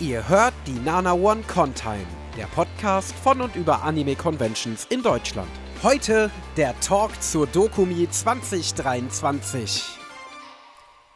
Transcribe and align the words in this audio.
Ihr 0.00 0.28
hört 0.28 0.54
die 0.66 0.72
Nana 0.72 1.12
One 1.12 1.44
Contime, 1.46 2.06
der 2.36 2.46
Podcast 2.46 3.14
von 3.22 3.40
und 3.40 3.54
über 3.54 3.84
Anime 3.84 4.16
Conventions 4.16 4.88
in 4.90 5.04
Deutschland. 5.04 5.48
Heute 5.84 6.32
der 6.56 6.78
Talk 6.80 7.22
zur 7.22 7.46
Dokumi 7.46 8.08
2023. 8.10 9.84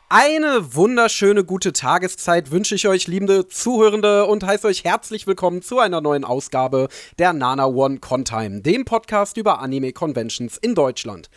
Eine 0.09 0.77
wunderschöne 0.77 1.43
gute 1.45 1.73
Tageszeit 1.73 2.53
wünsche 2.53 2.77
ich 2.77 2.87
euch, 2.87 3.09
liebende 3.09 3.49
Zuhörende, 3.49 4.27
und 4.27 4.47
heiße 4.47 4.69
euch 4.69 4.85
herzlich 4.85 5.27
willkommen 5.27 5.61
zu 5.61 5.81
einer 5.81 6.01
neuen 6.01 6.25
Ausgabe 6.25 6.87
der 7.19 7.33
Nana 7.33 7.67
One 7.67 7.99
Contime, 7.99 8.61
dem 8.61 8.85
Podcast 8.85 9.37
über 9.39 9.59
Anime 9.59 9.93
Conventions 9.93 10.57
in 10.57 10.77
Deutschland. 10.77 11.31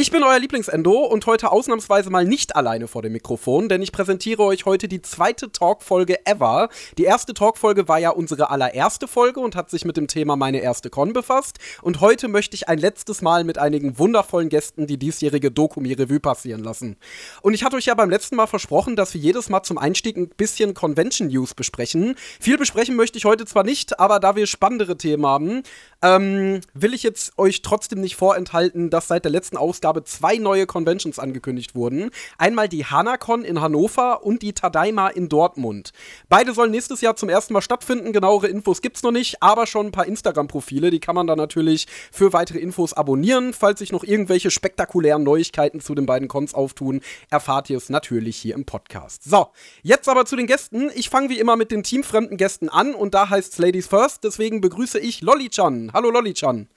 Ich 0.00 0.12
bin 0.12 0.22
euer 0.22 0.38
Lieblingsendo 0.38 0.92
und 0.92 1.26
heute 1.26 1.50
ausnahmsweise 1.50 2.08
mal 2.08 2.24
nicht 2.24 2.54
alleine 2.54 2.86
vor 2.86 3.02
dem 3.02 3.14
Mikrofon, 3.14 3.68
denn 3.68 3.82
ich 3.82 3.90
präsentiere 3.90 4.44
euch 4.44 4.64
heute 4.64 4.86
die 4.86 5.02
zweite 5.02 5.50
Talkfolge 5.50 6.24
ever. 6.24 6.68
Die 6.98 7.02
erste 7.02 7.34
Talkfolge 7.34 7.88
war 7.88 7.98
ja 7.98 8.10
unsere 8.10 8.50
allererste 8.50 9.08
Folge 9.08 9.40
und 9.40 9.56
hat 9.56 9.70
sich 9.70 9.84
mit 9.84 9.96
dem 9.96 10.06
Thema 10.06 10.36
meine 10.36 10.60
erste 10.60 10.88
Con 10.88 11.12
befasst. 11.12 11.58
Und 11.82 12.00
heute 12.00 12.28
möchte 12.28 12.54
ich 12.54 12.68
ein 12.68 12.78
letztes 12.78 13.22
Mal 13.22 13.42
mit 13.42 13.58
einigen 13.58 13.98
wundervollen 13.98 14.50
Gästen 14.50 14.86
die 14.86 14.98
diesjährige 14.98 15.50
Dokumi-Revue 15.50 16.20
passieren 16.20 16.62
lassen. 16.62 16.96
Und 17.42 17.54
ich 17.54 17.64
hatte 17.64 17.74
euch 17.74 17.86
ja 17.86 17.94
beim 17.94 18.08
letzten 18.08 18.36
Mal 18.36 18.46
versprochen, 18.46 18.94
dass 18.94 19.14
wir 19.14 19.20
jedes 19.20 19.48
Mal 19.48 19.64
zum 19.64 19.78
Einstieg 19.78 20.16
ein 20.16 20.28
bisschen 20.28 20.74
Convention-News 20.74 21.54
besprechen. 21.54 22.14
Viel 22.38 22.56
besprechen 22.56 22.94
möchte 22.94 23.18
ich 23.18 23.24
heute 23.24 23.46
zwar 23.46 23.64
nicht, 23.64 23.98
aber 23.98 24.20
da 24.20 24.36
wir 24.36 24.46
spannendere 24.46 24.96
Themen 24.96 25.26
haben, 25.26 25.64
ähm, 26.02 26.60
will 26.72 26.94
ich 26.94 27.02
jetzt 27.02 27.36
euch 27.36 27.62
trotzdem 27.62 28.00
nicht 28.00 28.14
vorenthalten, 28.14 28.90
dass 28.90 29.08
seit 29.08 29.24
der 29.24 29.32
letzten 29.32 29.56
Ausgabe 29.56 29.87
zwei 30.04 30.36
neue 30.36 30.66
Conventions 30.66 31.18
angekündigt 31.18 31.74
wurden. 31.74 32.10
Einmal 32.38 32.68
die 32.68 32.84
Hanacon 32.84 33.44
in 33.44 33.60
Hannover 33.60 34.24
und 34.24 34.42
die 34.42 34.52
Tadaima 34.52 35.08
in 35.08 35.28
Dortmund. 35.28 35.92
Beide 36.28 36.52
sollen 36.52 36.70
nächstes 36.70 37.00
Jahr 37.00 37.16
zum 37.16 37.28
ersten 37.28 37.52
Mal 37.52 37.62
stattfinden. 37.62 38.12
Genauere 38.12 38.48
Infos 38.48 38.82
gibt's 38.82 39.02
noch 39.02 39.10
nicht, 39.10 39.42
aber 39.42 39.66
schon 39.66 39.86
ein 39.86 39.92
paar 39.92 40.06
Instagram-Profile. 40.06 40.90
Die 40.90 41.00
kann 41.00 41.14
man 41.14 41.26
dann 41.26 41.38
natürlich 41.38 41.86
für 42.12 42.32
weitere 42.32 42.58
Infos 42.58 42.92
abonnieren. 42.92 43.52
Falls 43.52 43.78
sich 43.78 43.92
noch 43.92 44.04
irgendwelche 44.04 44.50
spektakulären 44.50 45.22
Neuigkeiten 45.22 45.80
zu 45.80 45.94
den 45.94 46.06
beiden 46.06 46.28
Cons 46.28 46.54
auftun, 46.54 47.00
erfahrt 47.30 47.70
ihr 47.70 47.76
es 47.76 47.88
natürlich 47.88 48.36
hier 48.36 48.54
im 48.54 48.64
Podcast. 48.64 49.24
So, 49.24 49.48
jetzt 49.82 50.08
aber 50.08 50.24
zu 50.24 50.36
den 50.36 50.46
Gästen. 50.46 50.90
Ich 50.94 51.08
fange 51.08 51.28
wie 51.28 51.38
immer 51.38 51.56
mit 51.56 51.70
den 51.70 51.82
teamfremden 51.82 52.36
Gästen 52.36 52.68
an 52.68 52.94
und 52.94 53.14
da 53.14 53.30
heißt's 53.30 53.58
Ladies 53.58 53.86
First. 53.86 54.24
Deswegen 54.24 54.60
begrüße 54.60 54.98
ich 54.98 55.20
Lolly-chan. 55.20 55.92
Hallo 55.92 56.10
Lolly-chan. 56.10 56.68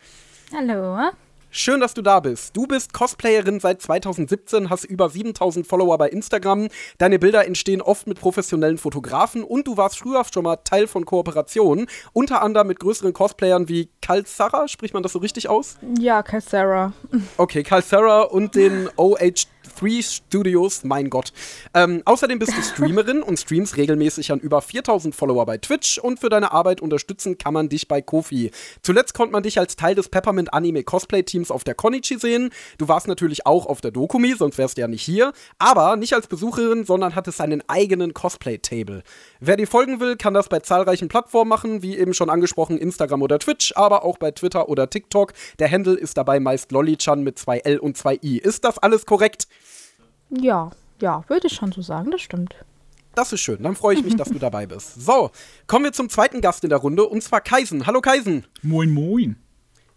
Hallo. 0.53 1.11
Schön, 1.53 1.81
dass 1.81 1.93
du 1.93 2.01
da 2.01 2.21
bist. 2.21 2.55
Du 2.55 2.65
bist 2.65 2.93
Cosplayerin 2.93 3.59
seit 3.59 3.81
2017, 3.81 4.69
hast 4.69 4.85
über 4.85 5.09
7000 5.09 5.67
Follower 5.67 5.97
bei 5.97 6.07
Instagram. 6.07 6.69
Deine 6.97 7.19
Bilder 7.19 7.45
entstehen 7.45 7.81
oft 7.81 8.07
mit 8.07 8.21
professionellen 8.21 8.77
Fotografen 8.77 9.43
und 9.43 9.67
du 9.67 9.75
warst 9.75 9.99
früher 9.99 10.23
schon 10.33 10.45
mal 10.45 10.55
Teil 10.55 10.87
von 10.87 11.03
Kooperationen, 11.03 11.87
unter 12.13 12.41
anderem 12.41 12.67
mit 12.67 12.79
größeren 12.79 13.11
Cosplayern 13.11 13.67
wie 13.67 13.89
Cal 14.01 14.25
Sarah, 14.25 14.69
spricht 14.69 14.93
man 14.93 15.03
das 15.03 15.11
so 15.11 15.19
richtig 15.19 15.49
aus? 15.49 15.77
Ja, 15.99 16.23
Cal 16.23 16.39
Sarah. 16.39 16.93
Okay, 17.35 17.63
Cal 17.63 17.81
Sarah 17.81 18.21
und 18.21 18.55
den 18.55 18.87
OH 18.95 19.17
Three 19.77 20.01
Studios, 20.01 20.83
mein 20.83 21.09
Gott. 21.09 21.33
Ähm, 21.73 22.01
außerdem 22.05 22.39
bist 22.39 22.55
du 22.55 22.61
Streamerin 22.61 23.23
und 23.23 23.39
streamst 23.39 23.77
regelmäßig 23.77 24.31
an 24.31 24.39
über 24.39 24.61
4000 24.61 25.15
Follower 25.15 25.45
bei 25.45 25.57
Twitch 25.57 25.97
und 25.97 26.19
für 26.19 26.29
deine 26.29 26.51
Arbeit 26.51 26.81
unterstützen 26.81 27.37
kann 27.37 27.53
man 27.53 27.69
dich 27.69 27.87
bei 27.87 28.01
Kofi. 28.01 28.51
Zuletzt 28.81 29.13
konnte 29.13 29.31
man 29.31 29.43
dich 29.43 29.59
als 29.59 29.75
Teil 29.75 29.95
des 29.95 30.09
Peppermint 30.09 30.53
Anime 30.53 30.83
Cosplay 30.83 31.23
Teams 31.23 31.51
auf 31.51 31.63
der 31.63 31.75
Konichi 31.75 32.19
sehen. 32.19 32.51
Du 32.77 32.87
warst 32.87 33.07
natürlich 33.07 33.45
auch 33.45 33.65
auf 33.65 33.81
der 33.81 33.91
Dokumi, 33.91 34.35
sonst 34.37 34.57
wärst 34.57 34.77
du 34.77 34.81
ja 34.81 34.87
nicht 34.87 35.03
hier. 35.03 35.33
Aber 35.57 35.95
nicht 35.95 36.13
als 36.13 36.27
Besucherin, 36.27 36.85
sondern 36.85 37.15
hattest 37.15 37.41
einen 37.41 37.63
eigenen 37.67 38.13
Cosplay-Table. 38.13 39.03
Wer 39.39 39.57
dir 39.57 39.67
folgen 39.67 39.99
will, 39.99 40.15
kann 40.15 40.33
das 40.33 40.49
bei 40.49 40.59
zahlreichen 40.59 41.07
Plattformen 41.07 41.49
machen, 41.49 41.81
wie 41.81 41.97
eben 41.97 42.13
schon 42.13 42.29
angesprochen 42.29 42.77
Instagram 42.77 43.21
oder 43.21 43.39
Twitch, 43.39 43.73
aber 43.75 44.03
auch 44.03 44.17
bei 44.17 44.31
Twitter 44.31 44.69
oder 44.69 44.89
TikTok. 44.89 45.33
Der 45.59 45.71
Handle 45.71 45.95
ist 45.95 46.17
dabei 46.17 46.39
meist 46.39 46.71
Lollichan 46.71 47.23
mit 47.23 47.39
zwei 47.39 47.59
L 47.59 47.79
und 47.79 47.97
zwei 47.97 48.19
I. 48.21 48.37
Ist 48.37 48.63
das 48.63 48.77
alles 48.77 49.05
korrekt? 49.05 49.47
Ja, 50.39 50.71
ja, 51.01 51.23
würde 51.27 51.47
ich 51.47 51.53
schon 51.53 51.71
so 51.71 51.81
sagen, 51.81 52.11
das 52.11 52.21
stimmt. 52.21 52.55
Das 53.15 53.33
ist 53.33 53.41
schön, 53.41 53.61
dann 53.61 53.75
freue 53.75 53.95
ich 53.95 54.03
mich, 54.03 54.15
dass 54.15 54.29
du 54.29 54.39
dabei 54.39 54.65
bist. 54.65 55.01
So, 55.01 55.31
kommen 55.67 55.85
wir 55.85 55.91
zum 55.91 56.09
zweiten 56.09 56.39
Gast 56.39 56.63
in 56.63 56.69
der 56.69 56.79
Runde 56.79 57.05
und 57.05 57.21
zwar 57.21 57.41
Kaisen. 57.41 57.85
Hallo 57.85 57.99
Kaisen. 57.99 58.45
Moin, 58.61 58.91
moin. 58.91 59.35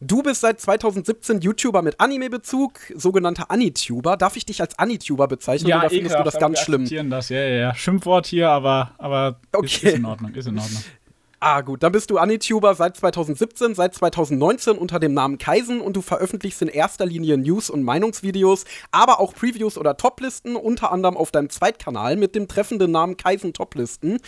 Du 0.01 0.23
bist 0.23 0.41
seit 0.41 0.61
2017 0.61 1.41
YouTuber 1.41 1.81
mit 1.81 2.01
Anime-Bezug, 2.01 2.79
sogenannter 2.95 3.51
Anituber. 3.51 4.17
Darf 4.17 4.37
ich 4.37 4.45
dich 4.45 4.61
als 4.61 4.79
Anituber 4.79 5.29
bezeichnen 5.29 5.69
ja, 5.69 5.79
oder 5.79 5.89
findest 5.89 6.19
du 6.19 6.23
das 6.23 6.39
ganz 6.39 6.59
schlimm? 6.59 6.87
Das. 7.09 7.29
Ja, 7.29 7.39
ja, 7.39 7.57
ja. 7.57 7.75
Schimpfwort 7.75 8.27
hier, 8.27 8.51
aber, 8.51 8.93
aber 8.99 9.41
okay. 9.53 9.67
ist, 9.67 9.83
ist 9.83 9.95
in 9.95 10.05
Ordnung, 10.05 10.35
ist 10.35 10.47
in 10.47 10.59
Ordnung. 10.59 10.83
Ah, 11.47 11.61
gut. 11.61 11.83
Dann 11.83 11.93
bist 11.93 12.09
du 12.09 12.17
Anituber 12.17 12.75
seit 12.75 12.97
2017, 12.97 13.75
seit 13.75 13.95
2019 13.95 14.79
unter 14.79 14.99
dem 14.99 15.13
Namen 15.13 15.37
Kaisen 15.37 15.83
und 15.83 15.95
du 15.95 16.01
veröffentlichst 16.01 16.63
in 16.63 16.69
erster 16.69 17.05
Linie 17.05 17.37
News- 17.37 17.69
und 17.69 17.83
Meinungsvideos, 17.83 18.65
aber 18.93 19.21
auch 19.21 19.35
Previews 19.35 19.77
oder 19.77 19.99
Toplisten, 19.99 20.57
unter 20.57 20.91
anderem 20.91 21.19
auf 21.19 21.33
deinem 21.33 21.51
Zweitkanal 21.51 22.17
mit 22.17 22.35
dem 22.35 22.49
treffenden 22.49 22.93
Namen 22.93 23.19
Kaisen 23.19 23.53
Toplisten. 23.53 24.21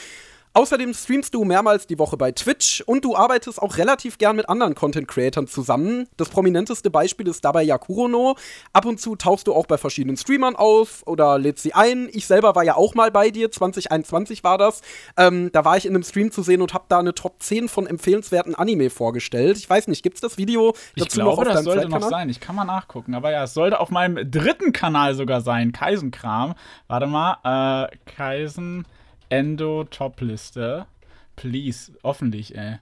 Außerdem 0.57 0.95
streamst 0.95 1.35
du 1.35 1.45
mehrmals 1.45 1.87
die 1.87 1.99
Woche 1.99 2.17
bei 2.17 2.33
Twitch 2.33 2.83
und 2.87 3.05
du 3.05 3.15
arbeitest 3.15 3.61
auch 3.61 3.77
relativ 3.77 4.17
gern 4.17 4.37
mit 4.37 4.49
anderen 4.49 4.75
Content-Creatern 4.75 5.49
zusammen. 5.49 6.09
Das 6.17 6.31
prominenteste 6.31 6.89
Beispiel 6.89 7.29
ist 7.29 7.45
dabei 7.45 7.63
Yakurono. 7.63 8.37
Ab 8.73 8.87
und 8.87 8.99
zu 8.99 9.17
tauchst 9.17 9.49
du 9.49 9.53
auch 9.53 9.67
bei 9.67 9.77
verschiedenen 9.77 10.17
Streamern 10.17 10.57
auf 10.57 11.03
oder 11.07 11.39
lädst 11.39 11.63
sie 11.63 11.75
ein. 11.75 12.09
Ich 12.11 12.27
selber 12.27 12.55
war 12.55 12.65
ja 12.65 12.75
auch 12.75 12.95
mal 12.95 13.11
bei 13.11 13.29
dir, 13.29 13.51
2021 13.51 14.45
war 14.45 14.57
das. 14.57 14.81
Ähm, 15.19 15.51
da 15.53 15.67
war 15.67 15.77
ich 15.77 15.85
in 15.85 15.95
einem 15.95 16.05
Stream 16.05 16.31
zu 16.31 16.41
sehen 16.43 16.63
und 16.63 16.73
habe 16.73 16.87
da 16.89 17.01
eine 17.01 17.13
Top 17.13 17.43
10 17.43 17.69
von 17.69 17.87
empfehlenswerten 17.87 18.55
Anime 18.55 18.89
vorgestellt. 18.89 19.59
Ich 19.59 19.69
weiß 19.69 19.89
nicht, 19.89 20.03
gibt's 20.03 20.23
das 20.23 20.39
Video 20.39 20.73
dazu 20.73 20.81
ich 20.95 21.09
glaube, 21.11 21.31
noch 21.33 21.39
auf 21.39 21.45
das 21.45 21.65
sollte 21.65 21.87
noch 21.87 22.09
sein. 22.09 22.31
Ich 22.31 22.41
kann 22.41 22.57
mal 22.57 22.65
nachgucken. 22.65 23.15
Aber 23.15 23.31
ja, 23.31 23.45
es 23.45 23.53
sollte 23.53 23.79
auf 23.79 23.91
meinem 23.91 24.31
dritten 24.31 24.73
Kanal 24.73 25.15
sogar 25.17 25.43
sein. 25.43 25.73
Kaisenkram. 25.73 26.55
Warte 26.89 27.07
mal. 27.07 27.89
Äh, 27.93 27.95
Kaisen. 28.07 28.87
Endo-Top-Liste. 29.29 30.87
Please, 31.37 31.93
hoffentlich, 32.03 32.57
ey. 32.57 32.79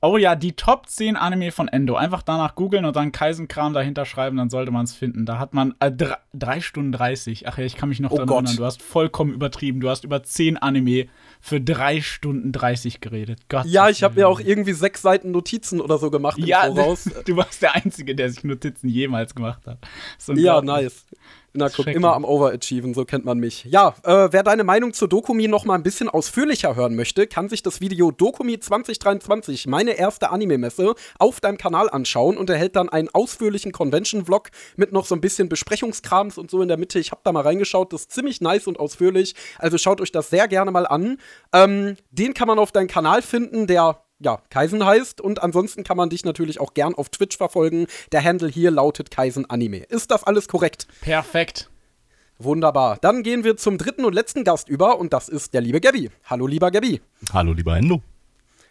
Oh 0.00 0.16
ja, 0.16 0.36
die 0.36 0.52
Top 0.52 0.88
10 0.88 1.16
Anime 1.16 1.50
von 1.50 1.66
Endo. 1.66 1.96
Einfach 1.96 2.22
danach 2.22 2.54
googeln 2.54 2.84
und 2.84 2.94
dann 2.94 3.10
Kaisenkram 3.10 3.72
dahinter 3.72 4.04
schreiben, 4.04 4.36
dann 4.36 4.48
sollte 4.48 4.70
man 4.70 4.84
es 4.84 4.94
finden. 4.94 5.26
Da 5.26 5.40
hat 5.40 5.54
man 5.54 5.74
3 5.80 6.56
äh, 6.56 6.60
Stunden 6.60 6.92
30. 6.92 7.48
Ach 7.48 7.58
ja, 7.58 7.64
ich 7.64 7.74
kann 7.74 7.88
mich 7.88 7.98
noch 7.98 8.12
oh 8.12 8.16
daran 8.16 8.44
erinnern. 8.44 8.56
Du 8.56 8.64
hast 8.64 8.80
vollkommen 8.80 9.32
übertrieben. 9.32 9.80
Du 9.80 9.88
hast 9.90 10.04
über 10.04 10.22
10 10.22 10.56
Anime 10.56 11.08
für 11.40 11.60
3 11.60 12.00
Stunden 12.00 12.52
30 12.52 13.00
geredet. 13.00 13.40
Gott 13.48 13.66
ja, 13.66 13.88
ich 13.88 14.04
habe 14.04 14.20
mir 14.20 14.28
auch 14.28 14.38
irgendwie 14.38 14.72
sechs 14.72 15.02
Seiten 15.02 15.32
Notizen 15.32 15.80
oder 15.80 15.98
so 15.98 16.12
gemacht 16.12 16.38
ja. 16.38 16.68
Du 17.24 17.36
warst 17.36 17.62
der 17.62 17.74
Einzige, 17.74 18.14
der 18.14 18.30
sich 18.30 18.44
Notizen 18.44 18.88
jemals 18.88 19.34
gemacht 19.34 19.66
hat. 19.66 19.78
Ja, 20.28 20.62
nice. 20.62 21.06
Na, 21.58 21.68
guck, 21.68 21.86
immer 21.88 22.14
am 22.14 22.24
Overachieven, 22.24 22.94
so 22.94 23.04
kennt 23.04 23.24
man 23.24 23.38
mich. 23.38 23.64
Ja, 23.64 23.94
äh, 24.04 24.28
wer 24.30 24.42
deine 24.42 24.64
Meinung 24.64 24.92
zur 24.92 25.08
Dokumi 25.08 25.48
noch 25.48 25.64
mal 25.64 25.74
ein 25.74 25.82
bisschen 25.82 26.08
ausführlicher 26.08 26.76
hören 26.76 26.94
möchte, 26.94 27.26
kann 27.26 27.48
sich 27.48 27.62
das 27.62 27.80
Video 27.80 28.10
Dokumi 28.12 28.60
2023, 28.60 29.66
meine 29.66 29.98
erste 29.98 30.30
Anime-Messe, 30.30 30.94
auf 31.18 31.40
deinem 31.40 31.58
Kanal 31.58 31.90
anschauen 31.90 32.36
und 32.36 32.48
erhält 32.48 32.76
dann 32.76 32.88
einen 32.88 33.08
ausführlichen 33.08 33.72
Convention-Vlog 33.72 34.50
mit 34.76 34.92
noch 34.92 35.04
so 35.04 35.16
ein 35.16 35.20
bisschen 35.20 35.48
Besprechungskrams 35.48 36.38
und 36.38 36.50
so 36.50 36.62
in 36.62 36.68
der 36.68 36.76
Mitte. 36.76 37.00
Ich 37.00 37.10
habe 37.10 37.22
da 37.24 37.32
mal 37.32 37.42
reingeschaut, 37.42 37.92
das 37.92 38.02
ist 38.02 38.12
ziemlich 38.12 38.40
nice 38.40 38.68
und 38.68 38.78
ausführlich. 38.78 39.34
Also 39.58 39.78
schaut 39.78 40.00
euch 40.00 40.12
das 40.12 40.30
sehr 40.30 40.46
gerne 40.46 40.70
mal 40.70 40.86
an. 40.86 41.18
Ähm, 41.52 41.96
den 42.10 42.34
kann 42.34 42.46
man 42.46 42.58
auf 42.58 42.70
deinem 42.70 42.88
Kanal 42.88 43.22
finden, 43.22 43.66
der 43.66 44.02
ja, 44.20 44.42
Kaisen 44.50 44.84
heißt. 44.84 45.20
Und 45.20 45.42
ansonsten 45.42 45.84
kann 45.84 45.96
man 45.96 46.10
dich 46.10 46.24
natürlich 46.24 46.60
auch 46.60 46.74
gern 46.74 46.94
auf 46.94 47.08
Twitch 47.08 47.36
verfolgen. 47.36 47.86
Der 48.12 48.24
Handle 48.24 48.48
hier 48.48 48.70
lautet 48.70 49.10
Kaisen 49.10 49.48
Anime. 49.48 49.78
Ist 49.78 50.10
das 50.10 50.24
alles 50.24 50.48
korrekt? 50.48 50.86
Perfekt. 51.00 51.70
Wunderbar. 52.38 52.98
Dann 53.00 53.22
gehen 53.22 53.42
wir 53.42 53.56
zum 53.56 53.78
dritten 53.78 54.04
und 54.04 54.12
letzten 54.12 54.44
Gast 54.44 54.68
über 54.68 54.98
und 54.98 55.12
das 55.12 55.28
ist 55.28 55.54
der 55.54 55.60
liebe 55.60 55.80
Gabby. 55.80 56.10
Hallo, 56.24 56.46
lieber 56.46 56.70
Gabby. 56.70 57.00
Hallo, 57.32 57.52
lieber 57.52 57.76
Endo. 57.76 58.00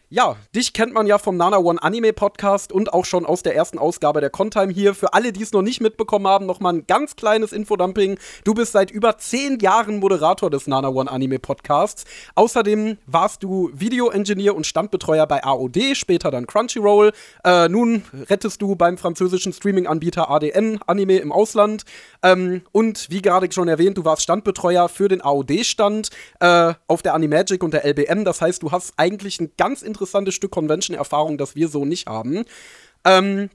Ja, 0.09 0.38
dich 0.56 0.71
kennt 0.71 0.94
man 0.94 1.06
ja 1.06 1.18
vom 1.18 1.36
Nana 1.36 1.57
One 1.57 1.83
Anime 1.83 2.13
Podcast 2.13 2.71
und 2.71 2.94
auch 2.94 3.04
schon 3.04 3.25
aus 3.25 3.44
der 3.44 3.57
ersten 3.57 3.77
Ausgabe 3.77 4.21
der 4.21 4.30
Contime 4.30 4.71
hier. 4.71 4.95
Für 4.95 5.13
alle, 5.13 5.33
die 5.33 5.44
es 5.44 5.51
noch 5.51 5.62
nicht 5.62 5.81
mitbekommen 5.81 6.27
haben, 6.27 6.45
nochmal 6.45 6.75
ein 6.75 6.88
ganz 6.88 7.18
kleines 7.18 7.51
Infodumping. 7.51 8.18
Du 8.45 8.54
bist 8.54 8.71
seit 8.71 8.89
über 8.89 9.18
zehn 9.18 9.59
Jahren 9.59 10.00
Moderator 10.00 10.50
des 10.50 10.65
Nana 10.65 10.88
One 10.88 11.12
Anime 11.12 11.39
Podcasts. 11.39 12.06
Außerdem 12.36 13.00
warst 13.06 13.44
du 13.44 13.69
Video-Engineer 13.74 14.56
und 14.56 14.65
Standbetreuer 14.65 15.27
bei 15.27 15.44
AOD, 15.44 15.98
später 15.98 16.31
dann 16.31 16.48
Crunchyroll. 16.48 17.12
Äh, 17.44 17.68
nun 17.68 18.06
rettest 18.30 18.62
du 18.62 18.77
beim 18.77 18.98
französischen 18.98 19.51
Streaming-Anbieter 19.51 20.30
ADN 20.30 20.80
Anime 20.88 21.18
im 21.18 21.33
Ausland. 21.33 21.83
Ähm, 22.24 22.62
und 22.71 23.07
wie 23.10 23.21
gerade 23.21 23.51
schon 23.51 23.68
erwähnt, 23.68 23.98
du 23.98 24.06
warst 24.06 24.21
Standbetreuer 24.21 24.88
für 24.88 25.10
den 25.10 25.21
AOD-Stand 25.21 26.12
äh, 26.39 26.75
auf 26.88 27.01
der 27.01 27.13
Animagic 27.13 27.62
und 27.62 27.74
der 27.74 27.83
LBM. 27.83 28.24
Das 28.24 28.39
heißt, 28.39 28.63
du 28.63 28.71
hast 28.71 28.94
eigentlich 28.95 29.42
ein 29.42 29.51
ganz 29.57 29.81
interessantes 29.81 29.97
Stück 30.32 30.52
Convention-Erfahrung, 30.52 31.38
das 31.38 31.56
wir 31.56 31.68
so 31.68 31.86
nicht 31.86 32.08
haben. 32.08 32.46
Ähm, 33.06 33.50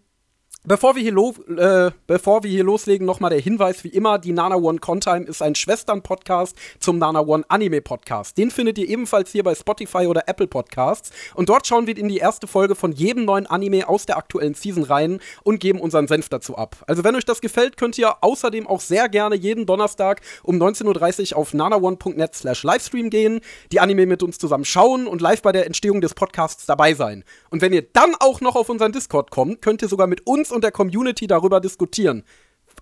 Bevor 0.65 0.95
wir 0.95 1.03
hier, 1.03 1.11
lo 1.11 1.35
äh, 1.59 1.91
bevor 2.07 2.45
wir 2.45 2.51
hier 2.51 2.63
loslegen, 2.63 3.05
nochmal 3.05 3.31
der 3.31 3.41
Hinweis, 3.41 3.83
wie 3.83 3.89
immer, 3.89 4.21
die 4.21 4.31
Nana 4.31 4.55
One 4.55 4.79
Contime 4.79 5.25
ist 5.25 5.43
ein 5.43 5.57
Schwestern-Podcast 5.57 6.57
zum 6.79 6.99
Nana 6.99 7.19
One 7.19 7.43
Anime-Podcast. 7.49 8.39
Den 8.39 8.53
findet 8.53 8.79
ihr 8.79 8.89
ebenfalls 8.89 9.33
hier 9.33 9.43
bei 9.43 9.57
Spotify 9.57 10.07
oder 10.07 10.29
Apple 10.29 10.47
Podcasts. 10.47 11.11
Und 11.35 11.49
dort 11.49 11.67
schauen 11.67 11.89
wir 11.89 11.99
in 11.99 12.07
die 12.07 12.19
erste 12.19 12.47
Folge 12.47 12.77
von 12.77 12.93
jedem 12.93 13.25
neuen 13.25 13.49
Anime 13.49 13.89
aus 13.89 14.07
der 14.07 14.17
aktuellen 14.17 14.55
Season 14.55 14.85
rein 14.85 15.19
und 15.43 15.59
geben 15.59 15.81
unseren 15.81 16.07
Senf 16.07 16.29
dazu 16.29 16.57
ab. 16.57 16.77
Also 16.87 17.03
wenn 17.03 17.17
euch 17.17 17.25
das 17.25 17.41
gefällt, 17.41 17.77
könnt 17.77 17.99
ihr 17.99 18.23
außerdem 18.23 18.69
auch 18.69 18.81
sehr 18.81 19.09
gerne 19.09 19.35
jeden 19.35 19.67
Donnerstag 19.67 20.21
um 20.45 20.63
19.30 20.63 21.33
Uhr 21.33 21.39
auf 21.39 21.55
nanaone.net 21.55 22.37
slash 22.37 22.63
Livestream 22.63 23.11
gehen, 23.11 23.41
die 23.73 23.81
Anime 23.81 24.07
mit 24.07 24.23
uns 24.23 24.39
zusammen 24.39 24.65
schauen 24.65 25.09
und 25.09 25.23
live 25.23 25.43
bei 25.43 25.51
der 25.51 25.67
Entstehung 25.67 26.01
des 26.01 26.15
Podcasts 26.15 26.67
dabei 26.67 26.95
sein. 26.95 27.25
Und 27.51 27.63
wenn 27.63 27.73
ihr 27.73 27.83
dann 27.83 28.15
auch 28.21 28.41
noch 28.41 28.55
auf 28.55 28.69
unseren 28.69 28.93
Discord 28.93 29.33
kommt, 29.33 29.61
könnt 29.61 29.83
ihr 29.83 29.89
sogar 29.89 30.07
mit 30.07 30.25
uns 30.25 30.52
und 30.53 30.63
der 30.63 30.73
Community 30.73 31.27
darüber 31.27 31.61
diskutieren. 31.61 32.25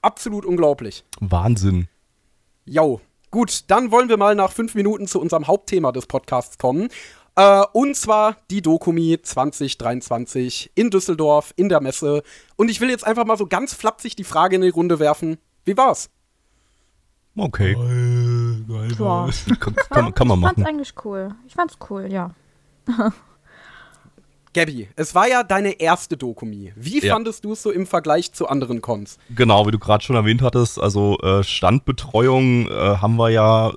Absolut 0.02 0.44
unglaublich. 0.44 1.04
Wahnsinn. 1.20 1.88
Jo. 2.64 3.00
Gut, 3.30 3.64
dann 3.68 3.90
wollen 3.92 4.08
wir 4.08 4.16
mal 4.16 4.34
nach 4.34 4.52
fünf 4.52 4.74
Minuten 4.74 5.06
zu 5.06 5.20
unserem 5.20 5.46
Hauptthema 5.46 5.92
des 5.92 6.06
Podcasts 6.06 6.58
kommen. 6.58 6.88
Äh, 7.36 7.62
und 7.72 7.96
zwar 7.96 8.36
die 8.50 8.60
Dokumi 8.60 9.20
2023 9.22 10.72
in 10.74 10.90
Düsseldorf, 10.90 11.52
in 11.56 11.68
der 11.68 11.80
Messe. 11.80 12.22
Und 12.56 12.70
ich 12.70 12.80
will 12.80 12.90
jetzt 12.90 13.06
einfach 13.06 13.24
mal 13.24 13.36
so 13.36 13.46
ganz 13.46 13.72
flapsig 13.72 14.16
die 14.16 14.24
Frage 14.24 14.56
in 14.56 14.62
die 14.62 14.68
Runde 14.68 14.98
werfen. 14.98 15.38
Wie 15.64 15.76
war's? 15.76 16.10
Okay. 17.36 17.74
Geil, 17.74 18.64
geil 18.68 19.30
kann, 19.58 19.74
kann, 19.90 20.14
kann, 20.14 20.28
man 20.28 20.40
machen. 20.40 20.56
Ich 20.58 20.64
fand's 20.64 20.68
eigentlich 20.68 20.94
cool. 21.04 21.34
Ich 21.46 21.54
fand's 21.54 21.78
cool, 21.88 22.10
ja. 22.10 22.34
Gabby, 24.52 24.88
es 24.96 25.14
war 25.14 25.28
ja 25.28 25.44
deine 25.44 25.80
erste 25.80 26.16
Dokumi. 26.16 26.72
Wie 26.74 27.04
ja. 27.04 27.14
fandest 27.14 27.44
du 27.44 27.52
es 27.52 27.62
so 27.62 27.70
im 27.70 27.86
Vergleich 27.86 28.32
zu 28.32 28.48
anderen 28.48 28.80
Cons? 28.80 29.18
Genau, 29.34 29.66
wie 29.66 29.70
du 29.70 29.78
gerade 29.78 30.02
schon 30.02 30.16
erwähnt 30.16 30.42
hattest, 30.42 30.80
also 30.80 31.18
äh, 31.18 31.44
Standbetreuung 31.44 32.68
äh, 32.68 32.96
haben 32.96 33.16
wir 33.16 33.30
ja, 33.30 33.72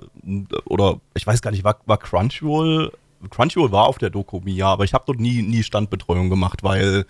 oder 0.64 1.00
ich 1.14 1.26
weiß 1.26 1.42
gar 1.42 1.52
nicht, 1.52 1.62
war, 1.62 1.78
war 1.86 1.98
Crunchyroll, 1.98 2.92
Crunchyroll 3.30 3.70
war 3.70 3.84
auf 3.84 3.98
der 3.98 4.10
Dokumi, 4.10 4.52
ja, 4.52 4.66
aber 4.66 4.84
ich 4.84 4.94
habe 4.94 5.04
dort 5.06 5.20
nie, 5.20 5.42
nie 5.42 5.62
Standbetreuung 5.62 6.28
gemacht, 6.28 6.64
weil 6.64 7.06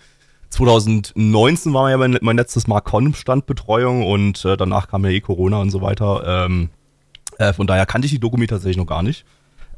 2019 0.49 1.73
war 1.73 1.89
ja 1.89 1.97
mein, 1.97 2.19
mein 2.21 2.37
letztes 2.37 2.67
Mal 2.67 2.81
Con-Standbetreuung 2.81 4.05
und 4.05 4.45
äh, 4.45 4.57
danach 4.57 4.87
kam 4.87 5.03
ja 5.05 5.11
eh 5.11 5.21
Corona 5.21 5.59
und 5.59 5.71
so 5.71 5.81
weiter. 5.81 6.45
Ähm, 6.45 6.69
äh, 7.39 7.51
von 7.51 7.67
daher 7.67 7.85
kannte 7.85 8.05
ich 8.05 8.11
die 8.11 8.19
Dokumi 8.19 8.47
tatsächlich 8.47 8.77
noch 8.77 8.85
gar 8.85 9.03
nicht. 9.03 9.25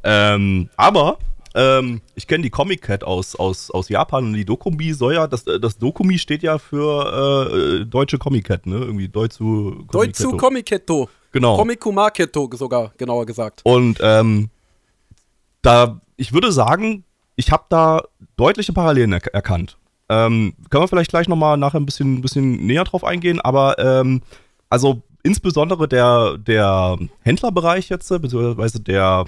Ähm, 0.04 0.68
aber 0.76 1.18
ähm, 1.54 2.00
ich 2.14 2.26
kenne 2.26 2.42
die 2.42 2.50
Comic 2.50 2.82
Cat 2.82 3.04
aus, 3.04 3.36
aus, 3.36 3.70
aus 3.70 3.88
Japan 3.88 4.26
und 4.26 4.32
die 4.34 4.44
Dokumi 4.44 4.92
soll 4.92 5.14
ja, 5.14 5.26
das, 5.26 5.44
das 5.44 5.78
Dokumi 5.78 6.18
steht 6.18 6.42
ja 6.42 6.58
für 6.58 7.80
äh, 7.80 7.84
deutsche 7.84 8.18
Comic 8.18 8.46
Cat, 8.46 8.66
ne? 8.66 8.76
Irgendwie 8.76 9.08
Deutschu 9.08 9.84
Deutschu 9.90 10.36
Komiketto. 10.36 11.08
Genau. 11.32 11.56
Komikumaketto 11.56 12.48
sogar, 12.54 12.92
genauer 12.96 13.26
gesagt. 13.26 13.60
Und 13.64 13.98
ähm, 14.02 14.50
da, 15.62 16.00
ich 16.16 16.32
würde 16.32 16.52
sagen, 16.52 17.04
ich 17.36 17.52
habe 17.52 17.64
da 17.68 18.02
deutliche 18.36 18.72
Parallelen 18.72 19.12
er 19.12 19.24
erkannt. 19.34 19.76
Ähm, 20.08 20.54
können 20.70 20.82
wir 20.84 20.88
vielleicht 20.88 21.10
gleich 21.10 21.28
nochmal 21.28 21.58
nachher 21.58 21.80
ein 21.80 21.86
bisschen, 21.86 22.22
bisschen 22.22 22.66
näher 22.66 22.84
drauf 22.84 23.04
eingehen, 23.04 23.40
aber 23.40 23.78
ähm, 23.78 24.22
also 24.70 25.02
insbesondere 25.22 25.86
der, 25.86 26.38
der 26.38 26.98
Händlerbereich 27.20 27.90
jetzt, 27.90 28.08
beziehungsweise 28.08 28.80
der 28.80 29.26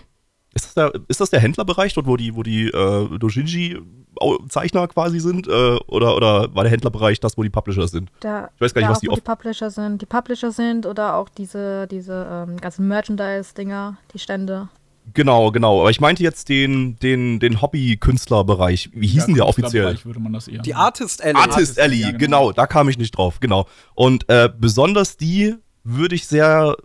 ist 0.55 0.67
das 0.67 0.75
der, 0.75 0.93
ist 1.09 1.21
das 1.21 1.31
der 1.31 1.41
Händlerbereich 1.41 1.95
dort, 1.95 2.07
wo 2.07 2.17
die, 2.17 2.35
wo 2.35 2.43
die 2.43 2.67
äh, 2.67 3.19
Dojinji-Zeichner 3.19 4.89
quasi 4.89 5.21
sind? 5.21 5.47
Äh, 5.47 5.51
oder, 5.87 6.17
oder 6.17 6.55
war 6.55 6.65
der 6.65 6.73
Händlerbereich 6.73 7.21
das, 7.21 7.39
wo 7.39 7.43
die 7.43 7.51
Publisher 7.51 7.87
sind? 7.87 8.11
Da, 8.21 8.51
ich 8.57 8.61
weiß 8.61 8.75
gar 8.75 8.81
nicht, 8.83 8.91
was 8.91 9.01
die, 9.01 9.09
wo 9.09 9.15
die 9.15 9.21
Publisher 9.21 9.71
sind. 9.71 10.03
Die 10.03 10.07
Publisher 10.07 10.51
sind 10.51 10.87
oder 10.87 11.15
auch 11.15 11.29
diese, 11.29 11.87
diese 11.87 12.47
ähm, 12.49 12.57
ganzen 12.57 12.89
Merchandise-Dinger, 12.89 13.99
die 14.13 14.19
Stände. 14.19 14.69
Genau, 15.15 15.51
genau. 15.51 15.81
Aber 15.81 15.91
ich 15.91 16.01
meinte 16.01 16.23
jetzt 16.23 16.49
den, 16.49 16.97
den, 16.99 17.41
den 17.41 17.63
Hobby-Künstlerbereich. 17.63 18.91
Wie 18.93 19.07
hießen 19.07 19.35
ja, 19.35 19.45
die 19.45 19.49
offiziell? 19.49 19.99
Würde 20.05 20.21
man 20.21 20.33
das 20.33 20.49
eher 20.49 20.63
die 20.63 20.75
Artist 20.75 21.23
Alley. 21.23 21.37
Artist, 21.37 21.81
Alley, 21.81 22.01
ja, 22.01 22.11
genau. 22.11 22.19
genau. 22.19 22.53
Da 22.53 22.67
kam 22.67 22.89
ich 22.89 22.99
nicht 22.99 23.17
drauf, 23.17 23.41
genau. 23.41 23.67
Und 23.95 24.29
äh, 24.29 24.49
besonders 24.55 25.17
die 25.17 25.57
würde 25.85 26.15
ich 26.15 26.27
sehr 26.27 26.77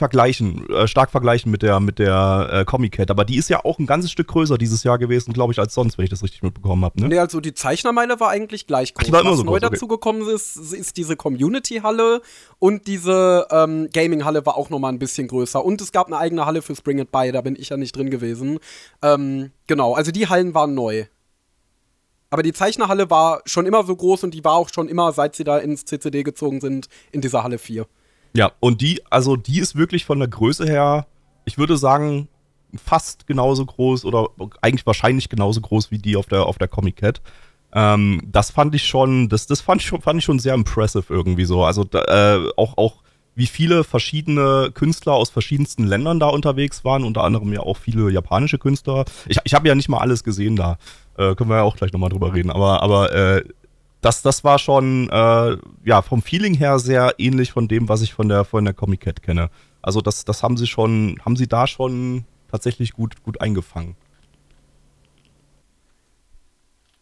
vergleichen, 0.00 0.68
äh, 0.70 0.88
stark 0.88 1.12
vergleichen 1.12 1.52
mit 1.52 1.62
der, 1.62 1.78
mit 1.78 2.00
der 2.00 2.48
äh, 2.52 2.64
Comic 2.64 2.92
Cat. 2.92 3.10
Aber 3.10 3.24
die 3.24 3.36
ist 3.36 3.48
ja 3.48 3.64
auch 3.64 3.78
ein 3.78 3.86
ganzes 3.86 4.10
Stück 4.10 4.26
größer 4.26 4.58
dieses 4.58 4.82
Jahr 4.82 4.98
gewesen, 4.98 5.32
glaube 5.32 5.52
ich, 5.52 5.60
als 5.60 5.74
sonst, 5.74 5.96
wenn 5.96 6.04
ich 6.04 6.10
das 6.10 6.24
richtig 6.24 6.42
mitbekommen 6.42 6.84
habe. 6.84 7.00
Ne? 7.00 7.08
Nee, 7.08 7.18
also 7.18 7.40
die 7.40 7.54
Zeichnermeile 7.54 8.18
war 8.18 8.30
eigentlich 8.30 8.66
gleich 8.66 8.94
groß. 8.94 9.02
Ach, 9.02 9.06
die 9.06 9.12
war 9.12 9.20
immer 9.20 9.30
Was 9.30 9.38
so 9.38 9.44
neu 9.44 9.60
groß, 9.60 9.70
dazu 9.70 9.86
gekommen 9.86 10.28
ist, 10.28 10.56
ist 10.56 10.96
diese 10.96 11.14
Community-Halle 11.14 12.22
und 12.58 12.88
diese 12.88 13.46
ähm, 13.50 13.88
Gaming-Halle 13.92 14.44
war 14.44 14.56
auch 14.56 14.70
nochmal 14.70 14.92
ein 14.92 14.98
bisschen 14.98 15.28
größer. 15.28 15.64
Und 15.64 15.80
es 15.80 15.92
gab 15.92 16.08
eine 16.08 16.18
eigene 16.18 16.46
Halle 16.46 16.62
für 16.62 16.74
Spring 16.74 16.98
It 16.98 17.12
By, 17.12 17.30
da 17.30 17.42
bin 17.42 17.54
ich 17.54 17.68
ja 17.68 17.76
nicht 17.76 17.94
drin 17.94 18.10
gewesen. 18.10 18.58
Ähm, 19.02 19.52
genau, 19.68 19.94
also 19.94 20.10
die 20.10 20.26
Hallen 20.26 20.54
waren 20.54 20.74
neu. 20.74 21.04
Aber 22.30 22.42
die 22.42 22.52
Zeichnerhalle 22.52 23.10
war 23.10 23.42
schon 23.44 23.66
immer 23.66 23.84
so 23.84 23.94
groß 23.94 24.24
und 24.24 24.32
die 24.32 24.44
war 24.44 24.54
auch 24.54 24.70
schon 24.72 24.88
immer, 24.88 25.12
seit 25.12 25.34
sie 25.34 25.44
da 25.44 25.58
ins 25.58 25.84
CCD 25.84 26.22
gezogen 26.22 26.60
sind, 26.60 26.88
in 27.12 27.20
dieser 27.20 27.42
Halle 27.42 27.58
4. 27.58 27.86
Ja, 28.32 28.52
und 28.60 28.80
die, 28.80 29.00
also 29.10 29.36
die 29.36 29.58
ist 29.58 29.76
wirklich 29.76 30.04
von 30.04 30.18
der 30.18 30.28
Größe 30.28 30.66
her, 30.66 31.06
ich 31.44 31.58
würde 31.58 31.76
sagen, 31.76 32.28
fast 32.76 33.26
genauso 33.26 33.66
groß 33.66 34.04
oder 34.04 34.28
eigentlich 34.60 34.86
wahrscheinlich 34.86 35.28
genauso 35.28 35.60
groß 35.60 35.90
wie 35.90 35.98
die 35.98 36.16
auf 36.16 36.26
der, 36.26 36.46
auf 36.46 36.58
der 36.58 36.68
Comic 36.68 36.96
Cat. 36.96 37.20
Ähm, 37.72 38.22
das 38.26 38.50
fand 38.50 38.74
ich 38.74 38.86
schon, 38.86 39.28
das, 39.28 39.46
das 39.46 39.60
fand 39.60 39.80
ich 39.80 39.88
schon, 39.88 40.00
fand 40.00 40.18
ich 40.18 40.24
schon 40.24 40.38
sehr 40.38 40.54
impressive 40.54 41.12
irgendwie 41.12 41.44
so. 41.44 41.64
Also 41.64 41.84
äh, 41.92 42.48
auch, 42.56 42.76
auch 42.78 43.02
wie 43.34 43.46
viele 43.46 43.84
verschiedene 43.84 44.70
Künstler 44.74 45.14
aus 45.14 45.30
verschiedensten 45.30 45.84
Ländern 45.84 46.20
da 46.20 46.26
unterwegs 46.26 46.84
waren, 46.84 47.04
unter 47.04 47.24
anderem 47.24 47.52
ja 47.52 47.60
auch 47.60 47.76
viele 47.76 48.10
japanische 48.10 48.58
Künstler. 48.58 49.04
Ich, 49.26 49.38
ich 49.44 49.54
habe 49.54 49.68
ja 49.68 49.74
nicht 49.74 49.88
mal 49.88 49.98
alles 49.98 50.24
gesehen 50.24 50.56
da. 50.56 50.78
Äh, 51.16 51.34
können 51.34 51.50
wir 51.50 51.56
ja 51.56 51.62
auch 51.62 51.76
gleich 51.76 51.92
nochmal 51.92 52.10
drüber 52.10 52.34
reden. 52.34 52.50
Aber, 52.50 52.82
aber 52.82 53.12
äh, 53.12 53.44
das, 54.00 54.22
das 54.22 54.44
war 54.44 54.58
schon 54.58 55.08
äh, 55.10 55.56
ja 55.84 56.02
vom 56.02 56.22
Feeling 56.22 56.54
her 56.54 56.78
sehr 56.78 57.14
ähnlich 57.18 57.52
von 57.52 57.68
dem, 57.68 57.88
was 57.88 58.02
ich 58.02 58.14
von 58.14 58.28
der 58.28 58.44
von 58.44 58.64
der 58.64 58.74
Comic 58.74 59.00
Cat 59.00 59.22
kenne. 59.22 59.50
Also 59.82 60.00
das, 60.00 60.24
das 60.24 60.42
haben 60.42 60.56
sie 60.56 60.66
schon, 60.66 61.20
haben 61.24 61.36
sie 61.36 61.48
da 61.48 61.66
schon 61.66 62.24
tatsächlich 62.50 62.92
gut, 62.92 63.22
gut 63.22 63.40
eingefangen. 63.40 63.96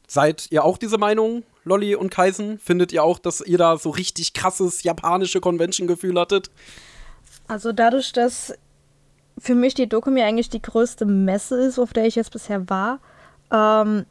Seid 0.06 0.48
ihr 0.50 0.64
auch 0.64 0.78
diese 0.78 0.96
Meinung, 0.96 1.42
Lolly 1.64 1.94
und 1.94 2.10
Kaisen? 2.10 2.58
Findet 2.58 2.92
ihr 2.92 3.04
auch, 3.04 3.18
dass 3.18 3.40
ihr 3.42 3.58
da 3.58 3.76
so 3.76 3.90
richtig 3.90 4.32
krasses 4.32 4.82
japanische 4.82 5.40
Convention-Gefühl 5.40 6.18
hattet? 6.18 6.50
Also 7.46 7.72
dadurch, 7.72 8.12
dass 8.12 8.54
für 9.38 9.54
mich 9.54 9.74
die 9.74 9.88
Dokumi 9.88 10.22
eigentlich 10.22 10.48
die 10.48 10.62
größte 10.62 11.04
Messe 11.04 11.60
ist, 11.60 11.78
auf 11.78 11.92
der 11.92 12.06
ich 12.06 12.14
jetzt 12.14 12.32
bisher 12.32 12.68
war, 12.70 13.00
ähm, 13.52 14.06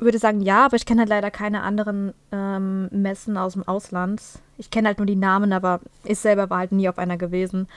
würde 0.00 0.18
sagen 0.18 0.40
ja, 0.40 0.66
aber 0.66 0.76
ich 0.76 0.86
kenne 0.86 1.00
halt 1.00 1.08
leider 1.08 1.30
keine 1.30 1.62
anderen 1.62 2.12
ähm, 2.30 2.88
Messen 2.90 3.36
aus 3.36 3.54
dem 3.54 3.66
Ausland. 3.66 4.20
Ich 4.58 4.70
kenne 4.70 4.88
halt 4.88 4.98
nur 4.98 5.06
die 5.06 5.16
Namen, 5.16 5.52
aber 5.52 5.80
ich 6.04 6.18
selber 6.18 6.50
war 6.50 6.58
halt 6.58 6.72
nie 6.72 6.88
auf 6.88 6.98
einer 6.98 7.16
gewesen. 7.16 7.68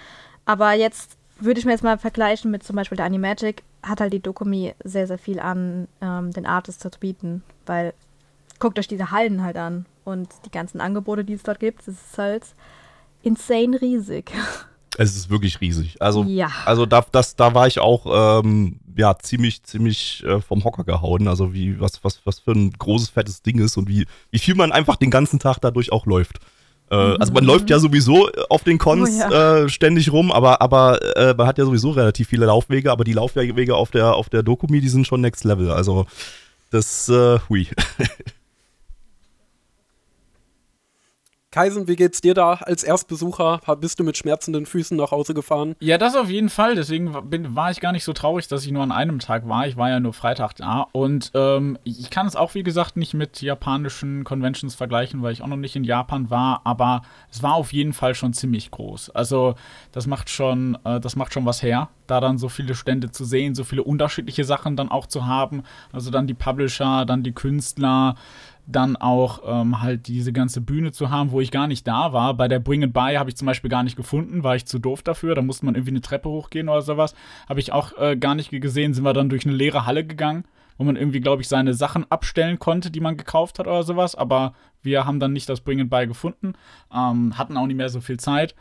Aber 0.46 0.74
jetzt 0.74 1.18
würde 1.40 1.60
ich 1.60 1.66
mir 1.66 1.72
jetzt 1.72 1.84
mal 1.84 1.98
vergleichen 1.98 2.52
mit 2.52 2.64
zum 2.64 2.76
Beispiel 2.76 2.98
der 2.98 3.06
Animagic, 3.06 3.64
hat 3.84 4.00
halt 4.00 4.14
die 4.14 4.22
Dokumi 4.22 4.74
sehr, 4.84 5.08
sehr 5.08 5.18
viel 5.18 5.40
an 5.40 5.88
ähm, 6.02 6.32
den 6.32 6.46
Artists 6.46 6.82
zu 6.82 7.00
bieten, 7.00 7.44
weil 7.66 7.94
guckt 8.60 8.78
euch 8.78 8.88
diese 8.88 9.12
Hallen 9.12 9.44
halt 9.44 9.58
an 9.58 9.86
und 10.04 10.30
die 10.46 10.52
ganzen 10.52 10.82
Angebote, 10.82 11.24
die 11.24 11.34
es 11.34 11.44
dort 11.44 11.60
gibt, 11.60 11.80
das 11.88 11.96
ist 11.96 12.18
halt 12.18 12.46
insane 13.24 13.82
riesig. 13.82 14.32
Es 15.02 15.16
ist 15.16 15.30
wirklich 15.32 15.62
riesig. 15.62 16.00
Also, 16.00 16.24
ja. 16.24 16.52
also 16.66 16.86
da, 16.86 17.04
das, 17.12 17.36
da 17.36 17.56
war 17.56 17.66
ich 17.66 17.80
auch 17.80 18.42
ähm, 18.44 18.80
ja, 18.96 19.18
ziemlich, 19.18 19.64
ziemlich 19.64 20.24
äh, 20.26 20.42
vom 20.42 20.64
Hocker 20.64 20.84
gehauen. 20.84 21.28
Also 21.28 21.54
wie, 21.54 21.80
was, 21.80 22.04
was, 22.04 22.22
was 22.24 22.40
für 22.40 22.52
ein 22.52 22.72
großes, 22.72 23.10
fettes 23.10 23.42
Ding 23.42 23.60
ist 23.60 23.78
und 23.78 23.90
wie, 23.90 24.06
wie 24.30 24.38
viel 24.40 24.54
man 24.54 24.72
einfach 24.72 24.98
den 24.98 25.10
ganzen 25.10 25.40
Tag 25.40 25.58
dadurch 25.60 25.92
auch 25.92 26.06
läuft. 26.06 26.38
Äh, 26.92 26.96
mhm. 26.96 27.18
Also 27.20 27.34
man 27.34 27.46
läuft 27.46 27.72
ja 27.72 27.80
sowieso 27.80 28.30
auf 28.50 28.64
den 28.64 28.78
Cons 28.78 29.10
oh, 29.10 29.20
ja. 29.20 29.64
äh, 29.64 29.70
ständig 29.70 30.12
rum, 30.12 30.32
aber, 30.32 30.62
aber 30.62 31.00
äh, 31.16 31.34
man 31.36 31.48
hat 31.48 31.58
ja 31.58 31.66
sowieso 31.66 31.90
relativ 31.92 32.28
viele 32.28 32.46
Laufwege, 32.46 32.92
aber 32.92 33.04
die 33.04 33.14
Laufwege 33.14 33.76
auf 33.76 33.90
der, 33.90 34.14
auf 34.14 34.30
der 34.30 34.44
Dokumi, 34.44 34.82
die 34.82 34.90
sind 34.90 35.08
schon 35.08 35.22
next 35.22 35.46
level. 35.46 35.72
Also 35.72 36.06
das, 36.70 37.10
äh, 37.10 37.40
hui. 37.50 37.68
Kaisen, 41.52 41.86
wie 41.90 41.98
geht's 41.98 42.22
dir 42.22 42.34
da 42.34 42.54
als 42.54 42.82
Erstbesucher? 42.82 43.60
Bist 43.82 44.00
du 44.00 44.06
mit 44.06 44.16
schmerzenden 44.16 44.66
Füßen 44.66 44.96
nach 44.96 45.12
Hause 45.12 45.34
gefahren? 45.34 45.76
Ja, 45.82 45.98
das 45.98 46.16
auf 46.16 46.30
jeden 46.30 46.48
Fall. 46.48 46.76
Deswegen 46.76 47.30
bin, 47.30 47.58
war 47.58 47.70
ich 47.72 47.82
gar 47.82 47.92
nicht 47.92 48.06
so 48.06 48.14
traurig, 48.14 48.48
dass 48.48 48.66
ich 48.66 48.72
nur 48.72 48.84
an 48.84 48.94
einem 48.94 49.20
Tag 49.20 49.50
war. 49.50 49.68
Ich 49.68 49.76
war 49.76 49.90
ja 49.90 50.00
nur 50.00 50.14
Freitag 50.14 50.56
da. 50.56 50.88
Und 50.94 51.32
ähm, 51.34 51.78
ich 51.84 52.10
kann 52.10 52.26
es 52.26 52.38
auch, 52.38 52.56
wie 52.56 52.64
gesagt, 52.64 52.96
nicht 52.96 53.14
mit 53.14 53.42
japanischen 53.42 54.24
Conventions 54.24 54.76
vergleichen, 54.76 55.24
weil 55.24 55.34
ich 55.34 55.42
auch 55.42 55.48
noch 55.48 55.58
nicht 55.58 55.76
in 55.76 55.84
Japan 55.84 56.30
war. 56.30 56.62
Aber 56.64 57.02
es 57.30 57.44
war 57.44 57.56
auf 57.56 57.74
jeden 57.74 57.92
Fall 57.92 58.16
schon 58.16 58.32
ziemlich 58.32 58.72
groß. 58.72 59.10
Also, 59.10 59.56
das 59.92 60.08
macht 60.08 60.30
schon, 60.30 60.78
äh, 60.86 61.02
das 61.02 61.18
macht 61.18 61.34
schon 61.34 61.46
was 61.46 61.62
her, 61.62 61.90
da 62.08 62.22
dann 62.22 62.38
so 62.38 62.48
viele 62.48 62.76
Stände 62.76 63.12
zu 63.12 63.26
sehen, 63.26 63.56
so 63.56 63.66
viele 63.66 63.84
unterschiedliche 63.84 64.46
Sachen 64.46 64.78
dann 64.78 64.88
auch 64.88 65.06
zu 65.06 65.26
haben. 65.26 65.64
Also 65.92 66.12
dann 66.12 66.28
die 66.28 66.34
Publisher, 66.34 67.04
dann 67.06 67.24
die 67.24 67.34
Künstler 67.34 68.16
dann 68.68 68.96
auch 68.96 69.42
ähm, 69.46 69.82
halt 69.82 70.08
diese 70.08 70.34
ganze 70.34 70.62
Bühne 70.62 70.92
zu 70.92 71.10
haben, 71.10 71.32
wo 71.32 71.42
ich 71.42 71.52
gar 71.52 71.68
nicht 71.68 71.88
da 71.88 72.14
war. 72.14 72.34
Bei 72.36 72.48
der 72.48 72.60
Bring 72.60 72.84
and 72.84 72.94
Buy 72.94 73.16
habe 73.16 73.30
ich 73.30 73.36
zum 73.36 73.46
Beispiel 73.46 73.70
gar 73.70 73.84
nicht 73.84 73.96
gefunden, 73.96 74.44
war 74.44 74.56
ich 74.56 74.66
zu 74.66 74.80
doof 74.80 75.04
dafür. 75.04 75.36
Da 75.36 75.42
musste 75.42 75.66
man 75.66 75.76
irgendwie 75.76 75.92
eine 75.92 76.02
Treppe 76.02 76.30
hochgehen 76.30 76.70
oder 76.70 76.82
sowas. 76.82 77.16
Habe 77.48 77.60
ich 77.60 77.72
auch 77.74 77.98
äh, 77.98 78.16
gar 78.16 78.36
nicht 78.36 78.50
gesehen. 78.52 78.94
Sind 78.94 79.04
wir 79.04 79.14
dann 79.14 79.30
durch 79.30 79.46
eine 79.46 79.56
leere 79.56 79.86
Halle 79.86 80.06
gegangen, 80.06 80.46
wo 80.78 80.84
man 80.84 80.96
irgendwie, 80.96 81.20
glaube 81.20 81.42
ich, 81.42 81.48
seine 81.48 81.74
Sachen 81.74 82.10
abstellen 82.10 82.60
konnte, 82.60 82.92
die 82.92 83.00
man 83.00 83.18
gekauft 83.18 83.60
hat 83.60 83.68
oder 83.68 83.84
sowas. 83.84 84.16
Aber 84.16 84.54
wir 84.82 85.06
haben 85.06 85.20
dann 85.20 85.34
nicht 85.34 85.50
das 85.50 85.62
Bring 85.62 85.82
and 85.82 85.90
Buy 85.90 86.08
gefunden, 86.08 86.54
ähm, 86.94 87.38
hatten 87.38 87.58
auch 87.58 87.68
nicht 87.68 87.78
mehr 87.78 87.90
so 87.90 88.02
viel 88.02 88.20
Zeit. 88.20 88.56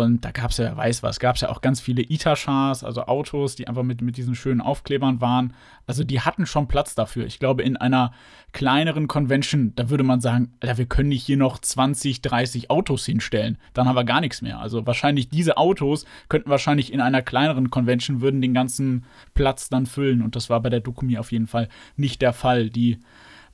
Und 0.00 0.24
da 0.24 0.30
gab 0.30 0.50
es 0.50 0.58
ja, 0.58 0.64
wer 0.66 0.76
weiß 0.76 1.02
was, 1.02 1.18
gab 1.18 1.36
es 1.36 1.42
ja 1.42 1.50
auch 1.50 1.60
ganz 1.60 1.80
viele 1.80 2.02
Itashas, 2.02 2.84
also 2.84 3.06
Autos, 3.06 3.56
die 3.56 3.68
einfach 3.68 3.82
mit, 3.82 4.02
mit 4.02 4.16
diesen 4.16 4.34
schönen 4.34 4.60
Aufklebern 4.60 5.20
waren. 5.20 5.54
Also 5.86 6.04
die 6.04 6.20
hatten 6.20 6.46
schon 6.46 6.68
Platz 6.68 6.94
dafür. 6.94 7.26
Ich 7.26 7.38
glaube, 7.38 7.62
in 7.62 7.76
einer 7.76 8.12
kleineren 8.52 9.08
Convention, 9.08 9.72
da 9.76 9.90
würde 9.90 10.04
man 10.04 10.20
sagen, 10.20 10.52
Alter, 10.60 10.78
wir 10.78 10.86
können 10.86 11.08
nicht 11.08 11.24
hier 11.24 11.36
noch 11.36 11.58
20, 11.58 12.22
30 12.22 12.70
Autos 12.70 13.04
hinstellen. 13.06 13.58
Dann 13.72 13.88
haben 13.88 13.96
wir 13.96 14.04
gar 14.04 14.20
nichts 14.20 14.42
mehr. 14.42 14.60
Also 14.60 14.86
wahrscheinlich 14.86 15.28
diese 15.28 15.56
Autos 15.56 16.06
könnten 16.28 16.50
wahrscheinlich 16.50 16.92
in 16.92 17.00
einer 17.00 17.22
kleineren 17.22 17.70
Convention, 17.70 18.20
würden 18.20 18.40
den 18.40 18.54
ganzen 18.54 19.04
Platz 19.34 19.68
dann 19.68 19.86
füllen. 19.86 20.22
Und 20.22 20.36
das 20.36 20.50
war 20.50 20.60
bei 20.60 20.70
der 20.70 20.80
Dokumi 20.80 21.18
auf 21.18 21.32
jeden 21.32 21.46
Fall 21.46 21.68
nicht 21.96 22.22
der 22.22 22.32
Fall. 22.32 22.70
Die 22.70 22.98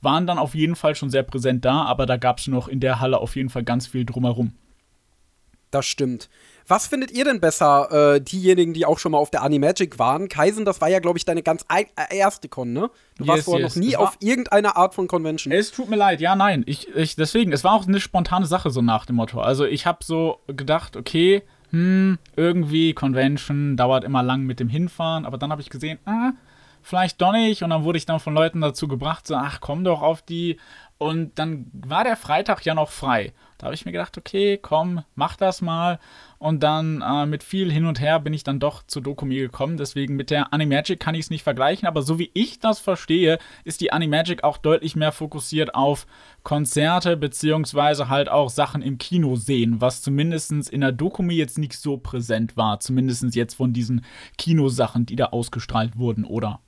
waren 0.01 0.27
dann 0.27 0.39
auf 0.39 0.55
jeden 0.55 0.75
Fall 0.75 0.95
schon 0.95 1.09
sehr 1.09 1.23
präsent 1.23 1.63
da, 1.65 1.83
aber 1.83 2.05
da 2.05 2.17
gab 2.17 2.39
es 2.39 2.47
noch 2.47 2.67
in 2.67 2.79
der 2.79 2.99
Halle 2.99 3.19
auf 3.19 3.35
jeden 3.35 3.49
Fall 3.49 3.63
ganz 3.63 3.87
viel 3.87 4.05
drumherum. 4.05 4.53
Das 5.71 5.85
stimmt. 5.85 6.29
Was 6.67 6.87
findet 6.87 7.11
ihr 7.11 7.25
denn 7.25 7.39
besser, 7.39 8.15
äh, 8.15 8.21
diejenigen, 8.21 8.73
die 8.73 8.85
auch 8.85 8.99
schon 8.99 9.13
mal 9.13 9.17
auf 9.17 9.31
der 9.31 9.41
Animagic 9.41 9.99
waren? 9.99 10.29
Kaisen, 10.29 10.63
das 10.63 10.79
war 10.79 10.89
ja, 10.89 10.99
glaube 10.99 11.17
ich, 11.17 11.25
deine 11.25 11.43
ganz 11.43 11.65
äh, 11.69 11.85
erste 12.15 12.49
Con, 12.49 12.73
ne? 12.73 12.89
Du 13.17 13.23
yes, 13.23 13.27
warst 13.27 13.43
vorher 13.45 13.65
yes. 13.65 13.75
noch 13.75 13.83
nie 13.83 13.95
auf 13.95 14.17
irgendeiner 14.19 14.77
Art 14.77 14.93
von 14.93 15.07
Convention. 15.07 15.51
Es 15.51 15.71
tut 15.71 15.89
mir 15.89 15.95
leid, 15.95 16.21
ja, 16.21 16.35
nein. 16.35 16.63
Ich, 16.67 16.93
ich, 16.95 17.15
deswegen, 17.15 17.51
es 17.51 17.63
war 17.63 17.73
auch 17.73 17.87
eine 17.87 17.99
spontane 17.99 18.45
Sache, 18.45 18.69
so 18.69 18.81
nach 18.81 19.05
dem 19.05 19.15
Motto. 19.15 19.41
Also, 19.41 19.65
ich 19.65 19.85
habe 19.85 20.03
so 20.03 20.39
gedacht, 20.47 20.95
okay, 20.95 21.41
hm, 21.71 22.19
irgendwie 22.35 22.93
Convention 22.93 23.77
dauert 23.77 24.03
immer 24.03 24.23
lang 24.23 24.43
mit 24.43 24.59
dem 24.59 24.69
Hinfahren, 24.69 25.25
aber 25.25 25.37
dann 25.37 25.51
habe 25.51 25.61
ich 25.61 25.69
gesehen, 25.69 25.99
ah, 26.05 26.31
vielleicht 26.81 27.21
doch 27.21 27.31
nicht. 27.31 27.63
Und 27.63 27.69
dann 27.69 27.83
wurde 27.83 27.97
ich 27.97 28.05
dann 28.05 28.19
von 28.19 28.33
Leuten 28.33 28.61
dazu 28.61 28.87
gebracht, 28.87 29.25
so, 29.25 29.35
ach, 29.35 29.61
komm 29.61 29.83
doch 29.83 30.01
auf 30.01 30.21
die. 30.21 30.57
Und 30.97 31.39
dann 31.39 31.65
war 31.73 32.03
der 32.03 32.17
Freitag 32.17 32.63
ja 32.65 32.75
noch 32.75 32.91
frei. 32.91 33.33
Da 33.61 33.65
habe 33.65 33.75
ich 33.75 33.85
mir 33.85 33.91
gedacht, 33.91 34.17
okay, 34.17 34.57
komm, 34.59 35.03
mach 35.13 35.35
das 35.35 35.61
mal. 35.61 35.99
Und 36.39 36.63
dann 36.63 37.03
äh, 37.03 37.27
mit 37.27 37.43
viel 37.43 37.71
hin 37.71 37.85
und 37.85 38.01
her 38.01 38.19
bin 38.19 38.33
ich 38.33 38.43
dann 38.43 38.59
doch 38.59 38.81
zu 38.87 39.01
Dokumi 39.01 39.35
gekommen. 39.37 39.77
Deswegen 39.77 40.15
mit 40.15 40.31
der 40.31 40.51
Animagic 40.51 40.99
kann 40.99 41.13
ich 41.13 41.25
es 41.25 41.29
nicht 41.29 41.43
vergleichen. 41.43 41.87
Aber 41.87 42.01
so 42.01 42.17
wie 42.17 42.31
ich 42.33 42.59
das 42.59 42.79
verstehe, 42.79 43.37
ist 43.63 43.79
die 43.81 43.93
Animagic 43.93 44.43
auch 44.43 44.57
deutlich 44.57 44.95
mehr 44.95 45.11
fokussiert 45.11 45.75
auf 45.75 46.07
Konzerte 46.41 47.17
beziehungsweise 47.17 48.09
halt 48.09 48.29
auch 48.29 48.49
Sachen 48.49 48.81
im 48.81 48.97
Kino 48.97 49.35
sehen, 49.35 49.79
was 49.79 50.01
zumindest 50.01 50.51
in 50.51 50.81
der 50.81 50.91
Dokumi 50.91 51.35
jetzt 51.35 51.59
nicht 51.59 51.73
so 51.73 51.97
präsent 51.97 52.57
war. 52.57 52.79
Zumindest 52.79 53.35
jetzt 53.35 53.53
von 53.53 53.73
diesen 53.73 54.03
Kinosachen, 54.39 55.05
die 55.05 55.15
da 55.15 55.25
ausgestrahlt 55.25 55.99
wurden, 55.99 56.25
oder? 56.25 56.61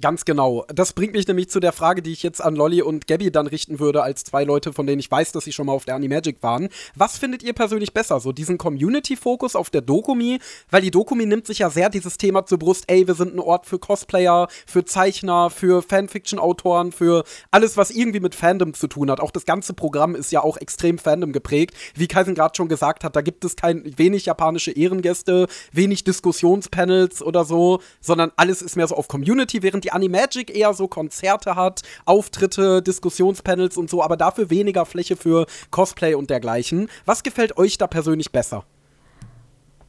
Ganz 0.00 0.24
genau. 0.24 0.64
Das 0.72 0.92
bringt 0.92 1.14
mich 1.14 1.26
nämlich 1.26 1.50
zu 1.50 1.58
der 1.58 1.72
Frage, 1.72 2.02
die 2.02 2.12
ich 2.12 2.22
jetzt 2.22 2.40
an 2.40 2.54
Lolly 2.54 2.82
und 2.82 3.08
Gabby 3.08 3.32
dann 3.32 3.48
richten 3.48 3.80
würde, 3.80 4.04
als 4.04 4.22
zwei 4.22 4.44
Leute, 4.44 4.72
von 4.72 4.86
denen 4.86 5.00
ich 5.00 5.10
weiß, 5.10 5.32
dass 5.32 5.42
sie 5.42 5.52
schon 5.52 5.66
mal 5.66 5.72
auf 5.72 5.86
der 5.86 5.96
Animagic 5.96 6.40
waren. 6.40 6.68
Was 6.94 7.18
findet 7.18 7.42
ihr 7.42 7.52
persönlich 7.52 7.92
besser? 7.92 8.20
So 8.20 8.30
diesen 8.30 8.58
Community-Fokus 8.58 9.56
auf 9.56 9.70
der 9.70 9.80
Dokumi? 9.80 10.38
Weil 10.70 10.82
die 10.82 10.92
Dokumi 10.92 11.26
nimmt 11.26 11.48
sich 11.48 11.58
ja 11.58 11.70
sehr 11.70 11.90
dieses 11.90 12.16
Thema 12.16 12.46
zur 12.46 12.60
Brust, 12.60 12.84
ey, 12.86 13.08
wir 13.08 13.14
sind 13.14 13.34
ein 13.34 13.40
Ort 13.40 13.66
für 13.66 13.80
Cosplayer, 13.80 14.46
für 14.68 14.84
Zeichner, 14.84 15.50
für 15.50 15.82
Fanfiction-Autoren, 15.82 16.92
für 16.92 17.24
alles, 17.50 17.76
was 17.76 17.90
irgendwie 17.90 18.20
mit 18.20 18.36
Fandom 18.36 18.74
zu 18.74 18.86
tun 18.86 19.10
hat. 19.10 19.18
Auch 19.18 19.32
das 19.32 19.46
ganze 19.46 19.74
Programm 19.74 20.14
ist 20.14 20.30
ja 20.30 20.44
auch 20.44 20.58
extrem 20.58 20.98
Fandom 20.98 21.32
geprägt. 21.32 21.74
Wie 21.96 22.06
Kaisen 22.06 22.36
gerade 22.36 22.54
schon 22.54 22.68
gesagt 22.68 23.02
hat, 23.02 23.16
da 23.16 23.20
gibt 23.20 23.44
es 23.44 23.56
kein, 23.56 23.82
wenig 23.98 24.26
japanische 24.26 24.70
Ehrengäste, 24.70 25.48
wenig 25.72 26.04
Diskussionspanels 26.04 27.20
oder 27.20 27.44
so, 27.44 27.80
sondern 28.00 28.30
alles 28.36 28.62
ist 28.62 28.76
mehr 28.76 28.86
so 28.86 28.94
auf 28.94 29.08
Community, 29.08 29.64
während 29.64 29.82
die 29.82 29.87
die 29.88 29.92
Animagic 29.92 30.54
eher 30.54 30.74
so 30.74 30.86
Konzerte 30.86 31.56
hat, 31.56 31.82
Auftritte, 32.04 32.82
Diskussionspanels 32.82 33.78
und 33.78 33.88
so, 33.88 34.02
aber 34.02 34.18
dafür 34.18 34.50
weniger 34.50 34.84
Fläche 34.84 35.16
für 35.16 35.46
Cosplay 35.70 36.14
und 36.14 36.28
dergleichen. 36.28 36.90
Was 37.06 37.22
gefällt 37.22 37.56
euch 37.56 37.78
da 37.78 37.86
persönlich 37.86 38.30
besser? 38.30 38.64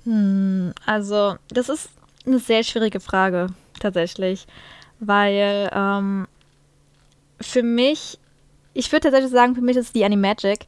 Hm, 0.06 0.74
also, 0.86 1.36
das 1.50 1.68
ist 1.68 1.90
eine 2.26 2.40
sehr 2.40 2.64
schwierige 2.64 3.02
Frage, 3.02 3.48
tatsächlich. 3.80 4.48
Weil 5.02 5.70
ähm, 5.74 6.28
für 7.42 7.64
mich, 7.64 8.20
ich 8.74 8.90
würde 8.92 9.04
tatsächlich 9.04 9.32
sagen, 9.32 9.56
für 9.56 9.62
mich 9.62 9.76
ist 9.76 9.88
es 9.88 9.94
die 9.94 10.06
Animagic, 10.06 10.68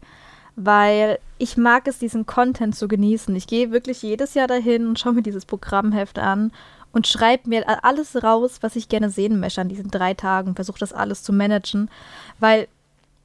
weil 0.57 1.19
ich 1.38 1.55
mag 1.55 1.88
es, 1.88 2.00
diesen 2.00 2.25
Content 2.25 2.75
zu 2.75 2.89
genießen. 2.89 3.33
Ich 3.35 3.47
gehe 3.47 3.71
wirklich 3.71 4.01
jedes 4.01 4.33
Jahr 4.33 4.47
dahin 4.47 4.88
und 4.88 5.00
schaue 5.00 5.13
mir 5.13 5.23
dieses 5.23 5.45
Programmheft 5.45 6.19
an 6.19 6.51
und 6.93 7.07
schreibe 7.07 7.50
mir 7.50 7.83
alles 7.83 8.21
raus, 8.24 8.57
was 8.62 8.75
ich 8.75 8.89
gerne 8.89 9.10
sehen 9.10 9.39
möchte 9.39 9.62
an 9.62 9.69
diesen 9.69 9.91
drei 9.91 10.13
Tagen, 10.13 10.55
versuche 10.55 10.79
das 10.79 10.93
alles 10.93 11.24
zu 11.24 11.33
managen, 11.33 11.89
weil 12.39 12.67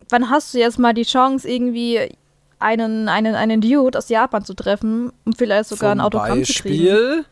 wann 0.09 0.31
hast 0.31 0.55
du 0.55 0.59
jetzt 0.59 0.79
mal 0.79 0.95
die 0.95 1.05
Chance, 1.05 1.49
irgendwie 1.49 2.17
einen, 2.59 3.09
einen, 3.09 3.35
einen 3.35 3.61
Dude 3.61 3.99
aus 3.99 4.09
Japan 4.09 4.45
zu 4.45 4.55
treffen 4.55 5.13
und 5.25 5.37
vielleicht 5.37 5.69
sogar 5.69 5.93
Zum 5.93 6.01
ein 6.01 6.07
Autogramm 6.07 6.39
Beispiel? 6.41 6.55
zu 6.55 6.63
kriegen? 6.63 7.25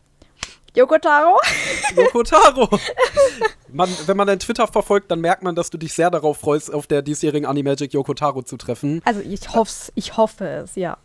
Yokotaro? 0.75 1.39
Yokotaro. 1.95 2.69
man, 3.71 3.89
wenn 4.05 4.17
man 4.17 4.27
dein 4.27 4.39
Twitter 4.39 4.67
verfolgt, 4.67 5.09
dann 5.09 5.21
merkt 5.21 5.41
man, 5.41 5.55
dass 5.55 5.69
du 5.69 5.77
dich 5.77 5.93
sehr 5.93 6.11
darauf 6.11 6.37
freust, 6.37 6.73
auf 6.73 6.85
der 6.85 7.01
diesjährigen 7.01 7.45
Animagic 7.45 7.93
Yokotaro 7.93 8.41
zu 8.41 8.57
treffen. 8.57 9.01
Also 9.05 9.21
ich 9.21 9.53
hoffe 9.53 9.91
ich 9.95 10.17
hoffe 10.17 10.45
es, 10.45 10.75
ja. 10.75 10.97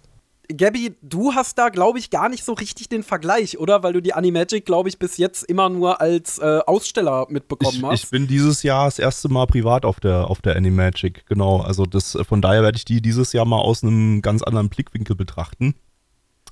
Gabby, 0.57 0.97
du 1.03 1.35
hast 1.35 1.59
da, 1.59 1.69
glaube 1.69 1.99
ich, 1.99 2.11
gar 2.11 2.29
nicht 2.29 2.45
so 2.45 2.53
richtig 2.53 2.89
den 2.89 3.03
Vergleich, 3.03 3.59
oder? 3.59 3.83
Weil 3.83 3.93
du 3.93 4.03
die 4.03 4.15
Animagic, 4.15 4.65
glaube 4.65 4.89
ich, 4.89 4.99
bis 4.99 5.17
jetzt 5.17 5.45
immer 5.45 5.69
nur 5.69 6.01
als 6.01 6.39
äh, 6.39 6.61
Aussteller 6.67 7.27
mitbekommen 7.29 7.77
ich, 7.77 7.83
hast. 7.83 8.05
Ich 8.05 8.11
bin 8.11 8.27
dieses 8.27 8.63
Jahr 8.63 8.87
das 8.87 8.99
erste 8.99 9.29
Mal 9.29 9.47
privat 9.47 9.85
auf 9.85 10.01
der, 10.01 10.29
auf 10.29 10.41
der 10.43 10.57
Animagic, 10.57 11.27
genau. 11.27 11.61
Also 11.61 11.85
das, 11.87 12.19
von 12.29 12.43
daher 12.43 12.63
werde 12.63 12.77
ich 12.77 12.85
die 12.85 13.01
dieses 13.01 13.33
Jahr 13.33 13.45
mal 13.45 13.59
aus 13.59 13.83
einem 13.83 14.23
ganz 14.23 14.43
anderen 14.43 14.69
Blickwinkel 14.69 15.17
betrachten. 15.17 15.75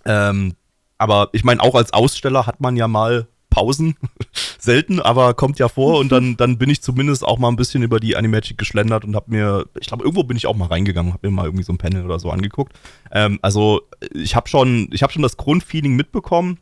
Ähm, 0.04 0.54
aber 0.98 1.28
ich 1.32 1.44
meine, 1.44 1.62
auch 1.62 1.74
als 1.74 1.92
Aussteller 1.92 2.46
hat 2.46 2.60
man 2.60 2.76
ja 2.76 2.88
mal 2.88 3.28
Pausen. 3.58 3.96
Selten, 4.58 5.00
aber 5.00 5.34
kommt 5.34 5.58
ja 5.58 5.68
vor. 5.68 5.98
Und 5.98 6.12
dann, 6.12 6.36
dann 6.38 6.58
bin 6.58 6.70
ich 6.70 6.82
zumindest 6.82 7.24
auch 7.24 7.38
mal 7.38 7.48
ein 7.48 7.56
bisschen 7.56 7.82
über 7.82 8.00
die 8.00 8.16
Animagic 8.16 8.56
geschlendert 8.56 9.04
und 9.04 9.16
habe 9.16 9.30
mir, 9.30 9.66
ich 9.80 9.88
glaube, 9.88 10.04
irgendwo 10.04 10.22
bin 10.22 10.36
ich 10.36 10.46
auch 10.46 10.56
mal 10.56 10.66
reingegangen, 10.66 11.12
habe 11.12 11.28
mir 11.28 11.34
mal 11.34 11.44
irgendwie 11.44 11.64
so 11.64 11.72
ein 11.72 11.78
Panel 11.78 12.04
oder 12.04 12.18
so 12.18 12.30
angeguckt. 12.30 12.72
Ähm, 13.12 13.38
also 13.42 13.82
ich 14.14 14.36
habe 14.36 14.48
schon, 14.48 14.88
ich 14.92 15.02
habe 15.02 15.12
schon 15.12 15.22
das 15.22 15.36
Grundfeeling 15.36 15.96
mitbekommen 15.96 16.58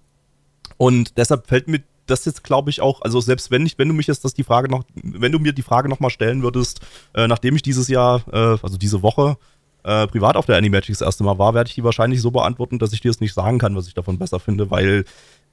und 0.79 1.19
deshalb 1.19 1.47
fällt 1.47 1.69
mir 1.69 1.83
das 2.07 2.25
jetzt, 2.25 2.45
glaube 2.45 2.71
ich, 2.71 2.81
auch, 2.81 3.03
also 3.03 3.21
selbst 3.21 3.51
wenn 3.51 3.67
ich, 3.67 3.79
wenn 3.79 3.89
du 3.89 3.95
mich 3.95 4.07
jetzt 4.07 4.25
das 4.25 4.33
die 4.33 4.45
Frage 4.45 4.71
noch, 4.71 4.85
wenn 4.95 5.33
du 5.33 5.39
mir 5.39 5.53
die 5.53 5.63
Frage 5.63 5.89
nochmal 5.89 6.11
stellen 6.11 6.43
würdest, 6.43 6.81
äh, 7.15 7.27
nachdem 7.27 7.57
ich 7.57 7.63
dieses 7.63 7.89
Jahr, 7.89 8.23
äh, 8.33 8.59
also 8.63 8.77
diese 8.77 9.03
Woche, 9.03 9.37
äh, 9.87 10.07
privat 10.09 10.37
auf 10.37 10.47
der 10.47 10.57
Animagic 10.57 10.89
das 10.89 11.01
erste 11.01 11.25
Mal 11.25 11.39
war, 11.39 11.55
werde 11.55 11.69
ich 11.69 11.75
die 11.75 11.85
wahrscheinlich 11.85 12.21
so 12.21 12.31
beantworten, 12.31 12.79
dass 12.79 12.93
ich 12.93 13.01
dir 13.01 13.11
jetzt 13.11 13.21
nicht 13.21 13.35
sagen 13.35 13.59
kann, 13.59 13.77
was 13.77 13.87
ich 13.87 13.95
davon 13.95 14.19
besser 14.19 14.41
finde, 14.41 14.71
weil 14.71 15.05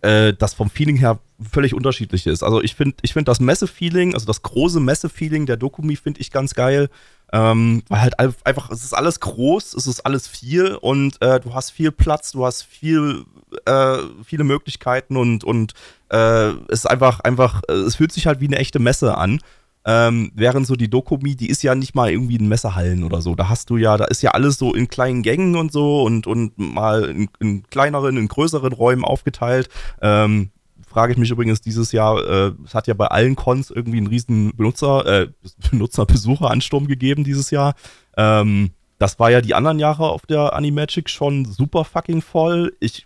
äh, 0.04 0.34
das 0.34 0.54
vom 0.54 0.70
Feeling 0.70 0.98
her 0.98 1.20
völlig 1.52 1.74
unterschiedlich 1.74 2.28
ist. 2.28 2.44
Also 2.44 2.62
ich 2.62 2.76
finde 2.76 2.96
ich 3.02 3.14
find 3.14 3.28
das 3.28 3.40
Messe-Feeling, 3.40 4.14
also 4.14 4.26
das 4.26 4.42
große 4.42 4.80
Messe-Feeling 4.80 5.46
der 5.46 5.58
Dokumi 5.58 5.96
finde 5.96 6.22
ich 6.22 6.32
ganz 6.32 6.54
geil. 6.54 6.90
Ähm, 7.32 7.82
weil 7.90 8.02
halt 8.02 8.20
einfach, 8.20 8.70
es 8.70 8.84
ist 8.84 8.94
alles 8.94 9.20
groß, 9.20 9.74
es 9.74 9.88
ist 9.88 10.02
alles 10.02 10.28
viel 10.28 10.76
und 10.76 11.20
äh, 11.20 11.40
du 11.40 11.56
hast 11.56 11.72
viel 11.72 11.92
Platz, 11.92 12.32
du 12.32 12.46
hast 12.46 12.62
viel, 12.62 13.26
äh, 13.66 13.98
viele 14.24 14.44
Möglichkeiten 14.44 15.18
und, 15.18 15.44
und 15.44 15.74
äh, 16.10 16.50
es 16.68 16.82
ist 16.82 16.86
einfach, 16.86 17.22
einfach, 17.22 17.64
äh, 17.70 17.74
es 17.74 17.96
fühlt 17.96 18.12
sich 18.12 18.28
halt 18.28 18.40
wie 18.40 18.46
eine 18.46 18.58
echte 18.58 18.78
Messe 18.78 19.18
an. 19.18 19.40
Ähm, 19.86 20.32
während 20.34 20.66
so 20.66 20.76
die 20.76 20.90
Dokumi, 20.90 21.36
die 21.36 21.50
ist 21.50 21.62
ja 21.62 21.76
nicht 21.76 21.94
mal 21.94 22.10
irgendwie 22.12 22.38
in 22.38 22.48
Messehallen 22.48 23.04
oder 23.04 23.22
so. 23.22 23.36
Da 23.36 23.50
hast 23.50 23.70
du 23.70 23.78
ja, 23.78 23.98
da 23.98 24.06
ist 24.06 24.22
ja 24.22 24.32
alles 24.32 24.58
so 24.58 24.74
in 24.74 24.88
kleinen 24.88 25.24
Gängen 25.24 25.56
und 25.56 25.72
so 25.72 26.04
und, 26.04 26.26
und 26.26 26.58
mal 26.58 27.04
in, 27.04 27.30
in 27.40 27.64
kleineren, 27.64 28.18
in 28.18 28.28
größeren 28.28 28.72
Räumen 28.72 29.04
aufgeteilt. 29.04 29.70
Ähm, 30.02 30.52
frage 30.88 31.12
ich 31.12 31.18
mich 31.18 31.32
übrigens 31.32 31.60
dieses 31.60 31.92
Jahr, 31.92 32.24
äh, 32.24 32.52
es 32.66 32.74
hat 32.76 32.88
ja 32.88 32.94
bei 32.94 33.08
allen 33.08 33.36
Cons 33.36 33.72
irgendwie 33.72 33.98
einen 33.98 34.08
riesen 34.08 34.56
Benutzer, 34.56 35.06
äh, 35.06 35.28
Benutzer-Besucheransturm 35.72 36.88
gegeben 36.88 37.24
dieses 37.24 37.52
Jahr. 37.52 37.76
Ähm, 38.16 38.72
das 39.00 39.20
war 39.20 39.32
ja 39.32 39.42
die 39.42 39.56
anderen 39.56 39.80
Jahre 39.80 40.10
auf 40.10 40.26
der 40.26 40.54
Animagic 40.54 41.10
schon 41.10 41.46
super 41.46 41.84
fucking 41.84 42.22
voll. 42.22 42.74
Ich 42.80 43.06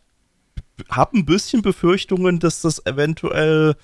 habe 0.90 1.18
ein 1.18 1.26
bisschen 1.26 1.64
Befürchtungen, 1.64 2.40
dass 2.40 2.62
das 2.62 2.86
eventuell 2.86 3.76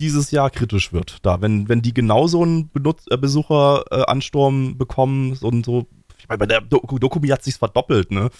dieses 0.00 0.30
Jahr 0.30 0.50
kritisch 0.50 0.92
wird. 0.92 1.18
Da, 1.22 1.40
wenn, 1.40 1.68
wenn 1.68 1.82
die 1.82 1.94
genauso 1.94 2.42
einen 2.42 2.70
Benutz 2.70 3.04
äh, 3.10 3.16
Besucheransturm 3.16 4.70
äh, 4.70 4.74
bekommen 4.74 5.36
und 5.40 5.64
so, 5.64 5.86
ich 6.18 6.28
meine, 6.28 6.38
bei 6.38 6.46
der 6.46 6.60
Do 6.60 6.80
Dokumi 6.98 7.28
hat 7.28 7.42
sich 7.42 7.54
verdoppelt, 7.54 8.10
ne? 8.10 8.30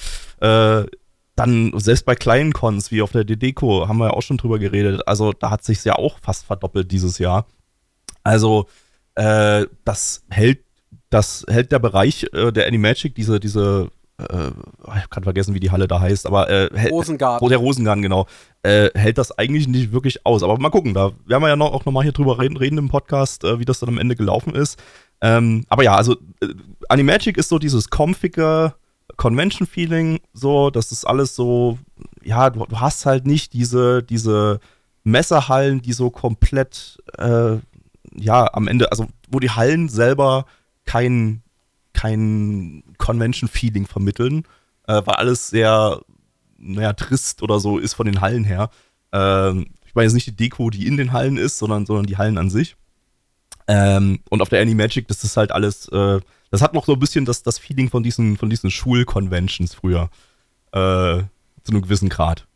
Äh, 0.41 0.87
dann, 1.37 1.73
selbst 1.79 2.05
bei 2.05 2.15
kleinen 2.15 2.53
Cons 2.53 2.91
wie 2.91 3.01
auf 3.01 3.13
der 3.13 3.25
DDCO, 3.25 3.89
haben 3.89 3.99
wir 3.99 4.09
ja 4.09 4.13
auch 4.13 4.23
schon 4.23 4.37
drüber 4.37 4.59
geredet, 4.59 5.07
also 5.07 5.33
da 5.33 5.51
hat 5.51 5.65
sich 5.65 5.83
ja 5.85 5.95
auch 5.95 6.19
fast 6.21 6.45
verdoppelt 6.45 6.91
dieses 6.93 7.19
Jahr. 7.19 7.47
Also, 8.23 8.67
äh, 9.15 9.67
das 9.85 10.25
hält 10.29 10.59
das 11.11 11.45
hält 11.49 11.73
der 11.73 11.81
Bereich 11.81 12.27
äh, 12.33 12.53
der 12.53 12.67
Animagic, 12.67 13.15
diese, 13.15 13.41
diese, 13.41 13.91
äh, 14.19 14.51
ich 14.99 15.11
kann 15.11 15.25
vergessen, 15.25 15.55
wie 15.55 15.61
die 15.61 15.71
Halle 15.71 15.89
da 15.89 16.01
heißt, 16.01 16.27
aber 16.27 16.49
äh, 16.49 16.89
Rosengarten. 16.89 17.49
der 17.49 17.59
Rosengarten, 17.59 18.03
genau, 18.03 18.27
äh, 18.63 18.91
hält 18.95 19.19
das 19.19 19.37
eigentlich 19.39 19.69
nicht 19.69 19.93
wirklich 19.93 20.27
aus. 20.27 20.43
Aber 20.43 20.59
mal 20.59 20.71
gucken, 20.71 20.95
da 20.95 21.13
werden 21.27 21.43
wir 21.43 21.49
ja 21.49 21.57
noch, 21.57 21.73
auch 21.73 21.85
nochmal 21.85 22.03
hier 22.03 22.13
drüber 22.13 22.39
reden, 22.39 22.57
reden 22.57 22.79
im 22.79 22.89
Podcast, 22.89 23.45
äh, 23.45 23.59
wie 23.59 23.65
das 23.65 23.81
dann 23.81 23.89
am 23.89 23.99
Ende 23.99 24.17
gelaufen 24.17 24.55
ist. 24.55 24.79
Ähm, 25.23 25.65
aber 25.69 25.83
ja, 25.83 25.95
also 25.97 26.17
äh, 26.41 26.49
Animagic 26.89 27.37
ist 27.37 27.49
so 27.49 27.59
dieses 27.59 27.91
comfige 27.91 28.75
Convention-Feeling, 29.17 30.21
so, 30.33 30.71
das 30.71 30.93
ist 30.93 31.05
alles 31.05 31.35
so, 31.35 31.79
ja, 32.23 32.51
du, 32.51 32.65
du, 32.65 32.81
hast 32.81 33.07
halt 33.07 33.27
nicht 33.27 33.53
diese, 33.53 34.03
diese 34.03 34.61
Messerhallen, 35.05 35.83
die 35.83 35.93
so 35.93 36.11
komplett, 36.11 36.99
äh, 37.19 37.59
ja, 38.15 38.53
am 38.55 38.69
Ende, 38.69 38.91
also 38.91 39.07
wo 39.31 39.39
die 39.41 39.51
Hallen 39.51 39.89
selber 39.89 40.47
kein, 40.85 41.43
kein 41.93 42.83
Convention-Feeling 42.99 43.87
vermitteln, 43.87 44.45
äh, 44.87 45.03
weil 45.05 45.17
alles 45.17 45.51
sehr, 45.51 46.01
naja, 46.61 46.93
trist 46.93 47.43
oder 47.43 47.59
so 47.59 47.79
ist 47.79 47.95
von 47.95 48.07
den 48.07 48.21
Hallen 48.21 48.45
her. 48.45 48.71
Ähm, 49.13 49.71
ich 49.87 49.95
meine 49.95 50.07
jetzt 50.07 50.15
nicht 50.15 50.27
die 50.27 50.37
Deko, 50.37 50.71
die 50.71 50.87
in 50.87 50.97
den 50.97 51.13
Hallen 51.13 51.37
ist, 51.37 51.59
sondern, 51.59 51.87
sondern 51.87 52.07
die 52.07 52.17
Hallen 52.17 52.39
an 52.39 52.51
sich. 52.51 52.77
Ähm, 53.67 54.21
und 54.29 54.43
auf 54.43 54.49
der 54.49 54.61
Animagic, 54.61 55.09
das 55.09 55.25
ist 55.25 55.37
halt 55.37 55.53
alles, 55.53 55.89
äh, 55.89 56.21
das 56.51 56.63
hat 56.63 56.75
noch 56.75 56.87
so 56.87 56.93
ein 56.93 56.99
bisschen 57.01 57.25
das, 57.25 57.43
das 57.43 57.59
Feeling 57.59 57.89
von 57.89 58.03
diesen, 58.03 58.37
von 58.37 58.51
diesen 58.51 58.71
Schulconventions 58.71 59.75
früher. 59.75 60.11
Äh, 60.73 61.25
zu 61.63 61.73
einem 61.73 61.83
gewissen 61.83 62.09
Grad. 62.09 62.47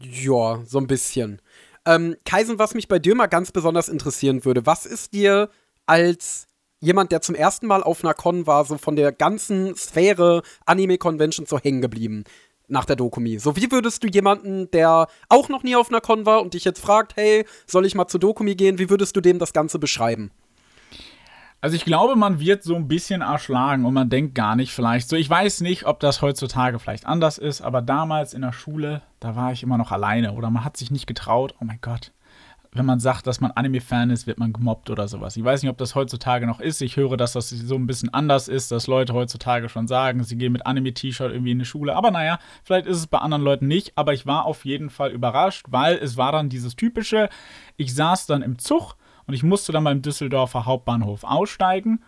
Ja, 0.00 0.62
so 0.66 0.78
ein 0.78 0.86
bisschen. 0.86 1.40
Ähm, 1.84 2.16
Kaisen, 2.24 2.58
was 2.58 2.74
mich 2.74 2.88
bei 2.88 2.98
dir 2.98 3.14
mal 3.14 3.26
ganz 3.26 3.52
besonders 3.52 3.88
interessieren 3.88 4.44
würde, 4.44 4.66
was 4.66 4.86
ist 4.86 5.12
dir 5.12 5.50
als 5.86 6.46
jemand, 6.82 7.12
der 7.12 7.22
zum 7.22 7.34
ersten 7.34 7.66
Mal 7.66 7.82
auf 7.82 8.04
einer 8.04 8.12
Con 8.12 8.46
war, 8.46 8.64
so 8.66 8.76
von 8.76 8.96
der 8.96 9.12
ganzen 9.12 9.74
Sphäre 9.76 10.42
Anime-Convention 10.66 11.46
so 11.46 11.58
hängen 11.58 11.80
geblieben 11.80 12.24
nach 12.68 12.84
der 12.84 12.96
Dokumi? 12.96 13.38
So, 13.38 13.56
wie 13.56 13.70
würdest 13.70 14.02
du 14.02 14.08
jemanden, 14.08 14.70
der 14.72 15.06
auch 15.28 15.48
noch 15.48 15.62
nie 15.62 15.76
auf 15.76 15.88
einer 15.88 16.00
Con 16.00 16.26
war 16.26 16.42
und 16.42 16.54
dich 16.54 16.64
jetzt 16.64 16.80
fragt, 16.80 17.16
hey, 17.16 17.46
soll 17.66 17.86
ich 17.86 17.94
mal 17.94 18.08
zur 18.08 18.20
Dokumi 18.20 18.54
gehen, 18.56 18.78
wie 18.78 18.90
würdest 18.90 19.16
du 19.16 19.20
dem 19.20 19.38
das 19.38 19.52
Ganze 19.52 19.78
beschreiben? 19.78 20.30
Also 21.60 21.76
ich 21.76 21.84
glaube, 21.84 22.16
man 22.16 22.40
wird 22.40 22.64
so 22.64 22.74
ein 22.74 22.88
bisschen 22.88 23.20
erschlagen 23.20 23.84
und 23.84 23.94
man 23.94 24.10
denkt 24.10 24.34
gar 24.34 24.56
nicht 24.56 24.72
vielleicht 24.72 25.08
so. 25.08 25.14
Ich 25.14 25.30
weiß 25.30 25.60
nicht, 25.60 25.86
ob 25.86 26.00
das 26.00 26.20
heutzutage 26.20 26.80
vielleicht 26.80 27.06
anders 27.06 27.38
ist, 27.38 27.60
aber 27.60 27.80
damals 27.82 28.34
in 28.34 28.42
der 28.42 28.52
Schule, 28.52 29.02
da 29.20 29.36
war 29.36 29.52
ich 29.52 29.62
immer 29.62 29.78
noch 29.78 29.92
alleine 29.92 30.32
oder 30.32 30.50
man 30.50 30.64
hat 30.64 30.76
sich 30.76 30.90
nicht 30.90 31.06
getraut. 31.06 31.54
Oh 31.60 31.64
mein 31.64 31.78
Gott. 31.80 32.10
Wenn 32.74 32.86
man 32.86 33.00
sagt, 33.00 33.26
dass 33.26 33.42
man 33.42 33.50
Anime-Fan 33.50 34.08
ist, 34.08 34.26
wird 34.26 34.38
man 34.38 34.54
gemobbt 34.54 34.88
oder 34.88 35.06
sowas. 35.06 35.36
Ich 35.36 35.44
weiß 35.44 35.62
nicht, 35.62 35.70
ob 35.70 35.76
das 35.76 35.94
heutzutage 35.94 36.46
noch 36.46 36.58
ist. 36.58 36.80
Ich 36.80 36.96
höre, 36.96 37.18
dass 37.18 37.32
das 37.34 37.50
so 37.50 37.74
ein 37.74 37.86
bisschen 37.86 38.08
anders 38.14 38.48
ist, 38.48 38.72
dass 38.72 38.86
Leute 38.86 39.12
heutzutage 39.12 39.68
schon 39.68 39.86
sagen, 39.86 40.24
sie 40.24 40.38
gehen 40.38 40.52
mit 40.52 40.64
Anime-T-Shirt 40.64 41.32
irgendwie 41.32 41.50
in 41.50 41.58
die 41.58 41.66
Schule. 41.66 41.94
Aber 41.94 42.10
naja, 42.10 42.38
vielleicht 42.64 42.86
ist 42.86 42.96
es 42.96 43.06
bei 43.06 43.18
anderen 43.18 43.42
Leuten 43.42 43.66
nicht. 43.66 43.92
Aber 43.96 44.14
ich 44.14 44.24
war 44.24 44.46
auf 44.46 44.64
jeden 44.64 44.88
Fall 44.88 45.10
überrascht, 45.10 45.66
weil 45.68 45.96
es 45.96 46.16
war 46.16 46.32
dann 46.32 46.48
dieses 46.48 46.74
typische, 46.74 47.28
ich 47.76 47.94
saß 47.94 48.24
dann 48.24 48.40
im 48.40 48.58
Zug 48.58 48.94
und 49.26 49.34
ich 49.34 49.42
musste 49.42 49.72
dann 49.72 49.84
beim 49.84 50.00
Düsseldorfer 50.00 50.64
Hauptbahnhof 50.64 51.24
aussteigen. 51.24 52.02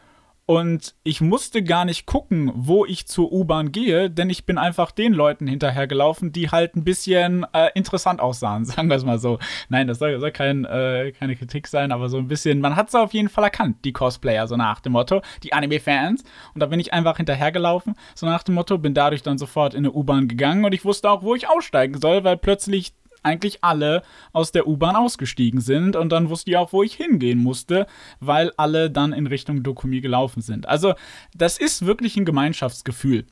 Und 0.47 0.95
ich 1.05 1.23
musste 1.23 1.63
gar 1.63 1.87
nicht 1.87 2.05
gucken, 2.05 2.53
wo 2.55 2.85
ich 2.85 3.07
zur 3.07 3.33
U-Bahn 3.33 3.73
gehe, 3.73 4.11
denn 4.11 4.29
ich 4.29 4.45
bin 4.45 4.59
einfach 4.59 4.91
den 4.91 5.15
Leuten 5.15 5.47
hinterhergelaufen, 5.47 6.33
die 6.33 6.51
halt 6.51 6.77
ein 6.77 6.85
bisschen 6.85 7.47
äh, 7.55 7.71
interessant 7.75 8.21
aussahen, 8.21 8.65
sagen 8.67 8.89
wir 8.89 8.97
es 8.97 9.07
mal 9.07 9.19
so. 9.19 9.39
Nein, 9.71 9.87
das 9.87 9.99
soll, 9.99 10.21
soll 10.21 10.33
kein, 10.33 10.67
äh, 10.67 11.13
keine 11.19 11.35
Kritik 11.35 11.67
sein, 11.67 11.93
aber 11.93 12.11
so 12.11 12.19
ein 12.19 12.29
bisschen, 12.29 12.61
man 12.61 12.77
hat 12.77 12.89
es 12.89 12.95
auf 12.95 13.15
jeden 13.15 13.31
Fall 13.31 13.45
erkannt, 13.45 13.79
die 13.87 13.95
Cosplayer, 13.95 14.47
so 14.47 14.57
nach 14.57 14.81
dem 14.81 14.93
Motto, 14.93 15.23
die 15.43 15.55
Anime-Fans. 15.55 16.25
Und 16.53 16.61
da 16.61 16.67
bin 16.67 16.79
ich 16.79 16.93
einfach 16.93 17.17
hinterhergelaufen, 17.17 17.95
so 18.15 18.27
nach 18.27 18.43
dem 18.43 18.55
Motto, 18.55 18.77
bin 18.77 18.93
dadurch 18.93 19.23
dann 19.23 19.39
sofort 19.39 19.73
in 19.73 19.79
eine 19.79 19.93
U-Bahn 19.93 20.29
gegangen 20.29 20.67
und 20.67 20.75
ich 20.75 20.85
wusste 20.85 21.11
auch, 21.11 21.23
wo 21.23 21.35
ich 21.35 21.49
aussteigen 21.49 21.99
soll, 21.99 22.23
weil 22.23 22.37
plötzlich 22.37 22.93
eigentlich 23.25 23.65
alle 23.65 24.03
aus 24.33 24.53
der 24.53 24.67
U-Bahn 24.67 24.97
ausgestiegen 24.97 25.61
sind 25.61 25.97
und 25.97 26.11
dann 26.11 26.31
wusste 26.31 26.51
ich 26.51 26.57
auch, 26.57 26.73
wo 26.73 26.83
ich 26.83 26.95
hingehen 26.95 27.39
musste, 27.39 27.87
weil 28.21 28.53
alle 28.57 28.91
dann 28.91 29.13
in 29.13 29.27
Richtung 29.27 29.63
Dokumi 29.63 30.01
gelaufen 30.01 30.43
sind. 30.43 30.69
Also 30.69 30.95
das 31.35 31.59
ist 31.59 31.87
wirklich 31.87 32.17
ein 32.17 32.25
Gemeinschaftsgefühl. 32.25 33.27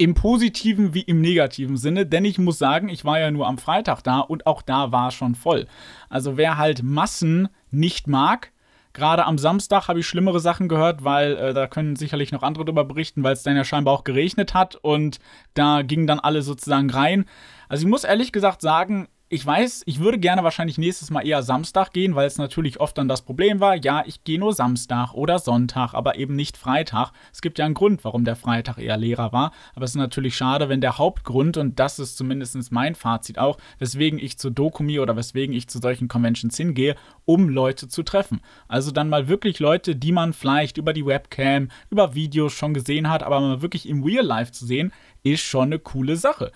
Im 0.00 0.14
positiven 0.14 0.94
wie 0.94 1.00
im 1.00 1.20
negativen 1.20 1.76
Sinne, 1.76 2.06
denn 2.06 2.24
ich 2.24 2.38
muss 2.38 2.58
sagen, 2.58 2.88
ich 2.88 3.04
war 3.04 3.18
ja 3.18 3.32
nur 3.32 3.48
am 3.48 3.58
Freitag 3.58 4.02
da 4.02 4.20
und 4.20 4.46
auch 4.46 4.62
da 4.62 4.92
war 4.92 5.10
schon 5.10 5.34
voll. 5.34 5.66
Also 6.08 6.36
wer 6.36 6.56
halt 6.56 6.84
Massen 6.84 7.48
nicht 7.70 8.06
mag, 8.06 8.52
Gerade 8.98 9.26
am 9.26 9.38
Samstag 9.38 9.86
habe 9.86 10.00
ich 10.00 10.08
schlimmere 10.08 10.40
Sachen 10.40 10.68
gehört, 10.68 11.04
weil 11.04 11.36
äh, 11.36 11.54
da 11.54 11.68
können 11.68 11.94
sicherlich 11.94 12.32
noch 12.32 12.42
andere 12.42 12.64
darüber 12.64 12.84
berichten, 12.84 13.22
weil 13.22 13.34
es 13.34 13.44
dann 13.44 13.56
ja 13.56 13.62
scheinbar 13.62 13.94
auch 13.94 14.02
geregnet 14.02 14.54
hat 14.54 14.74
und 14.74 15.20
da 15.54 15.82
gingen 15.82 16.08
dann 16.08 16.18
alle 16.18 16.42
sozusagen 16.42 16.90
rein. 16.90 17.24
Also 17.68 17.86
ich 17.86 17.90
muss 17.90 18.02
ehrlich 18.02 18.32
gesagt 18.32 18.60
sagen, 18.60 19.06
ich 19.30 19.44
weiß, 19.44 19.82
ich 19.84 20.00
würde 20.00 20.18
gerne 20.18 20.42
wahrscheinlich 20.42 20.78
nächstes 20.78 21.10
Mal 21.10 21.26
eher 21.26 21.42
Samstag 21.42 21.92
gehen, 21.92 22.14
weil 22.14 22.26
es 22.26 22.38
natürlich 22.38 22.80
oft 22.80 22.96
dann 22.96 23.08
das 23.08 23.20
Problem 23.20 23.60
war, 23.60 23.76
ja, 23.76 24.02
ich 24.06 24.24
gehe 24.24 24.38
nur 24.38 24.54
Samstag 24.54 25.12
oder 25.12 25.38
Sonntag, 25.38 25.92
aber 25.92 26.16
eben 26.16 26.34
nicht 26.34 26.56
Freitag. 26.56 27.12
Es 27.30 27.42
gibt 27.42 27.58
ja 27.58 27.66
einen 27.66 27.74
Grund, 27.74 28.04
warum 28.04 28.24
der 28.24 28.36
Freitag 28.36 28.78
eher 28.78 28.96
leerer 28.96 29.32
war, 29.32 29.52
aber 29.74 29.84
es 29.84 29.90
ist 29.90 29.96
natürlich 29.96 30.34
schade, 30.34 30.70
wenn 30.70 30.80
der 30.80 30.96
Hauptgrund, 30.96 31.58
und 31.58 31.78
das 31.78 31.98
ist 31.98 32.16
zumindest 32.16 32.72
mein 32.72 32.94
Fazit 32.94 33.38
auch, 33.38 33.58
weswegen 33.78 34.18
ich 34.18 34.38
zu 34.38 34.48
Dokumi 34.48 34.98
oder 34.98 35.14
weswegen 35.14 35.54
ich 35.54 35.68
zu 35.68 35.78
solchen 35.78 36.08
Conventions 36.08 36.56
hingehe, 36.56 36.96
um 37.26 37.50
Leute 37.50 37.88
zu 37.88 38.02
treffen. 38.02 38.40
Also 38.66 38.92
dann 38.92 39.10
mal 39.10 39.28
wirklich 39.28 39.58
Leute, 39.58 39.94
die 39.94 40.12
man 40.12 40.32
vielleicht 40.32 40.78
über 40.78 40.94
die 40.94 41.04
Webcam, 41.04 41.68
über 41.90 42.14
Videos 42.14 42.54
schon 42.54 42.72
gesehen 42.72 43.10
hat, 43.10 43.22
aber 43.22 43.40
mal 43.40 43.60
wirklich 43.60 43.86
im 43.88 44.02
Real 44.02 44.24
Life 44.24 44.52
zu 44.52 44.64
sehen, 44.64 44.92
ist 45.22 45.42
schon 45.42 45.64
eine 45.64 45.78
coole 45.78 46.16
Sache. 46.16 46.50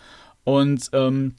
Und 0.44 0.90
ähm, 0.94 1.34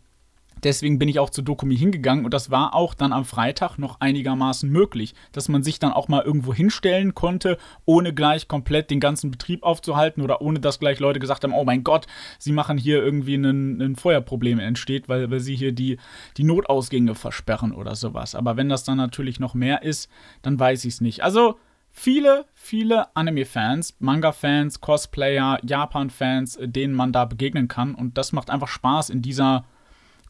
Deswegen 0.63 0.97
bin 0.99 1.09
ich 1.09 1.19
auch 1.19 1.29
zu 1.29 1.41
Dokumi 1.41 1.77
hingegangen 1.77 2.23
und 2.23 2.33
das 2.33 2.49
war 2.49 2.73
auch 2.73 2.93
dann 2.93 3.11
am 3.11 3.25
Freitag 3.25 3.77
noch 3.77 3.99
einigermaßen 3.99 4.69
möglich, 4.69 5.13
dass 5.31 5.49
man 5.49 5.63
sich 5.63 5.79
dann 5.79 5.91
auch 5.91 6.07
mal 6.07 6.23
irgendwo 6.23 6.53
hinstellen 6.53 7.13
konnte, 7.13 7.57
ohne 7.85 8.13
gleich 8.13 8.47
komplett 8.47 8.89
den 8.89 8.99
ganzen 8.99 9.31
Betrieb 9.31 9.63
aufzuhalten 9.63 10.21
oder 10.21 10.41
ohne 10.41 10.59
dass 10.59 10.79
gleich 10.79 10.99
Leute 10.99 11.19
gesagt 11.19 11.43
haben, 11.43 11.53
oh 11.53 11.65
mein 11.65 11.83
Gott, 11.83 12.07
sie 12.39 12.51
machen 12.51 12.77
hier 12.77 13.03
irgendwie 13.03 13.35
ein, 13.35 13.95
Feuerproblem 13.95 14.59
entsteht, 14.59 15.07
weil, 15.09 15.29
weil 15.29 15.39
sie 15.39 15.55
hier 15.55 15.71
die, 15.71 15.97
die 16.37 16.43
Notausgänge 16.43 17.15
versperren 17.15 17.73
oder 17.73 17.95
sowas. 17.95 18.33
Aber 18.33 18.57
wenn 18.57 18.69
das 18.69 18.83
dann 18.83 18.97
natürlich 18.97 19.39
noch 19.39 19.53
mehr 19.53 19.83
ist, 19.83 20.09
dann 20.41 20.59
weiß 20.59 20.85
ich 20.85 20.95
es 20.95 21.01
nicht. 21.01 21.23
Also 21.23 21.59
viele, 21.91 22.45
viele 22.53 23.15
Anime-Fans, 23.15 23.95
Manga-Fans, 23.99 24.81
Cosplayer, 24.81 25.59
Japan-Fans, 25.63 26.59
denen 26.61 26.93
man 26.93 27.11
da 27.11 27.25
begegnen 27.25 27.67
kann. 27.67 27.93
Und 27.93 28.17
das 28.17 28.31
macht 28.31 28.49
einfach 28.49 28.67
Spaß 28.67 29.09
in 29.09 29.21
dieser 29.21 29.65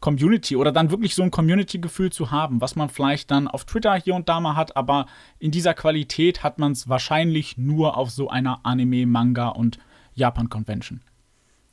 Community 0.04 0.54
oder 0.54 0.70
dann 0.70 0.90
wirklich 0.90 1.14
so 1.14 1.22
ein 1.22 1.30
Community-Gefühl 1.30 2.12
zu 2.12 2.30
haben, 2.30 2.60
was 2.60 2.76
man 2.76 2.90
vielleicht 2.90 3.30
dann 3.30 3.48
auf 3.48 3.64
Twitter 3.64 3.94
hier 3.94 4.14
und 4.14 4.28
da 4.28 4.38
mal 4.38 4.54
hat, 4.54 4.76
aber 4.76 5.06
in 5.38 5.50
dieser 5.50 5.72
Qualität 5.72 6.42
hat 6.42 6.58
man 6.58 6.72
es 6.72 6.90
wahrscheinlich 6.90 7.56
nur 7.56 7.96
auf 7.96 8.10
so 8.10 8.28
einer 8.28 8.60
Anime, 8.66 9.06
Manga 9.06 9.48
und 9.48 9.78
Japan-Convention. 10.12 11.00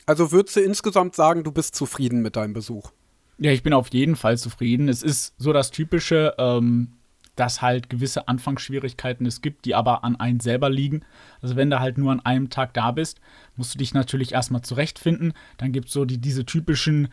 Also 0.06 0.32
würdest 0.32 0.56
du 0.56 0.62
insgesamt 0.62 1.14
sagen, 1.14 1.44
du 1.44 1.52
bist 1.52 1.76
zufrieden 1.76 2.22
mit 2.22 2.38
deinem 2.38 2.54
Besuch? 2.54 2.92
Ja, 3.38 3.52
ich 3.52 3.64
bin 3.64 3.74
auf 3.74 3.90
jeden 3.90 4.16
Fall 4.16 4.38
zufrieden. 4.38 4.88
Es 4.88 5.04
ist 5.04 5.34
so 5.38 5.52
das 5.52 5.70
Typische, 5.70 6.34
ähm, 6.38 6.94
dass 7.36 7.62
halt 7.62 7.90
gewisse 7.90 8.30
Anfangsschwierigkeiten 8.30 9.26
es 9.26 9.42
gibt, 9.42 9.66
die 9.66 9.76
aber 9.76 10.06
an 10.06 10.16
einen 10.16 10.40
selber 10.40 10.70
liegen. 10.70 11.04
Also 11.42 11.58
wenn 11.58 11.70
du 11.70 11.82
halt 11.82 11.98
nur 11.98 12.14
an 12.14 12.22
einem 12.22 12.50
Tag 12.50 12.74
da 12.76 12.92
bist, 12.92 13.20
musst 13.58 13.74
du 13.74 13.78
dich 13.78 13.94
natürlich 13.94 14.32
erstmal 14.32 14.62
zurechtfinden. 14.62 15.34
Dann 15.58 15.74
gibt 15.74 15.88
es 15.88 15.94
so 15.94 16.06
die, 16.06 16.18
diese 16.18 16.46
typischen 16.46 17.10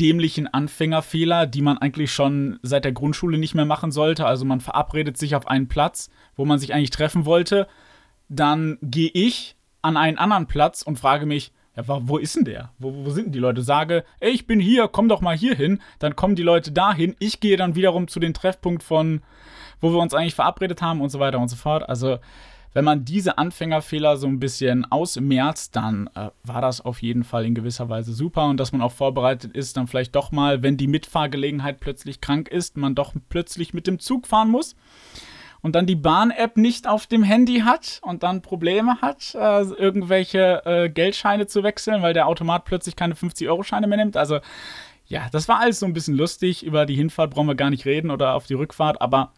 dämlichen 0.00 0.46
Anfängerfehler, 0.46 1.46
die 1.46 1.60
man 1.60 1.76
eigentlich 1.76 2.10
schon 2.10 2.58
seit 2.62 2.84
der 2.84 2.92
Grundschule 2.92 3.36
nicht 3.36 3.54
mehr 3.54 3.66
machen 3.66 3.92
sollte. 3.92 4.24
Also 4.24 4.46
man 4.46 4.60
verabredet 4.60 5.18
sich 5.18 5.34
auf 5.36 5.46
einen 5.46 5.68
Platz, 5.68 6.08
wo 6.36 6.46
man 6.46 6.58
sich 6.58 6.72
eigentlich 6.72 6.90
treffen 6.90 7.26
wollte. 7.26 7.68
Dann 8.30 8.78
gehe 8.80 9.10
ich 9.12 9.56
an 9.82 9.98
einen 9.98 10.16
anderen 10.16 10.46
Platz 10.46 10.82
und 10.82 10.98
frage 10.98 11.26
mich, 11.26 11.52
ja, 11.76 11.84
wo 11.86 12.16
ist 12.16 12.34
denn 12.34 12.44
der? 12.44 12.72
Wo, 12.78 13.04
wo 13.04 13.10
sind 13.10 13.26
denn 13.26 13.32
die 13.32 13.38
Leute? 13.38 13.62
Sage, 13.62 14.04
ey, 14.20 14.30
ich 14.30 14.46
bin 14.46 14.58
hier, 14.58 14.88
komm 14.88 15.08
doch 15.08 15.20
mal 15.20 15.36
hier 15.36 15.54
hin. 15.54 15.80
Dann 15.98 16.16
kommen 16.16 16.34
die 16.34 16.42
Leute 16.42 16.72
dahin. 16.72 17.14
Ich 17.18 17.40
gehe 17.40 17.58
dann 17.58 17.74
wiederum 17.74 18.08
zu 18.08 18.20
dem 18.20 18.32
Treffpunkt 18.32 18.82
von, 18.82 19.22
wo 19.80 19.92
wir 19.92 19.98
uns 19.98 20.14
eigentlich 20.14 20.34
verabredet 20.34 20.80
haben 20.80 21.00
und 21.00 21.10
so 21.10 21.20
weiter 21.20 21.38
und 21.38 21.48
so 21.48 21.56
fort. 21.56 21.88
Also 21.88 22.18
wenn 22.72 22.84
man 22.84 23.04
diese 23.04 23.38
Anfängerfehler 23.38 24.16
so 24.16 24.26
ein 24.26 24.38
bisschen 24.38 24.84
ausmerzt, 24.90 25.74
dann 25.76 26.08
äh, 26.14 26.30
war 26.44 26.60
das 26.60 26.80
auf 26.80 27.02
jeden 27.02 27.24
Fall 27.24 27.44
in 27.44 27.54
gewisser 27.54 27.88
Weise 27.88 28.12
super 28.12 28.46
und 28.46 28.58
dass 28.58 28.72
man 28.72 28.82
auch 28.82 28.92
vorbereitet 28.92 29.52
ist, 29.56 29.76
dann 29.76 29.86
vielleicht 29.86 30.14
doch 30.14 30.30
mal, 30.30 30.62
wenn 30.62 30.76
die 30.76 30.86
Mitfahrgelegenheit 30.86 31.80
plötzlich 31.80 32.20
krank 32.20 32.48
ist, 32.48 32.76
man 32.76 32.94
doch 32.94 33.14
plötzlich 33.28 33.74
mit 33.74 33.86
dem 33.86 33.98
Zug 33.98 34.26
fahren 34.26 34.50
muss 34.50 34.76
und 35.62 35.74
dann 35.74 35.86
die 35.86 35.96
Bahn-App 35.96 36.56
nicht 36.56 36.88
auf 36.88 37.06
dem 37.06 37.22
Handy 37.22 37.60
hat 37.60 38.00
und 38.02 38.22
dann 38.22 38.42
Probleme 38.42 39.00
hat, 39.00 39.34
äh, 39.34 39.62
irgendwelche 39.62 40.62
äh, 40.64 40.88
Geldscheine 40.88 41.46
zu 41.46 41.62
wechseln, 41.62 42.02
weil 42.02 42.14
der 42.14 42.28
Automat 42.28 42.64
plötzlich 42.64 42.96
keine 42.96 43.14
50-Euro-Scheine 43.14 43.86
mehr 43.86 43.98
nimmt. 43.98 44.16
Also 44.16 44.40
ja, 45.06 45.28
das 45.32 45.48
war 45.48 45.58
alles 45.58 45.80
so 45.80 45.86
ein 45.86 45.92
bisschen 45.92 46.14
lustig. 46.14 46.64
Über 46.64 46.86
die 46.86 46.94
Hinfahrt 46.94 47.32
brauchen 47.32 47.48
wir 47.48 47.56
gar 47.56 47.70
nicht 47.70 47.84
reden 47.84 48.12
oder 48.12 48.34
auf 48.34 48.46
die 48.46 48.54
Rückfahrt, 48.54 49.02
aber 49.02 49.32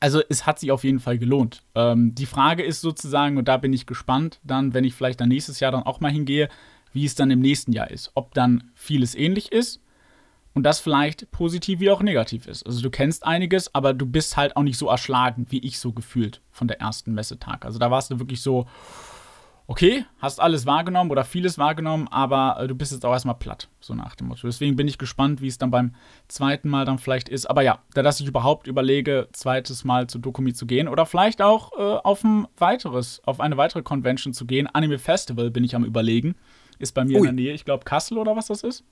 Also 0.00 0.20
es 0.28 0.46
hat 0.46 0.58
sich 0.58 0.70
auf 0.72 0.84
jeden 0.84 1.00
Fall 1.00 1.18
gelohnt. 1.18 1.62
Ähm, 1.74 2.14
die 2.14 2.26
Frage 2.26 2.62
ist 2.62 2.80
sozusagen, 2.80 3.38
und 3.38 3.48
da 3.48 3.56
bin 3.56 3.72
ich 3.72 3.86
gespannt, 3.86 4.40
dann, 4.44 4.74
wenn 4.74 4.84
ich 4.84 4.94
vielleicht 4.94 5.20
dann 5.20 5.28
nächstes 5.28 5.60
Jahr 5.60 5.72
dann 5.72 5.84
auch 5.84 6.00
mal 6.00 6.10
hingehe, 6.10 6.48
wie 6.92 7.04
es 7.04 7.14
dann 7.14 7.30
im 7.30 7.40
nächsten 7.40 7.72
Jahr 7.72 7.90
ist. 7.90 8.10
Ob 8.14 8.34
dann 8.34 8.70
vieles 8.74 9.14
ähnlich 9.14 9.52
ist 9.52 9.80
und 10.54 10.62
das 10.62 10.80
vielleicht 10.80 11.30
positiv 11.30 11.80
wie 11.80 11.90
auch 11.90 12.02
negativ 12.02 12.46
ist. 12.46 12.64
Also 12.64 12.80
du 12.80 12.90
kennst 12.90 13.26
einiges, 13.26 13.74
aber 13.74 13.92
du 13.92 14.06
bist 14.06 14.36
halt 14.36 14.56
auch 14.56 14.62
nicht 14.62 14.78
so 14.78 14.88
erschlagen, 14.88 15.46
wie 15.50 15.58
ich 15.58 15.78
so 15.78 15.92
gefühlt 15.92 16.40
von 16.50 16.68
der 16.68 16.80
ersten 16.80 17.12
Messetag. 17.12 17.64
Also 17.64 17.78
da 17.78 17.90
warst 17.90 18.10
du 18.10 18.18
wirklich 18.18 18.40
so, 18.40 18.66
okay, 19.66 20.04
hast 20.18 20.40
alles 20.40 20.66
wahrgenommen 20.66 21.10
oder 21.10 21.24
vieles 21.24 21.58
wahrgenommen, 21.58 22.08
aber 22.08 22.58
äh, 22.60 22.68
du 22.68 22.74
bist 22.74 22.92
jetzt 22.92 23.04
auch 23.04 23.12
erstmal 23.12 23.34
platt, 23.34 23.68
so 23.80 23.94
nach 23.94 24.14
dem 24.14 24.28
Motto. 24.28 24.46
Deswegen 24.46 24.76
bin 24.76 24.86
ich 24.88 24.98
gespannt, 24.98 25.40
wie 25.40 25.48
es 25.48 25.58
dann 25.58 25.70
beim 25.70 25.94
zweiten 26.28 26.68
Mal 26.68 26.84
dann 26.84 26.98
vielleicht 26.98 27.28
ist. 27.28 27.46
Aber 27.46 27.62
ja, 27.62 27.80
da 27.94 28.02
dass 28.02 28.20
ich 28.20 28.26
überhaupt 28.26 28.66
überlege, 28.66 29.28
zweites 29.32 29.84
Mal 29.84 30.06
zu 30.06 30.18
Dokumi 30.18 30.52
zu 30.52 30.66
gehen 30.66 30.88
oder 30.88 31.06
vielleicht 31.06 31.42
auch 31.42 31.72
äh, 31.72 32.00
auf 32.04 32.22
ein 32.22 32.46
weiteres, 32.56 33.20
auf 33.24 33.40
eine 33.40 33.56
weitere 33.56 33.82
Convention 33.82 34.32
zu 34.32 34.46
gehen. 34.46 34.68
Anime 34.68 34.98
Festival 34.98 35.50
bin 35.50 35.64
ich 35.64 35.74
am 35.74 35.84
überlegen. 35.84 36.36
Ist 36.78 36.92
bei 36.92 37.04
mir 37.04 37.14
Ui. 37.14 37.28
in 37.28 37.36
der 37.36 37.44
Nähe, 37.44 37.54
ich 37.54 37.64
glaube 37.64 37.84
Kassel 37.84 38.18
oder 38.18 38.36
was 38.36 38.46
das 38.46 38.62
ist. 38.62 38.84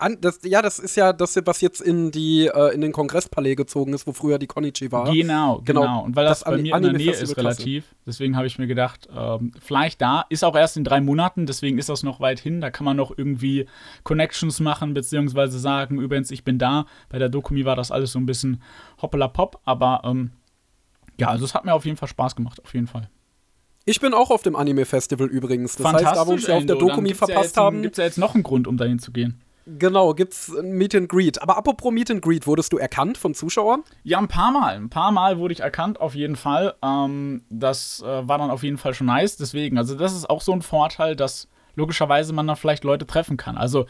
An, 0.00 0.16
das, 0.20 0.38
ja, 0.44 0.62
das 0.62 0.78
ist 0.78 0.96
ja 0.96 1.12
das, 1.12 1.36
was 1.44 1.60
jetzt 1.60 1.80
in, 1.80 2.12
die, 2.12 2.46
äh, 2.46 2.72
in 2.72 2.80
den 2.80 2.92
Kongresspalais 2.92 3.56
gezogen 3.56 3.92
ist, 3.94 4.06
wo 4.06 4.12
früher 4.12 4.38
die 4.38 4.46
Konichi 4.46 4.92
war. 4.92 5.12
Genau, 5.12 5.60
genau. 5.64 5.80
genau. 5.80 6.04
Und 6.04 6.14
weil 6.14 6.24
das, 6.24 6.40
das 6.40 6.50
bei 6.52 6.58
mir 6.58 6.76
in 6.76 6.82
der 6.82 6.92
Nähe 6.92 7.10
ist 7.10 7.36
relativ, 7.36 7.84
deswegen 8.06 8.36
habe 8.36 8.46
ich 8.46 8.58
mir 8.58 8.68
gedacht, 8.68 9.08
ähm, 9.12 9.50
vielleicht 9.60 10.00
da. 10.00 10.24
Ist 10.28 10.44
auch 10.44 10.54
erst 10.54 10.76
in 10.76 10.84
drei 10.84 11.00
Monaten, 11.00 11.46
deswegen 11.46 11.78
ist 11.78 11.88
das 11.88 12.04
noch 12.04 12.20
weit 12.20 12.38
hin. 12.38 12.60
Da 12.60 12.70
kann 12.70 12.84
man 12.84 12.96
noch 12.96 13.16
irgendwie 13.16 13.66
Connections 14.04 14.60
machen, 14.60 14.94
beziehungsweise 14.94 15.58
sagen, 15.58 16.00
übrigens, 16.00 16.30
ich 16.30 16.44
bin 16.44 16.58
da. 16.58 16.86
Bei 17.08 17.18
der 17.18 17.28
Dokumi 17.28 17.64
war 17.64 17.74
das 17.74 17.90
alles 17.90 18.12
so 18.12 18.20
ein 18.20 18.26
bisschen 18.26 18.62
hoppala 19.02 19.26
pop, 19.26 19.60
aber 19.64 20.02
ähm, 20.04 20.30
ja, 21.18 21.28
also 21.28 21.44
es 21.44 21.54
hat 21.54 21.64
mir 21.64 21.74
auf 21.74 21.84
jeden 21.84 21.96
Fall 21.96 22.08
Spaß 22.08 22.36
gemacht, 22.36 22.62
auf 22.62 22.72
jeden 22.72 22.86
Fall. 22.86 23.10
Ich 23.84 24.00
bin 24.00 24.14
auch 24.14 24.30
auf 24.30 24.42
dem 24.42 24.54
Anime-Festival 24.54 25.26
übrigens. 25.26 25.74
Das 25.76 25.92
heißt, 25.92 26.04
da 26.04 26.26
wo 26.26 26.36
wir 26.38 26.54
auf 26.56 26.66
der 26.66 26.76
Dokumi 26.76 27.14
verpasst 27.14 27.56
ja 27.56 27.62
haben. 27.62 27.82
Gibt 27.82 27.94
es 27.94 27.98
ja 27.98 28.04
jetzt 28.04 28.18
noch 28.18 28.34
einen 28.34 28.44
Grund, 28.44 28.68
um 28.68 28.76
dahin 28.76 28.98
zu 28.98 29.12
gehen. 29.12 29.40
Genau, 29.76 30.14
gibt's 30.14 30.50
ein 30.56 30.72
Meet 30.72 30.94
and 30.94 31.08
Greet. 31.10 31.42
Aber 31.42 31.58
apropos 31.58 31.92
Meet 31.92 32.10
and 32.10 32.22
Greet, 32.22 32.46
wurdest 32.46 32.72
du 32.72 32.78
erkannt 32.78 33.18
von 33.18 33.34
Zuschauern? 33.34 33.82
Ja, 34.02 34.18
ein 34.18 34.28
paar 34.28 34.50
Mal. 34.50 34.76
Ein 34.76 34.88
paar 34.88 35.12
Mal 35.12 35.38
wurde 35.38 35.52
ich 35.52 35.60
erkannt, 35.60 36.00
auf 36.00 36.14
jeden 36.14 36.36
Fall. 36.36 36.74
Ähm, 36.82 37.42
das 37.50 38.00
äh, 38.00 38.26
war 38.26 38.38
dann 38.38 38.50
auf 38.50 38.62
jeden 38.62 38.78
Fall 38.78 38.94
schon 38.94 39.08
nice. 39.08 39.36
Deswegen, 39.36 39.76
also 39.76 39.94
das 39.94 40.14
ist 40.14 40.30
auch 40.30 40.40
so 40.40 40.52
ein 40.52 40.62
Vorteil, 40.62 41.16
dass 41.16 41.48
logischerweise 41.76 42.32
man 42.32 42.46
dann 42.46 42.56
vielleicht 42.56 42.82
Leute 42.82 43.06
treffen 43.06 43.36
kann. 43.36 43.58
Also 43.58 43.84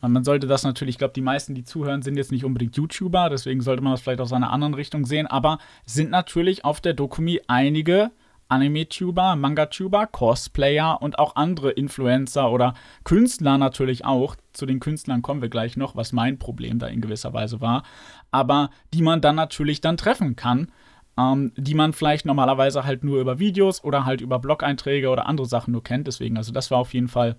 man 0.00 0.24
sollte 0.24 0.46
das 0.46 0.62
natürlich, 0.62 0.94
ich 0.94 0.98
glaube, 0.98 1.14
die 1.14 1.20
meisten, 1.20 1.54
die 1.54 1.64
zuhören, 1.64 2.02
sind 2.02 2.16
jetzt 2.16 2.32
nicht 2.32 2.44
unbedingt 2.44 2.76
YouTuber, 2.76 3.28
deswegen 3.30 3.60
sollte 3.60 3.82
man 3.82 3.92
das 3.92 4.00
vielleicht 4.00 4.20
aus 4.20 4.32
einer 4.32 4.50
anderen 4.50 4.74
Richtung 4.74 5.06
sehen, 5.06 5.28
aber 5.28 5.58
sind 5.84 6.10
natürlich 6.10 6.64
auf 6.64 6.80
der 6.80 6.94
Dokumi 6.94 7.40
einige 7.46 8.10
Anime-Tuber, 8.52 9.34
Manga-Tuber, 9.34 10.06
Cosplayer 10.06 11.00
und 11.00 11.18
auch 11.18 11.36
andere 11.36 11.70
Influencer 11.70 12.50
oder 12.50 12.74
Künstler 13.02 13.56
natürlich 13.56 14.04
auch. 14.04 14.36
Zu 14.52 14.66
den 14.66 14.78
Künstlern 14.78 15.22
kommen 15.22 15.40
wir 15.40 15.48
gleich 15.48 15.78
noch, 15.78 15.96
was 15.96 16.12
mein 16.12 16.38
Problem 16.38 16.78
da 16.78 16.86
in 16.86 17.00
gewisser 17.00 17.32
Weise 17.32 17.62
war. 17.62 17.82
Aber 18.30 18.68
die 18.92 19.00
man 19.00 19.22
dann 19.22 19.36
natürlich 19.36 19.80
dann 19.80 19.96
treffen 19.96 20.36
kann. 20.36 20.70
Ähm, 21.18 21.52
die 21.56 21.74
man 21.74 21.92
vielleicht 21.92 22.24
normalerweise 22.24 22.84
halt 22.84 23.04
nur 23.04 23.20
über 23.20 23.38
Videos 23.38 23.84
oder 23.84 24.04
halt 24.06 24.20
über 24.22 24.38
Blog-Einträge 24.38 25.10
oder 25.10 25.26
andere 25.26 25.46
Sachen 25.46 25.72
nur 25.72 25.82
kennt. 25.82 26.06
Deswegen, 26.06 26.36
also 26.36 26.52
das 26.52 26.70
war 26.70 26.78
auf 26.78 26.94
jeden 26.94 27.08
Fall 27.08 27.36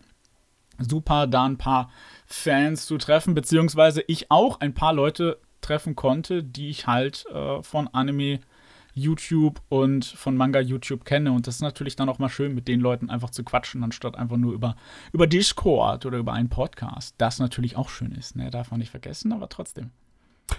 super, 0.79 1.27
da 1.27 1.45
ein 1.45 1.57
paar 1.57 1.89
Fans 2.25 2.85
zu 2.85 2.97
treffen, 2.97 3.33
beziehungsweise 3.33 4.03
ich 4.07 4.31
auch 4.31 4.59
ein 4.59 4.73
paar 4.73 4.93
Leute 4.93 5.39
treffen 5.61 5.95
konnte, 5.95 6.43
die 6.43 6.69
ich 6.69 6.87
halt 6.87 7.25
äh, 7.33 7.61
von 7.61 7.87
Anime 7.87 8.39
YouTube 8.93 9.61
und 9.69 10.05
von 10.05 10.37
Manga 10.37 10.59
YouTube 10.59 11.05
kenne. 11.05 11.31
Und 11.31 11.47
das 11.47 11.55
ist 11.55 11.61
natürlich 11.61 11.95
dann 11.95 12.09
auch 12.09 12.19
mal 12.19 12.29
schön, 12.29 12.53
mit 12.53 12.67
den 12.67 12.79
Leuten 12.79 13.09
einfach 13.09 13.29
zu 13.29 13.43
quatschen, 13.43 13.83
anstatt 13.83 14.15
einfach 14.15 14.37
nur 14.37 14.53
über, 14.53 14.75
über 15.11 15.27
Discord 15.27 16.05
oder 16.05 16.17
über 16.17 16.33
einen 16.33 16.49
Podcast. 16.49 17.15
Das 17.17 17.39
natürlich 17.39 17.75
auch 17.75 17.89
schön 17.89 18.11
ist, 18.11 18.35
ne? 18.35 18.51
Darf 18.51 18.71
man 18.71 18.79
nicht 18.79 18.91
vergessen, 18.91 19.33
aber 19.33 19.49
trotzdem. 19.49 19.91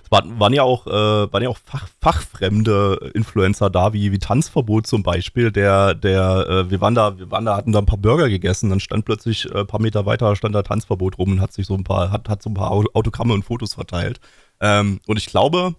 Es 0.02 0.10
waren, 0.10 0.40
waren 0.40 0.52
ja 0.52 0.62
auch, 0.62 0.86
äh, 0.86 0.90
waren 1.32 1.42
ja 1.42 1.48
auch 1.48 1.58
Fach, 1.58 1.88
fachfremde 2.00 3.12
Influencer 3.14 3.70
da, 3.70 3.92
wie, 3.92 4.12
wie 4.12 4.18
Tanzverbot 4.18 4.86
zum 4.86 5.02
Beispiel, 5.02 5.52
der, 5.52 5.94
der, 5.94 6.46
äh, 6.48 6.70
wir 6.70 6.80
waren 6.80 6.94
da, 6.94 7.18
wir 7.18 7.30
waren 7.30 7.44
da, 7.44 7.56
hatten 7.56 7.72
da 7.72 7.80
ein 7.80 7.86
paar 7.86 7.98
Burger 7.98 8.28
gegessen, 8.28 8.70
dann 8.70 8.80
stand 8.80 9.04
plötzlich 9.04 9.50
äh, 9.52 9.60
ein 9.60 9.66
paar 9.66 9.80
Meter 9.80 10.06
weiter, 10.06 10.34
stand 10.36 10.54
da 10.54 10.62
Tanzverbot 10.62 11.18
rum 11.18 11.32
und 11.32 11.40
hat 11.40 11.52
sich 11.52 11.66
so 11.66 11.74
ein 11.74 11.84
paar, 11.84 12.10
hat, 12.10 12.28
hat 12.28 12.42
so 12.42 12.50
ein 12.50 12.54
paar 12.54 12.70
Autogramme 12.70 13.34
und 13.34 13.44
Fotos 13.44 13.74
verteilt. 13.74 14.20
Ähm, 14.60 15.00
und 15.06 15.18
ich 15.18 15.26
glaube, 15.26 15.74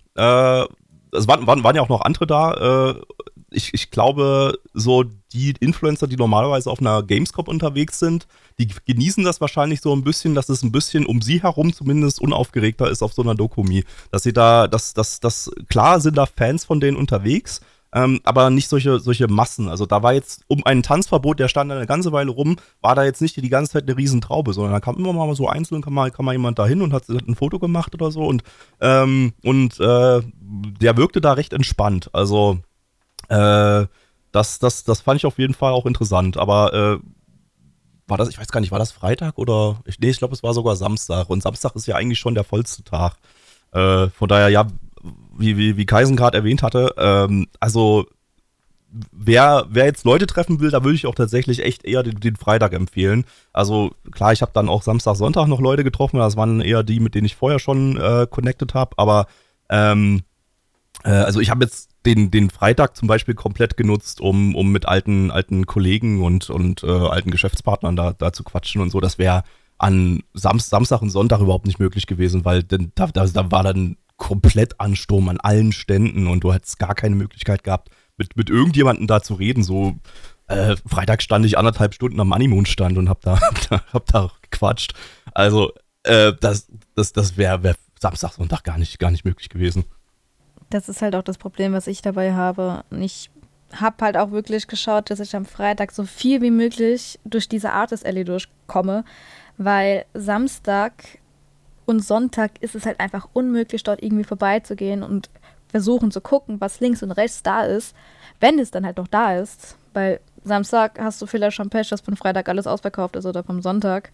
es 1.17 1.27
waren, 1.27 1.47
waren, 1.47 1.63
waren 1.63 1.75
ja 1.75 1.81
auch 1.81 1.89
noch 1.89 2.01
andere 2.01 2.27
da. 2.27 2.91
Äh, 2.91 3.01
ich, 3.51 3.73
ich 3.73 3.91
glaube, 3.91 4.59
so 4.73 5.03
die 5.33 5.53
Influencer, 5.59 6.07
die 6.07 6.17
normalerweise 6.17 6.69
auf 6.69 6.79
einer 6.79 7.03
Gamescom 7.03 7.47
unterwegs 7.47 7.99
sind, 7.99 8.27
die 8.59 8.67
genießen 8.67 9.23
das 9.23 9.41
wahrscheinlich 9.41 9.81
so 9.81 9.93
ein 9.93 10.03
bisschen, 10.03 10.35
dass 10.35 10.49
es 10.49 10.63
ein 10.63 10.71
bisschen 10.71 11.05
um 11.05 11.21
sie 11.21 11.41
herum 11.41 11.73
zumindest 11.73 12.21
unaufgeregter 12.21 12.89
ist 12.89 13.01
auf 13.01 13.13
so 13.13 13.21
einer 13.21 13.35
Dokumi. 13.35 13.83
Dass 14.11 14.23
sie 14.23 14.33
da, 14.33 14.67
dass, 14.67 14.93
dass, 14.93 15.19
dass, 15.19 15.51
klar 15.69 15.99
sind 15.99 16.17
da 16.17 16.25
Fans 16.25 16.65
von 16.65 16.79
denen 16.79 16.97
unterwegs, 16.97 17.61
ähm, 17.95 18.19
aber 18.25 18.49
nicht 18.49 18.67
solche, 18.67 18.99
solche 18.99 19.27
Massen. 19.27 19.69
Also 19.69 19.85
da 19.85 20.03
war 20.03 20.13
jetzt 20.13 20.43
um 20.47 20.65
ein 20.65 20.83
Tanzverbot, 20.83 21.39
der 21.39 21.47
stand 21.47 21.71
eine 21.71 21.87
ganze 21.87 22.11
Weile 22.11 22.29
rum, 22.29 22.57
war 22.81 22.93
da 22.93 23.05
jetzt 23.05 23.21
nicht 23.21 23.37
die 23.37 23.49
ganze 23.49 23.71
Zeit 23.71 23.83
eine 23.83 23.97
Riesentraube, 23.97 24.53
sondern 24.53 24.73
da 24.73 24.81
kam 24.81 24.97
immer 24.97 25.13
mal 25.13 25.33
so 25.33 25.47
einzeln, 25.47 25.81
kann 25.81 25.93
mal, 25.93 26.11
kann 26.11 26.25
mal 26.25 26.33
jemand 26.33 26.59
da 26.59 26.67
hin 26.67 26.81
und 26.81 26.91
hat, 26.91 27.07
hat 27.07 27.27
ein 27.27 27.35
Foto 27.35 27.57
gemacht 27.57 27.95
oder 27.95 28.11
so 28.11 28.25
und, 28.25 28.43
ähm, 28.81 29.33
und 29.43 29.79
äh, 29.79 30.21
der 30.21 30.97
wirkte 30.97 31.21
da 31.21 31.33
recht 31.33 31.53
entspannt. 31.53 32.09
Also 32.11 32.59
äh, 33.29 33.85
das, 34.33 34.59
das, 34.59 34.83
das 34.83 34.99
fand 34.99 35.21
ich 35.21 35.25
auf 35.25 35.39
jeden 35.39 35.53
Fall 35.53 35.71
auch 35.71 35.85
interessant, 35.85 36.35
aber 36.35 36.73
äh, 36.73 36.99
war 38.07 38.17
das, 38.17 38.27
ich 38.27 38.37
weiß 38.37 38.49
gar 38.49 38.59
nicht, 38.59 38.71
war 38.71 38.79
das 38.79 38.91
Freitag 38.91 39.37
oder? 39.37 39.81
Nee, 39.99 40.09
ich 40.09 40.17
glaube, 40.19 40.33
es 40.33 40.43
war 40.43 40.53
sogar 40.53 40.75
Samstag. 40.75 41.29
Und 41.29 41.41
Samstag 41.41 41.75
ist 41.75 41.87
ja 41.87 41.95
eigentlich 41.95 42.19
schon 42.19 42.35
der 42.35 42.43
vollste 42.43 42.83
Tag. 42.83 43.15
Äh, 43.71 44.09
von 44.09 44.29
daher, 44.29 44.49
ja, 44.49 44.67
wie, 45.37 45.57
wie, 45.57 45.77
wie 45.77 45.85
Kaisen 45.85 46.15
gerade 46.15 46.37
erwähnt 46.37 46.63
hatte, 46.63 46.93
ähm, 46.97 47.47
also 47.59 48.05
wer, 49.11 49.65
wer 49.69 49.85
jetzt 49.85 50.05
Leute 50.05 50.27
treffen 50.27 50.59
will, 50.59 50.71
da 50.71 50.83
würde 50.83 50.95
ich 50.95 51.07
auch 51.07 51.15
tatsächlich 51.15 51.63
echt 51.63 51.85
eher 51.85 52.03
den, 52.03 52.19
den 52.19 52.35
Freitag 52.35 52.73
empfehlen. 52.73 53.25
Also 53.53 53.91
klar, 54.11 54.33
ich 54.33 54.41
habe 54.41 54.51
dann 54.53 54.69
auch 54.69 54.81
Samstag, 54.81 55.15
Sonntag 55.15 55.47
noch 55.47 55.59
Leute 55.59 55.83
getroffen, 55.83 56.17
das 56.17 56.37
waren 56.37 56.61
eher 56.61 56.83
die, 56.83 56.99
mit 56.99 57.15
denen 57.15 57.25
ich 57.25 57.35
vorher 57.35 57.59
schon 57.59 57.97
äh, 57.97 58.27
connected 58.29 58.73
habe, 58.73 58.97
aber 58.97 59.27
ähm, 59.69 60.23
äh, 61.03 61.09
also 61.09 61.39
ich 61.39 61.49
habe 61.49 61.63
jetzt 61.63 61.89
den, 62.05 62.31
den 62.31 62.49
Freitag 62.49 62.95
zum 62.95 63.07
Beispiel 63.07 63.33
komplett 63.33 63.77
genutzt, 63.77 64.21
um, 64.21 64.55
um 64.55 64.71
mit 64.71 64.87
alten, 64.87 65.31
alten 65.31 65.65
Kollegen 65.65 66.23
und, 66.23 66.49
und 66.49 66.83
äh, 66.83 66.87
alten 66.87 67.31
Geschäftspartnern 67.31 67.95
da, 67.95 68.13
da 68.13 68.31
zu 68.31 68.43
quatschen 68.43 68.81
und 68.81 68.91
so. 68.91 68.99
Das 68.99 69.17
wäre 69.17 69.43
an 69.77 70.23
Samstag, 70.33 71.01
und 71.01 71.09
Sonntag 71.09 71.41
überhaupt 71.41 71.65
nicht 71.65 71.79
möglich 71.79 72.07
gewesen, 72.07 72.45
weil 72.45 72.63
denn, 72.63 72.91
da, 72.95 73.07
da, 73.07 73.25
da 73.25 73.51
war 73.51 73.63
dann 73.63 73.97
komplett 74.17 74.79
Ansturm 74.79 75.29
an 75.29 75.39
allen 75.39 75.71
Ständen 75.71 76.27
und 76.27 76.43
du 76.43 76.53
hättest 76.53 76.79
gar 76.79 76.95
keine 76.95 77.15
Möglichkeit 77.15 77.63
gehabt, 77.63 77.89
mit, 78.17 78.35
mit 78.37 78.49
irgendjemandem 78.49 79.07
da 79.07 79.21
zu 79.21 79.33
reden. 79.33 79.63
So, 79.63 79.95
äh, 80.47 80.75
Freitag 80.85 81.21
stand 81.21 81.45
ich 81.45 81.57
anderthalb 81.57 81.93
Stunden 81.93 82.19
am 82.19 82.29
Moneymoon-Stand 82.29 82.97
und 82.97 83.09
hab 83.09 83.21
da, 83.21 83.39
hab 83.41 83.69
da, 83.69 83.81
hab 83.93 84.05
da 84.05 84.31
gequatscht. 84.49 84.93
Also, 85.33 85.73
äh, 86.03 86.33
das, 86.39 86.67
das, 86.95 87.13
das 87.13 87.37
wäre 87.37 87.63
wär 87.63 87.75
Samstag, 87.99 88.33
Sonntag 88.33 88.63
gar 88.63 88.77
nicht, 88.77 88.99
gar 88.99 89.11
nicht 89.11 89.25
möglich 89.25 89.49
gewesen. 89.49 89.85
Das 90.69 90.89
ist 90.89 91.01
halt 91.01 91.15
auch 91.15 91.23
das 91.23 91.37
Problem, 91.37 91.73
was 91.73 91.87
ich 91.87 92.01
dabei 92.01 92.33
habe. 92.33 92.83
Ich 92.91 93.29
habe 93.73 94.05
halt 94.05 94.17
auch 94.17 94.31
wirklich 94.31 94.67
geschaut, 94.67 95.09
dass 95.09 95.19
ich 95.19 95.35
am 95.35 95.45
Freitag 95.45 95.91
so 95.91 96.03
viel 96.03 96.41
wie 96.41 96.51
möglich 96.51 97.19
durch 97.25 97.49
diese 97.49 97.71
Artist 97.71 98.05
Alley 98.05 98.23
durchkomme, 98.23 99.03
weil 99.57 100.05
Samstag 100.13 101.19
und 101.85 102.03
Sonntag 102.03 102.51
ist 102.61 102.75
es 102.75 102.85
halt 102.85 102.99
einfach 102.99 103.27
unmöglich, 103.33 103.83
dort 103.83 104.01
irgendwie 104.01 104.23
vorbeizugehen 104.23 105.03
und 105.03 105.29
versuchen 105.67 106.11
zu 106.11 106.21
gucken, 106.21 106.61
was 106.61 106.79
links 106.79 107.03
und 107.03 107.11
rechts 107.11 107.43
da 107.43 107.63
ist, 107.63 107.95
wenn 108.39 108.59
es 108.59 108.71
dann 108.71 108.85
halt 108.85 108.97
noch 108.97 109.07
da 109.07 109.37
ist. 109.37 109.75
Weil 109.93 110.19
Samstag 110.43 110.99
hast 110.99 111.21
du 111.21 111.25
vielleicht 111.25 111.55
schon 111.55 111.69
Pech, 111.69 111.89
dass 111.89 112.01
von 112.01 112.15
Freitag 112.15 112.49
alles 112.49 112.67
ausverkauft 112.67 113.15
ist 113.15 113.25
oder 113.25 113.43
vom 113.43 113.61
Sonntag. 113.61 114.11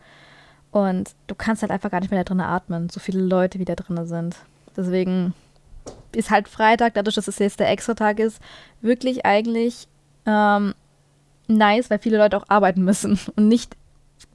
Und 0.72 1.12
du 1.28 1.36
kannst 1.36 1.62
halt 1.62 1.72
einfach 1.72 1.92
gar 1.92 2.00
nicht 2.00 2.12
mehr 2.12 2.24
da 2.24 2.30
drin 2.30 2.40
atmen, 2.40 2.90
so 2.90 3.00
viele 3.00 3.22
Leute 3.22 3.60
wie 3.60 3.66
da 3.66 3.76
drin 3.76 4.06
sind. 4.08 4.38
Deswegen 4.76 5.34
ist 6.16 6.32
halt 6.32 6.48
Freitag, 6.48 6.94
dadurch, 6.94 7.16
dass 7.16 7.28
es 7.28 7.40
jetzt 7.40 7.60
der 7.60 7.70
Extra-Tag 7.70 8.20
ist, 8.20 8.42
wirklich 8.82 9.26
eigentlich 9.26 9.88
ähm, 10.26 10.74
nice, 11.48 11.90
weil 11.90 12.00
viele 12.00 12.18
Leute 12.18 12.38
auch 12.38 12.46
arbeiten 12.48 12.84
müssen 12.84 13.20
und 13.36 13.48
nicht 13.48 13.76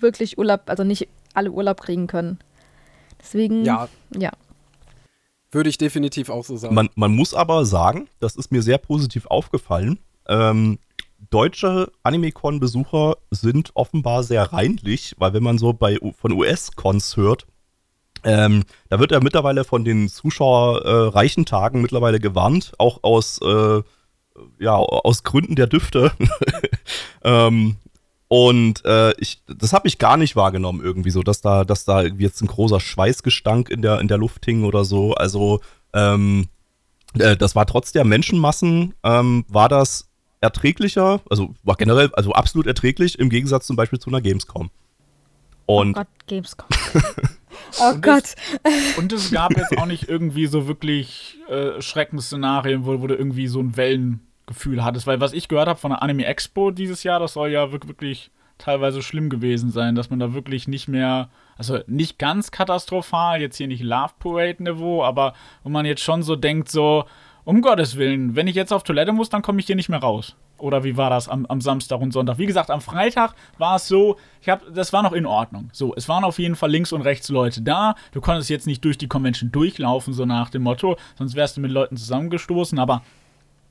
wirklich 0.01 0.39
Urlaub, 0.39 0.63
also 0.67 0.85
nicht 0.85 1.09
alle 1.35 1.51
Urlaub 1.51 1.81
kriegen 1.81 2.07
können. 2.07 2.39
Deswegen, 3.27 3.65
ja. 3.65 3.89
ja. 4.17 4.31
Würde 5.51 5.69
ich 5.69 5.79
definitiv 5.79 6.31
auch 6.31 6.45
so 6.45 6.57
sagen. 6.57 6.75
Man, 6.75 6.89
man 6.95 7.15
muss 7.15 7.35
aber 7.35 7.65
sagen, 7.65 8.09
das 8.21 8.37
ist 8.37 8.53
mir 8.53 8.63
sehr 8.63 8.79
positiv 8.79 9.27
aufgefallen. 9.27 9.99
Ähm, 10.29 10.79
deutsche 11.31 11.91
Anime-Con-Besucher 12.03 13.17
sind 13.31 13.71
offenbar 13.75 14.23
sehr 14.23 14.53
reinlich, 14.53 15.15
weil 15.19 15.33
wenn 15.33 15.43
man 15.43 15.59
so 15.59 15.73
bei 15.73 15.99
von 16.21 16.33
US-Cons 16.33 17.17
hört, 17.17 17.47
Ähm, 18.25 18.65
da 18.89 18.99
wird 18.99 19.13
er 19.13 19.23
mittlerweile 19.23 19.63
von 19.63 19.85
den 19.85 20.09
zuschauerreichen 20.09 21.43
äh, 21.43 21.47
Tagen 21.47 21.81
mittlerweile 21.81 22.19
gewarnt, 22.19 22.73
auch 22.79 23.05
aus, 23.05 23.39
äh, 23.41 23.83
ja, 24.59 24.75
aus 24.75 25.23
Gründen 25.23 25.55
der 25.55 25.69
Düfte. 25.69 26.11
ähm, 27.23 27.77
und 28.29 28.85
äh, 28.85 29.13
ich, 29.21 29.41
das 29.47 29.73
habe 29.73 29.87
ich 29.87 29.99
gar 29.99 30.17
nicht 30.17 30.35
wahrgenommen 30.35 30.83
irgendwie 30.83 31.11
so, 31.11 31.23
dass 31.23 31.41
da, 31.41 31.65
dass 31.65 31.85
da 31.85 32.03
jetzt 32.03 32.41
ein 32.43 32.49
großer 32.49 32.81
Schweißgestank 32.81 33.71
in 33.71 33.83
der 33.83 34.01
in 34.01 34.09
der 34.09 34.19
Luft 34.19 34.45
hing 34.45 34.65
oder 34.65 34.85
so. 34.85 35.15
Also 35.15 35.61
ähm, 35.93 36.49
äh, 37.19 37.37
das 37.37 37.55
war 37.55 37.67
trotz 37.67 37.93
der 37.93 38.05
Menschenmassen 38.05 38.95
ähm, 39.05 39.45
war 39.49 39.69
das 39.69 40.09
erträglicher, 40.41 41.21
also 41.31 41.55
war 41.63 41.77
generell 41.77 42.11
also 42.15 42.33
absolut 42.33 42.67
erträglich 42.67 43.19
im 43.19 43.31
Gegensatz 43.31 43.67
zum 43.67 43.77
Beispiel 43.77 43.99
zu 44.01 44.11
einer 44.11 44.21
Gamescom. 44.21 44.71
Und 45.67 45.91
oh 45.91 46.01
Gott, 46.01 46.09
Gamescom. 46.27 46.69
oh 47.81 47.91
und 47.93 48.03
Gott. 48.03 48.35
Es, 48.63 48.99
und 48.99 49.13
es 49.13 49.31
gab 49.31 49.57
jetzt 49.57 49.77
auch 49.79 49.87
nicht 49.87 50.09
irgendwie 50.09 50.47
so 50.47 50.67
wirklich 50.67 51.39
äh, 51.49 51.81
Schreckensszenarien, 51.81 52.87
wo, 52.87 53.01
wo 53.01 53.07
du 53.07 53.15
irgendwie 53.15 53.47
so 53.47 53.61
ein 53.61 53.77
Wellengefühl 54.47 54.85
hattest. 54.85 55.07
Weil 55.07 55.21
was 55.21 55.33
ich 55.33 55.49
gehört 55.49 55.69
habe 55.69 55.79
von 55.79 55.91
der 55.91 56.03
Anime 56.03 56.27
Expo 56.27 56.71
dieses 56.71 57.03
Jahr, 57.03 57.21
das 57.21 57.35
soll 57.35 57.51
ja 57.51 57.73
wirklich 57.73 58.31
teilweise 58.59 59.03
schlimm 59.03 59.29
gewesen 59.29 59.71
sein, 59.71 59.95
dass 59.95 60.09
man 60.09 60.19
da 60.19 60.33
wirklich 60.33 60.67
nicht 60.67 60.89
mehr, 60.89 61.29
also 61.59 61.79
nicht 61.87 62.19
ganz 62.19 62.51
katastrophal, 62.51 63.41
jetzt 63.41 63.59
hier 63.59 63.67
nicht 63.67 63.83
Love 63.83 64.15
Parade 64.19 64.63
Niveau, 64.63 65.05
aber 65.05 65.35
wo 65.63 65.69
man 65.69 65.85
jetzt 65.85 66.03
schon 66.03 66.23
so 66.23 66.37
denkt, 66.37 66.71
so, 66.71 67.05
um 67.45 67.61
Gottes 67.61 67.97
Willen, 67.97 68.35
wenn 68.35 68.47
ich 68.47 68.57
jetzt 68.57 68.73
auf 68.73 68.83
Toilette 68.83 69.13
muss, 69.13 69.29
dann 69.29 69.43
komme 69.43 69.61
ich 69.61 69.67
hier 69.67 69.77
nicht 69.77 69.91
mehr 69.91 70.01
raus. 70.01 70.37
Oder 70.59 70.85
wie 70.85 70.97
war 70.97 71.11
das 71.11 71.29
am, 71.29 71.45
am, 71.45 71.61
Samstag 71.61 72.01
und 72.01 72.13
Sonntag? 72.13 72.39
Wie 72.39 72.47
gesagt, 72.47 72.71
am 72.71 72.81
Freitag 72.81 73.35
war 73.59 73.77
es 73.77 73.89
so, 73.89 74.17
ich 74.41 74.49
hab, 74.49 74.63
das 74.73 74.91
war 74.95 75.03
noch 75.03 75.13
in 75.13 75.27
Ordnung. 75.27 75.69
So, 75.75 75.95
es 75.95 76.09
waren 76.09 76.25
auf 76.25 76.39
jeden 76.39 76.57
Fall 76.57 76.71
links 76.71 76.93
und 76.93 77.03
rechts 77.03 77.29
Leute 77.29 77.61
da. 77.61 77.95
Du 78.13 78.23
konntest 78.23 78.49
jetzt 78.49 78.67
nicht 78.67 78.83
durch 78.83 78.97
die 78.97 79.07
Convention 79.07 79.53
durchlaufen, 79.53 80.15
so 80.15 80.25
nach 80.25 80.49
dem 80.49 80.63
Motto, 80.63 80.97
sonst 81.19 81.35
wärst 81.35 81.59
du 81.59 81.61
mit 81.61 81.73
Leuten 81.73 81.99
zusammengestoßen, 81.99 82.79
aber 82.79 83.03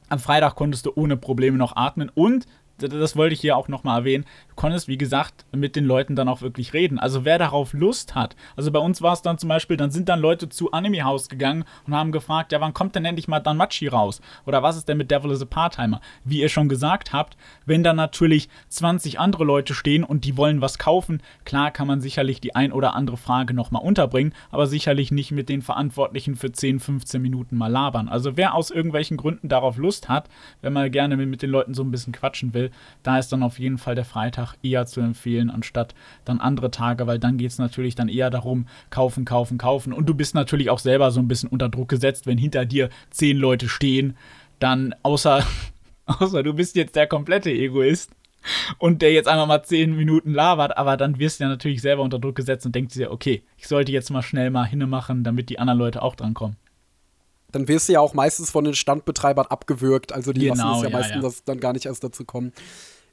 am 0.09 0.19
Freitag 0.19 0.55
konntest 0.55 0.85
du 0.85 0.91
ohne 0.95 1.17
Probleme 1.17 1.57
noch 1.57 1.75
atmen 1.75 2.11
und 2.13 2.45
das 2.77 3.15
wollte 3.15 3.33
ich 3.33 3.41
hier 3.41 3.55
auch 3.55 3.67
nochmal 3.67 3.99
erwähnen, 3.99 4.25
du 4.49 4.55
konntest, 4.55 4.87
wie 4.87 4.97
gesagt, 4.97 5.45
mit 5.51 5.75
den 5.75 5.85
Leuten 5.85 6.15
dann 6.15 6.27
auch 6.27 6.41
wirklich 6.41 6.73
reden. 6.73 6.99
Also 6.99 7.23
wer 7.23 7.37
darauf 7.37 7.73
Lust 7.73 8.15
hat. 8.15 8.35
Also 8.55 8.71
bei 8.71 8.79
uns 8.79 9.01
war 9.01 9.13
es 9.13 9.21
dann 9.21 9.37
zum 9.37 9.49
Beispiel, 9.49 9.77
dann 9.77 9.91
sind 9.91 10.09
dann 10.09 10.19
Leute 10.19 10.49
zu 10.49 10.71
Anime 10.71 11.03
House 11.03 11.29
gegangen 11.29 11.63
und 11.87 11.95
haben 11.95 12.11
gefragt, 12.11 12.51
ja, 12.51 12.59
wann 12.59 12.73
kommt 12.73 12.95
denn 12.95 13.05
endlich 13.05 13.27
mal 13.27 13.39
Danmachi 13.39 13.87
raus? 13.87 14.21
Oder 14.45 14.61
was 14.63 14.77
ist 14.77 14.89
denn 14.89 14.97
mit 14.97 15.11
Devil 15.11 15.31
is 15.31 15.41
a 15.41 15.45
Part-Timer? 15.45 16.01
Wie 16.23 16.41
ihr 16.41 16.49
schon 16.49 16.69
gesagt 16.69 17.13
habt, 17.13 17.37
wenn 17.65 17.83
da 17.83 17.93
natürlich 17.93 18.49
20 18.69 19.19
andere 19.19 19.45
Leute 19.45 19.73
stehen 19.73 20.03
und 20.03 20.25
die 20.25 20.37
wollen 20.37 20.61
was 20.61 20.77
kaufen, 20.77 21.21
klar 21.45 21.71
kann 21.71 21.87
man 21.87 22.01
sicherlich 22.01 22.41
die 22.41 22.55
ein 22.55 22.71
oder 22.71 22.93
andere 22.93 23.17
Frage 23.17 23.53
nochmal 23.53 23.83
unterbringen, 23.83 24.33
aber 24.51 24.67
sicherlich 24.67 25.11
nicht 25.11 25.31
mit 25.31 25.49
den 25.49 25.61
Verantwortlichen 25.61 26.35
für 26.35 26.51
10, 26.51 26.79
15 26.79 27.21
Minuten 27.21 27.57
mal 27.57 27.71
labern. 27.71 28.09
Also 28.09 28.37
wer 28.37 28.53
aus 28.53 28.71
irgendwelchen 28.71 29.17
Gründen 29.17 29.49
darauf 29.49 29.77
Lust 29.77 30.09
hat, 30.09 30.29
wenn 30.61 30.73
man 30.73 30.91
gerne 30.91 31.15
mit 31.17 31.41
den 31.41 31.49
Leuten 31.49 31.73
so 31.73 31.83
ein 31.83 31.91
bisschen 31.91 32.13
quatschen 32.13 32.53
will, 32.53 32.64
da 33.03 33.17
ist 33.17 33.31
dann 33.31 33.43
auf 33.43 33.59
jeden 33.59 33.77
Fall 33.77 33.95
der 33.95 34.05
Freitag 34.05 34.55
eher 34.63 34.85
zu 34.85 35.01
empfehlen, 35.01 35.49
anstatt 35.49 35.95
dann 36.25 36.39
andere 36.39 36.71
Tage, 36.71 37.07
weil 37.07 37.19
dann 37.19 37.37
geht 37.37 37.51
es 37.51 37.57
natürlich 37.57 37.95
dann 37.95 38.09
eher 38.09 38.29
darum, 38.29 38.67
kaufen, 38.89 39.25
kaufen, 39.25 39.57
kaufen. 39.57 39.93
Und 39.93 40.07
du 40.07 40.13
bist 40.13 40.35
natürlich 40.35 40.69
auch 40.69 40.79
selber 40.79 41.11
so 41.11 41.19
ein 41.19 41.27
bisschen 41.27 41.49
unter 41.49 41.69
Druck 41.69 41.89
gesetzt, 41.89 42.27
wenn 42.27 42.37
hinter 42.37 42.65
dir 42.65 42.89
zehn 43.09 43.37
Leute 43.37 43.69
stehen, 43.69 44.15
dann 44.59 44.95
außer, 45.03 45.45
außer 46.05 46.43
du 46.43 46.53
bist 46.53 46.75
jetzt 46.75 46.95
der 46.95 47.07
komplette 47.07 47.51
Egoist 47.51 48.11
und 48.77 49.01
der 49.01 49.11
jetzt 49.11 49.27
einmal 49.27 49.47
mal 49.47 49.63
zehn 49.63 49.95
Minuten 49.95 50.33
labert, 50.33 50.77
aber 50.77 50.97
dann 50.97 51.19
wirst 51.19 51.39
du 51.39 51.45
ja 51.45 51.49
natürlich 51.49 51.81
selber 51.81 52.03
unter 52.03 52.19
Druck 52.19 52.35
gesetzt 52.35 52.65
und 52.65 52.75
denkst 52.75 52.93
dir, 52.93 53.11
okay, 53.11 53.43
ich 53.57 53.67
sollte 53.67 53.91
jetzt 53.91 54.11
mal 54.11 54.21
schnell 54.21 54.51
mal 54.51 54.65
hinmachen, 54.65 55.23
damit 55.23 55.49
die 55.49 55.59
anderen 55.59 55.79
Leute 55.79 56.01
auch 56.01 56.15
drankommen 56.15 56.57
dann 57.55 57.69
wirst 57.69 57.87
du 57.87 57.93
ja 57.93 58.01
auch 58.01 58.13
meistens 58.13 58.51
von 58.51 58.65
den 58.65 58.75
Standbetreibern 58.75 59.45
abgewürgt. 59.47 60.11
Also 60.11 60.33
die 60.33 60.41
genau, 60.41 60.55
lassen 60.55 60.75
es 60.75 60.83
ja, 60.83 60.89
ja 60.89 60.97
meistens 60.97 61.15
ja. 61.15 61.21
Das 61.21 61.43
dann 61.45 61.59
gar 61.61 61.71
nicht 61.71 61.85
erst 61.85 62.03
dazu 62.03 62.25
kommen. 62.25 62.51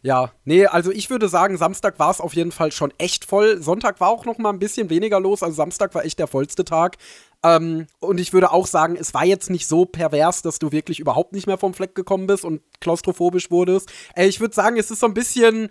Ja, 0.04 0.32
nee, 0.44 0.66
also 0.66 0.90
ich 0.90 1.10
würde 1.10 1.28
sagen, 1.28 1.56
Samstag 1.56 2.00
war 2.00 2.10
es 2.10 2.20
auf 2.20 2.34
jeden 2.34 2.50
Fall 2.50 2.72
schon 2.72 2.92
echt 2.98 3.24
voll. 3.24 3.62
Sonntag 3.62 4.00
war 4.00 4.08
auch 4.08 4.24
noch 4.24 4.38
mal 4.38 4.50
ein 4.50 4.58
bisschen 4.58 4.90
weniger 4.90 5.20
los. 5.20 5.44
Also 5.44 5.54
Samstag 5.54 5.94
war 5.94 6.04
echt 6.04 6.18
der 6.18 6.26
vollste 6.26 6.64
Tag. 6.64 6.96
Ähm, 7.44 7.86
und 8.00 8.18
ich 8.18 8.32
würde 8.32 8.50
auch 8.50 8.66
sagen, 8.66 8.96
es 8.98 9.14
war 9.14 9.24
jetzt 9.24 9.48
nicht 9.48 9.68
so 9.68 9.84
pervers, 9.84 10.42
dass 10.42 10.58
du 10.58 10.72
wirklich 10.72 10.98
überhaupt 10.98 11.32
nicht 11.32 11.46
mehr 11.46 11.58
vom 11.58 11.72
Fleck 11.72 11.94
gekommen 11.94 12.26
bist 12.26 12.44
und 12.44 12.62
klaustrophobisch 12.80 13.52
wurdest. 13.52 13.92
Äh, 14.16 14.26
ich 14.26 14.40
würde 14.40 14.56
sagen, 14.56 14.76
es 14.76 14.90
ist 14.90 14.98
so 14.98 15.06
ein 15.06 15.14
bisschen, 15.14 15.68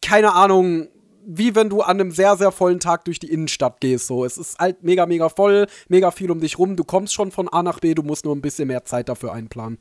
keine 0.00 0.32
Ahnung, 0.32 0.88
wie 1.30 1.54
wenn 1.54 1.68
du 1.68 1.82
an 1.82 2.00
einem 2.00 2.10
sehr, 2.10 2.36
sehr 2.38 2.50
vollen 2.50 2.80
Tag 2.80 3.04
durch 3.04 3.18
die 3.18 3.30
Innenstadt 3.30 3.82
gehst. 3.82 4.06
So, 4.06 4.24
es 4.24 4.38
ist 4.38 4.58
halt 4.58 4.82
mega, 4.82 5.04
mega 5.04 5.28
voll, 5.28 5.66
mega 5.88 6.10
viel 6.10 6.30
um 6.30 6.40
dich 6.40 6.58
rum. 6.58 6.74
Du 6.74 6.84
kommst 6.84 7.12
schon 7.12 7.30
von 7.30 7.48
A 7.48 7.62
nach 7.62 7.80
B, 7.80 7.94
du 7.94 8.02
musst 8.02 8.24
nur 8.24 8.34
ein 8.34 8.40
bisschen 8.40 8.68
mehr 8.68 8.86
Zeit 8.86 9.10
dafür 9.10 9.34
einplanen. 9.34 9.78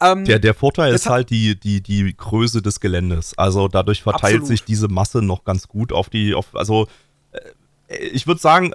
Ähm, 0.00 0.26
der, 0.26 0.38
der 0.38 0.52
Vorteil 0.52 0.92
ist 0.92 1.08
halt 1.08 1.30
die, 1.30 1.58
die, 1.58 1.80
die 1.80 2.14
Größe 2.14 2.60
des 2.60 2.80
Geländes. 2.80 3.32
Also 3.38 3.68
dadurch 3.68 4.02
verteilt 4.02 4.34
absolut. 4.34 4.46
sich 4.46 4.64
diese 4.64 4.88
Masse 4.88 5.22
noch 5.22 5.44
ganz 5.44 5.68
gut 5.68 5.90
auf 5.90 6.10
die, 6.10 6.34
auf, 6.34 6.54
also 6.54 6.86
äh, 7.32 7.96
ich 7.96 8.26
würde 8.26 8.42
sagen, 8.42 8.72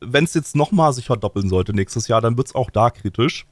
wenn 0.00 0.24
es 0.24 0.34
jetzt 0.34 0.56
nochmal 0.56 0.92
sich 0.92 1.06
verdoppeln 1.06 1.48
sollte 1.48 1.72
nächstes 1.72 2.08
Jahr, 2.08 2.20
dann 2.20 2.36
wird 2.36 2.48
es 2.48 2.54
auch 2.56 2.70
da 2.70 2.90
kritisch. 2.90 3.46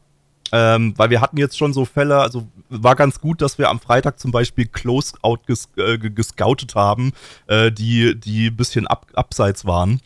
Ähm, 0.52 0.94
weil 0.96 1.10
wir 1.10 1.20
hatten 1.20 1.36
jetzt 1.36 1.56
schon 1.56 1.72
so 1.72 1.84
Fälle, 1.84 2.18
also 2.18 2.48
war 2.68 2.96
ganz 2.96 3.20
gut, 3.20 3.40
dass 3.40 3.58
wir 3.58 3.68
am 3.70 3.80
Freitag 3.80 4.18
zum 4.18 4.32
Beispiel 4.32 4.66
Close-Out 4.66 5.46
ges 5.46 5.68
äh, 5.76 5.98
gescoutet 5.98 6.74
haben, 6.74 7.12
äh, 7.46 7.70
die, 7.70 8.18
die 8.18 8.48
ein 8.48 8.56
bisschen 8.56 8.86
ab 8.86 9.06
abseits 9.14 9.64
waren. 9.64 10.00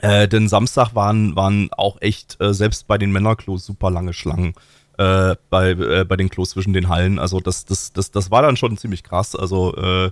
Äh, 0.00 0.28
denn 0.28 0.48
Samstag 0.48 0.94
waren, 0.94 1.36
waren 1.36 1.70
auch 1.72 2.00
echt, 2.00 2.40
äh, 2.40 2.52
selbst 2.52 2.86
bei 2.86 2.98
den 2.98 3.12
Männerklos, 3.12 3.64
super 3.64 3.90
lange 3.90 4.12
Schlangen 4.12 4.54
äh, 4.98 5.36
bei, 5.48 5.70
äh, 5.70 6.04
bei 6.04 6.16
den 6.16 6.28
Klos 6.28 6.50
zwischen 6.50 6.72
den 6.72 6.88
Hallen. 6.88 7.18
Also 7.18 7.40
das, 7.40 7.64
das, 7.64 7.92
das, 7.92 8.10
das 8.10 8.30
war 8.30 8.42
dann 8.42 8.56
schon 8.56 8.76
ziemlich 8.76 9.04
krass. 9.04 9.36
Also, 9.36 10.10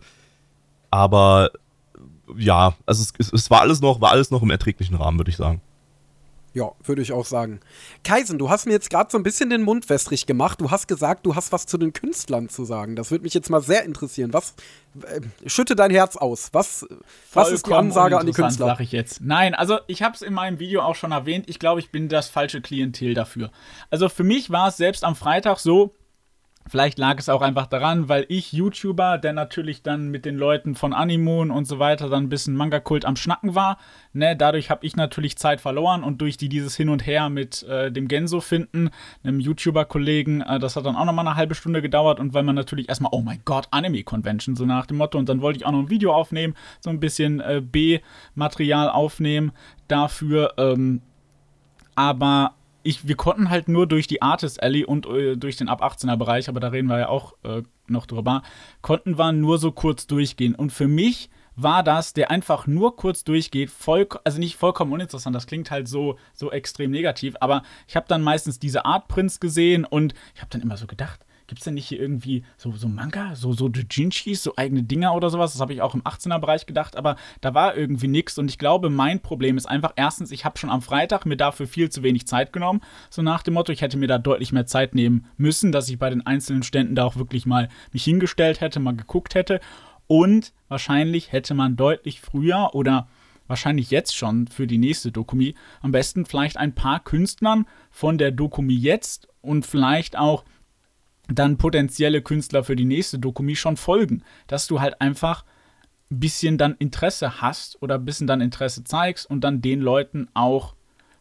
aber 0.91 1.51
ja, 2.37 2.75
also 2.87 3.05
es, 3.19 3.33
es 3.33 3.51
war 3.51 3.61
alles 3.61 3.81
noch, 3.81 4.01
war 4.01 4.13
alles 4.13 4.31
noch 4.31 4.43
im 4.43 4.51
erträglichen 4.51 4.97
Rahmen, 4.97 5.19
würde 5.19 5.31
ich 5.31 5.37
sagen. 5.37 5.61
Ja, 6.53 6.73
würde 6.83 7.01
ich 7.01 7.13
auch 7.13 7.27
sagen. 7.27 7.61
Kaisen, 8.03 8.37
du 8.39 8.51
hast 8.51 8.67
mir 8.67 8.73
jetzt 8.73 8.91
gerade 8.91 9.09
so 9.11 9.19
ein 9.19 9.23
bisschen 9.23 9.51
den 9.51 9.63
Mund 9.63 9.89
wässrig 9.89 10.27
gemacht. 10.27 10.61
Du 10.61 10.71
hast 10.71 10.89
gesagt, 10.89 11.25
du 11.25 11.37
hast 11.37 11.53
was 11.53 11.67
zu 11.67 11.79
den 11.79 11.93
Künstlern 11.93 12.49
zu 12.49 12.65
sagen. 12.65 12.97
Das 12.97 13.13
würde 13.13 13.23
mich 13.23 13.35
jetzt 13.35 13.51
mal 13.51 13.61
sehr 13.61 13.85
interessieren. 13.85 14.33
Was 14.33 14.55
äh, 15.03 15.21
schütte 15.49 15.77
dein 15.77 15.93
Herz 15.93 16.17
aus? 16.17 16.51
Was, 16.53 16.87
was 17.33 17.53
ist 17.53 17.69
die 17.69 17.73
Ansage 17.73 18.19
an 18.19 18.27
die 18.27 18.33
Künstler? 18.33 18.67
Sag 18.67 18.81
ich 18.81 18.91
jetzt. 18.91 19.21
Nein, 19.21 19.55
also 19.55 19.79
ich 19.87 20.03
habe 20.03 20.17
es 20.17 20.23
in 20.23 20.35
meinem 20.35 20.59
Video 20.59 20.83
auch 20.83 20.97
schon 20.97 21.13
erwähnt. 21.13 21.49
Ich 21.49 21.61
glaube, 21.61 21.79
ich 21.79 21.91
bin 21.91 22.09
das 22.09 22.29
falsche 22.29 22.61
Klientel 22.61 23.15
dafür. 23.15 23.53
Also 23.91 24.09
für 24.09 24.25
mich 24.25 24.51
war 24.51 24.69
es 24.69 24.77
selbst 24.77 25.05
am 25.05 25.15
Freitag 25.15 25.61
so, 25.61 25.95
Vielleicht 26.67 26.99
lag 26.99 27.19
es 27.19 27.29
auch 27.29 27.43
einfach 27.43 27.67
daran, 27.67 28.09
weil 28.09 28.27
ich 28.29 28.53
YouTuber, 28.53 29.19
der 29.19 29.33
natürlich 29.33 29.83
dann 29.83 30.09
mit 30.09 30.25
den 30.25 30.37
Leuten 30.37 30.77
von 30.77 30.93
Animoon 30.93 31.51
und 31.51 31.65
so 31.65 31.79
weiter 31.79 32.09
dann 32.09 32.25
ein 32.25 32.29
bisschen 32.29 32.55
Manga-Kult 32.55 33.07
am 33.07 33.17
Schnacken 33.17 33.55
war. 33.55 33.79
Ne, 34.13 34.37
dadurch 34.37 34.71
habe 34.71 34.87
ich 34.87 34.95
natürlich 34.95 35.37
Zeit 35.37 35.61
verloren 35.61 36.05
und 36.05 36.21
durch 36.21 36.37
die 36.37 36.49
dieses 36.49 36.77
Hin 36.77 36.91
und 36.91 37.07
Her 37.07 37.29
mit 37.29 37.65
äh, 37.65 37.91
dem 37.91 38.09
Genso 38.09 38.41
finden, 38.41 38.91
einem 39.25 39.41
YouTuber-Kollegen, 39.41 40.43
äh, 40.43 40.61
das 40.61 40.77
hat 40.77 40.87
dann 40.87 40.97
auch 40.97 41.07
nochmal 41.07 41.27
eine 41.27 41.37
halbe 41.37 41.55
Stunde 41.55 41.83
gedauert 41.83 42.21
und 42.21 42.35
weil 42.35 42.45
man 42.45 42.55
natürlich 42.55 42.89
erstmal, 42.89 43.11
oh 43.13 43.23
mein 43.23 43.41
Gott, 43.45 43.67
Anime-Convention, 43.71 44.55
so 44.55 44.65
nach 44.65 44.87
dem 44.87 44.99
Motto. 44.99 45.19
Und 45.19 45.29
dann 45.29 45.41
wollte 45.41 45.59
ich 45.59 45.67
auch 45.67 45.73
noch 45.73 45.81
ein 45.81 45.91
Video 45.91 46.15
aufnehmen, 46.15 46.55
so 46.81 46.91
ein 46.91 47.01
bisschen 47.01 47.41
äh, 47.41 47.63
B-Material 47.65 48.91
aufnehmen 48.91 49.53
dafür. 49.89 50.55
Ähm, 50.57 51.01
aber 51.97 52.55
ich, 52.83 53.07
wir 53.07 53.17
konnten 53.17 53.51
halt 53.51 53.69
nur 53.69 53.87
durch 53.87 54.07
die 54.07 54.23
Artist 54.23 54.63
Alley 54.63 54.85
und 54.85 55.07
äh, 55.07 55.37
durch 55.37 55.57
den 55.57 55.69
Ab 55.69 55.83
18er 55.83 56.17
Bereich, 56.17 56.49
aber 56.49 56.61
da 56.61 56.69
reden 56.69 56.89
wir 56.89 56.99
ja 56.99 57.09
auch 57.09 57.35
äh, 57.43 57.63
noch 57.87 58.07
drüber, 58.07 58.43
konnten 58.83 59.19
wir 59.19 59.33
nur 59.33 59.59
so 59.59 59.73
kurz 59.73 60.07
durchgehen. 60.07 60.55
Und 60.55 60.73
für 60.73 60.89
mich 60.89 61.31
war 61.57 61.83
das, 61.83 62.13
der 62.13 62.31
einfach 62.31 62.67
nur 62.67 62.97
kurz 62.97 63.25
durchgeht, 63.25 63.71
voll, 63.71 64.09
also 64.25 64.39
nicht 64.39 64.57
vollkommen 64.57 64.93
uninteressant, 64.93 65.35
das 65.37 65.47
klingt 65.47 65.71
halt 65.71 65.89
so, 65.89 66.17
so 66.33 66.51
extrem 66.51 66.91
negativ, 66.91 67.35
aber 67.41 67.63
ich 67.87 67.97
habe 67.97 68.07
dann 68.09 68.23
meistens 68.23 68.59
diese 68.59 68.85
Art 68.85 69.09
Prints 69.09 69.41
gesehen 69.41 69.85
und 69.85 70.15
ich 70.35 70.41
habe 70.41 70.51
dann 70.51 70.63
immer 70.63 70.77
so 70.77 70.87
gedacht, 70.87 71.21
Gibt 71.51 71.63
es 71.63 71.65
denn 71.65 71.75
nicht 71.75 71.89
hier 71.89 71.99
irgendwie 71.99 72.45
so, 72.57 72.71
so 72.77 72.87
Manga, 72.87 73.35
so, 73.35 73.53
so 73.53 73.69
Dojinshis, 73.69 74.45
so 74.45 74.53
eigene 74.55 74.85
Dinger 74.85 75.17
oder 75.17 75.31
sowas? 75.31 75.51
Das 75.51 75.61
habe 75.61 75.73
ich 75.73 75.83
auch 75.83 75.97
im 75.97 76.03
18er-Bereich 76.03 76.65
gedacht, 76.65 76.95
aber 76.95 77.17
da 77.41 77.55
war 77.55 77.77
irgendwie 77.77 78.07
nichts. 78.07 78.39
Und 78.39 78.49
ich 78.49 78.57
glaube, 78.57 78.89
mein 78.89 79.19
Problem 79.19 79.57
ist 79.57 79.67
einfach, 79.67 79.93
erstens, 79.97 80.31
ich 80.31 80.45
habe 80.45 80.57
schon 80.61 80.71
am 80.71 80.81
Freitag 80.81 81.27
mir 81.27 81.37
dafür 81.37 81.67
viel 81.67 81.91
zu 81.91 82.05
wenig 82.05 82.29
Zeit 82.29 82.53
genommen. 82.53 82.83
So 83.11 83.23
nach 83.23 83.43
dem 83.43 83.55
Motto, 83.55 83.73
ich 83.73 83.83
hätte 83.83 83.99
mir 83.99 84.07
da 84.07 84.19
deutlich 84.19 84.53
mehr 84.53 84.67
Zeit 84.67 84.95
nehmen 84.95 85.27
müssen, 85.39 85.73
dass 85.73 85.89
ich 85.89 85.99
bei 85.99 86.09
den 86.09 86.25
einzelnen 86.25 86.63
Ständen 86.63 86.95
da 86.95 87.05
auch 87.05 87.17
wirklich 87.17 87.47
mal 87.47 87.69
mich 87.91 88.05
hingestellt 88.05 88.61
hätte, 88.61 88.79
mal 88.79 88.95
geguckt 88.95 89.35
hätte. 89.35 89.59
Und 90.07 90.53
wahrscheinlich 90.69 91.33
hätte 91.33 91.55
man 91.55 91.75
deutlich 91.75 92.21
früher 92.21 92.77
oder 92.77 93.09
wahrscheinlich 93.49 93.91
jetzt 93.91 94.17
schon 94.17 94.47
für 94.47 94.69
die 94.69 94.79
nächste 94.79 95.11
Dokumi 95.11 95.57
am 95.83 95.91
besten 95.91 96.27
vielleicht 96.27 96.59
ein 96.59 96.77
paar 96.77 97.01
Künstlern 97.01 97.67
von 97.91 98.19
der 98.19 98.31
Dokumi 98.31 98.77
jetzt 98.77 99.27
und 99.43 99.67
vielleicht 99.67 100.17
auch 100.17 100.45
dann 101.31 101.59
potenzielle 101.59 102.23
Künstler 102.23 102.65
für 102.65 102.77
die 102.77 102.85
nächste 102.85 103.19
Dokumi 103.19 103.57
schon 103.57 103.77
folgen. 103.77 104.23
Dass 104.47 104.67
du 104.67 104.81
halt 104.81 105.01
einfach 105.01 105.45
ein 106.11 106.21
bisschen 106.21 106.59
dann 106.59 106.75
Interesse 106.79 107.41
hast 107.41 107.81
oder 107.83 107.97
ein 107.97 108.05
bisschen 108.05 108.27
dann 108.27 108.41
Interesse 108.41 108.85
zeigst 108.85 109.29
und 109.29 109.43
dann 109.43 109.61
den 109.61 109.81
Leuten 109.81 110.29
auch 110.35 110.75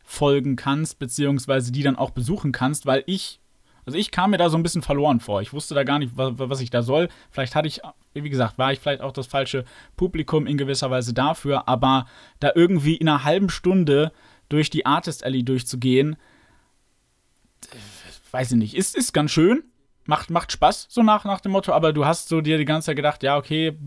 folgen 0.04 0.56
kannst, 0.56 0.98
beziehungsweise 0.98 1.72
die 1.72 1.84
dann 1.84 1.96
auch 1.96 2.10
besuchen 2.10 2.52
kannst, 2.52 2.88
weil 2.88 3.04
ich, 3.06 3.40
also 3.86 3.96
ich 3.96 4.10
kam 4.10 4.32
mir 4.32 4.38
da 4.38 4.50
so 4.50 4.58
ein 4.58 4.64
bisschen 4.64 4.82
verloren 4.82 5.20
vor. 5.20 5.44
Ich 5.44 5.54
wusste 5.54 5.76
da 5.76 5.84
gar 5.84 6.00
nicht, 6.00 6.18
was, 6.18 6.34
was 6.38 6.62
ich 6.62 6.72
da 6.72 6.82
soll. 6.82 7.10
Vielleicht 7.30 7.54
hatte 7.54 7.68
ich, 7.68 7.82
wie 8.16 8.30
gesagt, 8.30 8.58
war 8.58 8.74
ich 8.74 8.80
vielleicht 8.80 9.02
auch 9.02 9.12
das 9.12 9.28
falsche 9.28 9.66
Publikum 9.96 10.48
in 10.48 10.58
gewisser 10.58 10.90
Weise 10.90 11.14
dafür, 11.14 11.68
aber 11.68 12.08
da 12.40 12.52
irgendwie 12.56 12.96
in 12.96 13.08
einer 13.08 13.24
halben 13.24 13.52
Stunde 13.52 14.12
durch 14.50 14.72
die 14.72 14.88
Artist 14.88 15.24
Alley 15.24 15.44
durchzugehen, 15.44 16.16
weiß 18.32 18.54
ich 18.54 18.58
nicht, 18.58 18.76
ist, 18.76 18.96
ist 18.96 19.14
ganz 19.14 19.30
schön, 19.30 19.64
macht, 20.10 20.32
macht 20.32 20.52
Spaß, 20.52 20.88
so 20.90 21.04
nach, 21.04 21.24
nach 21.24 21.40
dem 21.40 21.54
Motto, 21.54 21.72
aber 21.72 21.94
du 21.94 22.06
hast 22.06 22.28
so 22.28 22.42
dir 22.42 22.58
die 22.58 22.66
ganze 22.66 22.88
Zeit 22.88 22.96
gedacht, 22.96 23.24
ja, 23.24 23.38
okay, 23.38 23.78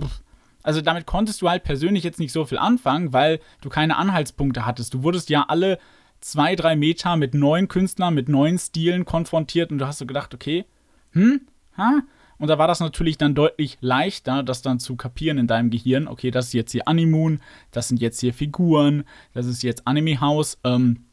also 0.62 0.80
damit 0.80 1.04
konntest 1.04 1.42
du 1.42 1.50
halt 1.50 1.64
persönlich 1.64 2.04
jetzt 2.04 2.20
nicht 2.20 2.32
so 2.32 2.44
viel 2.44 2.58
anfangen, 2.58 3.12
weil 3.12 3.40
du 3.60 3.68
keine 3.68 3.96
Anhaltspunkte 3.96 4.64
hattest. 4.64 4.94
Du 4.94 5.02
wurdest 5.02 5.28
ja 5.28 5.44
alle 5.48 5.78
zwei, 6.20 6.54
drei 6.54 6.76
Meter 6.76 7.16
mit 7.16 7.34
neuen 7.34 7.66
Künstlern, 7.66 8.14
mit 8.14 8.28
neuen 8.28 8.56
Stilen 8.58 9.04
konfrontiert 9.04 9.72
und 9.72 9.78
du 9.78 9.86
hast 9.86 9.98
so 9.98 10.06
gedacht, 10.06 10.32
okay, 10.32 10.64
hm, 11.10 11.40
ha? 11.76 12.02
Und 12.38 12.48
da 12.48 12.58
war 12.58 12.68
das 12.68 12.80
natürlich 12.80 13.18
dann 13.18 13.34
deutlich 13.34 13.78
leichter, 13.80 14.42
das 14.42 14.62
dann 14.62 14.78
zu 14.78 14.96
kapieren 14.96 15.38
in 15.38 15.46
deinem 15.46 15.70
Gehirn. 15.70 16.08
Okay, 16.08 16.30
das 16.30 16.46
ist 16.46 16.54
jetzt 16.54 16.72
hier 16.72 16.88
Animoon, 16.88 17.40
das 17.72 17.88
sind 17.88 18.00
jetzt 18.00 18.20
hier 18.20 18.32
Figuren, 18.32 19.04
das 19.32 19.46
ist 19.46 19.62
jetzt 19.62 19.86
Anime 19.86 20.20
House. 20.20 20.58
Ähm, 20.64 21.04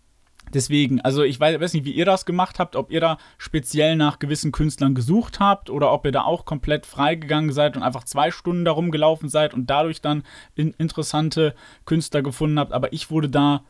Deswegen, 0.53 1.01
also 1.01 1.23
ich 1.23 1.39
weiß 1.39 1.73
nicht, 1.73 1.85
wie 1.85 1.91
ihr 1.91 2.05
das 2.05 2.25
gemacht 2.25 2.59
habt, 2.59 2.75
ob 2.75 2.91
ihr 2.91 3.01
da 3.01 3.17
speziell 3.38 3.95
nach 3.95 4.19
gewissen 4.19 4.51
Künstlern 4.51 4.95
gesucht 4.95 5.39
habt 5.39 5.69
oder 5.69 5.91
ob 5.91 6.05
ihr 6.05 6.12
da 6.12 6.23
auch 6.23 6.45
komplett 6.45 6.85
freigegangen 6.85 7.51
seid 7.51 7.75
und 7.75 7.83
einfach 7.83 8.03
zwei 8.03 8.31
Stunden 8.31 8.65
darum 8.65 8.91
gelaufen 8.91 9.29
seid 9.29 9.53
und 9.53 9.69
dadurch 9.69 10.01
dann 10.01 10.23
in 10.55 10.73
interessante 10.77 11.55
Künstler 11.85 12.21
gefunden 12.21 12.59
habt. 12.59 12.73
Aber 12.73 12.93
ich 12.93 13.12
wurde 13.12 13.29
da 13.29 13.63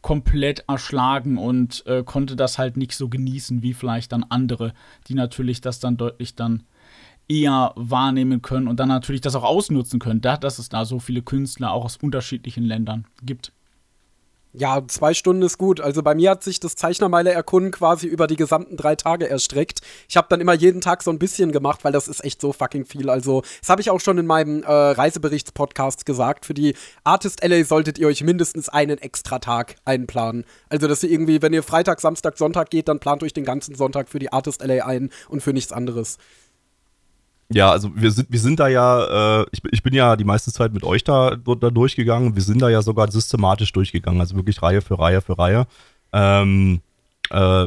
komplett 0.00 0.64
erschlagen 0.68 1.38
und 1.38 1.86
äh, 1.86 2.02
konnte 2.02 2.36
das 2.36 2.58
halt 2.58 2.76
nicht 2.76 2.94
so 2.94 3.08
genießen 3.08 3.62
wie 3.62 3.72
vielleicht 3.72 4.12
dann 4.12 4.24
andere, 4.24 4.74
die 5.06 5.14
natürlich 5.14 5.60
das 5.60 5.78
dann 5.80 5.96
deutlich 5.96 6.34
dann 6.34 6.64
eher 7.28 7.72
wahrnehmen 7.76 8.42
können 8.42 8.68
und 8.68 8.80
dann 8.80 8.88
natürlich 8.88 9.20
das 9.20 9.36
auch 9.36 9.44
ausnutzen 9.44 10.00
können, 10.00 10.20
da, 10.20 10.36
dass 10.36 10.58
es 10.58 10.68
da 10.68 10.84
so 10.84 10.98
viele 10.98 11.22
Künstler 11.22 11.72
auch 11.72 11.84
aus 11.84 11.96
unterschiedlichen 11.96 12.64
Ländern 12.64 13.06
gibt. 13.22 13.52
Ja, 14.54 14.82
zwei 14.86 15.14
Stunden 15.14 15.40
ist 15.40 15.56
gut. 15.56 15.80
Also 15.80 16.02
bei 16.02 16.14
mir 16.14 16.30
hat 16.30 16.44
sich 16.44 16.60
das 16.60 16.74
Zeichnermeile 16.74 17.32
erkunden 17.32 17.70
quasi 17.70 18.06
über 18.06 18.26
die 18.26 18.36
gesamten 18.36 18.76
drei 18.76 18.96
Tage 18.96 19.26
erstreckt. 19.26 19.80
Ich 20.10 20.18
habe 20.18 20.26
dann 20.28 20.42
immer 20.42 20.52
jeden 20.52 20.82
Tag 20.82 21.02
so 21.02 21.10
ein 21.10 21.18
bisschen 21.18 21.52
gemacht, 21.52 21.84
weil 21.84 21.92
das 21.92 22.06
ist 22.06 22.22
echt 22.22 22.38
so 22.38 22.52
fucking 22.52 22.84
viel. 22.84 23.08
Also 23.08 23.42
das 23.60 23.70
habe 23.70 23.80
ich 23.80 23.88
auch 23.88 24.00
schon 24.00 24.18
in 24.18 24.26
meinem 24.26 24.62
äh, 24.62 24.70
Reiseberichtspodcast 24.70 26.04
gesagt. 26.04 26.44
Für 26.44 26.52
die 26.52 26.76
Artist 27.02 27.42
LA 27.42 27.64
solltet 27.64 27.98
ihr 27.98 28.08
euch 28.08 28.22
mindestens 28.22 28.68
einen 28.68 28.98
extra 28.98 29.38
Tag 29.38 29.76
einplanen. 29.86 30.44
Also 30.68 30.86
dass 30.86 31.02
ihr 31.02 31.10
irgendwie, 31.10 31.40
wenn 31.40 31.54
ihr 31.54 31.62
Freitag, 31.62 32.02
Samstag, 32.02 32.36
Sonntag 32.36 32.68
geht, 32.68 32.88
dann 32.88 33.00
plant 33.00 33.22
euch 33.22 33.32
den 33.32 33.46
ganzen 33.46 33.74
Sonntag 33.74 34.10
für 34.10 34.18
die 34.18 34.34
Artist 34.34 34.62
LA 34.62 34.84
ein 34.84 35.08
und 35.30 35.42
für 35.42 35.54
nichts 35.54 35.72
anderes. 35.72 36.18
Ja, 37.54 37.70
also 37.70 37.90
wir 37.94 38.10
sind, 38.10 38.30
wir 38.30 38.40
sind 38.40 38.60
da 38.60 38.68
ja, 38.68 39.42
äh, 39.42 39.46
ich, 39.52 39.62
ich 39.70 39.82
bin 39.82 39.94
ja 39.94 40.16
die 40.16 40.24
meiste 40.24 40.52
Zeit 40.52 40.72
mit 40.72 40.84
euch 40.84 41.04
da, 41.04 41.36
da 41.36 41.70
durchgegangen. 41.70 42.34
Wir 42.34 42.42
sind 42.42 42.60
da 42.60 42.68
ja 42.68 42.82
sogar 42.82 43.10
systematisch 43.10 43.72
durchgegangen, 43.72 44.20
also 44.20 44.36
wirklich 44.36 44.62
Reihe 44.62 44.80
für 44.80 44.98
Reihe 44.98 45.20
für 45.20 45.38
Reihe. 45.38 45.66
Ähm, 46.12 46.80
äh, 47.30 47.66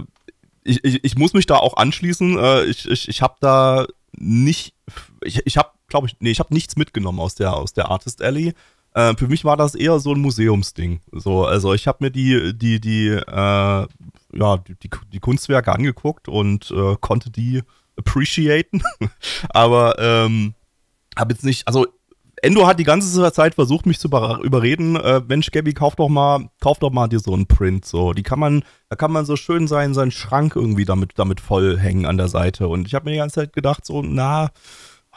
ich, 0.63 0.84
ich, 0.84 1.04
ich 1.04 1.17
muss 1.17 1.34
mich 1.34 1.45
da 1.45 1.58
auch 1.58 1.78
anschließen. 1.78 2.38
Äh, 2.38 2.63
ich 2.65 2.89
ich, 2.89 3.08
ich 3.08 3.21
habe 3.21 3.36
da 3.39 3.86
nicht, 4.17 4.74
ich, 5.24 5.45
ich 5.45 5.58
habe, 5.58 5.69
glaube 5.88 6.08
ich, 6.08 6.17
nee, 6.19 6.32
ich 6.32 6.39
habe 6.39 6.54
nichts 6.54 6.76
mitgenommen 6.76 7.19
aus 7.19 7.36
der, 7.36 7.54
aus 7.54 7.74
der 7.74 7.89
Artist 7.89 8.21
Alley. 8.21 8.54
Äh, 8.93 9.15
für 9.15 9.28
mich 9.28 9.45
war 9.45 9.58
das 9.58 9.76
eher 9.76 10.00
so 10.00 10.13
ein 10.13 10.21
Museumsding. 10.21 11.02
So, 11.12 11.45
also 11.45 11.74
ich 11.74 11.88
habe 11.88 12.04
mir 12.04 12.12
die, 12.12 12.58
die, 12.58 12.80
die, 12.80 13.10
äh, 13.10 13.21
ja, 13.28 14.58
die, 14.58 14.76
die, 14.76 14.89
die 15.13 15.19
Kunstwerke 15.19 15.71
angeguckt 15.71 16.28
und 16.28 16.71
äh, 16.71 16.95
konnte 17.00 17.30
die 17.30 17.62
appreciaten. 17.97 18.81
Aber 19.49 19.95
ähm, 19.99 20.53
habe 21.17 21.34
jetzt 21.34 21.45
nicht, 21.45 21.67
also 21.67 21.88
Endo 22.41 22.67
hat 22.67 22.79
die 22.79 22.84
ganze 22.84 23.31
Zeit 23.31 23.55
versucht, 23.55 23.86
mich 23.86 23.99
zu 23.99 24.08
überreden. 24.08 24.95
Äh, 24.97 25.21
Mensch, 25.27 25.51
Gabby, 25.51 25.73
kauf 25.73 25.95
doch 25.95 26.10
mal, 26.10 26.49
kauf 26.62 26.79
doch 26.79 26.91
mal 26.91 27.08
dir 27.08 27.19
so 27.19 27.34
einen 27.34 27.47
Print. 27.47 27.86
So, 27.86 28.13
die 28.13 28.23
kann 28.23 28.39
man, 28.39 28.63
da 28.89 28.95
kann 28.95 29.12
man 29.12 29.25
so 29.25 29.36
schön 29.36 29.67
sein, 29.67 29.93
seinen 29.93 30.12
Schrank 30.12 30.55
irgendwie 30.55 30.86
damit, 30.86 31.13
damit 31.15 31.39
voll 31.41 31.79
hängen 31.79 32.05
an 32.05 32.17
der 32.17 32.27
Seite. 32.27 32.67
Und 32.67 32.88
ich 32.88 32.93
habe 32.93 33.05
mir 33.05 33.12
die 33.12 33.17
ganze 33.17 33.36
Zeit 33.36 33.53
gedacht, 33.53 33.86
so, 33.86 34.01
na, 34.01 34.51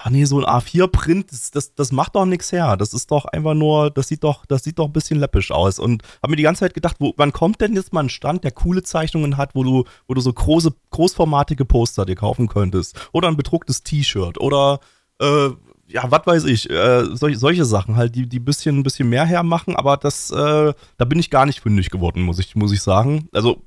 ah 0.01 0.11
nee, 0.11 0.25
so 0.25 0.39
ein 0.39 0.45
A4-Print, 0.45 1.33
das, 1.33 1.51
das, 1.51 1.75
das 1.75 1.91
macht 1.91 2.15
doch 2.15 2.25
nichts 2.25 2.53
her. 2.53 2.77
Das 2.77 2.95
ist 2.95 3.11
doch 3.11 3.25
einfach 3.25 3.55
nur, 3.55 3.91
das 3.91 4.09
sieht 4.09 4.23
doch, 4.23 4.47
das 4.47 4.63
sieht 4.63 4.79
doch 4.79 4.87
ein 4.87 4.93
bisschen 4.93 5.19
läppisch 5.19 5.51
aus. 5.51 5.79
Und 5.79 6.03
habe 6.23 6.31
mir 6.31 6.37
die 6.37 6.45
ganze 6.45 6.61
Zeit 6.61 6.75
gedacht, 6.75 6.97
wo, 7.01 7.15
wann 7.17 7.33
kommt 7.33 7.61
denn 7.61 7.75
jetzt 7.75 7.93
mal 7.93 8.05
ein 8.05 8.09
Stand, 8.09 8.45
der 8.45 8.53
coole 8.53 8.83
Zeichnungen 8.85 9.37
hat, 9.37 9.55
wo 9.55 9.65
du, 9.65 9.85
wo 10.07 10.15
du 10.15 10.21
so 10.21 10.33
große, 10.33 10.73
großformatige 10.91 11.65
Poster 11.65 12.07
dir 12.07 12.15
kaufen 12.15 12.47
könntest? 12.47 12.97
Oder 13.13 13.29
ein 13.29 13.37
bedrucktes 13.37 13.83
T-Shirt 13.83 14.41
oder 14.41 14.79
äh, 15.21 15.51
ja, 15.89 16.11
was 16.11 16.27
weiß 16.27 16.45
ich, 16.45 16.71
äh, 16.71 17.05
solche, 17.17 17.39
solche 17.39 17.65
Sachen 17.65 17.97
halt, 17.97 18.15
die, 18.15 18.29
die 18.29 18.39
bisschen, 18.39 18.79
ein 18.79 18.83
bisschen 18.83 19.09
mehr 19.09 19.25
hermachen, 19.25 19.75
aber 19.75 19.97
das, 19.97 20.31
äh, 20.31 20.73
da 20.97 21.05
bin 21.07 21.19
ich 21.19 21.31
gar 21.31 21.47
nicht 21.47 21.61
fündig 21.61 21.91
geworden, 21.91 22.23
muss 22.23 22.39
ich, 22.39 22.55
muss 22.55 22.73
ich 22.73 22.83
sagen. 22.83 23.29
Also, 23.33 23.63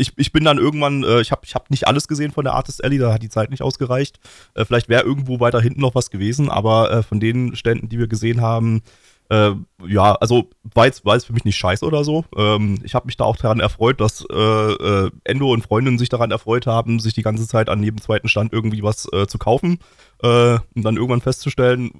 ich, 0.00 0.12
ich 0.16 0.32
bin 0.32 0.44
dann 0.44 0.58
irgendwann, 0.58 1.04
äh, 1.04 1.20
ich 1.20 1.30
habe 1.30 1.42
ich 1.44 1.54
hab 1.54 1.70
nicht 1.70 1.86
alles 1.86 2.08
gesehen 2.08 2.32
von 2.32 2.44
der 2.44 2.54
Artist 2.54 2.82
Alley, 2.82 2.98
da 2.98 3.12
hat 3.12 3.22
die 3.22 3.28
Zeit 3.28 3.50
nicht 3.50 3.62
ausgereicht. 3.62 4.18
Äh, 4.54 4.64
vielleicht 4.64 4.88
wäre 4.88 5.04
irgendwo 5.04 5.40
weiter 5.40 5.60
hinten 5.60 5.80
noch 5.80 5.94
was 5.94 6.10
gewesen, 6.10 6.50
aber 6.50 6.90
äh, 6.90 7.02
von 7.02 7.20
den 7.20 7.54
Ständen, 7.54 7.88
die 7.88 7.98
wir 7.98 8.08
gesehen 8.08 8.40
haben, 8.40 8.82
äh, 9.28 9.52
ja, 9.86 10.14
also 10.14 10.48
war 10.74 10.86
jetzt, 10.86 11.04
war 11.04 11.14
jetzt 11.14 11.26
für 11.26 11.32
mich 11.34 11.44
nicht 11.44 11.56
scheiße 11.56 11.84
oder 11.84 12.02
so. 12.02 12.24
Ähm, 12.36 12.80
ich 12.82 12.94
habe 12.94 13.06
mich 13.06 13.16
da 13.16 13.24
auch 13.24 13.36
daran 13.36 13.60
erfreut, 13.60 14.00
dass 14.00 14.24
äh, 14.28 14.34
äh, 14.34 15.10
Endo 15.24 15.52
und 15.52 15.62
Freundinnen 15.62 15.98
sich 15.98 16.08
daran 16.08 16.30
erfreut 16.30 16.66
haben, 16.66 16.98
sich 16.98 17.12
die 17.12 17.22
ganze 17.22 17.46
Zeit 17.46 17.68
an 17.68 17.82
jedem 17.82 18.00
zweiten 18.00 18.28
Stand 18.28 18.52
irgendwie 18.52 18.82
was 18.82 19.02
zu 19.02 19.38
kaufen. 19.38 19.78
und 20.22 20.82
dann 20.82 20.96
irgendwann 20.96 21.22
festzustellen, 21.22 21.92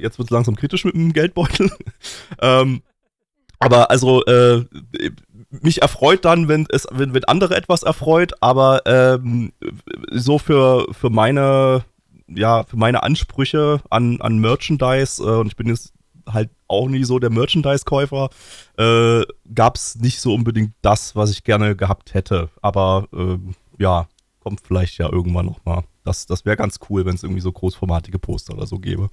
jetzt 0.00 0.18
wird 0.18 0.28
es 0.28 0.30
langsam 0.30 0.54
kritisch 0.54 0.84
mit 0.84 0.94
dem 0.94 1.12
Geldbeutel. 1.12 1.70
ähm, 2.40 2.82
aber 3.58 3.90
also 3.90 4.24
äh, 4.26 4.64
mich 5.62 5.82
erfreut 5.82 6.24
dann, 6.24 6.48
wenn 6.48 6.66
es, 6.70 6.86
wenn, 6.90 7.14
wenn 7.14 7.24
andere 7.24 7.56
etwas 7.56 7.82
erfreut, 7.82 8.32
aber 8.40 8.82
ähm, 8.86 9.52
so 10.10 10.38
für, 10.38 10.86
für 10.92 11.10
meine, 11.10 11.84
ja, 12.28 12.64
für 12.64 12.76
meine 12.76 13.02
Ansprüche 13.02 13.80
an, 13.90 14.20
an 14.20 14.38
Merchandise, 14.38 15.22
äh, 15.22 15.40
und 15.40 15.48
ich 15.48 15.56
bin 15.56 15.68
jetzt 15.68 15.92
halt 16.28 16.50
auch 16.68 16.88
nie 16.88 17.04
so 17.04 17.18
der 17.18 17.30
Merchandise-Käufer, 17.30 18.30
äh, 18.78 19.22
gab 19.54 19.76
es 19.76 19.96
nicht 19.96 20.20
so 20.20 20.34
unbedingt 20.34 20.72
das, 20.82 21.14
was 21.14 21.30
ich 21.30 21.44
gerne 21.44 21.76
gehabt 21.76 22.14
hätte. 22.14 22.50
Aber 22.62 23.06
äh, 23.12 23.38
ja, 23.78 24.08
kommt 24.40 24.60
vielleicht 24.60 24.98
ja 24.98 25.10
irgendwann 25.10 25.46
nochmal. 25.46 25.84
Das, 26.04 26.26
das 26.26 26.44
wäre 26.44 26.56
ganz 26.56 26.78
cool, 26.88 27.04
wenn 27.04 27.14
es 27.14 27.22
irgendwie 27.22 27.40
so 27.40 27.52
großformatige 27.52 28.18
Poster 28.18 28.54
oder 28.54 28.66
so 28.66 28.78
gäbe. 28.78 29.08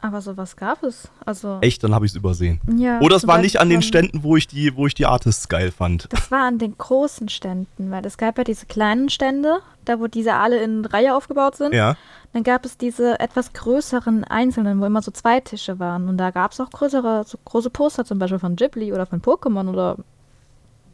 Aber 0.00 0.20
sowas 0.20 0.56
gab 0.56 0.84
es. 0.84 1.08
Also 1.26 1.58
Echt, 1.60 1.82
dann 1.82 1.92
habe 1.92 2.06
ich 2.06 2.12
es 2.12 2.16
übersehen. 2.16 2.60
Ja, 2.76 3.00
Oder 3.00 3.16
es 3.16 3.26
war 3.26 3.38
nicht 3.38 3.60
an 3.60 3.68
den 3.68 3.82
Ständen, 3.82 4.22
wo 4.22 4.36
ich 4.36 4.46
die, 4.46 4.76
wo 4.76 4.86
ich 4.86 4.94
die 4.94 5.06
Artists 5.06 5.48
geil 5.48 5.72
fand. 5.72 6.06
Das 6.12 6.30
war 6.30 6.46
an 6.46 6.58
den 6.58 6.78
großen 6.78 7.28
Ständen, 7.28 7.90
weil 7.90 8.06
es 8.06 8.16
gab 8.16 8.38
ja 8.38 8.44
diese 8.44 8.66
kleinen 8.66 9.10
Stände, 9.10 9.58
da 9.84 9.98
wo 9.98 10.06
diese 10.06 10.34
alle 10.34 10.62
in 10.62 10.84
Reihe 10.84 11.16
aufgebaut 11.16 11.56
sind. 11.56 11.74
Ja. 11.74 11.96
Dann 12.32 12.44
gab 12.44 12.64
es 12.64 12.76
diese 12.76 13.18
etwas 13.18 13.52
größeren 13.52 14.22
einzelnen, 14.22 14.80
wo 14.80 14.84
immer 14.84 15.02
so 15.02 15.10
zwei 15.10 15.40
Tische 15.40 15.80
waren. 15.80 16.08
Und 16.08 16.18
da 16.18 16.30
gab 16.30 16.52
es 16.52 16.60
auch 16.60 16.70
größere, 16.70 17.24
so 17.26 17.36
große 17.44 17.70
Poster, 17.70 18.04
zum 18.04 18.20
Beispiel 18.20 18.38
von 18.38 18.54
Ghibli 18.54 18.92
oder 18.92 19.06
von 19.06 19.20
Pokémon 19.20 19.68
oder 19.68 19.96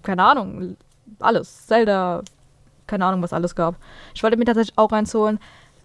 keine 0.02 0.22
Ahnung, 0.24 0.76
alles. 1.18 1.66
Zelda, 1.66 2.22
keine 2.86 3.04
Ahnung, 3.04 3.22
was 3.22 3.32
alles 3.32 3.54
gab. 3.54 3.76
Ich 4.14 4.22
wollte 4.22 4.36
mir 4.36 4.44
tatsächlich 4.44 4.78
auch 4.78 4.92
eins 4.92 5.12
holen, 5.14 5.38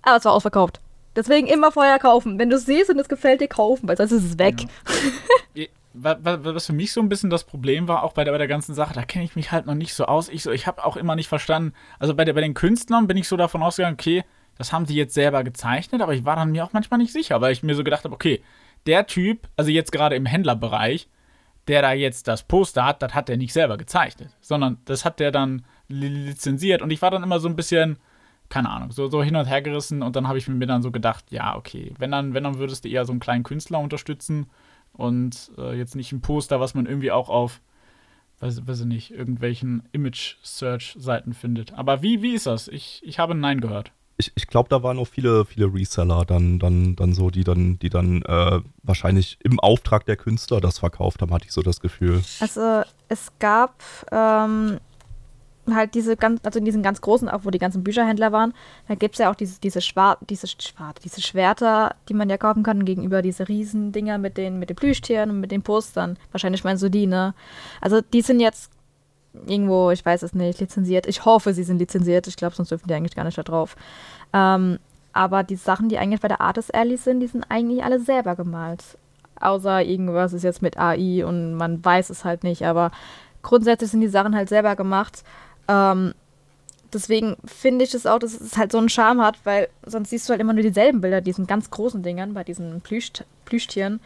aber 0.04 0.18
es 0.18 0.26
war 0.26 0.34
ausverkauft. 0.34 0.80
Deswegen 1.20 1.48
immer 1.48 1.74
vorher 1.74 2.00
kaufen. 2.00 2.40
Wenn 2.40 2.50
du 2.50 2.56
es 2.56 2.66
siehst 2.66 2.90
und 2.90 2.98
es 2.98 3.10
gefällt 3.10 3.42
dir, 3.42 3.50
kaufen, 3.50 3.90
weil 3.90 3.98
sonst 3.98 4.14
ist 4.14 4.24
es 4.24 4.40
weg. 4.40 4.62
Ja. 5.54 5.66
was 5.94 6.66
für 6.68 6.74
mich 6.74 6.94
so 6.94 7.02
ein 7.02 7.10
bisschen 7.10 7.30
das 7.30 7.44
Problem 7.44 7.90
war, 7.90 8.04
auch 8.04 8.14
bei 8.14 8.24
der, 8.24 8.32
bei 8.32 8.38
der 8.38 8.48
ganzen 8.48 8.74
Sache, 8.74 8.94
da 8.94 9.04
kenne 9.04 9.26
ich 9.26 9.36
mich 9.36 9.52
halt 9.52 9.66
noch 9.66 9.74
nicht 9.76 9.94
so 9.94 10.06
aus. 10.06 10.30
Ich, 10.30 10.44
so, 10.44 10.52
ich 10.52 10.66
habe 10.66 10.86
auch 10.86 10.96
immer 10.96 11.18
nicht 11.18 11.28
verstanden, 11.28 11.74
also 11.98 12.16
bei, 12.16 12.24
der, 12.24 12.34
bei 12.34 12.42
den 12.42 12.54
Künstlern 12.54 13.08
bin 13.08 13.18
ich 13.18 13.28
so 13.28 13.36
davon 13.36 13.62
ausgegangen, 13.62 13.96
okay, 13.96 14.24
das 14.58 14.72
haben 14.72 14.86
sie 14.86 14.96
jetzt 14.96 15.14
selber 15.14 15.44
gezeichnet, 15.44 16.02
aber 16.02 16.14
ich 16.14 16.24
war 16.24 16.38
dann 16.38 16.52
mir 16.52 16.64
auch 16.64 16.72
manchmal 16.72 17.00
nicht 17.00 17.12
sicher, 17.12 17.42
weil 17.42 17.52
ich 17.52 17.64
mir 17.64 17.76
so 17.76 17.84
gedacht 17.84 18.06
habe, 18.06 18.16
okay, 18.16 18.42
der 18.86 19.08
Typ, 19.08 19.50
also 19.58 19.72
jetzt 19.72 19.92
gerade 19.92 20.16
im 20.16 20.26
Händlerbereich, 20.26 21.10
der 21.68 21.82
da 21.82 21.92
jetzt 21.92 22.30
das 22.30 22.44
Poster 22.44 22.86
hat, 22.86 23.02
das 23.02 23.14
hat 23.14 23.28
der 23.28 23.38
nicht 23.38 23.52
selber 23.52 23.78
gezeichnet, 23.78 24.30
sondern 24.40 24.78
das 24.86 25.04
hat 25.04 25.20
der 25.20 25.32
dann 25.32 25.66
lizenziert 25.90 26.82
und 26.82 26.92
ich 26.92 27.02
war 27.02 27.12
dann 27.12 27.24
immer 27.24 27.40
so 27.40 27.50
ein 27.50 27.56
bisschen, 27.58 27.98
keine 28.50 28.70
Ahnung, 28.70 28.92
so, 28.92 29.10
so 29.10 29.24
hin 29.24 29.36
und 29.36 29.46
her 29.46 29.62
gerissen 29.62 30.02
und 30.02 30.16
dann 30.16 30.28
habe 30.28 30.38
ich 30.38 30.48
mir 30.48 30.66
dann 30.66 30.82
so 30.82 30.92
gedacht, 30.92 31.26
ja, 31.30 31.56
okay, 31.56 31.94
wenn 32.00 32.12
dann, 32.12 32.34
wenn 32.34 32.44
dann 32.44 32.58
würdest 32.58 32.84
du 32.84 32.90
eher 32.90 33.06
so 33.06 33.14
einen 33.14 33.20
kleinen 33.20 33.44
Künstler 33.44 33.80
unterstützen 33.80 34.48
und 34.94 35.52
äh, 35.58 35.78
jetzt 35.78 35.96
nicht 35.96 36.12
ein 36.12 36.22
Poster, 36.22 36.60
was 36.60 36.74
man 36.74 36.86
irgendwie 36.86 37.12
auch 37.12 37.30
auf, 37.30 37.62
weiß, 38.40 38.68
weiß 38.68 38.82
ich 38.82 38.86
nicht, 38.86 39.12
irgendwelchen 39.12 39.84
Image-Search-Seiten 39.92 41.34
findet. 41.34 41.74
Aber 41.74 42.02
wie, 42.02 42.22
wie 42.22 42.34
ist 42.34 42.48
das? 42.48 42.68
Ich, 42.68 43.02
ich 43.04 43.20
habe 43.20 43.36
Nein 43.36 43.62
gehört. 43.62 43.92
ich, 44.18 44.32
ich 44.36 44.48
glaube, 44.48 44.68
da 44.70 44.84
waren 44.84 45.00
auch 45.00 45.08
viele, 45.08 45.46
viele 45.46 45.74
Reseller 45.74 46.26
dann, 46.26 46.60
dann, 46.60 46.96
dann 46.96 47.14
so, 47.14 47.30
die 47.30 47.44
dann, 47.44 47.80
die 47.80 47.90
dann 47.90 48.22
äh, 48.24 48.62
wahrscheinlich 48.84 49.38
im 49.44 49.60
Auftrag 49.60 50.06
der 50.06 50.18
Künstler 50.18 50.60
das 50.60 50.80
verkauft 50.80 51.22
haben, 51.22 51.34
hatte 51.34 51.46
ich 51.46 51.54
so 51.54 51.62
das 51.62 51.80
Gefühl. 51.80 52.22
Also 52.40 52.82
es 53.08 53.32
gab 53.40 53.82
ähm, 54.12 54.80
halt 55.72 55.94
diese 55.94 56.18
ganz, 56.18 56.40
also 56.44 56.60
in 56.60 56.66
diesen 56.66 56.84
ganz 56.84 57.02
großen, 57.02 57.30
auch 57.30 57.42
wo 57.44 57.52
die 57.52 57.60
ganzen 57.60 57.84
Bücherhändler 57.84 58.32
waren, 58.32 58.54
da 58.88 58.96
gibt 58.96 59.16
es 59.16 59.20
ja 59.20 59.30
auch 59.30 59.36
diese, 59.36 59.60
diese, 59.60 59.82
Schwar 59.82 60.18
diese, 60.30 60.48
Schwar 60.48 60.94
diese 61.04 61.22
Schwerter, 61.22 61.96
die 62.08 62.14
man 62.14 62.30
ja 62.30 62.38
kaufen 62.38 62.64
kann, 62.64 62.86
gegenüber 62.86 63.22
diese 63.22 63.48
Riesendinger 63.48 64.18
mit 64.18 64.38
den, 64.38 64.60
mit 64.60 64.70
den 64.70 64.76
Plüschtieren 64.76 65.30
und 65.30 65.40
mit 65.40 65.52
den 65.52 65.62
Postern. 65.62 66.18
Wahrscheinlich 66.32 66.64
meinst 66.64 66.84
du 66.84 66.90
die, 66.90 67.08
ne? 67.08 67.34
Also 67.82 68.02
die 68.02 68.22
sind 68.22 68.40
jetzt 68.40 68.72
irgendwo, 69.34 69.92
ich 69.92 70.06
weiß 70.06 70.24
es 70.24 70.34
nicht, 70.34 70.60
lizenziert. 70.60 71.08
Ich 71.08 71.26
hoffe, 71.26 71.54
sie 71.54 71.64
sind 71.64 71.78
lizenziert. 71.78 72.28
Ich 72.28 72.36
glaube, 72.36 72.56
sonst 72.56 72.72
dürfen 72.72 72.88
die 72.88 72.94
eigentlich 72.94 73.16
gar 73.16 73.26
nicht 73.26 73.38
da 73.38 73.44
drauf. 73.44 73.76
Ähm, 74.34 74.80
aber 75.14 75.44
die 75.44 75.56
Sachen, 75.56 75.90
die 75.90 75.98
eigentlich 75.98 76.22
bei 76.22 76.28
der 76.28 76.42
Artist 76.42 76.74
Alley 76.74 76.98
sind, 76.98 77.20
die 77.20 77.28
sind 77.28 77.46
eigentlich 77.50 77.84
alle 77.84 78.00
selber 78.00 78.36
gemalt. 78.36 78.84
Außer 79.40 79.84
irgendwas 79.84 80.34
ist 80.34 80.44
jetzt 80.44 80.62
mit 80.62 80.78
AI 80.78 81.26
und 81.26 81.56
man 81.56 81.84
weiß 81.84 82.10
es 82.10 82.26
halt 82.26 82.44
nicht. 82.44 82.66
Aber 82.66 82.92
grundsätzlich 83.42 83.92
sind 83.92 84.02
die 84.02 84.08
Sachen 84.08 84.36
halt 84.36 84.50
selber 84.50 84.76
gemacht. 84.76 85.24
Ähm, 85.70 86.14
deswegen 86.92 87.38
finde 87.46 87.86
ich 87.86 87.94
es 87.94 88.06
auch, 88.06 88.20
dass 88.20 88.34
es 88.34 88.58
halt 88.58 88.72
so 88.72 88.80
einen 88.80 88.90
Charme 88.90 89.22
hat, 89.22 89.38
weil 89.46 89.70
sonst 89.86 90.10
siehst 90.10 90.28
du 90.28 90.32
halt 90.32 90.42
immer 90.42 90.54
nur 90.54 90.64
dieselben 90.64 91.00
Bilder, 91.00 91.22
diesen 91.22 91.48
ganz 91.48 91.70
großen 91.70 92.04
Dingern, 92.04 92.34
bei 92.34 92.44
diesen 92.44 92.82
Plüsch 92.82 93.12
Plüschtieren. 93.46 94.02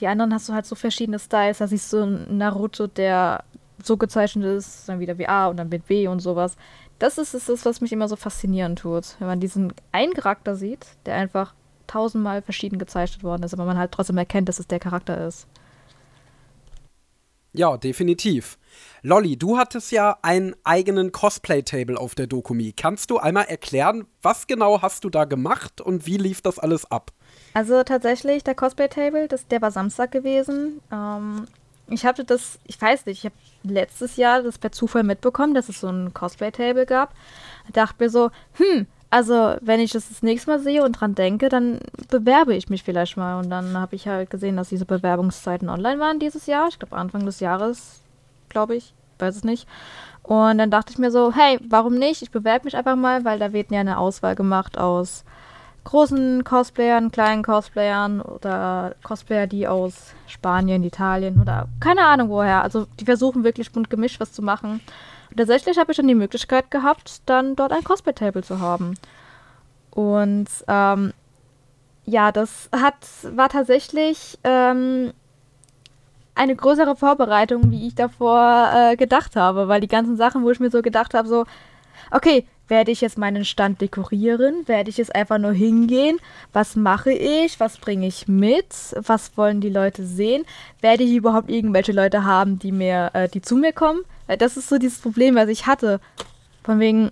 Die 0.00 0.06
anderen 0.06 0.32
hast 0.32 0.48
du 0.48 0.52
halt 0.52 0.64
so 0.66 0.74
verschiedene 0.74 1.18
Styles. 1.18 1.58
Da 1.58 1.66
siehst 1.66 1.92
du 1.92 2.02
einen 2.02 2.38
Naruto, 2.38 2.86
der 2.86 3.44
so 3.82 3.96
gezeichnet 3.96 4.44
ist, 4.44 4.88
dann 4.88 5.00
wieder 5.00 5.18
wie 5.18 5.28
A 5.28 5.48
und 5.48 5.56
dann 5.56 5.68
mit 5.68 5.86
B 5.86 6.08
und 6.08 6.20
sowas. 6.20 6.56
Das 6.98 7.18
ist 7.18 7.34
es, 7.34 7.64
was 7.64 7.80
mich 7.80 7.92
immer 7.92 8.08
so 8.08 8.16
faszinieren 8.16 8.76
tut. 8.76 9.16
Wenn 9.18 9.28
man 9.28 9.40
diesen 9.40 9.72
einen 9.92 10.14
Charakter 10.14 10.56
sieht, 10.56 10.86
der 11.06 11.14
einfach 11.14 11.54
tausendmal 11.86 12.42
verschieden 12.42 12.78
gezeichnet 12.78 13.22
worden 13.22 13.44
ist, 13.44 13.54
aber 13.54 13.64
man 13.64 13.78
halt 13.78 13.92
trotzdem 13.92 14.18
erkennt, 14.18 14.48
dass 14.48 14.58
es 14.58 14.66
der 14.66 14.80
Charakter 14.80 15.26
ist. 15.26 15.46
Ja, 17.52 17.76
definitiv. 17.76 18.57
Lolly, 19.02 19.36
du 19.36 19.58
hattest 19.58 19.92
ja 19.92 20.18
einen 20.22 20.54
eigenen 20.64 21.12
Cosplay-Table 21.12 21.98
auf 21.98 22.14
der 22.14 22.26
Dokumi. 22.26 22.72
Kannst 22.72 23.10
du 23.10 23.18
einmal 23.18 23.44
erklären, 23.44 24.06
was 24.22 24.46
genau 24.46 24.82
hast 24.82 25.04
du 25.04 25.10
da 25.10 25.24
gemacht 25.24 25.80
und 25.80 26.06
wie 26.06 26.16
lief 26.16 26.42
das 26.42 26.58
alles 26.58 26.90
ab? 26.90 27.12
Also 27.54 27.82
tatsächlich, 27.82 28.44
der 28.44 28.54
Cosplay-Table, 28.54 29.28
der 29.28 29.62
war 29.62 29.70
Samstag 29.70 30.10
gewesen. 30.10 30.80
Ähm, 30.92 31.46
ich 31.88 32.04
hatte 32.04 32.24
das, 32.24 32.58
ich 32.64 32.80
weiß 32.80 33.06
nicht, 33.06 33.18
ich 33.18 33.24
habe 33.24 33.34
letztes 33.62 34.16
Jahr 34.16 34.42
das 34.42 34.58
per 34.58 34.72
Zufall 34.72 35.04
mitbekommen, 35.04 35.54
dass 35.54 35.68
es 35.68 35.80
so 35.80 35.88
ein 35.88 36.12
Cosplay-Table 36.12 36.86
gab. 36.86 37.14
Dachte 37.72 38.04
mir 38.04 38.10
so, 38.10 38.30
hm, 38.54 38.86
also 39.10 39.56
wenn 39.60 39.80
ich 39.80 39.92
das 39.92 40.08
das 40.08 40.22
nächste 40.22 40.50
Mal 40.50 40.60
sehe 40.60 40.84
und 40.84 40.92
dran 40.92 41.14
denke, 41.14 41.48
dann 41.48 41.80
bewerbe 42.08 42.54
ich 42.54 42.68
mich 42.68 42.82
vielleicht 42.82 43.16
mal. 43.16 43.38
Und 43.38 43.48
dann 43.50 43.76
habe 43.76 43.96
ich 43.96 44.06
halt 44.06 44.30
gesehen, 44.30 44.56
dass 44.56 44.68
diese 44.68 44.84
Bewerbungszeiten 44.84 45.68
online 45.68 45.98
waren 45.98 46.18
dieses 46.18 46.46
Jahr. 46.46 46.68
Ich 46.68 46.78
glaube 46.78 46.96
Anfang 46.96 47.24
des 47.24 47.40
Jahres, 47.40 48.00
glaube 48.48 48.76
ich, 48.76 48.94
weiß 49.18 49.36
es 49.36 49.44
nicht. 49.44 49.66
Und 50.22 50.58
dann 50.58 50.70
dachte 50.70 50.92
ich 50.92 50.98
mir 50.98 51.10
so, 51.10 51.32
hey, 51.34 51.58
warum 51.68 51.94
nicht? 51.94 52.22
Ich 52.22 52.30
bewerbe 52.30 52.66
mich 52.66 52.76
einfach 52.76 52.96
mal, 52.96 53.24
weil 53.24 53.38
da 53.38 53.52
wird 53.52 53.70
ja 53.70 53.80
eine 53.80 53.98
Auswahl 53.98 54.34
gemacht 54.34 54.76
aus 54.76 55.24
großen 55.84 56.44
Cosplayern, 56.44 57.10
kleinen 57.10 57.42
Cosplayern 57.42 58.20
oder 58.20 58.94
Cosplayer, 59.02 59.46
die 59.46 59.66
aus 59.66 60.12
Spanien, 60.26 60.84
Italien 60.84 61.40
oder 61.40 61.66
keine 61.80 62.04
Ahnung 62.04 62.28
woher. 62.28 62.62
Also 62.62 62.86
die 63.00 63.06
versuchen 63.06 63.42
wirklich 63.42 63.72
bunt 63.72 63.88
gemischt 63.88 64.20
was 64.20 64.32
zu 64.32 64.42
machen. 64.42 64.82
Und 65.30 65.36
tatsächlich 65.38 65.78
habe 65.78 65.92
ich 65.92 65.96
dann 65.96 66.08
die 66.08 66.14
Möglichkeit 66.14 66.70
gehabt, 66.70 67.22
dann 67.24 67.56
dort 67.56 67.72
ein 67.72 67.84
Cosplay-Table 67.84 68.42
zu 68.42 68.60
haben. 68.60 68.96
Und 69.90 70.48
ähm, 70.68 71.14
ja, 72.04 72.32
das 72.32 72.68
hat, 72.70 72.96
war 73.34 73.48
tatsächlich 73.48 74.38
ähm, 74.44 75.12
eine 76.38 76.56
größere 76.56 76.96
Vorbereitung, 76.96 77.70
wie 77.70 77.86
ich 77.86 77.94
davor 77.94 78.70
äh, 78.74 78.96
gedacht 78.96 79.36
habe, 79.36 79.68
weil 79.68 79.80
die 79.80 79.88
ganzen 79.88 80.16
Sachen, 80.16 80.42
wo 80.44 80.50
ich 80.50 80.60
mir 80.60 80.70
so 80.70 80.82
gedacht 80.82 81.14
habe, 81.14 81.28
so, 81.28 81.44
okay, 82.10 82.46
werde 82.68 82.90
ich 82.90 83.00
jetzt 83.00 83.18
meinen 83.18 83.44
Stand 83.44 83.80
dekorieren? 83.80 84.68
Werde 84.68 84.90
ich 84.90 84.98
jetzt 84.98 85.14
einfach 85.14 85.38
nur 85.38 85.52
hingehen? 85.52 86.18
Was 86.52 86.76
mache 86.76 87.12
ich? 87.12 87.58
Was 87.60 87.78
bringe 87.78 88.06
ich 88.06 88.28
mit? 88.28 88.66
Was 88.94 89.36
wollen 89.36 89.60
die 89.60 89.70
Leute 89.70 90.04
sehen? 90.04 90.44
Werde 90.80 91.02
ich 91.02 91.12
überhaupt 91.12 91.50
irgendwelche 91.50 91.92
Leute 91.92 92.24
haben, 92.24 92.58
die 92.58 92.72
mir, 92.72 93.10
äh, 93.14 93.28
die 93.28 93.42
zu 93.42 93.56
mir 93.56 93.72
kommen? 93.72 94.02
Das 94.38 94.56
ist 94.58 94.68
so 94.68 94.78
dieses 94.78 94.98
Problem, 94.98 95.34
was 95.34 95.48
ich 95.48 95.66
hatte. 95.66 96.00
Von 96.62 96.78
wegen, 96.78 97.10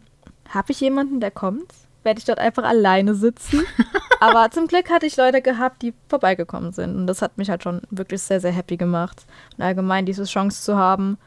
habe 0.50 0.72
ich 0.72 0.80
jemanden, 0.80 1.20
der 1.20 1.30
kommt? 1.30 1.72
Werde 2.06 2.20
ich 2.20 2.24
dort 2.24 2.38
einfach 2.38 2.62
alleine 2.62 3.16
sitzen? 3.16 3.64
Aber 4.20 4.48
zum 4.52 4.68
Glück 4.68 4.90
hatte 4.90 5.06
ich 5.06 5.16
Leute 5.16 5.42
gehabt, 5.42 5.82
die 5.82 5.92
vorbeigekommen 6.08 6.70
sind. 6.72 6.94
Und 6.94 7.08
das 7.08 7.20
hat 7.20 7.36
mich 7.36 7.50
halt 7.50 7.64
schon 7.64 7.82
wirklich 7.90 8.22
sehr, 8.22 8.40
sehr 8.40 8.52
happy 8.52 8.76
gemacht. 8.76 9.26
Und 9.58 9.64
allgemein 9.64 10.06
diese 10.06 10.22
Chance 10.22 10.62
zu 10.62 10.76
haben, 10.76 11.18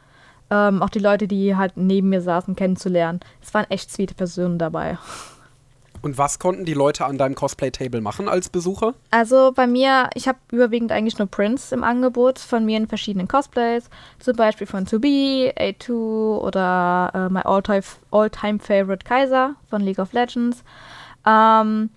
ähm, 0.48 0.82
auch 0.82 0.88
die 0.88 0.98
Leute, 0.98 1.28
die 1.28 1.54
halt 1.54 1.76
neben 1.76 2.08
mir 2.08 2.22
saßen, 2.22 2.56
kennenzulernen. 2.56 3.20
Es 3.42 3.52
waren 3.52 3.66
echt 3.68 3.92
sweete 3.92 4.14
Personen 4.14 4.56
dabei. 4.56 4.96
Und 6.02 6.18
was 6.18 6.38
konnten 6.38 6.64
die 6.64 6.74
Leute 6.74 7.04
an 7.04 7.18
deinem 7.18 7.34
Cosplay-Table 7.34 8.00
machen 8.00 8.28
als 8.28 8.48
Besucher? 8.48 8.94
Also 9.10 9.52
bei 9.54 9.66
mir, 9.66 10.08
ich 10.14 10.28
habe 10.28 10.38
überwiegend 10.50 10.92
eigentlich 10.92 11.18
nur 11.18 11.28
Prints 11.28 11.72
im 11.72 11.84
Angebot 11.84 12.38
von 12.38 12.64
mir 12.64 12.78
in 12.78 12.86
verschiedenen 12.86 13.28
Cosplays. 13.28 13.90
Zum 14.18 14.36
Beispiel 14.36 14.66
von 14.66 14.86
2B, 14.86 15.54
A2 15.56 15.90
oder 16.38 17.10
äh, 17.14 17.28
my 17.32 17.42
All-Time-Favorite 17.42 19.04
Kaiser 19.04 19.56
von 19.68 19.82
League 19.82 19.98
of 19.98 20.12
Legends. 20.12 20.64
Ähm, 21.26 21.90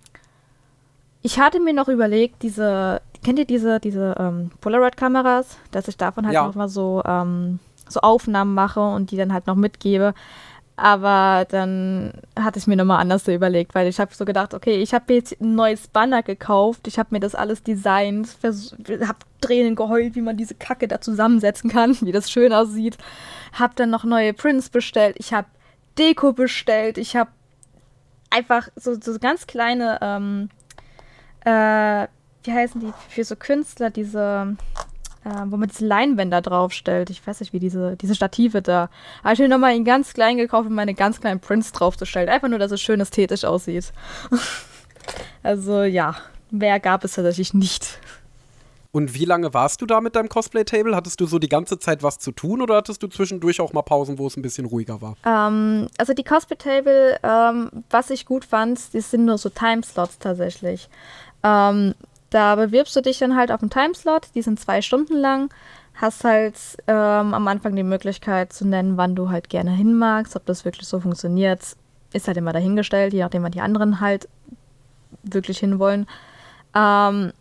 ich 1.22 1.40
hatte 1.40 1.62
mir 1.62 1.74
noch 1.74 1.88
überlegt, 1.88 2.44
diese, 2.44 3.02
kennt 3.24 3.40
ihr 3.40 3.46
diese, 3.46 3.80
diese 3.80 4.16
ähm, 4.20 4.52
Polaroid-Kameras, 4.60 5.58
dass 5.72 5.88
ich 5.88 5.96
davon 5.96 6.26
halt 6.26 6.34
ja. 6.34 6.46
nochmal 6.46 6.68
so 6.68 7.02
ähm, 7.06 7.60
so 7.88 8.02
Aufnahmen 8.02 8.54
mache 8.54 8.82
und 8.82 9.12
die 9.12 9.18
dann 9.18 9.34
halt 9.34 9.48
noch 9.48 9.56
mitgebe. 9.56 10.14
Aber 10.76 11.46
dann 11.50 12.14
hatte 12.38 12.58
ich 12.58 12.66
mir 12.66 12.76
nochmal 12.76 13.00
anders 13.00 13.26
so 13.26 13.32
überlegt, 13.32 13.76
weil 13.76 13.88
ich 13.88 14.00
habe 14.00 14.14
so 14.16 14.26
gedacht, 14.26 14.56
okay, 14.56 14.82
ich 14.82 14.94
habe 14.94 15.14
jetzt 15.14 15.40
ein 15.40 15.54
neues 15.54 15.88
Banner 15.88 16.24
gekauft, 16.24 16.88
ich 16.88 16.98
habe 16.98 17.10
mir 17.12 17.20
das 17.20 17.36
alles 17.36 17.62
designt, 17.62 18.28
habe 18.44 19.20
Tränen 19.40 19.76
geheult, 19.76 20.16
wie 20.16 20.22
man 20.22 20.36
diese 20.36 20.56
Kacke 20.56 20.88
da 20.88 21.00
zusammensetzen 21.00 21.70
kann, 21.70 21.96
wie 22.02 22.12
das 22.12 22.32
schön 22.32 22.54
aussieht. 22.54 22.98
Habe 23.54 23.74
dann 23.76 23.92
noch 23.92 24.04
neue 24.04 24.34
Prints 24.34 24.70
bestellt, 24.70 25.16
ich 25.20 25.32
habe 25.32 25.48
Deko 26.00 26.34
bestellt, 26.34 26.98
ich 26.98 27.16
habe 27.16 27.30
einfach 28.32 28.70
so, 28.76 29.00
so 29.00 29.20
ganz 29.20 29.46
kleine, 29.46 30.00
ähm, 30.02 30.50
äh, 31.46 32.08
wie 32.46 32.52
heißen 32.52 32.82
die, 32.82 32.94
für 33.10 33.24
so 33.24 33.36
Künstler, 33.36 33.92
diese 33.92 34.58
äh, 35.26 35.30
wo 35.48 35.58
man 35.58 35.70
diese 35.70 35.86
Leinwände 35.86 36.42
draufstellt. 36.42 37.10
Ich 37.10 37.26
weiß 37.26 37.40
nicht, 37.40 37.54
wie 37.54 37.60
diese, 37.60 37.96
diese 37.98 38.16
Stative 38.16 38.62
da. 38.62 38.90
Habe 39.24 39.34
ich 39.34 39.40
mir 39.40 39.50
nochmal 39.50 39.76
in 39.76 39.86
ganz 39.86 40.14
klein 40.14 40.38
gekauft, 40.38 40.68
um 40.68 40.76
meine 40.76 40.94
ganz 40.94 41.20
kleinen 41.20 41.40
Prints 41.40 41.72
draufzustellen. 41.72 42.30
Einfach 42.30 42.50
nur, 42.50 42.60
dass 42.60 42.72
es 42.72 42.82
schön 42.82 43.00
ästhetisch 43.00 43.46
aussieht. 43.46 43.94
also 45.44 45.84
ja, 45.84 46.16
mehr 46.52 46.80
gab 46.80 47.04
es 47.04 47.14
tatsächlich 47.14 47.54
nicht. 47.54 48.00
Und 48.92 49.16
wie 49.16 49.26
lange 49.26 49.56
warst 49.56 49.82
du 49.82 49.88
da 49.88 50.02
mit 50.02 50.16
deinem 50.16 50.30
Cosplay-Table? 50.30 50.96
Hattest 50.96 51.20
du 51.20 51.26
so 51.26 51.40
die 51.40 51.50
ganze 51.50 51.80
Zeit 51.80 52.04
was 52.04 52.20
zu 52.20 52.32
tun 52.32 52.62
oder 52.62 52.76
hattest 52.76 53.02
du 53.02 53.08
zwischendurch 53.08 53.60
auch 53.60 53.74
mal 53.74 53.82
Pausen, 53.82 54.20
wo 54.20 54.28
es 54.28 54.38
ein 54.38 54.44
bisschen 54.44 54.66
ruhiger 54.66 55.02
war? 55.02 55.16
Ähm, 55.26 55.88
also 55.98 56.14
die 56.14 56.24
Cosplay-Table, 56.24 57.18
ähm, 57.24 57.72
was 57.90 58.12
ich 58.12 58.28
gut 58.28 58.46
fand, 58.46 58.94
das 58.94 59.10
sind 59.10 59.26
nur 59.26 59.40
so 59.40 59.50
Timeslots 59.50 60.20
tatsächlich. 60.20 60.90
Ähm, 61.42 61.96
da 62.34 62.56
bewirbst 62.56 62.96
du 62.96 63.02
dich 63.02 63.20
dann 63.20 63.36
halt 63.36 63.52
auf 63.52 63.62
einen 63.62 63.70
Timeslot, 63.70 64.28
die 64.34 64.42
sind 64.42 64.60
zwei 64.60 64.82
Stunden 64.82 65.16
lang. 65.16 65.54
Hast 65.94 66.24
halt 66.24 66.56
ähm, 66.88 67.34
am 67.34 67.48
Anfang 67.48 67.76
die 67.76 67.84
Möglichkeit 67.84 68.52
zu 68.52 68.68
nennen, 68.68 68.98
wann 68.98 69.16
du 69.16 69.30
halt 69.30 69.50
gerne 69.50 69.72
hin 69.72 69.96
magst. 69.96 70.36
Ob 70.36 70.46
das 70.48 70.66
wirklich 70.66 70.88
so 70.88 71.00
funktioniert, 71.00 71.62
ist 72.12 72.28
halt 72.28 72.38
immer 72.38 72.54
dahingestellt, 72.54 73.14
je 73.14 73.22
nachdem, 73.22 73.44
wann 73.44 73.52
die 73.52 73.62
anderen 73.62 74.00
halt 74.00 74.28
wirklich 75.22 75.60
hinwollen. 75.60 76.08
Ähm, 76.74 77.34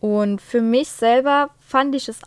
und 0.00 0.40
für 0.40 0.60
mich 0.60 0.88
selber 0.88 1.50
fand 1.60 1.94
ich 1.94 2.08
es 2.08 2.20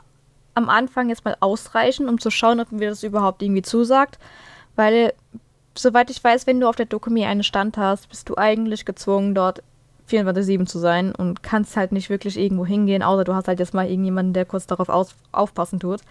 am 0.53 0.69
Anfang 0.69 1.09
jetzt 1.09 1.25
mal 1.25 1.35
ausreichend, 1.41 2.07
um 2.07 2.19
zu 2.19 2.29
schauen, 2.29 2.61
ob 2.61 2.71
mir 2.71 2.89
das 2.89 3.03
überhaupt 3.03 3.41
irgendwie 3.41 3.63
zusagt. 3.63 4.19
Weil, 4.77 5.13
soweit 5.75 6.09
ich 6.09 6.23
weiß, 6.23 6.47
wenn 6.47 6.61
du 6.61 6.69
auf 6.69 6.77
der 6.77 6.85
Dokumi 6.85 7.25
einen 7.25 7.43
Stand 7.43 7.77
hast, 7.77 8.07
bist 8.07 8.29
du 8.29 8.37
eigentlich 8.37 8.85
gezwungen, 8.85 9.35
dort 9.35 9.61
24-7 10.09 10.65
zu 10.65 10.79
sein 10.79 11.13
und 11.13 11.43
kannst 11.43 11.77
halt 11.77 11.91
nicht 11.91 12.09
wirklich 12.09 12.37
irgendwo 12.37 12.65
hingehen, 12.65 13.03
außer 13.03 13.23
du 13.23 13.33
hast 13.33 13.47
halt 13.47 13.59
jetzt 13.59 13.73
mal 13.73 13.87
irgendjemanden, 13.87 14.33
der 14.33 14.45
kurz 14.45 14.67
darauf 14.67 14.89
aus, 14.89 15.15
aufpassen 15.31 15.79
tut. 15.79 16.01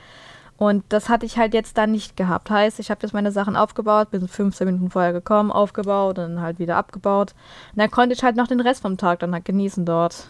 Und 0.56 0.84
das 0.90 1.08
hatte 1.08 1.26
ich 1.26 1.38
halt 1.38 1.54
jetzt 1.54 1.76
da 1.76 1.86
nicht 1.86 2.16
gehabt. 2.16 2.48
Heißt, 2.48 2.78
ich 2.78 2.90
habe 2.90 3.00
jetzt 3.02 3.12
meine 3.12 3.32
Sachen 3.32 3.56
aufgebaut, 3.56 4.10
bin 4.10 4.28
15 4.28 4.64
Minuten 4.66 4.90
vorher 4.90 5.12
gekommen, 5.12 5.50
aufgebaut 5.50 6.18
und 6.18 6.36
dann 6.36 6.40
halt 6.40 6.58
wieder 6.58 6.76
abgebaut. 6.76 7.34
Und 7.72 7.80
dann 7.80 7.90
konnte 7.90 8.14
ich 8.14 8.22
halt 8.22 8.36
noch 8.36 8.46
den 8.46 8.60
Rest 8.60 8.82
vom 8.82 8.96
Tag 8.96 9.18
dann 9.20 9.32
halt 9.32 9.44
genießen 9.44 9.84
dort. 9.84 10.28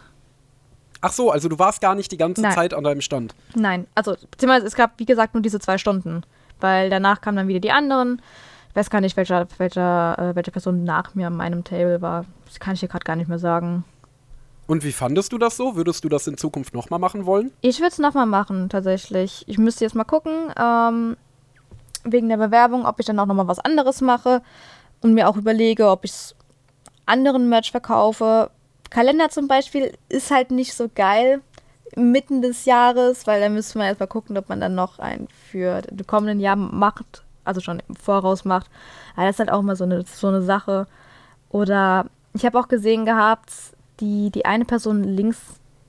Ach 1.02 1.12
so, 1.12 1.30
also 1.30 1.48
du 1.48 1.58
warst 1.58 1.80
gar 1.80 1.94
nicht 1.94 2.12
die 2.12 2.16
ganze 2.16 2.40
Nein. 2.40 2.52
Zeit 2.52 2.72
an 2.72 2.84
deinem 2.84 3.00
Stand. 3.00 3.34
Nein, 3.54 3.86
also 3.94 4.14
beziehungsweise 4.30 4.66
es 4.66 4.76
gab, 4.76 4.92
wie 4.98 5.04
gesagt, 5.04 5.34
nur 5.34 5.42
diese 5.42 5.58
zwei 5.58 5.76
Stunden. 5.76 6.22
Weil 6.60 6.90
danach 6.90 7.20
kamen 7.20 7.36
dann 7.36 7.48
wieder 7.48 7.60
die 7.60 7.72
anderen 7.72 8.22
Ich 8.72 8.76
weiß 8.76 8.88
gar 8.88 9.02
nicht, 9.02 9.18
welcher, 9.18 9.46
welcher, 9.58 10.18
äh, 10.18 10.34
welche 10.34 10.50
Person 10.50 10.82
nach 10.82 11.14
mir 11.14 11.26
an 11.26 11.36
meinem 11.36 11.62
Table 11.62 12.00
war. 12.00 12.24
Das 12.46 12.58
kann 12.58 12.72
ich 12.72 12.80
dir 12.80 12.88
gerade 12.88 13.04
gar 13.04 13.16
nicht 13.16 13.28
mehr 13.28 13.38
sagen. 13.38 13.84
Und 14.66 14.82
wie 14.82 14.92
fandest 14.92 15.30
du 15.32 15.36
das 15.36 15.58
so? 15.58 15.76
Würdest 15.76 16.04
du 16.04 16.08
das 16.08 16.26
in 16.26 16.38
Zukunft 16.38 16.72
nochmal 16.72 16.98
machen 16.98 17.26
wollen? 17.26 17.52
Ich 17.60 17.80
würde 17.80 17.90
es 17.92 17.98
nochmal 17.98 18.24
machen, 18.24 18.70
tatsächlich. 18.70 19.44
Ich 19.46 19.58
müsste 19.58 19.84
jetzt 19.84 19.94
mal 19.94 20.04
gucken, 20.04 20.50
ähm, 20.58 21.18
wegen 22.04 22.30
der 22.30 22.38
Bewerbung, 22.38 22.86
ob 22.86 22.98
ich 22.98 23.04
dann 23.04 23.18
auch 23.18 23.26
nochmal 23.26 23.46
was 23.46 23.58
anderes 23.58 24.00
mache 24.00 24.40
und 25.02 25.12
mir 25.12 25.28
auch 25.28 25.36
überlege, 25.36 25.90
ob 25.90 26.06
ich 26.06 26.34
anderen 27.04 27.50
Merch 27.50 27.72
verkaufe. 27.72 28.50
Kalender 28.88 29.28
zum 29.28 29.48
Beispiel 29.48 29.92
ist 30.08 30.30
halt 30.30 30.50
nicht 30.50 30.72
so 30.72 30.88
geil 30.94 31.42
mitten 31.94 32.40
des 32.40 32.64
Jahres, 32.64 33.26
weil 33.26 33.42
da 33.42 33.50
müsste 33.50 33.76
man 33.76 33.88
erstmal 33.88 34.08
gucken, 34.08 34.38
ob 34.38 34.48
man 34.48 34.60
dann 34.60 34.74
noch 34.74 34.98
einen 34.98 35.28
für 35.50 35.82
das 35.82 36.06
kommenden 36.06 36.40
Jahr 36.40 36.56
macht, 36.56 37.22
also 37.44 37.60
schon 37.60 37.82
im 37.88 37.96
Voraus 37.96 38.44
macht. 38.44 38.70
Aber 39.14 39.26
das 39.26 39.36
ist 39.36 39.40
halt 39.40 39.52
auch 39.52 39.60
immer 39.60 39.76
so 39.76 39.84
eine, 39.84 40.02
so 40.02 40.28
eine 40.28 40.42
Sache. 40.42 40.86
Oder 41.50 42.06
ich 42.34 42.44
habe 42.44 42.58
auch 42.58 42.68
gesehen 42.68 43.04
gehabt, 43.04 43.52
die, 44.00 44.30
die 44.30 44.44
eine 44.44 44.64
Person 44.64 45.04
links 45.04 45.38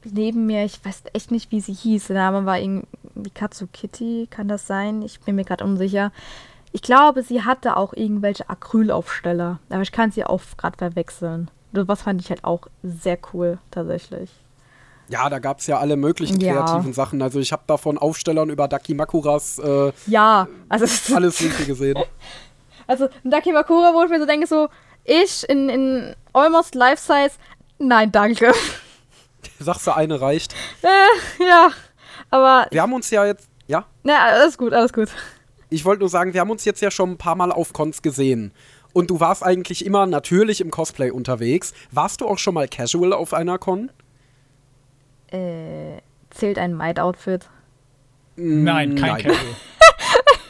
neben 0.05 0.45
mir, 0.45 0.65
ich 0.65 0.83
weiß 0.83 1.03
echt 1.13 1.31
nicht, 1.31 1.51
wie 1.51 1.61
sie 1.61 1.73
hieß. 1.73 2.07
Der 2.07 2.17
Name 2.17 2.45
war 2.45 2.59
irgendwie 2.59 3.29
Katsukitty, 3.33 4.27
kann 4.29 4.47
das 4.47 4.67
sein? 4.67 5.01
Ich 5.01 5.21
bin 5.21 5.35
mir 5.35 5.45
gerade 5.45 5.63
unsicher. 5.63 6.11
Ich 6.71 6.81
glaube, 6.81 7.23
sie 7.23 7.43
hatte 7.43 7.77
auch 7.77 7.93
irgendwelche 7.93 8.49
Acrylaufsteller, 8.49 9.59
aber 9.69 9.81
ich 9.81 9.91
kann 9.91 10.11
sie 10.11 10.25
auch 10.25 10.41
gerade 10.57 10.77
verwechseln. 10.77 11.49
Was 11.71 12.01
fand 12.01 12.21
ich 12.21 12.29
halt 12.29 12.43
auch 12.43 12.67
sehr 12.83 13.17
cool, 13.33 13.59
tatsächlich. 13.71 14.31
Ja, 15.09 15.29
da 15.29 15.39
gab 15.39 15.59
es 15.59 15.67
ja 15.67 15.79
alle 15.79 15.95
möglichen 15.97 16.39
kreativen 16.39 16.87
ja. 16.87 16.93
Sachen. 16.93 17.21
Also 17.21 17.39
ich 17.39 17.51
habe 17.51 17.63
da 17.67 17.77
von 17.77 17.97
Aufstellern 17.97 18.49
über 18.49 18.67
Dakimakuras 18.67 19.59
äh, 19.59 19.91
ja, 20.07 20.47
also 20.69 21.15
alles 21.15 21.41
Mögliche 21.41 21.65
gesehen. 21.65 21.99
Also 22.85 23.07
Dakimakura, 23.23 23.93
wo 23.93 24.03
ich 24.03 24.09
mir 24.09 24.19
so 24.19 24.25
denke, 24.25 24.45
so 24.45 24.67
ich 25.05 25.47
in, 25.47 25.69
in 25.69 26.15
almost 26.33 26.75
life 26.75 27.01
size, 27.01 27.37
nein, 27.79 28.11
danke. 28.11 28.51
Sagst 29.59 29.87
du, 29.87 29.95
eine 29.95 30.19
reicht? 30.19 30.53
Äh, 30.81 31.43
ja, 31.45 31.69
aber... 32.29 32.67
Wir 32.71 32.81
haben 32.81 32.91
uns 32.91 33.09
ja 33.09 33.25
jetzt, 33.25 33.47
ja? 33.67 33.85
Ja, 34.03 34.25
alles 34.25 34.57
gut, 34.57 34.73
alles 34.73 34.91
gut. 34.91 35.07
Ich 35.69 35.85
wollte 35.85 36.01
nur 36.01 36.09
sagen, 36.09 36.33
wir 36.33 36.41
haben 36.41 36.51
uns 36.51 36.65
jetzt 36.65 36.81
ja 36.81 36.91
schon 36.91 37.11
ein 37.11 37.17
paar 37.17 37.35
Mal 37.35 37.53
auf 37.53 37.71
Cons 37.71 38.01
gesehen. 38.01 38.53
Und 38.91 39.09
du 39.09 39.19
warst 39.19 39.43
eigentlich 39.43 39.85
immer 39.85 40.05
natürlich 40.05 40.61
im 40.61 40.69
Cosplay 40.69 41.09
unterwegs. 41.09 41.73
Warst 41.91 42.21
du 42.21 42.27
auch 42.27 42.37
schon 42.37 42.53
mal 42.53 42.67
casual 42.67 43.13
auf 43.13 43.33
einer 43.33 43.57
Con? 43.57 43.91
Äh, 45.33 46.01
zählt 46.29 46.57
ein 46.59 46.75
Might-Outfit? 46.75 47.49
Nein, 48.35 48.95
kein 48.95 49.13
Nein. 49.13 49.23
Casual. 49.23 49.45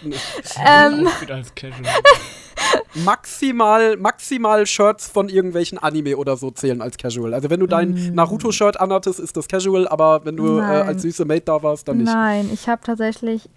ähm, 0.65 1.07
Outfit 1.07 1.31
als 1.31 1.55
Casual. 1.55 1.84
maximal, 3.05 3.97
maximal 3.97 4.65
Shirts 4.65 5.07
von 5.07 5.29
irgendwelchen 5.29 5.77
Anime 5.77 6.17
oder 6.17 6.38
so 6.38 6.51
zählen 6.51 6.81
als 6.81 6.97
Casual. 6.97 7.34
Also 7.34 7.49
wenn 7.49 7.59
du 7.59 7.67
dein 7.67 7.91
mm. 7.91 8.15
Naruto-Shirt 8.15 8.79
anhattest, 8.79 9.19
ist 9.19 9.36
das 9.38 9.47
Casual, 9.47 9.88
aber 9.88 10.25
wenn 10.25 10.36
du 10.36 10.59
äh, 10.59 10.61
als 10.61 11.01
süße 11.01 11.25
Mate 11.25 11.43
da 11.45 11.63
warst, 11.63 11.88
dann 11.88 11.97
nicht. 11.97 12.07
Nein, 12.07 12.49
ich 12.53 12.67
habe 12.67 12.81
tatsächlich 12.84 13.49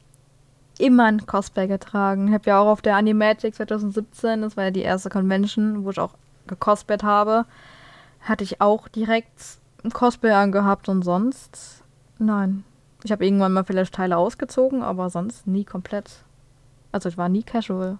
immer 0.79 1.07
ein 1.07 1.27
Cosplay 1.27 1.67
getragen. 1.67 2.29
Ich 2.29 2.35
habe 2.35 2.45
ja 2.47 2.61
auch 2.61 2.69
auf 2.69 2.83
der 2.83 2.97
Animagic 2.97 3.55
2017, 3.55 4.43
das 4.43 4.57
war 4.57 4.65
ja 4.65 4.71
die 4.71 4.83
erste 4.83 5.09
Convention, 5.09 5.85
wo 5.85 5.91
ich 5.91 5.99
auch 5.99 6.15
gecosplayt 6.47 7.03
habe, 7.03 7.47
hatte 8.21 8.45
ich 8.45 8.61
auch 8.61 8.89
direkt 8.89 9.59
ein 9.87 9.93
Cosplay 9.93 10.33
angehabt 10.33 10.89
und 10.89 11.03
sonst 11.03 11.83
nein. 12.19 12.65
Ich 13.05 13.13
habe 13.13 13.25
irgendwann 13.25 13.53
mal 13.53 13.65
vielleicht 13.65 13.95
Teile 13.95 14.17
ausgezogen, 14.17 14.83
aber 14.83 15.11
sonst 15.11 15.47
nie 15.47 15.65
komplett. 15.65 16.25
Also 16.93 17.09
ich 17.09 17.17
war 17.17 17.29
nie 17.29 17.43
casual. 17.43 17.99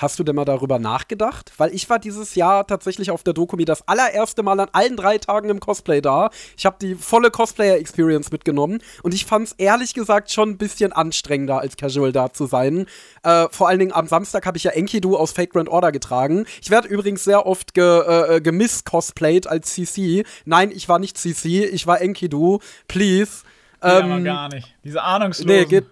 Hast 0.00 0.18
du 0.18 0.24
denn 0.24 0.34
mal 0.34 0.46
darüber 0.46 0.78
nachgedacht? 0.78 1.52
Weil 1.58 1.74
ich 1.74 1.90
war 1.90 1.98
dieses 1.98 2.34
Jahr 2.34 2.66
tatsächlich 2.66 3.10
auf 3.10 3.22
der 3.22 3.34
Dokumi 3.34 3.66
das 3.66 3.86
allererste 3.86 4.42
Mal 4.42 4.58
an 4.58 4.68
allen 4.72 4.96
drei 4.96 5.18
Tagen 5.18 5.50
im 5.50 5.60
Cosplay 5.60 6.00
da. 6.00 6.30
Ich 6.56 6.64
habe 6.64 6.76
die 6.80 6.94
volle 6.94 7.30
Cosplayer-Experience 7.30 8.32
mitgenommen 8.32 8.78
und 9.02 9.12
ich 9.12 9.26
fand 9.26 9.48
es 9.48 9.52
ehrlich 9.58 9.92
gesagt 9.92 10.32
schon 10.32 10.52
ein 10.52 10.56
bisschen 10.56 10.94
anstrengender, 10.94 11.58
als 11.58 11.76
Casual 11.76 12.12
da 12.12 12.32
zu 12.32 12.46
sein. 12.46 12.86
Äh, 13.24 13.48
vor 13.50 13.68
allen 13.68 13.78
Dingen 13.78 13.92
am 13.92 14.06
Samstag 14.06 14.46
habe 14.46 14.56
ich 14.56 14.64
ja 14.64 14.70
Enkidu 14.70 15.18
aus 15.18 15.32
Fake 15.32 15.52
Grand 15.52 15.68
Order 15.68 15.92
getragen. 15.92 16.46
Ich 16.62 16.70
werde 16.70 16.88
übrigens 16.88 17.22
sehr 17.22 17.44
oft 17.44 17.74
ge, 17.74 17.84
äh, 17.84 18.36
äh 18.36 18.40
gemiss-cosplayed 18.40 19.48
als 19.48 19.74
CC. 19.74 20.24
Nein, 20.46 20.70
ich 20.70 20.88
war 20.88 20.98
nicht 20.98 21.18
CC, 21.18 21.66
ich 21.66 21.86
war 21.86 22.00
Enkidu. 22.00 22.60
Please. 22.88 23.42
Ähm, 23.82 23.90
ja, 23.90 23.98
aber 23.98 24.20
gar 24.20 24.48
nicht. 24.48 24.74
Diese 24.82 25.02
Ahnungslosen. 25.02 25.46
Nee, 25.46 25.66
geht 25.66 25.84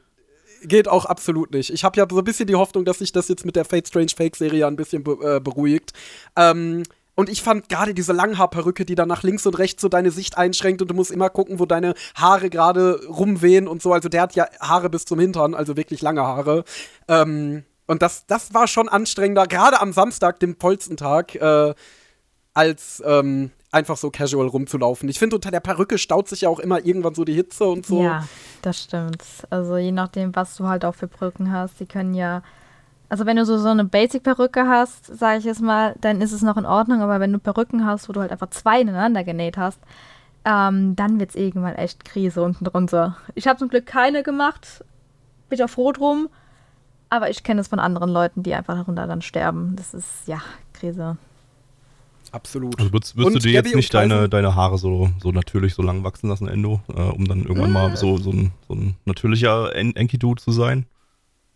geht 0.63 0.89
auch 0.89 1.05
absolut 1.05 1.53
nicht. 1.53 1.71
Ich 1.71 1.85
habe 1.85 1.99
ja 1.99 2.07
so 2.11 2.19
ein 2.19 2.25
bisschen 2.25 2.47
die 2.47 2.55
Hoffnung, 2.55 2.85
dass 2.85 2.99
sich 2.99 3.13
das 3.13 3.29
jetzt 3.29 3.45
mit 3.45 3.57
der 3.57 3.65
Fate 3.65 3.89
Strange 3.89 4.13
Fake 4.17 4.37
Serie 4.37 4.67
ein 4.67 4.77
bisschen 4.77 5.05
be 5.05 5.37
äh, 5.37 5.41
beruhigt. 5.41 5.93
Ähm, 6.37 6.83
und 7.15 7.29
ich 7.29 7.43
fand 7.43 7.69
gerade 7.69 7.95
diese 7.95 8.13
Langhaarperücke, 8.13 8.85
die 8.85 8.95
dann 8.95 9.09
nach 9.09 9.25
links 9.25 9.45
und 9.45 9.59
rechts 9.59 9.83
so 9.83 9.89
deine 9.89 10.13
Sicht 10.13 10.39
einschränkt 10.39 10.83
und 10.83 10.89
du 10.89 10.95
musst 10.95 11.11
immer 11.11 11.31
gucken, 11.31 11.59
wo 11.59 11.67
deine 11.67 11.95
Haare 12.15 12.49
gerade 12.49 13.05
rumwehen 13.09 13.67
und 13.67 13.83
so. 13.83 13.93
Also 13.93 14.09
der 14.09 14.23
hat 14.23 14.37
ja 14.37 14.47
Haare 14.61 14.89
bis 14.89 15.05
zum 15.05 15.19
Hintern, 15.19 15.55
also 15.55 15.77
wirklich 15.77 16.01
lange 16.01 16.23
Haare. 16.23 16.63
Ähm, 17.09 17.65
und 17.89 18.03
das, 18.03 18.27
das 18.27 18.55
war 18.55 18.69
schon 18.69 18.89
anstrengender, 18.89 19.49
gerade 19.49 19.81
am 19.81 19.93
Samstag, 19.93 20.39
dem 20.39 20.61
tollsten 20.61 20.97
äh, 20.97 21.75
als, 22.55 23.03
ähm, 23.05 23.51
einfach 23.71 23.97
so 23.97 24.11
casual 24.11 24.47
rumzulaufen. 24.47 25.09
Ich 25.09 25.19
finde, 25.19 25.37
unter 25.37 25.51
der 25.51 25.61
Perücke 25.61 25.99
staut 25.99 26.29
sich 26.29 26.43
ja 26.43 26.49
auch 26.49 26.59
immer 26.59 26.85
irgendwann 26.85 27.15
so 27.15 27.25
die 27.25 27.35
Hitze 27.35 27.65
und 27.65 27.85
so. 27.85 28.03
Ja, 28.03 28.27
das 28.63 28.83
stimmt. 28.83 29.23
Also 29.51 29.77
je 29.77 29.93
nachdem, 29.93 30.35
was 30.35 30.57
du 30.57 30.67
halt 30.67 30.85
auch 30.85 30.95
für 30.95 31.09
Perücken 31.09 31.53
hast, 31.53 31.79
die 31.81 31.87
können 31.87 32.15
ja. 32.15 32.43
Also 33.11 33.25
wenn 33.25 33.37
du 33.37 33.47
so, 33.47 33.57
so 33.59 33.69
eine 33.69 33.85
Basic-Perücke 33.85 34.67
hast, 34.69 35.07
sage 35.07 35.39
ich 35.39 35.45
jetzt 35.45 35.63
mal, 35.63 35.95
dann 36.01 36.21
ist 36.21 36.33
es 36.33 36.43
noch 36.43 36.59
in 36.59 36.67
Ordnung, 36.67 37.01
aber 37.01 37.21
wenn 37.21 37.33
du 37.33 37.39
Perücken 37.39 37.87
hast, 37.87 38.09
wo 38.09 38.13
du 38.13 38.21
halt 38.21 38.33
einfach 38.33 38.51
zwei 38.51 38.83
ineinander 38.83 39.25
genäht 39.25 39.57
hast, 39.57 39.81
ähm, 40.45 40.95
dann 40.95 41.19
wird 41.19 41.31
es 41.31 41.37
irgendwann 41.37 41.75
echt 41.75 42.05
Krise 42.05 42.43
unten 42.43 42.65
drunter. 42.65 43.17
Ich 43.35 43.47
habe 43.47 43.59
zum 43.59 43.71
Glück 43.71 43.87
keine 43.87 44.23
gemacht, 44.23 44.85
bin 45.49 45.63
auch 45.63 45.71
froh 45.71 45.93
drum, 45.93 46.29
aber 47.09 47.31
ich 47.31 47.43
kenne 47.43 47.63
es 47.63 47.69
von 47.69 47.79
anderen 47.79 48.11
Leuten, 48.11 48.43
die 48.43 48.55
einfach 48.55 48.75
darunter 48.75 49.07
dann 49.07 49.23
sterben. 49.23 49.75
Das 49.77 49.95
ist, 49.95 50.27
ja, 50.27 50.43
Krise. 50.75 51.17
Absolut. 52.33 52.79
Also 52.79 52.93
würdest, 52.93 53.17
würdest 53.17 53.37
du 53.37 53.41
dir 53.41 53.53
jetzt 53.53 53.75
nicht 53.75 53.93
deine, 53.95 54.29
deine 54.29 54.55
Haare 54.55 54.79
so, 54.79 55.11
so 55.23 55.33
natürlich 55.33 55.75
so 55.75 55.83
lang 55.83 56.05
wachsen 56.05 56.29
lassen, 56.29 56.49
Endo, 56.49 56.81
äh, 56.89 57.01
um 57.01 57.27
dann 57.27 57.45
irgendwann 57.45 57.73
mal 57.73 57.97
so, 57.97 58.19
so, 58.19 58.31
ein, 58.31 58.53
so 58.67 58.75
ein 58.75 58.97
natürlicher 59.05 59.75
en 59.75 59.97
Enkidu 59.97 60.35
zu 60.35 60.53
sein? 60.53 60.87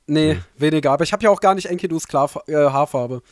Nee, 0.06 0.34
nee, 0.34 0.40
weniger. 0.56 0.92
Aber 0.92 1.04
ich 1.04 1.12
habe 1.12 1.22
ja 1.22 1.30
auch 1.30 1.40
gar 1.40 1.54
nicht 1.54 1.66
Enkidus 1.66 2.06
Klar 2.06 2.30
äh, 2.46 2.54
Haarfarbe. 2.54 3.22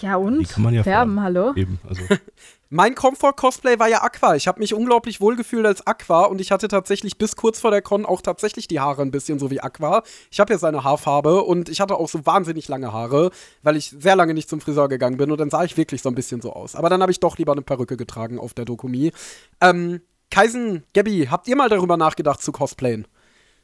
Ja 0.00 0.16
und? 0.16 0.40
Die 0.40 0.44
kann 0.44 0.62
man 0.62 0.74
ja 0.74 0.82
färben, 0.82 1.20
hallo? 1.20 1.52
Eben, 1.54 1.78
also. 1.88 2.02
mein 2.74 2.96
Comfort-Cosplay 2.96 3.78
war 3.78 3.88
ja 3.88 4.02
Aqua. 4.02 4.34
Ich 4.34 4.48
habe 4.48 4.58
mich 4.58 4.74
unglaublich 4.74 5.20
wohl 5.20 5.36
gefühlt 5.36 5.64
als 5.64 5.86
Aqua 5.86 6.24
und 6.24 6.40
ich 6.40 6.50
hatte 6.50 6.66
tatsächlich 6.66 7.18
bis 7.18 7.36
kurz 7.36 7.60
vor 7.60 7.70
der 7.70 7.82
Con 7.82 8.04
auch 8.04 8.20
tatsächlich 8.20 8.66
die 8.66 8.80
Haare 8.80 9.02
ein 9.02 9.12
bisschen 9.12 9.38
so 9.38 9.48
wie 9.52 9.60
Aqua. 9.60 10.02
Ich 10.32 10.40
habe 10.40 10.52
ja 10.52 10.58
seine 10.58 10.82
Haarfarbe 10.82 11.44
und 11.44 11.68
ich 11.68 11.80
hatte 11.80 11.94
auch 11.94 12.08
so 12.08 12.26
wahnsinnig 12.26 12.66
lange 12.66 12.92
Haare, 12.92 13.30
weil 13.62 13.76
ich 13.76 13.94
sehr 13.96 14.16
lange 14.16 14.34
nicht 14.34 14.48
zum 14.48 14.60
Friseur 14.60 14.88
gegangen 14.88 15.18
bin 15.18 15.30
und 15.30 15.38
dann 15.38 15.50
sah 15.50 15.62
ich 15.62 15.76
wirklich 15.76 16.02
so 16.02 16.08
ein 16.08 16.16
bisschen 16.16 16.40
so 16.40 16.52
aus. 16.52 16.74
Aber 16.74 16.90
dann 16.90 17.00
habe 17.00 17.12
ich 17.12 17.20
doch 17.20 17.38
lieber 17.38 17.52
eine 17.52 17.62
Perücke 17.62 17.96
getragen 17.96 18.40
auf 18.40 18.54
der 18.54 18.64
Dokumi. 18.64 19.12
Ähm, 19.60 20.00
Kaisen, 20.32 20.82
Gabby, 20.94 21.28
habt 21.30 21.46
ihr 21.46 21.54
mal 21.54 21.68
darüber 21.68 21.96
nachgedacht 21.96 22.42
zu 22.42 22.50
cosplayen? 22.50 23.06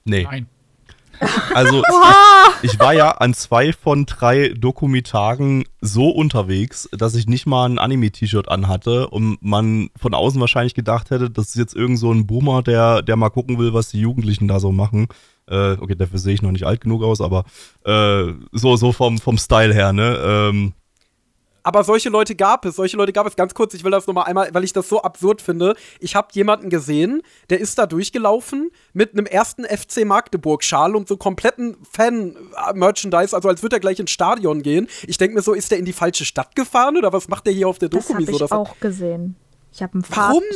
Nee. 0.05 0.23
Nein. 0.23 0.47
Also 1.55 1.83
ich, 2.63 2.73
ich, 2.73 2.81
war 2.81 2.95
ja 2.95 3.11
an 3.11 3.35
zwei 3.35 3.73
von 3.73 4.07
drei 4.07 4.49
Dokumitagen 4.49 5.65
so 5.81 6.09
unterwegs, 6.09 6.89
dass 6.93 7.15
ich 7.15 7.27
nicht 7.27 7.47
mal 7.47 7.69
ein 7.69 7.79
Anime-T-Shirt 7.79 8.49
anhatte 8.49 9.09
und 9.09 9.39
man 9.43 9.91
von 10.01 10.15
außen 10.15 10.41
wahrscheinlich 10.41 10.75
gedacht 10.75 11.11
hätte, 11.11 11.31
das 11.31 11.49
ist 11.49 11.57
jetzt 11.57 11.77
irgend 11.77 11.99
so 11.99 12.13
ein 12.13 12.27
Boomer, 12.27 12.63
der, 12.63 13.03
der 13.03 13.17
mal 13.17 13.31
gucken 13.31 13.59
will, 13.59 13.75
was 13.75 13.91
die 13.91 14.01
Jugendlichen 14.01 14.49
da 14.49 14.61
so 14.61 14.73
machen. 14.73 15.09
Äh, 15.47 15.73
okay, 15.73 15.95
dafür 15.97 16.19
sehe 16.19 16.35
ich 16.35 16.43
noch 16.43 16.53
nicht 16.53 16.65
alt 16.65 16.81
genug 16.81 17.03
aus, 17.03 17.21
aber 17.21 17.45
äh, 17.85 18.33
so, 18.53 18.77
so 18.77 18.93
vom, 18.93 19.19
vom 19.19 19.37
Style 19.37 19.75
her, 19.75 19.93
ne? 19.93 20.19
Ähm, 20.23 20.73
aber 21.71 21.85
solche 21.85 22.09
Leute 22.09 22.35
gab 22.35 22.65
es, 22.65 22.75
solche 22.75 22.97
Leute 22.97 23.13
gab 23.13 23.29
es. 23.29 23.37
Ganz 23.37 23.55
kurz, 23.55 23.75
ich 23.75 23.85
will 23.85 23.93
das 23.93 24.09
nochmal 24.09 24.25
einmal, 24.25 24.49
weil 24.53 24.65
ich 24.65 24.73
das 24.73 24.89
so 24.89 25.03
absurd 25.03 25.41
finde. 25.41 25.77
Ich 26.01 26.17
habe 26.17 26.27
jemanden 26.33 26.69
gesehen, 26.69 27.23
der 27.49 27.61
ist 27.61 27.79
da 27.79 27.87
durchgelaufen 27.87 28.73
mit 28.93 29.13
einem 29.13 29.25
ersten 29.25 29.63
FC 29.63 30.05
Magdeburg-Schal 30.05 30.97
und 30.97 31.07
so 31.07 31.17
kompletten 31.17 31.77
Fan-Merchandise, 31.89 33.37
also 33.37 33.49
als 33.49 33.63
würde 33.63 33.77
er 33.77 33.81
gleich 33.81 34.01
ins 34.01 34.11
Stadion 34.11 34.63
gehen. 34.63 34.89
Ich 35.07 35.17
denke 35.17 35.37
mir 35.37 35.43
so, 35.43 35.53
ist 35.53 35.71
der 35.71 35.79
in 35.79 35.85
die 35.85 35.93
falsche 35.93 36.25
Stadt 36.25 36.57
gefahren 36.57 36.97
oder 36.97 37.13
was 37.13 37.29
macht 37.29 37.47
der 37.47 37.53
hier 37.53 37.69
auf 37.69 37.79
der 37.79 37.89
Dokumi 37.89 38.25
so? 38.25 38.33
Das 38.37 38.51
habe 38.51 38.65
ich 38.65 38.69
auch 38.69 38.81
gesehen. 38.81 39.37
Ich 39.73 39.81
habe 39.81 39.93
einen, 39.93 40.03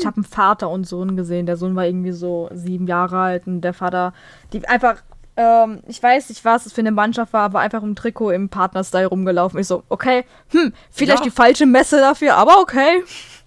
hab 0.05 0.17
einen 0.17 0.25
Vater 0.25 0.69
und 0.69 0.83
Sohn 0.83 1.17
gesehen. 1.17 1.47
Der 1.47 1.57
Sohn 1.57 1.77
war 1.77 1.87
irgendwie 1.87 2.11
so 2.11 2.49
sieben 2.53 2.89
Jahre 2.89 3.21
alt 3.21 3.47
und 3.47 3.61
der 3.61 3.73
Vater, 3.73 4.15
die 4.53 4.67
einfach 4.67 5.05
ähm, 5.37 5.81
ich 5.87 6.03
weiß 6.03 6.29
nicht, 6.29 6.45
was 6.45 6.67
es 6.67 6.73
für 6.73 6.81
eine 6.81 6.93
Mannschaft 6.93 7.33
war, 7.33 7.43
aber 7.43 7.61
einfach 7.61 7.83
im 7.83 7.97
Trikot 7.97 8.31
im 8.31 8.49
Partner-Style 8.49 9.07
rumgelaufen. 9.07 9.59
Ich 9.59 9.67
so, 9.67 9.83
okay, 9.89 10.25
hm, 10.51 10.73
vielleicht 10.91 11.21
ja. 11.21 11.25
die 11.25 11.31
falsche 11.31 11.67
Messe 11.67 11.99
dafür, 11.99 12.35
aber 12.37 12.61
okay. 12.61 13.03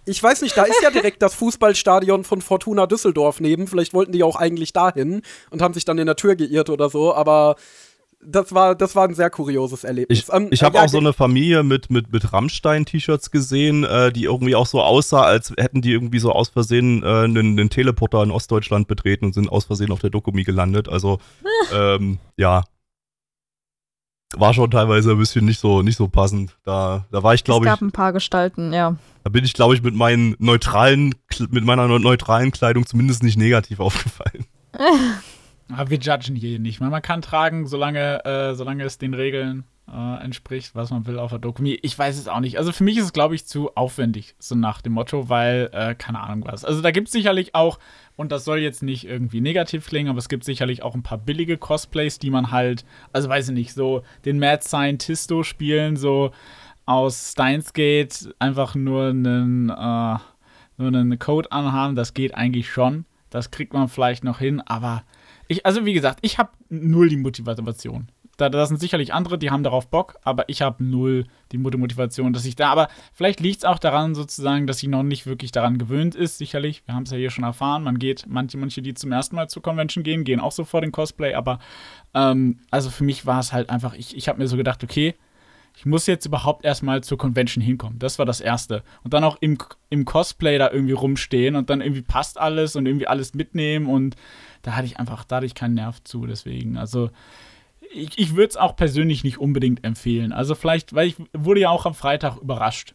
Ich 0.05 0.23
weiß 0.23 0.41
nicht, 0.41 0.55
da 0.55 0.63
ist 0.63 0.81
ja 0.81 0.89
direkt 0.89 1.21
das 1.21 1.33
Fußballstadion 1.35 2.23
von 2.23 2.41
Fortuna 2.41 2.87
Düsseldorf 2.87 3.41
neben. 3.41 3.67
Vielleicht 3.67 3.93
wollten 3.93 4.13
die 4.13 4.23
auch 4.23 4.37
eigentlich 4.37 4.71
dahin 4.71 5.21
und 5.49 5.61
haben 5.61 5.73
sich 5.73 5.83
dann 5.83 5.97
in 5.97 6.05
der 6.05 6.15
Tür 6.15 6.37
geirrt 6.37 6.69
oder 6.69 6.89
so, 6.89 7.13
aber 7.13 7.57
das 8.19 8.53
war, 8.53 8.75
das 8.75 8.95
war 8.95 9.07
ein 9.07 9.13
sehr 9.13 9.29
kurioses 9.29 9.83
Erlebnis. 9.83 10.19
Ich, 10.19 10.33
ähm, 10.33 10.47
ich 10.51 10.63
habe 10.63 10.77
äh, 10.77 10.79
ja, 10.79 10.85
auch 10.85 10.89
so 10.89 10.97
eine 10.97 11.13
Familie 11.13 11.63
mit, 11.63 11.89
mit, 11.89 12.11
mit 12.11 12.33
Rammstein-T-Shirts 12.33 13.31
gesehen, 13.31 13.83
äh, 13.83 14.11
die 14.11 14.23
irgendwie 14.23 14.55
auch 14.55 14.65
so 14.65 14.81
aussah, 14.81 15.23
als 15.23 15.53
hätten 15.57 15.81
die 15.81 15.91
irgendwie 15.91 16.19
so 16.19 16.31
aus 16.31 16.49
Versehen 16.49 17.03
äh, 17.03 17.05
einen, 17.05 17.59
einen 17.59 17.69
Teleporter 17.69 18.23
in 18.23 18.31
Ostdeutschland 18.31 18.87
betreten 18.87 19.25
und 19.25 19.33
sind 19.33 19.49
aus 19.49 19.65
Versehen 19.65 19.91
auf 19.91 19.99
der 19.99 20.09
Dokumi 20.09 20.43
gelandet. 20.43 20.89
Also, 20.89 21.19
ähm, 21.73 22.19
ja. 22.37 22.63
War 24.35 24.53
schon 24.53 24.69
teilweise 24.69 25.11
ein 25.11 25.19
bisschen 25.19 25.45
nicht 25.45 25.59
so, 25.59 25.81
nicht 25.81 25.95
so 25.95 26.09
passend. 26.09 26.57
Da, 26.65 27.05
da 27.11 27.23
war 27.23 27.33
ich, 27.33 27.45
glaube 27.45 27.65
ich. 27.65 27.71
Es 27.71 27.79
gab 27.79 27.81
ein 27.81 27.93
paar 27.93 28.11
Gestalten, 28.11 28.73
ja. 28.73 28.97
Da 29.23 29.29
bin 29.29 29.45
ich, 29.45 29.53
glaube 29.53 29.73
ich, 29.73 29.81
mit 29.81 29.95
meinen 29.95 30.35
neutralen, 30.39 31.15
mit 31.49 31.63
meiner 31.63 31.87
neutralen 31.87 32.51
Kleidung 32.51 32.85
zumindest 32.85 33.23
nicht 33.23 33.37
negativ 33.37 33.79
aufgefallen. 33.79 34.45
Aber 35.69 35.89
wir 35.89 35.97
judgen 35.97 36.35
hier 36.35 36.59
nicht. 36.59 36.79
Man 36.79 37.01
kann 37.01 37.21
tragen, 37.21 37.67
solange, 37.67 38.23
äh, 38.25 38.55
solange 38.55 38.83
es 38.83 38.97
den 38.97 39.13
Regeln 39.13 39.65
äh, 39.91 40.23
entspricht, 40.23 40.75
was 40.75 40.91
man 40.91 41.05
will 41.05 41.19
auf 41.19 41.29
der 41.29 41.39
Doku. 41.39 41.63
Ich 41.81 41.97
weiß 41.97 42.17
es 42.17 42.27
auch 42.27 42.39
nicht. 42.39 42.57
Also 42.57 42.71
für 42.71 42.83
mich 42.83 42.97
ist 42.97 43.05
es, 43.05 43.13
glaube 43.13 43.35
ich, 43.35 43.45
zu 43.45 43.75
aufwendig, 43.75 44.35
so 44.39 44.55
nach 44.55 44.81
dem 44.81 44.93
Motto, 44.93 45.29
weil, 45.29 45.69
äh, 45.73 45.95
keine 45.95 46.19
Ahnung 46.19 46.45
was. 46.45 46.65
Also 46.65 46.81
da 46.81 46.91
gibt 46.91 47.07
es 47.07 47.13
sicherlich 47.13 47.55
auch, 47.55 47.79
und 48.15 48.31
das 48.31 48.43
soll 48.43 48.59
jetzt 48.59 48.83
nicht 48.83 49.05
irgendwie 49.05 49.41
negativ 49.41 49.87
klingen, 49.87 50.09
aber 50.09 50.19
es 50.19 50.29
gibt 50.29 50.43
sicherlich 50.43 50.83
auch 50.83 50.95
ein 50.95 51.03
paar 51.03 51.17
billige 51.17 51.57
Cosplays, 51.57 52.19
die 52.19 52.31
man 52.31 52.51
halt, 52.51 52.85
also 53.13 53.29
weiß 53.29 53.49
ich 53.49 53.55
nicht, 53.55 53.73
so 53.73 54.03
den 54.25 54.39
Mad 54.39 54.63
Scientisto 54.63 55.43
spielen, 55.43 55.95
so 55.95 56.31
aus 56.85 57.31
Steins 57.31 57.73
Gate 57.73 58.33
einfach 58.39 58.75
nur 58.75 59.07
einen, 59.07 59.69
äh, 59.69 60.17
nur 60.77 60.87
einen 60.87 61.19
Code 61.19 61.51
anhaben, 61.51 61.95
das 61.95 62.13
geht 62.13 62.35
eigentlich 62.35 62.69
schon. 62.69 63.05
Das 63.29 63.51
kriegt 63.51 63.73
man 63.73 63.89
vielleicht 63.89 64.23
noch 64.23 64.39
hin, 64.39 64.61
aber 64.61 65.03
ich, 65.47 65.65
also 65.65 65.85
wie 65.85 65.93
gesagt, 65.93 66.19
ich 66.21 66.37
habe 66.37 66.51
null 66.69 67.09
die 67.09 67.17
Motivation. 67.17 68.09
Da, 68.37 68.49
da 68.49 68.67
sind 68.67 68.79
sicherlich 68.79 69.13
andere, 69.13 69.39
die 69.39 69.49
haben 69.49 69.63
darauf 69.63 69.87
Bock, 69.87 70.19
aber 70.23 70.47
ich 70.47 70.61
habe 70.61 70.83
null 70.83 71.25
die 71.51 71.57
Motivation, 71.57 72.33
dass 72.33 72.45
ich 72.45 72.55
da. 72.55 72.69
Aber 72.69 72.87
vielleicht 73.11 73.39
liegt 73.39 73.57
es 73.57 73.65
auch 73.65 73.79
daran, 73.79 74.13
sozusagen, 74.13 74.67
dass 74.67 74.81
ich 74.83 74.89
noch 74.89 75.01
nicht 75.01 75.25
wirklich 75.25 75.51
daran 75.51 75.79
gewöhnt 75.79 76.13
ist, 76.13 76.37
sicherlich. 76.37 76.83
Wir 76.85 76.93
haben 76.93 77.03
es 77.03 77.11
ja 77.11 77.17
hier 77.17 77.31
schon 77.31 77.43
erfahren. 77.43 77.83
Man 77.83 77.97
geht, 77.97 78.25
manche, 78.27 78.59
manche, 78.59 78.83
die 78.83 78.93
zum 78.93 79.11
ersten 79.11 79.35
Mal 79.35 79.49
zur 79.49 79.63
Convention 79.63 80.03
gehen, 80.03 80.23
gehen 80.23 80.39
auch 80.39 80.51
so 80.51 80.65
vor 80.65 80.81
den 80.81 80.91
Cosplay. 80.91 81.33
Aber 81.33 81.57
ähm, 82.13 82.59
also 82.69 82.91
für 82.91 83.03
mich 83.03 83.25
war 83.25 83.39
es 83.39 83.53
halt 83.53 83.71
einfach, 83.71 83.95
ich, 83.95 84.15
ich 84.15 84.29
habe 84.29 84.37
mir 84.37 84.47
so 84.47 84.55
gedacht, 84.55 84.83
okay, 84.83 85.15
ich 85.75 85.85
muss 85.85 86.07
jetzt 86.07 86.25
überhaupt 86.25 86.65
erstmal 86.65 87.03
zur 87.03 87.17
Convention 87.17 87.63
hinkommen. 87.63 87.99
Das 87.99 88.17
war 88.19 88.25
das 88.25 88.41
Erste. 88.41 88.83
Und 89.03 89.13
dann 89.13 89.23
auch 89.23 89.37
im, 89.41 89.57
im 89.89 90.05
Cosplay 90.05 90.57
da 90.57 90.71
irgendwie 90.71 90.93
rumstehen 90.93 91.55
und 91.55 91.69
dann 91.69 91.81
irgendwie 91.81 92.01
passt 92.01 92.39
alles 92.39 92.75
und 92.75 92.87
irgendwie 92.87 93.07
alles 93.07 93.33
mitnehmen. 93.35 93.87
Und 93.87 94.15
da 94.67 94.75
hatte 94.75 94.85
ich 94.85 94.99
einfach, 94.99 95.23
da 95.23 95.37
hatte 95.37 95.45
ich 95.45 95.55
keinen 95.55 95.75
Nerv 95.75 96.03
zu. 96.03 96.25
Deswegen, 96.25 96.75
also 96.77 97.09
ich, 97.93 98.17
ich 98.17 98.35
würde 98.35 98.49
es 98.49 98.57
auch 98.57 98.75
persönlich 98.75 99.23
nicht 99.23 99.37
unbedingt 99.37 99.85
empfehlen. 99.85 100.33
Also 100.33 100.55
vielleicht, 100.55 100.93
weil 100.93 101.07
ich 101.07 101.15
wurde 101.31 101.61
ja 101.61 101.69
auch 101.69 101.85
am 101.85 101.93
Freitag 101.93 102.35
überrascht, 102.35 102.93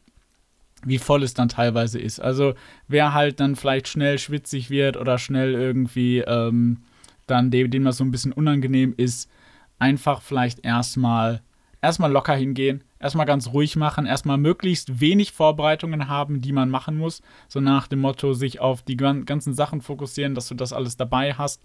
wie 0.84 0.98
voll 0.98 1.22
es 1.22 1.32
dann 1.32 1.48
teilweise 1.48 1.98
ist. 1.98 2.20
Also 2.20 2.52
wer 2.88 3.14
halt 3.14 3.40
dann 3.40 3.56
vielleicht 3.56 3.88
schnell 3.88 4.18
schwitzig 4.18 4.68
wird 4.68 4.98
oder 4.98 5.16
schnell 5.16 5.54
irgendwie 5.54 6.18
ähm, 6.18 6.82
dann 7.26 7.50
dem, 7.50 7.70
dem 7.70 7.84
das 7.84 7.96
so 7.96 8.04
ein 8.04 8.10
bisschen 8.10 8.32
unangenehm 8.32 8.92
ist, 8.94 9.30
einfach 9.78 10.20
vielleicht 10.20 10.66
erstmal 10.66 11.40
erstmal 11.80 12.12
locker 12.12 12.34
hingehen, 12.34 12.84
erstmal 13.02 13.26
ganz 13.26 13.48
ruhig 13.48 13.76
machen, 13.76 14.06
erstmal 14.06 14.38
möglichst 14.38 15.00
wenig 15.00 15.32
Vorbereitungen 15.32 16.08
haben, 16.08 16.40
die 16.40 16.52
man 16.52 16.70
machen 16.70 16.96
muss. 16.96 17.20
So 17.48 17.60
nach 17.60 17.88
dem 17.88 18.00
Motto, 18.00 18.32
sich 18.32 18.60
auf 18.60 18.82
die 18.82 18.96
ganzen 18.96 19.54
Sachen 19.54 19.82
fokussieren, 19.82 20.34
dass 20.34 20.48
du 20.48 20.54
das 20.54 20.72
alles 20.72 20.96
dabei 20.96 21.34
hast, 21.34 21.62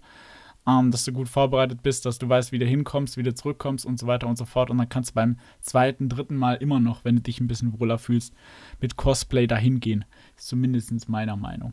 ähm, 0.66 0.90
dass 0.90 1.04
du 1.04 1.12
gut 1.12 1.28
vorbereitet 1.28 1.82
bist, 1.82 2.04
dass 2.04 2.18
du 2.18 2.28
weißt, 2.28 2.50
wie 2.52 2.58
du 2.58 2.66
hinkommst, 2.66 3.16
wie 3.16 3.22
du 3.22 3.32
zurückkommst 3.32 3.86
und 3.86 3.98
so 3.98 4.06
weiter 4.06 4.26
und 4.26 4.36
so 4.36 4.44
fort. 4.44 4.68
Und 4.68 4.78
dann 4.78 4.88
kannst 4.88 5.10
du 5.10 5.14
beim 5.14 5.38
zweiten, 5.60 6.08
dritten 6.08 6.36
Mal 6.36 6.54
immer 6.54 6.80
noch, 6.80 7.04
wenn 7.04 7.16
du 7.16 7.22
dich 7.22 7.40
ein 7.40 7.48
bisschen 7.48 7.78
wohler 7.78 7.98
fühlst, 7.98 8.34
mit 8.80 8.96
Cosplay 8.96 9.46
dahin 9.46 9.80
gehen. 9.80 10.04
Ist 10.36 10.48
zumindest 10.48 11.08
meiner 11.08 11.36
Meinung. 11.36 11.72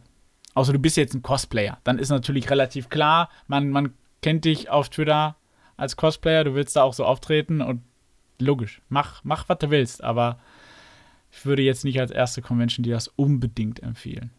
Außer 0.54 0.72
du 0.72 0.80
bist 0.80 0.96
jetzt 0.96 1.16
ein 1.16 1.24
Cosplayer. 1.24 1.80
Dann 1.84 2.00
ist 2.00 2.10
natürlich 2.10 2.50
relativ 2.50 2.90
klar, 2.90 3.30
man, 3.48 3.72
man 3.72 3.94
kennt 4.22 4.46
dich 4.46 4.70
auf 4.70 4.90
Twitter 4.90 5.36
als 5.76 5.98
Cosplayer, 5.98 6.46
du 6.46 6.54
willst 6.54 6.76
da 6.78 6.84
auch 6.84 6.94
so 6.94 7.04
auftreten 7.04 7.62
und 7.62 7.82
logisch, 8.40 8.82
mach, 8.90 9.24
mach, 9.24 9.48
was 9.50 9.60
du 9.60 9.70
willst, 9.70 10.04
aber 10.04 10.38
ich 11.32 11.46
würde 11.46 11.62
jetzt 11.62 11.84
nicht 11.84 12.00
als 12.00 12.12
erste 12.12 12.42
Convention 12.42 12.84
dir 12.84 12.94
das 12.94 13.08
unbedingt 13.10 13.84
empfehlen. 13.84 14.32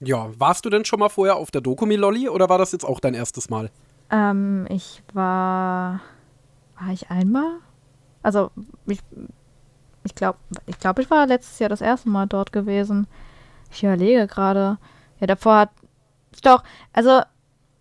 Ja, 0.00 0.28
warst 0.38 0.64
du 0.64 0.70
denn 0.70 0.84
schon 0.84 1.00
mal 1.00 1.08
vorher 1.08 1.36
auf 1.36 1.50
der 1.50 1.60
Dokumi-Lolli 1.60 2.28
oder 2.28 2.48
war 2.48 2.58
das 2.58 2.72
jetzt 2.72 2.84
auch 2.84 3.00
dein 3.00 3.14
erstes 3.14 3.48
Mal? 3.48 3.70
Ähm, 4.10 4.66
ich 4.68 5.02
war. 5.12 6.00
War 6.78 6.92
ich 6.92 7.10
einmal? 7.10 7.58
Also, 8.22 8.50
ich, 8.86 8.98
ich 10.04 10.14
glaube, 10.14 10.38
ich, 10.66 10.78
glaub, 10.78 10.98
ich 10.98 11.10
war 11.10 11.26
letztes 11.26 11.58
Jahr 11.58 11.68
das 11.68 11.80
erste 11.80 12.08
Mal 12.08 12.26
dort 12.26 12.52
gewesen. 12.52 13.06
Ich 13.70 13.82
überlege 13.82 14.26
gerade. 14.26 14.78
Ja, 15.20 15.26
davor 15.26 15.56
hat. 15.56 15.70
Doch, 16.42 16.62
also, 16.92 17.22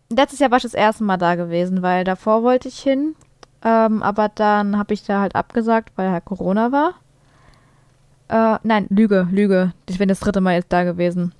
letztes 0.09 0.39
Jahr 0.39 0.51
war 0.51 0.57
ich 0.57 0.63
das 0.63 0.73
erste 0.73 1.03
Mal 1.03 1.17
da 1.17 1.35
gewesen, 1.35 1.81
weil 1.81 2.03
davor 2.03 2.43
wollte 2.43 2.67
ich 2.67 2.79
hin. 2.79 3.15
Ähm, 3.63 4.03
aber 4.03 4.29
dann 4.29 4.77
habe 4.77 4.93
ich 4.93 5.03
da 5.03 5.21
halt 5.21 5.35
abgesagt, 5.35 5.93
weil 5.95 6.11
halt 6.11 6.25
Corona 6.25 6.71
war. 6.71 6.95
Äh, 8.27 8.59
nein, 8.63 8.87
Lüge, 8.89 9.27
Lüge. 9.31 9.73
Ich 9.89 9.97
bin 9.97 10.09
das 10.09 10.19
dritte 10.19 10.41
Mal 10.41 10.55
jetzt 10.55 10.73
da 10.73 10.83
gewesen. 10.83 11.33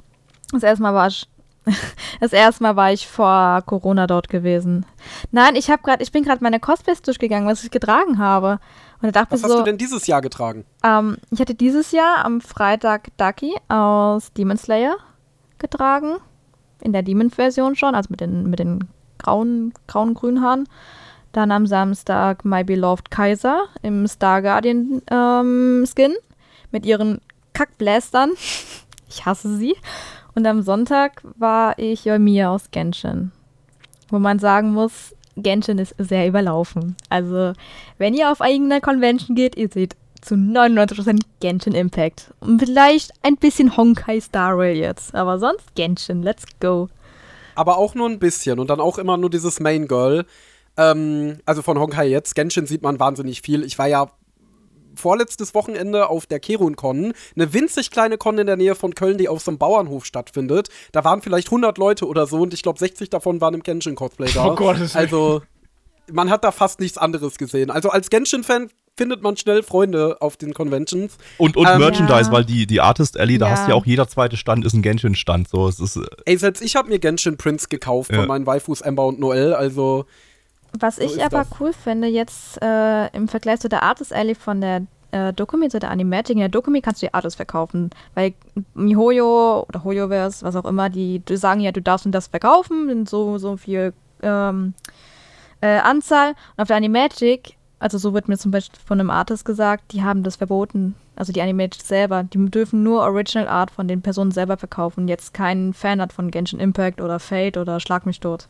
Das 0.51 0.63
erste 0.63 0.83
Mal 0.83 0.93
war 0.93 1.07
ich, 1.07 1.27
das 2.21 2.31
erste 2.31 2.63
Mal 2.63 2.75
war 2.75 2.93
ich 2.93 3.07
vor 3.07 3.61
Corona 3.65 4.07
dort 4.07 4.29
gewesen. 4.29 4.85
Nein, 5.31 5.55
ich 5.55 5.69
habe 5.69 5.83
gerade, 5.83 6.01
ich 6.01 6.11
bin 6.11 6.23
gerade 6.23 6.43
meine 6.43 6.59
Cosplays 6.59 7.01
durchgegangen, 7.01 7.47
was 7.47 7.63
ich 7.63 7.71
getragen 7.71 8.19
habe. 8.19 8.59
Und 9.01 9.07
da 9.07 9.11
dachte 9.11 9.33
was 9.33 9.41
so, 9.41 9.49
hast 9.49 9.59
du 9.59 9.63
denn 9.63 9.77
dieses 9.77 10.07
Jahr 10.07 10.21
getragen? 10.21 10.63
Ähm, 10.83 11.17
ich 11.29 11.41
hatte 11.41 11.55
dieses 11.55 11.91
Jahr 11.91 12.23
am 12.23 12.39
Freitag 12.39 13.09
Ducky 13.17 13.53
aus 13.67 14.31
Demon 14.31 14.57
Slayer 14.57 14.95
getragen. 15.57 16.17
In 16.79 16.93
der 16.93 17.01
Demon-Version 17.01 17.75
schon, 17.75 17.95
also 17.95 18.07
mit 18.11 18.21
den, 18.21 18.49
mit 18.49 18.59
den 18.59 18.87
grauen, 19.17 19.73
grauen 19.87 20.13
grünen 20.13 20.41
Haaren. 20.41 20.67
Dann 21.33 21.51
am 21.51 21.65
Samstag 21.67 22.45
My 22.45 22.63
Beloved 22.63 23.11
Kaiser 23.11 23.65
im 23.81 24.07
Star 24.07 24.41
Guardian 24.41 25.01
ähm, 25.11 25.85
Skin 25.85 26.13
mit 26.71 26.85
ihren 26.85 27.19
Kackblästern. 27.53 28.31
Ich 29.15 29.27
hasse 29.27 29.55
sie. 29.57 29.75
Und 30.33 30.47
am 30.47 30.63
Sonntag 30.63 31.21
war 31.37 31.77
ich 31.77 32.05
Yoimiya 32.05 32.49
aus 32.49 32.71
Genshin. 32.71 33.31
Wo 34.09 34.17
man 34.17 34.39
sagen 34.39 34.73
muss, 34.73 35.13
Genshin 35.37 35.77
ist 35.77 35.93
sehr 35.99 36.27
überlaufen. 36.27 36.95
Also, 37.09 37.53
wenn 37.99 38.15
ihr 38.15 38.31
auf 38.31 38.39
irgendeine 38.39 38.81
Convention 38.81 39.35
geht, 39.35 39.55
ihr 39.55 39.69
seht 39.69 39.95
zu 40.21 40.33
99% 40.33 41.21
Genshin 41.41 41.75
Impact. 41.75 42.33
Und 42.39 42.59
vielleicht 42.59 43.11
ein 43.21 43.37
bisschen 43.37 43.77
Honkai 43.77 44.19
Star 44.19 44.57
Rail 44.57 44.77
jetzt. 44.77 45.13
Aber 45.13 45.37
sonst 45.37 45.75
Genshin, 45.75 46.23
let's 46.23 46.45
go. 46.59 46.89
Aber 47.55 47.77
auch 47.77 47.93
nur 47.93 48.09
ein 48.09 48.17
bisschen. 48.17 48.59
Und 48.59 48.71
dann 48.71 48.79
auch 48.79 48.97
immer 48.97 49.17
nur 49.17 49.29
dieses 49.29 49.59
Main 49.59 49.87
Girl. 49.87 50.25
Ähm, 50.77 51.39
also 51.45 51.61
von 51.61 51.79
Honkai 51.79 52.07
jetzt. 52.07 52.35
Genshin 52.35 52.65
sieht 52.65 52.81
man 52.81 52.99
wahnsinnig 52.99 53.41
viel. 53.41 53.63
Ich 53.63 53.77
war 53.77 53.87
ja 53.87 54.11
vorletztes 54.95 55.53
Wochenende 55.53 56.09
auf 56.09 56.25
der 56.25 56.39
Kerun-Con, 56.39 57.13
eine 57.35 57.53
winzig 57.53 57.91
kleine 57.91 58.17
Con 58.17 58.37
in 58.37 58.47
der 58.47 58.57
Nähe 58.57 58.75
von 58.75 58.93
Köln, 58.95 59.17
die 59.17 59.27
auf 59.27 59.41
so 59.41 59.51
einem 59.51 59.57
Bauernhof 59.57 60.05
stattfindet. 60.05 60.69
Da 60.91 61.03
waren 61.03 61.21
vielleicht 61.21 61.47
100 61.47 61.77
Leute 61.77 62.07
oder 62.07 62.27
so 62.27 62.41
und 62.41 62.53
ich 62.53 62.61
glaube 62.61 62.79
60 62.79 63.09
davon 63.09 63.41
waren 63.41 63.55
im 63.55 63.63
Genshin-Cosplay 63.63 64.31
da. 64.33 64.45
Oh 64.45 64.55
Gott, 64.55 64.77
also 64.95 65.41
man 66.11 66.29
hat 66.29 66.43
da 66.43 66.51
fast 66.51 66.79
nichts 66.79 66.97
anderes 66.97 67.37
gesehen. 67.37 67.71
Also 67.71 67.89
als 67.89 68.09
Genshin-Fan 68.09 68.69
findet 68.95 69.23
man 69.23 69.37
schnell 69.37 69.63
Freunde 69.63 70.17
auf 70.19 70.37
den 70.37 70.53
Conventions. 70.53 71.17
Und, 71.37 71.57
und 71.57 71.67
ähm, 71.67 71.79
Merchandise, 71.79 72.29
ja. 72.29 72.31
weil 72.31 72.45
die, 72.45 72.67
die 72.67 72.81
Artist 72.81 73.19
Alley, 73.19 73.37
da 73.37 73.47
ja. 73.47 73.51
hast 73.53 73.65
du 73.65 73.71
ja 73.71 73.75
auch 73.75 73.85
jeder 73.85 74.07
zweite 74.07 74.37
Stand 74.37 74.65
ist 74.65 74.73
ein 74.73 74.81
Genshin-Stand. 74.81 75.47
So, 75.47 75.67
es 75.67 75.79
ist, 75.79 75.95
äh 75.95 76.05
Ey, 76.25 76.37
selbst 76.37 76.61
ich 76.61 76.75
habe 76.75 76.89
mir 76.89 76.99
Genshin 76.99 77.37
Prints 77.37 77.69
gekauft 77.69 78.11
ja. 78.11 78.19
von 78.19 78.27
meinen 78.27 78.45
Waifus 78.45 78.81
Ember 78.81 79.07
und 79.07 79.19
Noel, 79.19 79.53
also 79.53 80.05
was 80.79 80.97
so 80.97 81.03
ich 81.03 81.23
aber 81.23 81.39
das. 81.39 81.59
cool 81.59 81.73
finde, 81.73 82.07
jetzt 82.07 82.61
äh, 82.61 83.07
im 83.15 83.27
Vergleich 83.27 83.59
zu 83.59 83.69
der 83.69 83.83
Artist 83.83 84.13
Alley 84.13 84.35
von 84.35 84.61
der 84.61 84.83
äh, 85.13 85.31
Dokumi, 85.31 85.69
zu 85.69 85.79
der 85.79 85.91
Animatic, 85.91 86.35
in 86.35 86.39
der 86.39 86.49
Dokumi 86.49 86.81
kannst 86.81 87.01
du 87.01 87.05
die 87.05 87.13
Artists 87.13 87.35
verkaufen. 87.35 87.91
Weil 88.15 88.33
MiHoYo 88.73 89.65
oder 89.67 89.83
HoYoverse, 89.83 90.43
was 90.43 90.55
auch 90.55 90.65
immer, 90.65 90.89
die, 90.89 91.19
die 91.19 91.37
sagen 91.37 91.61
ja, 91.61 91.71
du 91.71 91.81
darfst 91.81 92.07
das 92.09 92.27
verkaufen 92.27 92.89
in 92.89 93.05
so, 93.05 93.37
so 93.37 93.55
viel 93.55 93.93
ähm, 94.21 94.73
äh, 95.61 95.77
Anzahl. 95.77 96.29
Und 96.29 96.61
auf 96.61 96.67
der 96.67 96.77
Animatic, 96.77 97.57
also 97.79 97.97
so 97.97 98.13
wird 98.13 98.27
mir 98.27 98.37
zum 98.37 98.51
Beispiel 98.51 98.79
von 98.83 98.99
einem 98.99 99.11
Artist 99.11 99.45
gesagt, 99.45 99.91
die 99.91 100.03
haben 100.03 100.23
das 100.23 100.37
verboten. 100.37 100.95
Also 101.15 101.31
die 101.31 101.41
Animatic 101.41 101.83
selber. 101.83 102.23
Die 102.23 102.43
dürfen 102.49 102.81
nur 102.81 103.01
Original 103.01 103.47
Art 103.47 103.69
von 103.69 103.87
den 103.87 104.01
Personen 104.01 104.31
selber 104.31 104.57
verkaufen. 104.57 105.07
Jetzt 105.07 105.33
kein 105.35 105.73
Fanart 105.73 106.11
von 106.11 106.31
Genshin 106.31 106.59
Impact 106.59 106.99
oder 106.99 107.19
Fate 107.19 107.57
oder 107.57 107.79
Schlag 107.79 108.07
mich 108.07 108.19
tot. 108.19 108.47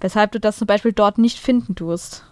Weshalb 0.00 0.32
du 0.32 0.40
das 0.40 0.58
zum 0.58 0.66
Beispiel 0.66 0.92
dort 0.92 1.18
nicht 1.18 1.38
finden 1.38 1.74
tust. 1.74 2.24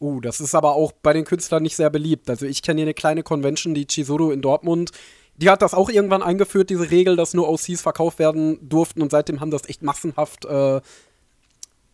Uh, 0.00 0.20
das 0.20 0.40
ist 0.40 0.54
aber 0.54 0.74
auch 0.74 0.92
bei 0.92 1.12
den 1.12 1.24
Künstlern 1.24 1.62
nicht 1.62 1.76
sehr 1.76 1.90
beliebt. 1.90 2.28
Also 2.28 2.46
ich 2.46 2.62
kenne 2.62 2.80
hier 2.80 2.86
eine 2.86 2.94
kleine 2.94 3.22
Convention, 3.22 3.74
die 3.74 3.86
Chizuru 3.86 4.32
in 4.32 4.42
Dortmund. 4.42 4.90
Die 5.36 5.48
hat 5.48 5.62
das 5.62 5.74
auch 5.74 5.88
irgendwann 5.88 6.22
eingeführt, 6.22 6.70
diese 6.70 6.90
Regel, 6.90 7.16
dass 7.16 7.34
nur 7.34 7.48
OCs 7.48 7.80
verkauft 7.80 8.18
werden 8.18 8.58
durften 8.68 9.00
und 9.00 9.10
seitdem 9.10 9.40
haben 9.40 9.50
das 9.50 9.68
echt 9.68 9.82
massenhaft 9.82 10.44
äh, 10.44 10.80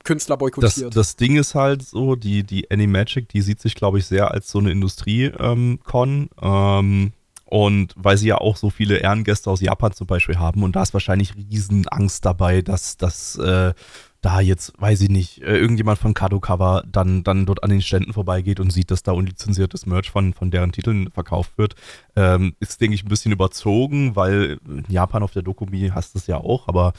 Künstler 0.05 0.37
boykottiert. 0.37 0.87
Das, 0.87 0.95
das 0.95 1.17
Ding 1.17 1.37
ist 1.37 1.55
halt 1.55 1.83
so, 1.83 2.17
die, 2.17 2.43
die 2.43 2.71
Animagic, 2.71 3.29
die 3.29 3.43
sieht 3.43 3.61
sich, 3.61 3.75
glaube 3.75 3.99
ich, 3.99 4.07
sehr 4.07 4.31
als 4.31 4.51
so 4.51 4.59
eine 4.59 4.71
Industrie-Con. 4.71 5.79
Ähm, 6.09 6.31
ähm, 6.43 7.13
und 7.45 7.95
weil 7.97 8.19
sie 8.19 8.29
ja 8.29 8.39
auch 8.39 8.57
so 8.59 8.69
viele 8.69 8.99
Ehrengäste 8.99 9.51
aus 9.51 9.63
Japan 9.63 9.93
zum 9.93 10.07
Beispiel 10.07 10.39
haben 10.39 10.63
und 10.63 10.77
da 10.77 10.83
ist 10.83 10.93
wahrscheinlich 10.93 11.35
riesen 11.35 11.89
Angst 11.89 12.27
dabei, 12.27 12.61
dass, 12.61 12.99
dass 12.99 13.37
äh, 13.37 13.73
da 14.21 14.41
jetzt, 14.41 14.73
weiß 14.81 15.01
ich 15.03 15.11
nicht, 15.11 15.43
äh, 15.43 15.57
irgendjemand 15.57 15.99
von 15.99 16.13
Kadokawa 16.13 16.83
dann, 16.91 17.23
dann 17.23 17.47
dort 17.47 17.63
an 17.63 17.71
den 17.71 17.83
Ständen 17.83 18.13
vorbeigeht 18.13 18.59
und 18.59 18.73
sieht, 18.73 18.91
dass 18.91 19.03
da 19.03 19.13
unlizenziertes 19.13 19.87
Merch 19.87 20.11
von, 20.11 20.35
von 20.35 20.51
deren 20.51 20.73
Titeln 20.73 21.11
verkauft 21.13 21.57
wird, 21.57 21.77
ähm, 22.17 22.55
ist, 22.59 22.81
denke 22.81 22.95
ich, 22.95 23.05
ein 23.05 23.09
bisschen 23.09 23.33
überzogen, 23.33 24.17
weil 24.17 24.59
in 24.67 24.85
Japan 24.89 25.23
auf 25.23 25.33
der 25.33 25.43
Dokumi 25.43 25.91
hast 25.95 26.15
du 26.15 26.19
es 26.19 26.27
ja 26.27 26.39
auch, 26.39 26.67
aber 26.67 26.95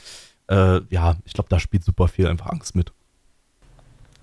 äh, 0.48 0.80
ja, 0.88 1.16
ich 1.24 1.34
glaube, 1.34 1.48
da 1.50 1.60
spielt 1.60 1.84
super 1.84 2.08
viel 2.08 2.26
einfach 2.26 2.46
Angst 2.46 2.74
mit. 2.74 2.92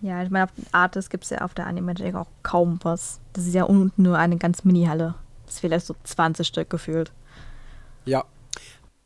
Ja, 0.02 0.22
ich 0.24 0.30
meine, 0.30 0.46
auf 0.46 0.52
Artist 0.72 1.10
gibt 1.10 1.24
es 1.24 1.32
ja 1.32 1.42
auf 1.42 1.54
der 1.54 1.66
Anime 1.66 1.94
auch 2.20 2.28
kaum 2.44 2.80
was. 2.84 3.20
Das 3.34 3.46
ist 3.46 3.54
ja 3.54 3.64
unten 3.64 4.04
nur 4.04 4.18
eine 4.18 4.38
ganz 4.38 4.64
Mini-Halle. 4.64 5.16
Das 5.46 5.56
ist 5.56 5.60
vielleicht 5.62 5.86
so 5.86 5.96
20 6.04 6.48
Stück 6.48 6.70
gefühlt. 6.70 7.12
Ja. 8.06 8.26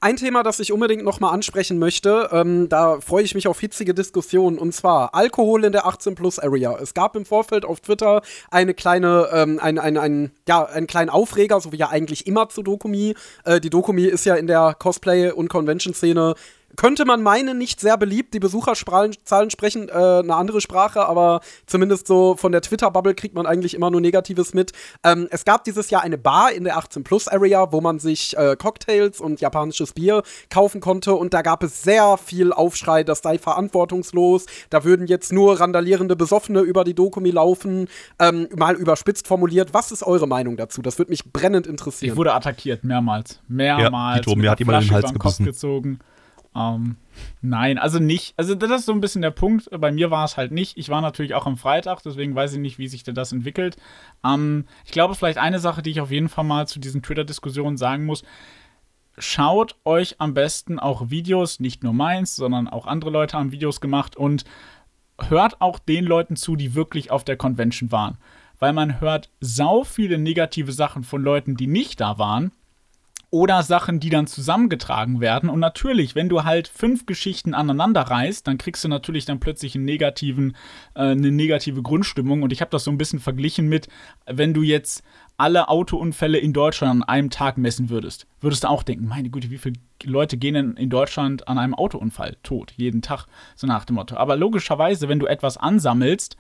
Ein 0.04 0.16
Thema, 0.16 0.42
das 0.42 0.60
ich 0.60 0.72
unbedingt 0.72 1.04
noch 1.04 1.20
mal 1.20 1.30
ansprechen 1.30 1.78
möchte, 1.78 2.30
ähm, 2.32 2.68
da 2.70 3.00
freue 3.02 3.24
ich 3.24 3.36
mich 3.36 3.48
auf 3.48 3.60
hitzige 3.60 3.94
Diskussionen, 3.94 4.58
und 4.58 4.74
zwar 4.74 5.14
Alkohol 5.14 5.64
in 5.64 5.74
der 5.74 5.86
18-Plus-Area. 5.86 6.76
Es 6.82 6.96
gab 6.96 7.16
im 7.16 7.24
Vorfeld 7.24 7.66
auf 7.66 7.82
Twitter 7.82 8.24
eine 8.50 8.74
kleine, 8.74 9.30
ähm, 9.32 9.60
ein, 9.62 9.78
ein, 9.78 10.00
ein, 10.00 10.32
ja, 10.48 10.66
einen 10.66 10.88
kleinen 10.88 11.12
Aufreger, 11.12 11.62
so 11.62 11.72
wie 11.72 11.78
ja 11.78 11.90
eigentlich 11.90 12.26
immer 12.26 12.50
zu 12.50 12.64
Dokumi. 12.64 13.14
Äh, 13.46 13.60
die 13.62 13.70
Dokumi 13.70 14.06
ist 14.06 14.26
ja 14.26 14.34
in 14.34 14.48
der 14.48 14.74
Cosplay- 14.74 15.34
und 15.34 15.50
Convention-Szene 15.50 16.34
könnte 16.76 17.06
man 17.06 17.22
meinen, 17.22 17.58
nicht 17.58 17.80
sehr 17.80 17.98
beliebt. 17.98 18.34
Die 18.34 18.40
Besucherzahlen 18.40 19.50
sprechen 19.50 19.90
äh, 19.90 19.92
eine 19.92 20.36
andere 20.36 20.62
Sprache, 20.62 21.06
aber 21.06 21.42
zumindest 21.66 22.08
so 22.08 22.36
von 22.36 22.52
der 22.52 22.62
Twitter-Bubble 22.62 23.14
kriegt 23.16 23.36
man 23.36 23.46
eigentlich 23.46 23.74
immer 23.74 23.92
nur 23.92 24.02
Negatives 24.02 24.54
mit. 24.54 24.72
Ähm, 25.04 25.28
es 25.32 25.46
gab 25.46 25.64
dieses 25.64 25.90
Jahr 25.90 26.02
eine 26.04 26.18
Bar 26.18 26.52
in 26.52 26.64
der 26.64 26.78
18-Plus-Area, 26.78 27.72
wo 27.72 27.82
man 27.82 28.00
sich 28.00 28.38
äh, 28.38 28.56
Cocktails 28.56 29.20
und 29.20 29.42
japanisches 29.42 29.94
Bier 29.94 30.24
kaufen 30.50 30.82
konnte 30.82 31.14
und 31.14 31.34
da 31.34 31.42
gab 31.42 31.64
es 31.64 31.84
sehr 31.84 32.18
viel 32.18 32.54
Aufschrei, 32.54 33.04
das 33.04 33.20
sei 33.20 33.38
verantwortungslos. 33.38 34.46
Da 34.70 34.84
würden 34.84 35.08
jetzt 35.08 35.32
nur 35.32 35.60
randalierende 35.60 36.16
Besoffene 36.16 36.62
über 36.62 36.84
die 36.84 36.94
Dokumi 36.94 37.32
laufen. 37.32 37.88
Ähm, 38.20 38.48
mal 38.56 38.76
überspitzt 38.76 39.28
formuliert. 39.28 39.74
Was 39.74 39.92
ist 39.92 40.04
eure 40.04 40.28
Meinung 40.28 40.58
dazu? 40.58 40.82
Das 40.82 40.98
würde 40.98 41.12
mich 41.12 41.32
brennend 41.32 41.68
interessieren. 41.68 42.12
Ich 42.12 42.18
wurde 42.18 42.34
attackiert, 42.34 42.84
mehrmals. 42.84 43.40
Mehrmals. 43.48 44.18
Ja, 44.18 44.22
Tito, 44.24 44.36
mir 44.36 44.52
hat 44.52 44.60
jemand 44.60 44.84
den 44.84 44.92
Hals 44.92 45.14
gebissen. 45.14 45.46
gezogen. 45.46 46.00
Ähm, 46.54 46.98
nein, 47.42 47.78
also 47.78 48.00
nicht. 48.00 48.34
Also 48.38 48.56
das 48.56 48.82
ist 48.82 48.86
so 48.86 48.92
ein 48.92 49.02
bisschen 49.02 49.22
der 49.22 49.32
Punkt. 49.32 49.70
Bei 49.80 49.92
mir 49.92 50.12
war 50.12 50.26
es 50.26 50.38
halt 50.38 50.52
nicht. 50.52 50.78
Ich 50.78 50.90
war 50.90 51.02
natürlich 51.02 51.34
auch 51.34 51.46
am 51.46 51.58
Freitag, 51.58 52.02
deswegen 52.04 52.36
weiß 52.36 52.54
ich 52.54 52.60
nicht, 52.60 52.78
wie 52.78 52.88
sich 52.88 53.04
das 53.04 53.32
entwickelt. 53.32 53.78
Ähm, 54.26 54.66
ich 54.86 54.92
glaube, 54.92 55.16
vielleicht 55.16 55.38
eine 55.38 55.60
Sache, 55.60 55.82
die 55.82 55.92
ich 55.92 56.02
auf 56.02 56.12
jeden 56.12 56.30
Fall 56.30 56.44
mal 56.44 56.68
zu 56.68 56.80
diesen 56.80 57.02
Twitter-Diskussionen 57.02 57.78
sagen 57.78 58.06
muss. 58.06 58.24
Schaut 59.18 59.76
euch 59.86 60.20
am 60.20 60.34
besten 60.34 60.80
auch 60.80 61.10
Videos, 61.10 61.60
nicht 61.60 61.84
nur 61.84 61.94
meins, 61.94 62.36
sondern 62.36 62.68
auch 62.68 62.88
andere 62.88 63.12
Leute 63.12 63.38
haben 63.38 63.52
Videos 63.52 63.82
gemacht 63.82 64.16
und 64.16 64.46
hört 65.30 65.62
auch 65.62 65.80
den 65.80 66.06
Leuten 66.06 66.36
zu, 66.36 66.56
die 66.56 66.76
wirklich 66.76 67.12
auf 67.12 67.24
der 67.24 67.38
Convention 67.38 67.92
waren. 67.92 68.18
Weil 68.58 68.74
man 68.74 69.00
hört 69.00 69.30
sau 69.40 69.84
viele 69.84 70.18
negative 70.18 70.72
Sachen 70.72 71.04
von 71.04 71.22
Leuten, 71.24 71.56
die 71.56 71.68
nicht 71.68 72.00
da 72.00 72.18
waren 72.18 72.52
oder 73.32 73.64
Sachen, 73.64 74.02
die 74.02 74.10
dann 74.10 74.28
zusammengetragen 74.28 75.22
werden. 75.22 75.50
Und 75.50 75.62
natürlich, 75.62 76.16
wenn 76.16 76.28
du 76.28 76.44
halt 76.44 76.68
fünf 76.68 77.06
Geschichten 77.06 77.54
aneinander 77.54 78.02
reißt, 78.02 78.46
dann 78.46 78.58
kriegst 78.58 78.84
du 78.84 78.90
natürlich 78.90 79.24
dann 79.24 79.40
plötzlich 79.40 79.74
einen 79.74 79.86
negativen, 79.86 80.58
äh, 80.96 81.12
eine 81.12 81.32
negative 81.32 81.82
Grundstimmung. 81.82 82.44
Und 82.44 82.52
ich 82.52 82.60
habe 82.60 82.72
das 82.72 82.84
so 82.84 82.92
ein 82.92 82.98
bisschen 82.98 83.22
verglichen 83.22 83.70
mit, 83.70 83.88
wenn 84.26 84.54
du 84.54 84.64
jetzt 84.64 85.02
alle 85.38 85.70
Autounfälle 85.70 86.38
in 86.40 86.52
Deutschland 86.52 86.92
an 86.92 87.04
einem 87.04 87.30
Tag 87.30 87.58
messen 87.58 87.90
würdest, 87.90 88.28
würdest 88.42 88.66
du 88.66 88.68
auch 88.68 88.84
denken, 88.84 89.08
meine 89.08 89.30
Güte, 89.30 89.50
wie 89.50 89.58
viele 89.58 89.76
Leute 90.04 90.38
gehen 90.38 90.54
denn 90.54 90.74
in 90.74 90.90
Deutschland 90.90 91.48
an 91.48 91.58
einem 91.58 91.74
Autounfall 91.74 92.36
tot, 92.44 92.74
jeden 92.76 93.02
Tag, 93.02 93.28
so 93.56 93.66
nach 93.66 93.86
dem 93.86 93.96
Motto. 93.96 94.18
Aber 94.18 94.36
logischerweise, 94.36 95.08
wenn 95.08 95.20
du 95.20 95.26
etwas 95.26 95.56
ansammelst, 95.58 96.36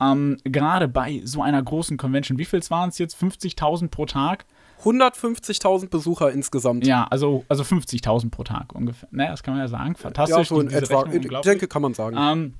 ähm, 0.00 0.36
gerade 0.44 0.86
bei 0.86 1.22
so 1.24 1.42
einer 1.42 1.62
großen 1.62 1.96
Convention, 1.96 2.38
wie 2.38 2.44
viel 2.44 2.60
waren 2.68 2.90
es 2.90 2.98
jetzt? 2.98 3.20
50.000 3.20 3.88
pro 3.88 4.04
Tag? 4.04 4.44
150.000 4.84 5.88
Besucher 5.88 6.30
insgesamt. 6.32 6.86
Ja, 6.86 7.04
also, 7.04 7.44
also 7.48 7.62
50.000 7.62 8.30
pro 8.30 8.44
Tag 8.44 8.74
ungefähr. 8.74 9.08
Ne, 9.12 9.28
das 9.28 9.42
kann 9.42 9.54
man 9.54 9.62
ja 9.62 9.68
sagen. 9.68 9.94
Fantastisch. 9.96 10.36
Ja, 10.36 10.44
so 10.44 10.60
in 10.60 10.70
etwa. 10.70 11.06
ich 11.06 11.40
denke, 11.40 11.68
kann 11.68 11.82
man 11.82 11.94
sagen. 11.94 12.16
Ähm, 12.18 12.54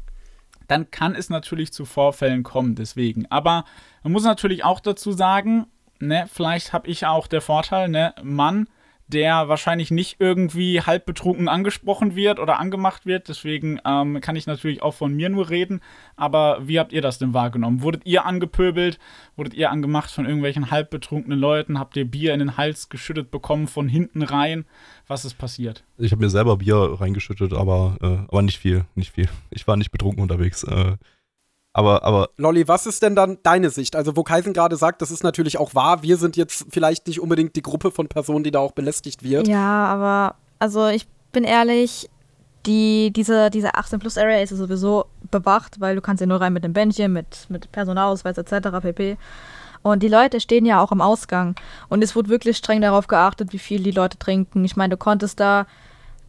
dann 0.68 0.90
kann 0.90 1.14
es 1.14 1.30
natürlich 1.30 1.72
zu 1.72 1.84
Vorfällen 1.84 2.42
kommen, 2.42 2.74
deswegen. 2.74 3.26
Aber 3.30 3.64
man 4.02 4.12
muss 4.12 4.24
natürlich 4.24 4.64
auch 4.64 4.80
dazu 4.80 5.12
sagen, 5.12 5.66
ne, 5.98 6.26
vielleicht 6.32 6.72
habe 6.72 6.88
ich 6.88 7.06
auch 7.06 7.26
der 7.26 7.40
Vorteil, 7.40 7.88
ne, 7.88 8.14
Mann, 8.22 8.68
der 9.12 9.48
wahrscheinlich 9.48 9.90
nicht 9.90 10.16
irgendwie 10.18 10.80
halb 10.80 11.06
betrunken 11.06 11.48
angesprochen 11.48 12.14
wird 12.14 12.38
oder 12.38 12.58
angemacht 12.58 13.06
wird. 13.06 13.28
Deswegen 13.28 13.80
ähm, 13.84 14.20
kann 14.20 14.36
ich 14.36 14.46
natürlich 14.46 14.82
auch 14.82 14.94
von 14.94 15.14
mir 15.14 15.28
nur 15.28 15.50
reden. 15.50 15.80
Aber 16.16 16.58
wie 16.66 16.78
habt 16.78 16.92
ihr 16.92 17.02
das 17.02 17.18
denn 17.18 17.34
wahrgenommen? 17.34 17.82
Wurdet 17.82 18.06
ihr 18.06 18.24
angepöbelt? 18.24 18.98
Wurdet 19.36 19.54
ihr 19.54 19.70
angemacht 19.70 20.10
von 20.10 20.24
irgendwelchen 20.24 20.70
halb 20.70 20.90
betrunkenen 20.90 21.38
Leuten? 21.38 21.78
Habt 21.78 21.96
ihr 21.96 22.04
Bier 22.04 22.32
in 22.32 22.40
den 22.40 22.56
Hals 22.56 22.88
geschüttet 22.88 23.30
bekommen 23.30 23.66
von 23.66 23.88
hinten 23.88 24.22
rein? 24.22 24.64
Was 25.06 25.24
ist 25.24 25.34
passiert? 25.34 25.84
Ich 25.98 26.12
habe 26.12 26.22
mir 26.22 26.30
selber 26.30 26.56
Bier 26.56 26.96
reingeschüttet, 27.00 27.52
aber, 27.52 27.96
äh, 28.00 28.28
aber 28.28 28.42
nicht 28.42 28.58
viel, 28.58 28.84
nicht 28.94 29.12
viel. 29.12 29.28
Ich 29.50 29.66
war 29.66 29.76
nicht 29.76 29.90
betrunken 29.90 30.22
unterwegs. 30.22 30.62
Äh, 30.62 30.96
aber, 31.72 32.04
aber. 32.04 32.30
Lolli, 32.36 32.66
was 32.66 32.86
ist 32.86 33.02
denn 33.02 33.14
dann 33.14 33.38
deine 33.42 33.70
Sicht? 33.70 33.94
Also, 33.94 34.16
wo 34.16 34.22
Kaisen 34.22 34.52
gerade 34.52 34.76
sagt, 34.76 35.02
das 35.02 35.10
ist 35.10 35.22
natürlich 35.22 35.58
auch 35.58 35.74
wahr. 35.74 36.02
Wir 36.02 36.16
sind 36.16 36.36
jetzt 36.36 36.66
vielleicht 36.70 37.06
nicht 37.06 37.20
unbedingt 37.20 37.54
die 37.56 37.62
Gruppe 37.62 37.90
von 37.90 38.08
Personen, 38.08 38.44
die 38.44 38.50
da 38.50 38.58
auch 38.58 38.72
belästigt 38.72 39.22
wird. 39.22 39.46
Ja, 39.46 39.86
aber, 39.86 40.34
also 40.58 40.88
ich 40.88 41.06
bin 41.32 41.44
ehrlich, 41.44 42.10
die, 42.66 43.12
diese, 43.12 43.50
diese 43.50 43.74
18 43.74 44.00
Plus 44.00 44.18
Area 44.18 44.42
ist 44.42 44.50
sowieso 44.50 45.06
bewacht, 45.30 45.80
weil 45.80 45.94
du 45.94 46.02
kannst 46.02 46.20
ja 46.20 46.26
nur 46.26 46.40
rein 46.40 46.52
mit 46.52 46.64
dem 46.64 46.72
Bändchen, 46.72 47.12
mit, 47.12 47.46
mit 47.48 47.70
Personalausweis 47.72 48.36
etc. 48.36 48.68
pp. 48.82 49.16
Und 49.82 50.02
die 50.02 50.08
Leute 50.08 50.40
stehen 50.40 50.66
ja 50.66 50.82
auch 50.82 50.92
am 50.92 51.00
Ausgang. 51.00 51.54
Und 51.88 52.04
es 52.04 52.14
wurde 52.14 52.28
wirklich 52.28 52.58
streng 52.58 52.82
darauf 52.82 53.06
geachtet, 53.06 53.52
wie 53.52 53.58
viel 53.58 53.82
die 53.82 53.92
Leute 53.92 54.18
trinken. 54.18 54.64
Ich 54.64 54.76
meine, 54.76 54.90
du 54.90 54.96
konntest 54.98 55.40
da 55.40 55.66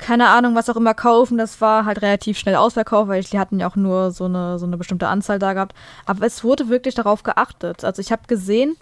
keine 0.02 0.30
Ahnung, 0.30 0.56
was 0.56 0.70
auch 0.70 0.76
immer 0.76 0.94
kaufen. 0.94 1.38
Das 1.38 1.62
war 1.62 1.86
halt 1.86 2.02
relativ 2.02 2.38
schnell 2.38 2.56
ausverkauft, 2.56 3.08
weil 3.08 3.24
die 3.24 3.40
hatten 3.40 3.60
ja 3.60 3.70
auch 3.70 3.76
nur 3.76 4.12
so 4.12 4.26
eine, 4.26 4.60
so 4.60 4.66
eine 4.66 4.76
bestimmte 4.76 5.08
Anzahl 5.08 5.40
da 5.40 5.54
gehabt. 5.54 5.76
Aber 6.06 6.26
es 6.26 6.44
wurde 6.44 6.68
wirklich 6.68 6.96
darauf 6.96 7.24
geachtet. 7.24 7.86
Also 7.86 8.02
ich 8.02 8.12
habe 8.12 8.24
gesehen, 8.28 8.76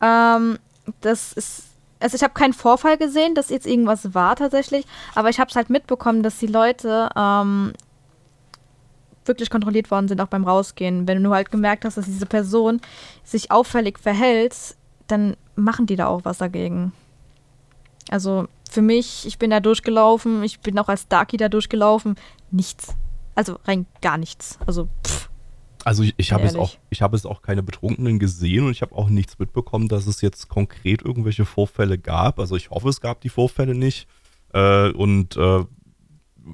ähm, 0.00 0.58
das 1.02 1.32
ist. 1.34 1.64
Also 2.02 2.14
ich 2.14 2.22
habe 2.22 2.32
keinen 2.32 2.54
Vorfall 2.54 2.96
gesehen, 2.96 3.34
dass 3.34 3.50
jetzt 3.50 3.66
irgendwas 3.66 4.14
war 4.14 4.34
tatsächlich, 4.34 4.86
aber 5.14 5.28
ich 5.28 5.38
habe 5.38 5.50
es 5.50 5.56
halt 5.56 5.68
mitbekommen, 5.68 6.22
dass 6.22 6.38
die 6.38 6.46
Leute 6.46 7.10
ähm, 7.14 7.74
wirklich 9.26 9.50
kontrolliert 9.50 9.90
worden 9.90 10.08
sind, 10.08 10.18
auch 10.22 10.28
beim 10.28 10.44
Rausgehen. 10.44 11.06
Wenn 11.06 11.22
du 11.22 11.34
halt 11.34 11.50
gemerkt 11.50 11.84
hast, 11.84 11.98
dass 11.98 12.06
diese 12.06 12.24
Person 12.24 12.80
sich 13.22 13.50
auffällig 13.50 13.98
verhält, 13.98 14.76
dann 15.08 15.36
machen 15.56 15.84
die 15.84 15.96
da 15.96 16.06
auch 16.06 16.24
was 16.24 16.38
dagegen. 16.38 16.92
Also 18.10 18.48
für 18.70 18.82
mich, 18.82 19.26
ich 19.26 19.38
bin 19.38 19.50
da 19.50 19.60
durchgelaufen, 19.60 20.42
ich 20.42 20.60
bin 20.60 20.78
auch 20.78 20.88
als 20.88 21.08
Darky 21.08 21.36
da 21.36 21.48
durchgelaufen, 21.48 22.16
nichts. 22.50 22.94
Also 23.34 23.58
rein 23.64 23.86
gar 24.00 24.18
nichts. 24.18 24.58
Also 24.66 24.88
pff. 25.06 25.30
Also 25.84 26.02
ich, 26.02 26.14
ich 26.18 26.32
habe 26.32 26.44
es 26.44 26.56
auch, 26.56 26.76
ich 26.90 27.00
habe 27.00 27.16
es 27.16 27.24
auch 27.24 27.40
keine 27.40 27.62
Betrunkenen 27.62 28.18
gesehen 28.18 28.66
und 28.66 28.72
ich 28.72 28.82
habe 28.82 28.94
auch 28.94 29.08
nichts 29.08 29.38
mitbekommen, 29.38 29.88
dass 29.88 30.06
es 30.06 30.20
jetzt 30.20 30.48
konkret 30.48 31.02
irgendwelche 31.02 31.46
Vorfälle 31.46 31.96
gab. 31.96 32.38
Also 32.38 32.54
ich 32.54 32.70
hoffe, 32.70 32.90
es 32.90 33.00
gab 33.00 33.22
die 33.22 33.30
Vorfälle 33.30 33.74
nicht. 33.74 34.06
Äh, 34.52 34.90
und 34.90 35.36
äh, 35.36 35.64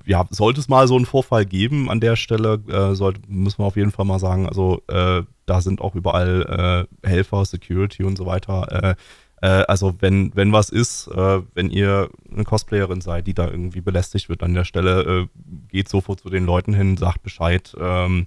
ja, 0.04 0.26
sollte 0.30 0.60
es 0.60 0.68
mal 0.68 0.86
so 0.86 0.96
einen 0.96 1.06
Vorfall 1.06 1.44
geben 1.44 1.90
an 1.90 2.00
der 2.00 2.16
Stelle, 2.16 2.62
äh, 2.68 2.94
sollte, 2.94 3.20
müssen 3.26 3.58
wir 3.58 3.66
auf 3.66 3.76
jeden 3.76 3.90
Fall 3.90 4.04
mal 4.04 4.18
sagen, 4.18 4.48
also 4.48 4.82
äh, 4.88 5.22
da 5.46 5.60
sind 5.60 5.80
auch 5.80 5.94
überall 5.94 6.86
äh, 7.02 7.06
Helfer, 7.08 7.44
Security 7.44 8.04
und 8.04 8.16
so 8.16 8.26
weiter. 8.26 8.96
Äh, 9.42 9.64
also 9.68 9.94
wenn, 10.00 10.32
wenn 10.34 10.52
was 10.52 10.70
ist, 10.70 11.08
äh, 11.08 11.42
wenn 11.54 11.70
ihr 11.70 12.08
eine 12.32 12.44
Cosplayerin 12.44 13.00
seid, 13.00 13.26
die 13.26 13.34
da 13.34 13.48
irgendwie 13.48 13.80
belästigt 13.80 14.28
wird 14.28 14.42
an 14.42 14.54
der 14.54 14.64
Stelle, 14.64 15.02
äh, 15.02 15.26
geht 15.68 15.88
sofort 15.88 16.20
zu 16.20 16.30
den 16.30 16.46
Leuten 16.46 16.74
hin, 16.74 16.96
sagt 16.96 17.22
Bescheid. 17.22 17.74
Ähm, 17.78 18.26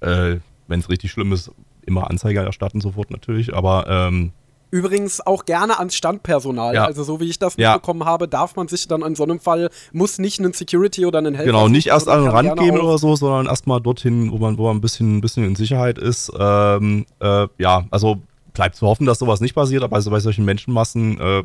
äh, 0.00 0.36
wenn 0.66 0.80
es 0.80 0.88
richtig 0.88 1.10
schlimm 1.10 1.32
ist, 1.32 1.50
immer 1.86 2.10
Anzeige 2.10 2.40
erstatten 2.40 2.80
sofort 2.80 3.10
natürlich, 3.10 3.54
aber 3.54 3.86
ähm, 3.88 4.32
Übrigens 4.70 5.26
auch 5.26 5.46
gerne 5.46 5.78
ans 5.78 5.94
Standpersonal. 5.94 6.74
Ja. 6.74 6.84
Also 6.84 7.02
so 7.02 7.20
wie 7.20 7.28
ich 7.30 7.38
das 7.38 7.56
mitbekommen 7.56 8.00
ja. 8.00 8.06
habe, 8.06 8.28
darf 8.28 8.54
man 8.54 8.68
sich 8.68 8.86
dann 8.86 9.00
in 9.00 9.14
so 9.14 9.22
einem 9.22 9.40
Fall, 9.40 9.70
muss 9.92 10.18
nicht 10.18 10.40
einen 10.40 10.52
Security 10.52 11.06
oder 11.06 11.18
einen 11.18 11.34
Helfer 11.34 11.52
Genau, 11.52 11.68
nicht 11.68 11.86
erst 11.86 12.08
an 12.08 12.22
den 12.24 12.30
Rand 12.30 12.58
gehen 12.58 12.78
oder 12.78 12.98
so, 12.98 13.16
sondern 13.16 13.46
erstmal 13.46 13.80
dorthin, 13.80 14.30
wo 14.30 14.36
man, 14.36 14.58
wo 14.58 14.64
man 14.64 14.76
ein 14.76 14.80
bisschen, 14.82 15.16
ein 15.16 15.20
bisschen 15.22 15.44
in 15.44 15.56
Sicherheit 15.56 15.96
ist. 15.96 16.30
Ähm, 16.38 17.06
äh, 17.20 17.48
ja, 17.56 17.86
also 17.90 18.18
bleibt 18.58 18.74
zu 18.74 18.88
hoffen, 18.88 19.06
dass 19.06 19.20
sowas 19.20 19.40
nicht 19.40 19.54
passiert, 19.54 19.84
aber 19.84 19.94
also 19.94 20.10
bei 20.10 20.18
solchen 20.18 20.44
Menschenmassen, 20.44 21.20
äh, 21.20 21.44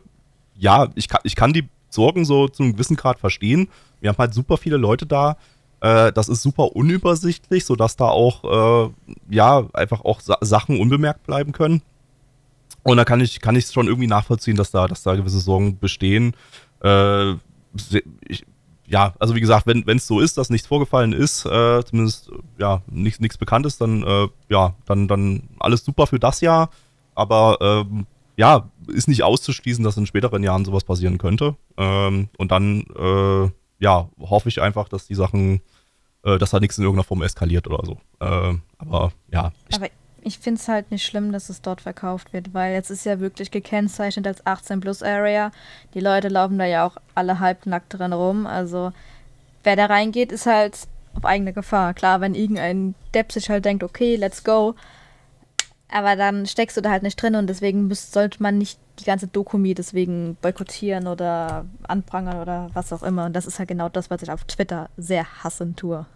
ja, 0.58 0.90
ich 0.96 1.08
kann, 1.08 1.22
ich 1.24 1.36
kann 1.36 1.54
die 1.54 1.70
Sorgen 1.90 2.26
so 2.26 2.48
zu 2.48 2.64
einem 2.64 2.74
gewissen 2.74 2.96
Grad 2.96 3.20
verstehen. 3.20 3.70
Wir 4.02 4.10
haben 4.10 4.18
halt 4.18 4.34
super 4.34 4.58
viele 4.58 4.78
Leute 4.78 5.06
da. 5.06 5.38
Äh, 5.80 6.12
das 6.12 6.28
ist 6.28 6.42
super 6.42 6.76
unübersichtlich, 6.76 7.66
sodass 7.66 7.98
da 7.98 8.08
auch, 8.08 8.88
äh, 8.88 8.90
ja, 9.30 9.68
einfach 9.74 10.02
auch 10.02 10.22
Sa 10.22 10.40
Sachen 10.42 10.80
unbemerkt 10.80 11.24
bleiben 11.24 11.52
können. 11.52 11.84
Und 12.82 12.98
da 12.98 13.06
kann 13.06 13.22
ich 13.22 13.42
kann 13.42 13.56
ich 13.56 13.68
schon 13.68 13.86
irgendwie 13.88 14.08
nachvollziehen, 14.08 14.58
dass 14.58 14.72
da, 14.72 14.88
dass 14.88 15.04
da 15.04 15.14
gewisse 15.14 15.40
Sorgen 15.40 15.78
bestehen. 15.78 16.36
Äh, 16.84 17.34
ich, 18.28 18.44
ja, 18.88 19.14
also 19.20 19.36
wie 19.36 19.40
gesagt, 19.40 19.68
wenn 19.68 19.88
es 19.88 20.08
so 20.08 20.20
ist, 20.20 20.40
dass 20.40 20.50
nichts 20.50 20.68
vorgefallen 20.68 21.14
ist, 21.14 21.46
äh, 21.46 21.84
zumindest 21.86 22.32
ja 22.58 22.82
nichts 22.88 23.20
nichts 23.20 23.38
Bekanntes, 23.38 23.78
dann 23.78 24.02
äh, 24.02 24.28
ja, 24.50 24.74
dann 24.86 25.08
dann 25.08 25.50
alles 25.60 25.86
super 25.86 26.08
für 26.08 26.20
das 26.20 26.42
Jahr. 26.42 26.72
Aber 27.16 27.58
ähm, 27.62 28.06
ja, 28.36 28.70
ist 28.88 29.08
nicht 29.08 29.24
auszuschließen, 29.24 29.84
dass 29.84 29.98
in 29.98 30.06
späteren 30.06 30.44
Jahren 30.44 30.66
sowas 30.66 30.84
passieren 30.84 31.18
könnte. 31.18 31.56
Ähm, 31.78 32.30
und 32.38 32.52
dann 32.52 32.86
äh, 32.98 33.52
ja 33.80 34.10
hoffe 34.20 34.50
ich 34.50 34.62
einfach, 34.62 34.90
dass 34.90 35.08
die 35.08 35.16
Sachen, 35.16 35.62
äh, 36.24 36.38
dass 36.38 36.52
da 36.52 36.60
nichts 36.60 36.78
in 36.78 36.84
irgendeiner 36.84 37.06
Form 37.06 37.22
eskaliert 37.22 37.68
oder 37.68 37.86
so. 37.86 37.98
Äh, 38.20 38.58
aber 38.78 39.12
ja. 39.32 39.52
Ich, 39.70 39.76
aber 39.76 39.88
ich 40.26 40.40
finde 40.40 40.60
es 40.60 40.68
halt 40.68 40.90
nicht 40.90 41.06
schlimm, 41.06 41.32
dass 41.32 41.50
es 41.50 41.62
dort 41.62 41.82
verkauft 41.82 42.34
wird, 42.34 42.54
weil 42.54 42.74
jetzt 42.74 42.90
ist 42.90 43.06
ja 43.06 43.20
wirklich 43.20 43.52
gekennzeichnet 43.52 44.26
als 44.26 44.46
18 44.46 44.80
Plus 44.80 45.04
Area. 45.04 45.52
Die 45.94 46.00
Leute 46.00 46.30
laufen 46.30 46.58
da 46.58 46.66
ja 46.66 46.86
auch 46.86 46.98
alle 47.14 47.40
halbnackt 47.40 47.94
drin 47.94 48.14
rum. 48.14 48.48
Also 48.48 48.94
wer 49.64 49.76
da 49.76 49.86
reingeht, 49.86 50.32
ist 50.32 50.46
halt 50.46 50.88
auf 51.16 51.26
eigene 51.26 51.54
Gefahr. 51.54 51.94
Klar, 51.94 52.22
wenn 52.22 52.36
irgendein 52.36 52.96
Depp 53.14 53.32
sich 53.32 53.50
halt 53.50 53.66
denkt, 53.66 53.84
okay, 53.84 54.16
let's 54.16 54.44
go. 54.44 54.76
Aber 55.94 56.16
dann 56.16 56.48
steckst 56.48 56.76
du 56.76 56.82
da 56.82 56.90
halt 56.90 57.04
nicht 57.04 57.22
drin 57.22 57.36
und 57.36 57.46
deswegen 57.46 57.88
müsst, 57.88 58.14
sollte 58.14 58.42
man 58.42 58.58
nicht 58.58 58.80
die 59.00 59.04
ganze 59.04 59.28
Dokumi 59.28 59.76
deswegen 59.76 60.38
boykottieren 60.42 61.06
oder 61.06 61.66
anprangern 61.84 62.42
oder 62.42 62.72
was 62.74 62.92
auch 62.92 63.04
immer. 63.04 63.26
Und 63.26 63.34
das 63.34 63.46
ist 63.46 63.60
halt 63.60 63.70
genau 63.70 63.90
das, 63.90 64.10
was 64.10 64.24
ich 64.24 64.32
auf 64.32 64.44
Twitter 64.46 64.90
sehr 64.98 65.44
hassen 65.44 65.76
tue. 65.76 66.08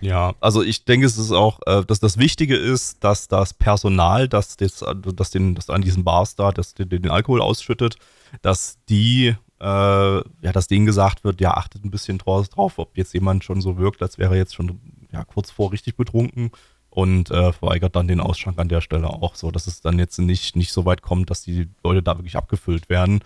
Ja, 0.00 0.34
also 0.40 0.62
ich 0.62 0.84
denke, 0.84 1.06
es 1.06 1.16
ist 1.16 1.30
auch, 1.30 1.60
äh, 1.66 1.84
dass 1.84 2.00
das 2.00 2.18
Wichtige 2.18 2.56
ist, 2.56 3.04
dass 3.04 3.28
das 3.28 3.54
Personal, 3.54 4.28
das, 4.28 4.56
das, 4.56 4.84
das, 5.14 5.30
den, 5.30 5.54
das 5.54 5.70
an 5.70 5.82
diesem 5.82 6.02
Bars 6.02 6.34
da, 6.34 6.50
das 6.50 6.74
den, 6.74 6.88
den 6.88 7.10
Alkohol 7.10 7.40
ausschüttet, 7.40 7.98
dass 8.42 8.78
die, 8.88 9.36
äh, 9.60 9.64
ja, 9.64 10.52
dass 10.52 10.66
denen 10.66 10.86
gesagt 10.86 11.22
wird, 11.22 11.40
ja, 11.40 11.52
achtet 11.52 11.84
ein 11.84 11.92
bisschen 11.92 12.18
drauf, 12.18 12.48
ob 12.56 12.96
jetzt 12.96 13.14
jemand 13.14 13.44
schon 13.44 13.60
so 13.60 13.78
wirkt, 13.78 14.02
als 14.02 14.18
wäre 14.18 14.34
er 14.34 14.38
jetzt 14.38 14.56
schon 14.56 14.80
ja, 15.12 15.22
kurz 15.22 15.52
vor 15.52 15.70
richtig 15.70 15.96
betrunken 15.96 16.50
und 16.90 17.30
äh, 17.30 17.52
verweigert 17.52 17.96
dann 17.96 18.08
den 18.08 18.20
Ausschank 18.20 18.58
an 18.58 18.68
der 18.68 18.80
Stelle 18.80 19.08
auch 19.08 19.36
so, 19.36 19.50
dass 19.50 19.66
es 19.66 19.80
dann 19.80 19.98
jetzt 19.98 20.18
nicht, 20.18 20.56
nicht 20.56 20.72
so 20.72 20.84
weit 20.84 21.02
kommt, 21.02 21.30
dass 21.30 21.42
die 21.42 21.68
Leute 21.84 22.02
da 22.02 22.18
wirklich 22.18 22.36
abgefüllt 22.36 22.88
werden. 22.88 23.20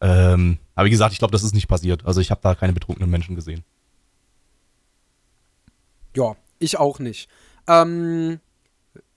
Ähm, 0.00 0.58
aber 0.74 0.86
wie 0.86 0.90
gesagt, 0.90 1.12
ich 1.12 1.18
glaube, 1.18 1.32
das 1.32 1.42
ist 1.42 1.54
nicht 1.54 1.68
passiert. 1.68 2.06
Also 2.06 2.20
ich 2.20 2.30
habe 2.30 2.40
da 2.42 2.54
keine 2.54 2.72
betrunkenen 2.72 3.10
Menschen 3.10 3.36
gesehen. 3.36 3.62
Ja, 6.16 6.34
ich 6.58 6.78
auch 6.78 6.98
nicht. 6.98 7.28
Ähm, 7.68 8.40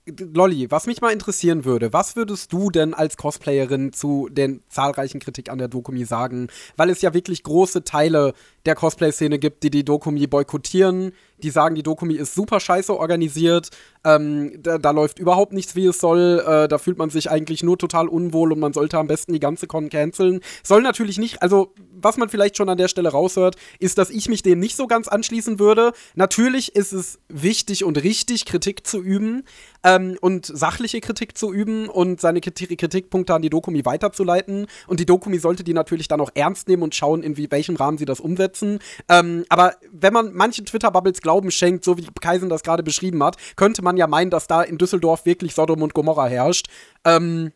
Lolly, 0.06 0.70
was 0.70 0.86
mich 0.86 1.00
mal 1.00 1.14
interessieren 1.14 1.64
würde, 1.64 1.94
was 1.94 2.18
würdest 2.18 2.52
du 2.52 2.70
denn 2.70 2.94
als 2.94 3.16
Cosplayerin 3.16 3.94
zu 3.94 4.28
den 4.30 4.62
zahlreichen 4.68 5.22
Kritik 5.22 5.50
an 5.50 5.60
der 5.60 5.70
Dokumi 5.70 6.04
sagen? 6.04 6.50
Weil 6.76 6.90
es 6.90 7.02
ja 7.02 7.14
wirklich 7.14 7.44
große 7.44 7.86
Teile 7.86 8.34
der 8.66 8.76
Cosplay-Szene 8.76 9.40
gibt, 9.40 9.64
die 9.64 9.70
die 9.70 9.86
Dokumi 9.86 10.28
boykottieren, 10.28 11.14
die 11.38 11.50
sagen, 11.50 11.76
die 11.76 11.84
Dokumi 11.84 12.16
ist 12.16 12.36
super 12.36 12.60
scheiße 12.60 12.98
organisiert, 12.98 13.70
ähm, 14.06 14.62
da, 14.62 14.78
da, 14.78 14.92
läuft 14.92 15.20
überhaupt 15.20 15.54
nichts, 15.54 15.76
wie 15.76 15.86
es 15.86 16.00
soll, 16.00 16.44
äh, 16.46 16.68
da 16.68 16.78
fühlt 16.78 16.98
man 16.98 17.10
sich 17.10 17.32
eigentlich 17.32 17.64
nur 17.64 17.78
total 17.78 18.08
unwohl 18.08 18.52
und 18.52 18.60
man 18.60 18.74
sollte 18.74 18.98
am 18.98 19.08
besten 19.08 19.34
die 19.34 19.40
ganze 19.40 19.66
Con 19.66 19.90
canceln. 19.90 20.42
Soll 20.62 20.82
natürlich 20.82 21.18
nicht, 21.18 21.42
also 21.42 21.74
was 21.90 22.18
man 22.18 22.30
vielleicht 22.30 22.58
schon 22.58 22.70
an 22.70 22.78
der 22.78 22.90
Stelle 22.90 23.10
raushört, 23.10 23.56
ist, 23.80 23.98
dass 23.98 24.10
ich 24.10 24.28
mich 24.28 24.44
dem 24.44 24.60
nicht 24.60 24.76
so 24.76 24.88
ganz 24.88 25.08
anschließen 25.08 25.58
würde. 25.58 25.94
Natürlich 26.16 26.76
ist 26.76 26.92
es 26.92 27.20
wichtig 27.30 27.86
und 27.86 28.04
richtig, 28.04 28.46
Kritik 28.46 28.86
zu 28.86 29.02
üben 29.02 29.44
ähm, 29.84 30.18
und 30.20 30.46
sachliche 30.46 31.00
Kritik 31.00 31.38
zu 31.38 31.54
üben 31.54 31.88
und 31.88 32.20
seine 32.20 32.42
Kritikpunkte 32.42 33.34
an 33.34 33.42
die 33.42 33.50
Dokumi 33.50 33.86
weiterzuleiten. 33.86 34.68
Und 34.88 35.00
die 35.00 35.06
Dokumi 35.06 35.40
sollte 35.40 35.64
die 35.64 35.74
natürlich 35.74 36.10
dann 36.10 36.20
auch 36.20 36.32
ernst 36.36 36.68
nehmen 36.68 36.84
und 36.84 36.94
schauen, 36.94 37.24
in 37.24 37.38
welchem 37.38 37.78
Rahmen 37.78 37.98
sie 37.98 38.06
das 38.06 38.20
umsetzen. 38.20 38.80
Ähm, 39.08 39.46
aber 39.48 39.76
wenn 39.92 40.14
man 40.14 40.34
manchen 40.34 40.66
Twitter-Bubbles 40.66 41.22
Glauben 41.24 41.50
schenkt, 41.50 41.84
so 41.84 41.98
wie 41.98 42.08
Kaisen 42.22 42.50
das 42.50 42.62
gerade 42.62 42.84
beschrieben 42.84 43.24
hat, 43.24 43.38
könnte 43.56 43.82
man 43.82 43.98
ja 43.98 44.06
meinen, 44.06 44.30
dass 44.30 44.46
da 44.46 44.62
in 44.62 44.78
Düsseldorf 44.78 45.26
wirklich 45.26 45.56
Sodom 45.56 45.82
und 45.82 45.96
Gomorra 45.96 46.28
herrscht. 46.28 46.68
Ähm, 47.04 47.52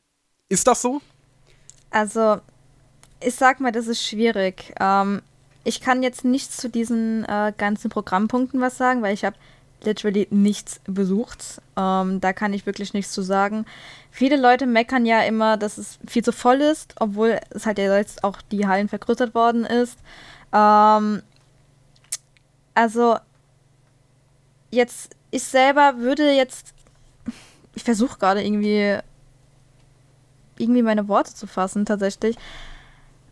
ist 0.50 0.66
das 0.66 0.82
so? 0.82 1.02
Also, 1.92 2.38
ich 3.20 3.36
sag 3.36 3.60
mal, 3.60 3.72
das 3.72 3.88
ist 3.88 4.04
schwierig. 4.04 4.74
Ähm, 4.80 5.22
ich 5.64 5.82
kann 5.82 6.02
jetzt 6.02 6.26
nichts 6.26 6.58
zu 6.58 6.70
diesen 6.70 7.26
äh, 7.26 7.54
ganzen 7.56 7.90
Programmpunkten 7.90 8.60
was 8.62 8.78
sagen, 8.78 9.02
weil 9.02 9.14
ich 9.14 9.26
habe 9.26 9.36
literally 9.84 10.28
nichts 10.32 10.80
besucht. 10.86 11.62
Ähm, 11.76 12.20
da 12.22 12.34
kann 12.34 12.54
ich 12.54 12.66
wirklich 12.66 12.94
nichts 12.94 13.12
zu 13.12 13.22
sagen. 13.22 13.66
Viele 14.12 14.38
Leute 14.38 14.66
meckern 14.66 15.06
ja 15.06 15.22
immer, 15.22 15.58
dass 15.58 15.78
es 15.78 16.00
viel 16.08 16.24
zu 16.24 16.32
voll 16.32 16.62
ist, 16.62 16.96
obwohl 17.00 17.40
es 17.52 17.66
halt 17.66 17.78
ja 17.78 17.96
jetzt 17.96 18.24
auch 18.24 18.42
die 18.42 18.68
Hallen 18.68 18.90
vergrößert 18.90 19.36
worden 19.36 19.66
ist. 19.66 20.00
Ähm, 20.54 21.22
also 22.74 23.18
jetzt, 24.72 25.16
ich 25.32 25.44
selber 25.44 25.98
würde 25.98 26.32
jetzt, 26.32 26.74
ich 27.76 27.84
versuche 27.84 28.20
gerade 28.20 28.44
irgendwie, 28.44 28.98
irgendwie 30.58 30.82
meine 30.82 31.08
Worte 31.08 31.34
zu 31.34 31.48
fassen 31.48 31.86
tatsächlich. 31.86 32.36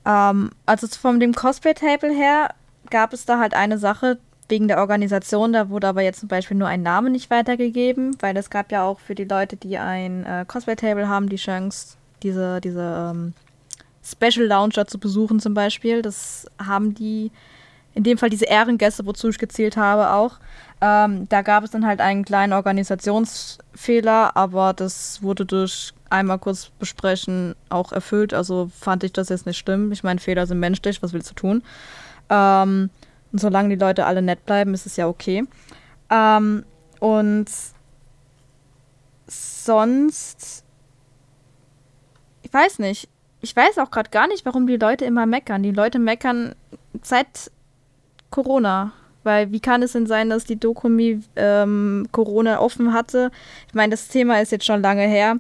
Ähm, 0.06 0.52
also 0.66 0.88
von 0.88 1.20
dem 1.20 1.34
Cosplay-Table 1.34 2.12
her 2.12 2.54
gab 2.90 3.14
es 3.14 3.26
da 3.26 3.40
halt 3.40 3.54
eine 3.54 3.78
Sache 3.78 4.20
wegen 4.48 4.68
der 4.68 4.78
Organisation, 4.78 5.54
da 5.54 5.70
wurde 5.70 5.88
aber 5.88 6.04
jetzt 6.04 6.20
zum 6.20 6.30
Beispiel 6.30 6.56
nur 6.56 6.68
ein 6.68 6.84
Name 6.84 7.10
nicht 7.10 7.32
weitergegeben, 7.32 8.16
weil 8.20 8.38
es 8.38 8.52
gab 8.52 8.72
ja 8.72 8.84
auch 8.84 9.00
für 9.00 9.16
die 9.16 9.24
Leute, 9.24 9.58
die 9.58 9.78
ein 9.78 10.24
äh, 10.26 10.46
Cosplay-Table 10.48 11.10
haben, 11.10 11.30
die 11.30 11.38
Chance, 11.38 11.98
diese, 12.22 12.62
diese 12.62 13.12
ähm, 13.12 13.34
Special 14.04 14.46
Launcher 14.46 14.86
zu 14.86 15.00
besuchen 15.00 15.40
zum 15.40 15.56
Beispiel. 15.56 16.04
Das 16.04 16.46
haben 16.64 16.94
die, 16.94 17.32
in 17.96 18.04
dem 18.04 18.20
Fall 18.20 18.30
diese 18.30 18.46
Ehrengäste, 18.46 19.06
wozu 19.06 19.30
ich 19.30 19.40
gezählt 19.40 19.78
habe, 19.78 20.12
auch. 20.12 20.38
Ähm, 20.82 21.28
da 21.30 21.42
gab 21.42 21.64
es 21.64 21.72
dann 21.72 21.86
halt 21.86 22.02
einen 22.02 22.26
kleinen 22.26 22.54
Organisationsfehler, 22.54 24.36
aber 24.36 24.74
das 24.74 25.22
wurde 25.22 25.46
durch 25.46 25.94
einmal 26.10 26.40
kurz 26.40 26.70
besprechen 26.80 27.56
auch 27.70 27.92
erfüllt. 27.92 28.34
Also 28.34 28.70
fand 28.78 29.04
ich 29.04 29.14
das 29.14 29.30
jetzt 29.30 29.46
nicht 29.46 29.58
schlimm. 29.58 29.92
Ich 29.92 30.04
meine, 30.04 30.20
Fehler 30.20 30.46
sind 30.48 30.60
menschlich, 30.60 31.02
was 31.02 31.14
willst 31.14 31.32
du 31.32 31.36
tun? 31.36 31.64
Ähm, 32.30 32.90
und 33.32 33.40
solange 33.40 33.70
die 33.70 33.76
Leute 33.76 34.06
alle 34.06 34.22
nett 34.22 34.46
bleiben, 34.46 34.74
ist 34.74 34.86
es 34.86 34.98
ja 34.98 35.08
okay. 35.08 35.46
Ähm, 36.10 36.66
und 37.00 37.50
sonst, 39.28 40.64
ich 42.44 42.54
weiß 42.54 42.80
nicht. 42.80 43.10
Ich 43.42 43.56
weiß 43.56 43.78
auch 43.78 43.92
gerade 43.92 44.10
gar 44.10 44.28
nicht, 44.28 44.46
warum 44.46 44.66
die 44.66 44.78
Leute 44.78 45.06
immer 45.06 45.26
meckern. 45.26 45.62
Die 45.64 45.72
Leute 45.72 46.00
meckern 46.00 46.56
seit 47.04 47.52
Corona. 48.32 48.94
Weil 49.26 49.52
wie 49.52 49.60
kann 49.60 49.82
es 49.82 49.94
denn 49.94 50.06
sein, 50.06 50.30
dass 50.30 50.46
die 50.46 50.60
Dokumi 50.60 51.20
ähm, 51.36 52.08
Corona 52.12 52.60
offen 52.60 52.94
hatte? 52.94 53.32
Ich 53.68 53.74
meine, 53.74 53.92
das 53.92 54.08
Thema 54.08 54.40
ist 54.40 54.52
jetzt 54.52 54.66
schon 54.66 54.84
lange 54.84 55.02
her. 55.02 55.40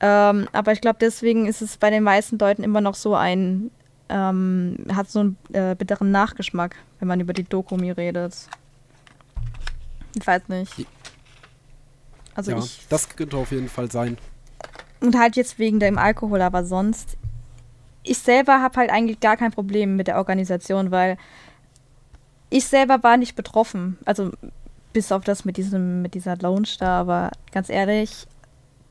Ähm, 0.00 0.48
aber 0.52 0.72
ich 0.72 0.80
glaube, 0.80 0.98
deswegen 1.00 1.46
ist 1.46 1.62
es 1.62 1.76
bei 1.76 1.90
den 1.90 2.02
meisten 2.02 2.38
Leuten 2.38 2.64
immer 2.64 2.80
noch 2.80 2.96
so 2.96 3.14
ein, 3.14 3.70
ähm, 4.08 4.78
hat 4.92 5.08
so 5.10 5.20
einen 5.20 5.36
äh, 5.52 5.76
bitteren 5.76 6.10
Nachgeschmack, 6.10 6.74
wenn 6.98 7.06
man 7.06 7.20
über 7.20 7.32
die 7.32 7.44
Dokumi 7.44 7.92
redet. 7.92 8.34
Ich 10.18 10.26
weiß 10.26 10.48
nicht. 10.48 10.86
Also 12.34 12.50
ja, 12.50 12.58
ich. 12.58 12.86
Das 12.88 13.08
könnte 13.08 13.36
auf 13.36 13.52
jeden 13.52 13.68
Fall 13.68 13.92
sein. 13.92 14.18
Und 15.00 15.16
halt 15.16 15.36
jetzt 15.36 15.60
wegen 15.60 15.78
dem 15.78 15.98
Alkohol, 15.98 16.42
aber 16.42 16.64
sonst. 16.64 17.16
Ich 18.02 18.18
selber 18.18 18.60
habe 18.60 18.80
halt 18.80 18.90
eigentlich 18.90 19.20
gar 19.20 19.36
kein 19.36 19.52
Problem 19.52 19.94
mit 19.94 20.08
der 20.08 20.16
Organisation, 20.16 20.90
weil 20.90 21.16
ich 22.50 22.66
selber 22.66 23.02
war 23.02 23.16
nicht 23.16 23.36
betroffen. 23.36 23.96
Also 24.04 24.32
bis 24.92 25.12
auf 25.12 25.24
das 25.24 25.44
mit 25.44 25.56
diesem, 25.56 26.02
mit 26.02 26.14
dieser 26.14 26.36
Lounge 26.36 26.68
da, 26.78 27.00
aber 27.00 27.30
ganz 27.52 27.68
ehrlich, 27.70 28.26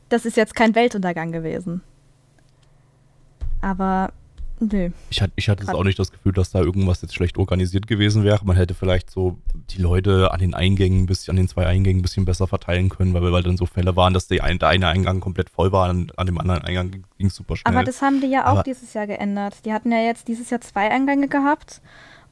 das 0.07 0.25
ist 0.25 0.37
jetzt 0.37 0.55
kein 0.55 0.73
Weltuntergang 0.75 1.31
gewesen. 1.31 1.81
Aber 3.61 4.13
nö. 4.61 4.91
Ich, 5.09 5.21
hatte, 5.21 5.33
ich 5.35 5.49
hatte 5.49 5.63
jetzt 5.63 5.75
auch 5.75 5.83
nicht 5.83 5.99
das 5.99 6.11
Gefühl, 6.11 6.31
dass 6.31 6.51
da 6.51 6.59
irgendwas 6.59 7.01
jetzt 7.01 7.13
schlecht 7.13 7.37
organisiert 7.37 7.87
gewesen 7.87 8.23
wäre. 8.23 8.39
Man 8.45 8.55
hätte 8.55 8.73
vielleicht 8.73 9.11
so 9.11 9.37
die 9.71 9.81
Leute 9.81 10.31
an 10.31 10.39
den 10.39 10.53
Eingängen, 10.53 11.05
bisschen, 11.05 11.31
an 11.31 11.35
den 11.35 11.49
zwei 11.49 11.67
Eingängen 11.67 11.99
ein 11.99 12.01
bisschen 12.01 12.23
besser 12.23 12.47
verteilen 12.47 12.87
können, 12.87 13.13
weil, 13.13 13.21
weil 13.31 13.43
dann 13.43 13.57
so 13.57 13.65
Fälle 13.65 13.97
waren, 13.97 14.13
dass 14.13 14.27
der, 14.27 14.45
ein, 14.45 14.57
der 14.57 14.69
eine 14.69 14.87
Eingang 14.87 15.19
komplett 15.19 15.49
voll 15.49 15.73
war, 15.73 15.89
und 15.89 16.17
an 16.17 16.25
dem 16.25 16.37
anderen 16.37 16.61
Eingang 16.61 16.91
ging 17.17 17.27
es 17.27 17.35
super 17.35 17.57
schnell. 17.57 17.75
Aber 17.75 17.83
das 17.83 18.01
haben 18.01 18.21
die 18.21 18.27
ja 18.27 18.45
auch 18.45 18.59
Aber 18.59 18.63
dieses 18.63 18.93
Jahr 18.93 19.05
geändert. 19.05 19.65
Die 19.65 19.73
hatten 19.73 19.91
ja 19.91 19.99
jetzt 19.99 20.29
dieses 20.29 20.49
Jahr 20.49 20.61
zwei 20.61 20.89
Eingänge 20.89 21.27
gehabt 21.27 21.81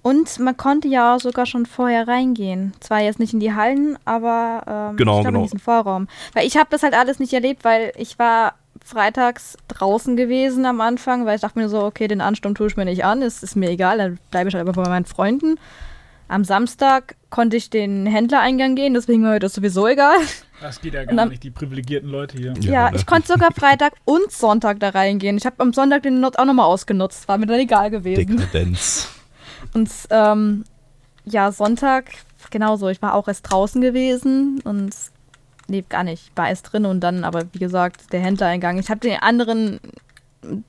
und 0.02 0.40
man 0.40 0.56
konnte 0.56 0.88
ja 0.88 1.20
sogar 1.20 1.46
schon 1.46 1.66
vorher 1.66 2.08
reingehen. 2.08 2.74
Zwar 2.80 3.02
jetzt 3.02 3.20
nicht 3.20 3.34
in 3.34 3.40
die 3.40 3.54
Hallen, 3.54 3.98
aber 4.06 4.92
ähm, 4.92 4.98
genau, 4.98 5.20
ich 5.20 5.26
genau. 5.26 5.40
in 5.40 5.44
diesen 5.46 5.60
Vorraum. 5.60 6.08
Weil 6.34 6.48
ich 6.48 6.58
habe 6.58 6.68
das 6.70 6.84
halt 6.84 6.94
alles 6.94 7.20
nicht 7.20 7.34
erlebt, 7.34 7.66
weil 7.66 7.92
ich 7.98 8.18
war 8.18 8.54
freitags 8.84 9.58
draußen 9.68 10.16
gewesen 10.16 10.66
am 10.66 10.82
Anfang, 10.82 11.26
weil 11.26 11.36
ich 11.36 11.42
dachte 11.42 11.60
mir 11.60 11.70
so, 11.70 11.84
okay, 11.84 12.08
den 12.08 12.22
Ansturm 12.22 12.56
tue 12.56 12.68
ich 12.68 12.78
mir 12.78 12.86
nicht 12.86 13.04
an, 13.04 13.22
es 13.22 13.44
ist 13.44 13.56
mir 13.56 13.70
egal, 13.70 13.98
dann 13.98 14.20
bleibe 14.32 14.50
ich 14.50 14.56
halt 14.56 14.68
einfach 14.68 14.82
bei 14.82 14.90
meinen 14.90 15.06
Freunden. 15.06 15.60
Am 16.30 16.44
Samstag 16.44 17.16
konnte 17.30 17.56
ich 17.56 17.70
den 17.70 18.06
Händlereingang 18.06 18.76
gehen, 18.76 18.94
deswegen 18.94 19.24
war 19.24 19.32
mir 19.32 19.40
das 19.40 19.54
sowieso 19.54 19.88
egal. 19.88 20.18
Das 20.62 20.82
geht 20.82 20.94
ja 20.94 21.06
gar 21.06 21.16
dann, 21.16 21.30
nicht, 21.30 21.44
die 21.44 21.52
privilegierten 21.52 22.10
Leute 22.10 22.38
hier. 22.38 22.54
Ja, 22.62 22.90
ja 22.90 22.96
ich 22.96 23.06
konnte 23.06 23.28
sogar 23.28 23.52
Freitag 23.52 23.94
und 24.06 24.32
Sonntag 24.32 24.80
da 24.80 24.90
reingehen. 24.90 25.38
Ich 25.38 25.46
habe 25.46 25.58
am 25.60 25.72
Sonntag 25.72 26.04
den 26.04 26.20
Not 26.20 26.40
auch 26.40 26.46
nochmal 26.46 26.66
ausgenutzt, 26.66 27.28
war 27.28 27.38
mir 27.38 27.46
dann 27.46 27.60
egal 27.60 27.92
gewesen. 27.92 28.38
Dekadenz. 28.38 29.10
Und 29.74 29.90
ähm, 30.10 30.64
ja, 31.26 31.52
Sonntag 31.52 32.06
genauso. 32.52 32.88
Ich 32.90 33.02
war 33.02 33.14
auch 33.14 33.28
erst 33.28 33.52
draußen 33.52 33.82
gewesen 33.82 34.62
und 34.64 34.94
nee, 35.68 35.84
gar 35.88 36.04
nicht. 36.04 36.30
Ich 36.30 36.38
war 36.38 36.50
erst 36.50 36.72
drin 36.72 36.86
und 36.86 37.02
dann, 37.02 37.24
aber 37.24 37.44
wie 37.52 37.60
gesagt, 37.60 38.14
der 38.14 38.22
Händlereingang. 38.22 38.80
Ich 38.80 38.90
habe 38.90 39.02
den 39.02 39.20
anderen 39.20 39.80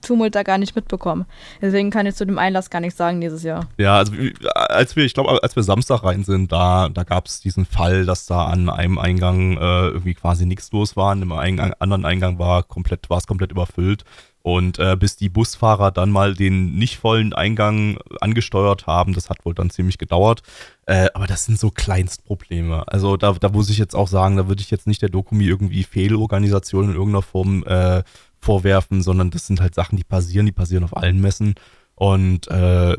Tumult 0.02 0.34
da 0.34 0.42
gar 0.42 0.58
nicht 0.58 0.74
mitbekommen. 0.74 1.26
Deswegen 1.60 1.90
kann 1.90 2.06
ich 2.06 2.14
zu 2.14 2.24
dem 2.24 2.38
Einlass 2.38 2.70
gar 2.70 2.80
nicht 2.80 2.96
sagen 2.96 3.20
dieses 3.20 3.42
Jahr. 3.42 3.66
Ja, 3.76 3.98
also 3.98 4.12
als 4.54 4.96
wir, 4.96 5.04
ich 5.04 5.14
glaube, 5.14 5.42
als 5.42 5.56
wir 5.56 5.62
Samstag 5.62 6.02
rein 6.02 6.24
sind, 6.24 6.50
da, 6.50 6.88
da 6.88 7.04
gab 7.04 7.26
es 7.26 7.40
diesen 7.40 7.64
Fall, 7.64 8.06
dass 8.06 8.26
da 8.26 8.46
an 8.46 8.68
einem 8.70 8.98
Eingang 8.98 9.56
äh, 9.56 9.88
irgendwie 9.88 10.14
quasi 10.14 10.46
nichts 10.46 10.72
los 10.72 10.96
war, 10.96 11.12
an 11.12 11.22
einem 11.22 11.32
Eingang, 11.32 11.74
anderen 11.78 12.04
Eingang 12.04 12.38
war 12.38 12.62
komplett, 12.62 13.08
war 13.10 13.18
es 13.18 13.26
komplett 13.26 13.52
überfüllt. 13.52 14.04
Und 14.48 14.78
äh, 14.78 14.96
bis 14.98 15.14
die 15.16 15.28
Busfahrer 15.28 15.90
dann 15.90 16.10
mal 16.10 16.32
den 16.32 16.72
nicht 16.78 16.96
vollen 16.96 17.34
Eingang 17.34 17.98
angesteuert 18.22 18.86
haben, 18.86 19.12
das 19.12 19.28
hat 19.28 19.44
wohl 19.44 19.52
dann 19.52 19.68
ziemlich 19.68 19.98
gedauert. 19.98 20.40
Äh, 20.86 21.10
aber 21.12 21.26
das 21.26 21.44
sind 21.44 21.58
so 21.58 21.70
Kleinstprobleme. 21.70 22.88
Also 22.88 23.18
da, 23.18 23.34
da 23.34 23.50
muss 23.50 23.68
ich 23.68 23.76
jetzt 23.76 23.94
auch 23.94 24.08
sagen, 24.08 24.38
da 24.38 24.48
würde 24.48 24.62
ich 24.62 24.70
jetzt 24.70 24.86
nicht 24.86 25.02
der 25.02 25.10
Dokumi 25.10 25.44
irgendwie 25.44 25.84
Fehlorganisation 25.84 26.84
in 26.84 26.92
irgendeiner 26.92 27.20
Form 27.20 27.62
äh, 27.64 28.02
vorwerfen, 28.40 29.02
sondern 29.02 29.30
das 29.30 29.46
sind 29.46 29.60
halt 29.60 29.74
Sachen, 29.74 29.98
die 29.98 30.04
passieren, 30.04 30.46
die 30.46 30.52
passieren 30.52 30.84
auf 30.84 30.96
allen 30.96 31.20
Messen. 31.20 31.54
Und 31.94 32.48
äh, 32.48 32.96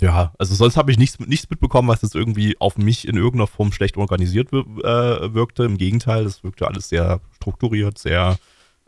ja, 0.00 0.32
also 0.38 0.54
sonst 0.54 0.78
habe 0.78 0.90
ich 0.90 0.96
nichts, 0.96 1.18
nichts 1.18 1.50
mitbekommen, 1.50 1.88
was 1.88 2.00
jetzt 2.00 2.14
irgendwie 2.14 2.56
auf 2.60 2.78
mich 2.78 3.06
in 3.06 3.16
irgendeiner 3.16 3.46
Form 3.46 3.72
schlecht 3.72 3.98
organisiert 3.98 4.52
wir, 4.52 4.60
äh, 4.60 5.34
wirkte. 5.34 5.64
Im 5.64 5.76
Gegenteil, 5.76 6.24
das 6.24 6.42
wirkte 6.42 6.66
alles 6.66 6.88
sehr 6.88 7.20
strukturiert, 7.36 7.98
sehr 7.98 8.38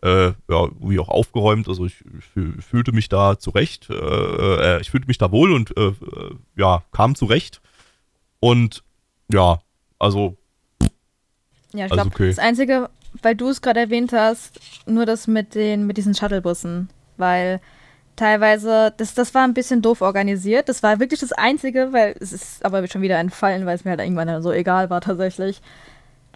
äh, 0.02 0.32
ja, 0.48 0.68
wie 0.80 0.98
auch 0.98 1.08
aufgeräumt. 1.08 1.68
Also 1.68 1.86
ich, 1.86 2.04
ich 2.26 2.64
fühlte 2.64 2.92
mich 2.92 3.08
da 3.08 3.38
zurecht. 3.38 3.88
Äh, 3.90 3.94
äh, 3.94 4.80
ich 4.80 4.90
fühlte 4.90 5.06
mich 5.06 5.18
da 5.18 5.30
wohl 5.30 5.52
und 5.52 5.76
äh, 5.76 5.92
ja, 6.56 6.82
kam 6.92 7.14
zurecht. 7.14 7.60
Und 8.40 8.82
ja, 9.32 9.60
also. 9.98 10.36
Ja, 11.72 11.86
ich 11.86 11.92
also 11.92 11.94
glaube, 11.94 12.10
okay. 12.14 12.28
das 12.28 12.38
Einzige, 12.38 12.90
weil 13.22 13.36
du 13.36 13.48
es 13.48 13.62
gerade 13.62 13.80
erwähnt 13.80 14.12
hast, 14.12 14.58
nur 14.86 15.06
das 15.06 15.26
mit 15.26 15.54
den 15.54 15.86
mit 15.86 15.96
diesen 15.96 16.14
Shuttlebussen, 16.14 16.88
weil 17.16 17.60
teilweise 18.16 18.92
das 18.96 19.14
das 19.14 19.34
war 19.34 19.44
ein 19.44 19.54
bisschen 19.54 19.82
doof 19.82 20.00
organisiert. 20.00 20.68
Das 20.68 20.82
war 20.82 20.98
wirklich 20.98 21.20
das 21.20 21.32
einzige, 21.32 21.92
weil 21.92 22.16
es 22.18 22.32
ist 22.32 22.64
aber 22.64 22.86
schon 22.88 23.02
wieder 23.02 23.18
entfallen, 23.18 23.66
weil 23.66 23.76
es 23.76 23.84
mir 23.84 23.90
halt 23.90 24.00
irgendwann 24.00 24.42
so 24.42 24.50
egal 24.50 24.90
war 24.90 25.00
tatsächlich, 25.00 25.60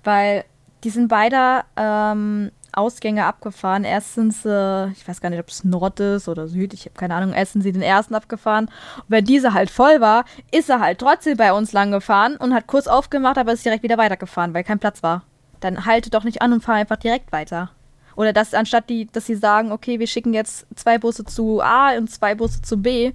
weil 0.05 0.45
die 0.85 0.91
sind 0.91 1.09
beide 1.09 1.65
ähm, 1.77 2.53
Ausgänge 2.77 3.25
abgefahren. 3.25 3.85
Erstens, 3.85 4.45
äh, 4.45 4.89
ich 4.89 5.07
weiß 5.07 5.21
gar 5.21 5.31
nicht, 5.31 5.41
ob 5.41 5.49
es 5.49 5.65
Nord 5.65 6.01
ist 6.01 6.29
oder 6.29 6.49
Süd, 6.49 6.75
ich 6.75 6.87
habe 6.87 6.95
keine 6.95 7.15
Ahnung, 7.15 7.33
erst 7.33 7.53
sind 7.53 7.63
sie 7.63 7.73
den 7.73 7.83
ersten 7.83 8.15
abgefahren. 8.15 8.67
Und 8.97 9.05
wenn 9.09 9.25
diese 9.25 9.55
halt 9.55 9.71
voll 9.71 10.01
war, 10.01 10.25
ist 10.51 10.71
er 10.71 10.81
halt 10.81 10.99
trotzdem 10.99 11.37
bei 11.37 11.53
uns 11.53 11.73
lang 11.73 11.91
gefahren 11.91 12.37
und 12.37 12.55
hat 12.55 12.67
kurz 12.67 12.87
aufgemacht, 12.87 13.39
aber 13.39 13.53
ist 13.53 13.65
direkt 13.65 13.83
wieder 13.83 13.99
weitergefahren, 13.99 14.55
weil 14.55 14.65
kein 14.65 14.79
Platz 14.79 15.03
war 15.03 15.23
dann 15.65 15.87
halte 15.87 16.11
doch 16.11 16.25
nicht 16.25 16.43
an 16.43 16.53
und 16.53 16.63
fahre 16.63 16.79
einfach 16.79 16.97
direkt 16.97 17.33
weiter. 17.33 17.71
Oder 18.17 18.33
dass 18.33 18.55
anstatt 18.55 18.89
die, 18.91 19.07
dass 19.11 19.27
sie 19.27 19.35
sagen, 19.35 19.73
okay, 19.73 19.99
wir 19.99 20.07
schicken 20.07 20.35
jetzt 20.35 20.67
zwei 20.77 20.99
Busse 20.99 21.25
zu 21.25 21.61
A 21.63 21.97
und 21.97 22.11
zwei 22.11 22.35
Busse 22.35 22.63
zu 22.63 22.77
B 22.77 23.13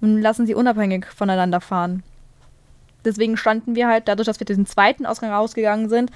und 0.00 0.20
lassen 0.20 0.44
sie 0.44 0.54
unabhängig 0.54 1.06
voneinander 1.06 1.60
fahren. 1.60 2.02
Deswegen 3.04 3.36
standen 3.36 3.74
wir 3.74 3.88
halt, 3.88 4.08
dadurch, 4.08 4.26
dass 4.26 4.40
wir 4.40 4.44
diesen 4.44 4.66
zweiten 4.66 5.06
Ausgang 5.06 5.32
rausgegangen 5.32 5.88
sind, 5.88 6.10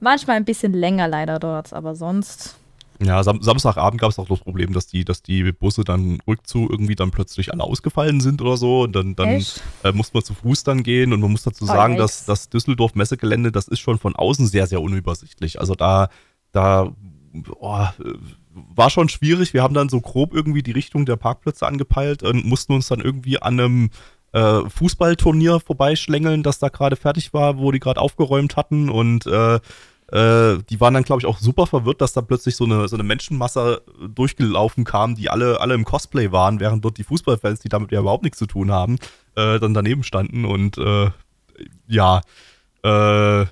manchmal 0.00 0.36
ein 0.36 0.44
bisschen 0.44 0.72
länger 0.72 1.08
leider 1.08 1.38
dort, 1.38 1.72
aber 1.72 1.94
sonst 1.94 2.56
ja, 3.02 3.22
Sam 3.22 3.42
Samstagabend 3.42 4.00
gab 4.00 4.10
es 4.10 4.18
auch 4.18 4.28
das 4.28 4.40
Problem, 4.40 4.72
dass 4.72 4.86
die, 4.86 5.04
dass 5.04 5.22
die 5.22 5.52
Busse 5.52 5.84
dann 5.84 6.18
rückzu 6.26 6.66
irgendwie 6.70 6.94
dann 6.94 7.10
plötzlich 7.10 7.52
alle 7.52 7.62
ausgefallen 7.62 8.20
sind 8.20 8.40
oder 8.40 8.56
so. 8.56 8.82
Und 8.82 8.96
dann, 8.96 9.14
dann 9.14 9.28
äh, 9.82 9.92
musste 9.92 10.16
man 10.16 10.24
zu 10.24 10.34
Fuß 10.34 10.64
dann 10.64 10.82
gehen. 10.82 11.12
Und 11.12 11.20
man 11.20 11.30
muss 11.30 11.42
dazu 11.42 11.64
oh, 11.64 11.66
sagen, 11.66 11.96
oh, 11.96 11.98
dass 11.98 12.24
das 12.24 12.48
Düsseldorf-Messegelände, 12.48 13.52
das 13.52 13.68
ist 13.68 13.80
schon 13.80 13.98
von 13.98 14.16
außen 14.16 14.46
sehr, 14.46 14.66
sehr 14.66 14.80
unübersichtlich. 14.80 15.60
Also 15.60 15.74
da, 15.74 16.08
da 16.52 16.90
oh, 17.58 17.86
war 18.54 18.90
schon 18.90 19.10
schwierig. 19.10 19.52
Wir 19.52 19.62
haben 19.62 19.74
dann 19.74 19.90
so 19.90 20.00
grob 20.00 20.34
irgendwie 20.34 20.62
die 20.62 20.72
Richtung 20.72 21.04
der 21.04 21.16
Parkplätze 21.16 21.66
angepeilt 21.66 22.22
und 22.22 22.46
mussten 22.46 22.72
uns 22.72 22.88
dann 22.88 23.00
irgendwie 23.00 23.42
an 23.42 23.60
einem 23.60 23.90
äh, 24.36 24.68
Fußballturnier 24.68 25.60
vorbeischlängeln, 25.60 26.42
das 26.42 26.58
da 26.58 26.68
gerade 26.68 26.96
fertig 26.96 27.32
war, 27.32 27.58
wo 27.58 27.72
die 27.72 27.80
gerade 27.80 28.00
aufgeräumt 28.00 28.56
hatten. 28.56 28.90
Und 28.90 29.26
äh, 29.26 29.54
äh, 30.12 30.58
die 30.68 30.78
waren 30.78 30.92
dann, 30.92 31.04
glaube 31.04 31.20
ich, 31.22 31.26
auch 31.26 31.38
super 31.38 31.66
verwirrt, 31.66 32.02
dass 32.02 32.12
da 32.12 32.20
plötzlich 32.20 32.54
so 32.54 32.64
eine, 32.64 32.86
so 32.86 32.96
eine 32.96 33.02
Menschenmasse 33.02 33.80
durchgelaufen 34.14 34.84
kam, 34.84 35.14
die 35.14 35.30
alle, 35.30 35.60
alle 35.60 35.74
im 35.74 35.84
Cosplay 35.84 36.32
waren, 36.32 36.60
während 36.60 36.84
dort 36.84 36.98
die 36.98 37.04
Fußballfans, 37.04 37.60
die 37.60 37.70
damit 37.70 37.92
ja 37.92 38.00
überhaupt 38.00 38.24
nichts 38.24 38.38
zu 38.38 38.46
tun 38.46 38.70
haben, 38.70 38.98
äh, 39.36 39.58
dann 39.58 39.72
daneben 39.72 40.02
standen. 40.02 40.44
Und 40.44 40.76
äh, 40.76 41.10
ja, 41.88 42.20
äh, 42.82 43.46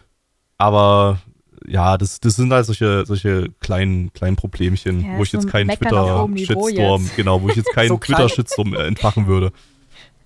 aber 0.59 1.19
ja, 1.67 1.97
das, 1.97 2.21
das 2.21 2.37
sind 2.37 2.53
halt 2.53 2.67
solche, 2.67 3.07
solche 3.07 3.49
kleinen, 3.61 4.13
kleinen 4.13 4.37
Problemchen, 4.37 5.01
ja, 5.01 5.17
wo 5.17 5.23
ich 5.23 5.33
jetzt 5.33 5.49
keinen 5.49 5.71
Twitter-Shitstorm, 5.71 7.11
genau, 7.17 7.41
wo 7.41 7.49
ich 7.49 7.57
jetzt 7.57 7.71
keinen 7.75 7.89
so 7.89 7.97
Twitter-Shitstorm 7.97 8.75
entfachen 8.75 9.27
würde. 9.27 9.51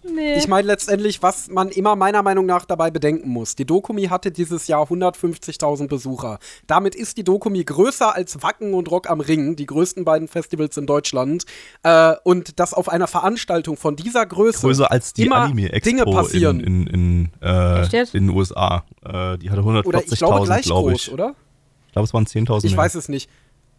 Nee. 0.02 0.36
Ich 0.38 0.46
meine 0.46 0.66
letztendlich, 0.66 1.22
was 1.22 1.48
man 1.48 1.68
immer 1.70 1.96
meiner 1.96 2.22
Meinung 2.22 2.46
nach 2.46 2.64
dabei 2.64 2.90
bedenken 2.90 3.28
muss. 3.30 3.56
Die 3.56 3.64
Dokumi 3.64 4.04
hatte 4.04 4.30
dieses 4.30 4.68
Jahr 4.68 4.84
150.000 4.84 5.88
Besucher. 5.88 6.38
Damit 6.66 6.94
ist 6.94 7.16
die 7.16 7.24
Dokumi 7.24 7.64
größer 7.64 8.14
als 8.14 8.42
Wacken 8.42 8.74
und 8.74 8.90
Rock 8.90 9.10
am 9.10 9.20
Ring, 9.20 9.56
die 9.56 9.66
größten 9.66 10.04
beiden 10.04 10.28
Festivals 10.28 10.76
in 10.76 10.86
Deutschland. 10.86 11.44
Äh, 11.82 12.14
und 12.22 12.60
dass 12.60 12.74
auf 12.74 12.88
einer 12.88 13.08
Veranstaltung 13.08 13.76
von 13.76 13.96
dieser 13.96 14.24
Größe 14.24 14.60
größer 14.60 14.90
als 14.90 15.14
die 15.14 15.30
Anime 15.30 15.72
Expo 15.72 15.90
Dinge 15.90 16.04
passieren. 16.04 16.60
in, 16.60 16.86
in, 16.86 17.30
in, 17.40 17.42
äh, 17.42 18.02
in 18.12 18.28
den 18.28 18.30
USA. 18.30 18.84
Äh, 19.04 19.38
die 19.38 19.50
hatte 19.50 19.62
140.000, 19.62 20.62
glaube 20.62 20.92
ich. 20.92 21.12
oder? 21.12 21.34
Ich 21.88 21.92
glaube, 21.92 22.04
es 22.04 22.14
waren 22.14 22.26
10.000. 22.26 22.64
Ich 22.64 22.70
mehr. 22.72 22.78
weiß 22.78 22.94
es 22.94 23.08
nicht. 23.08 23.28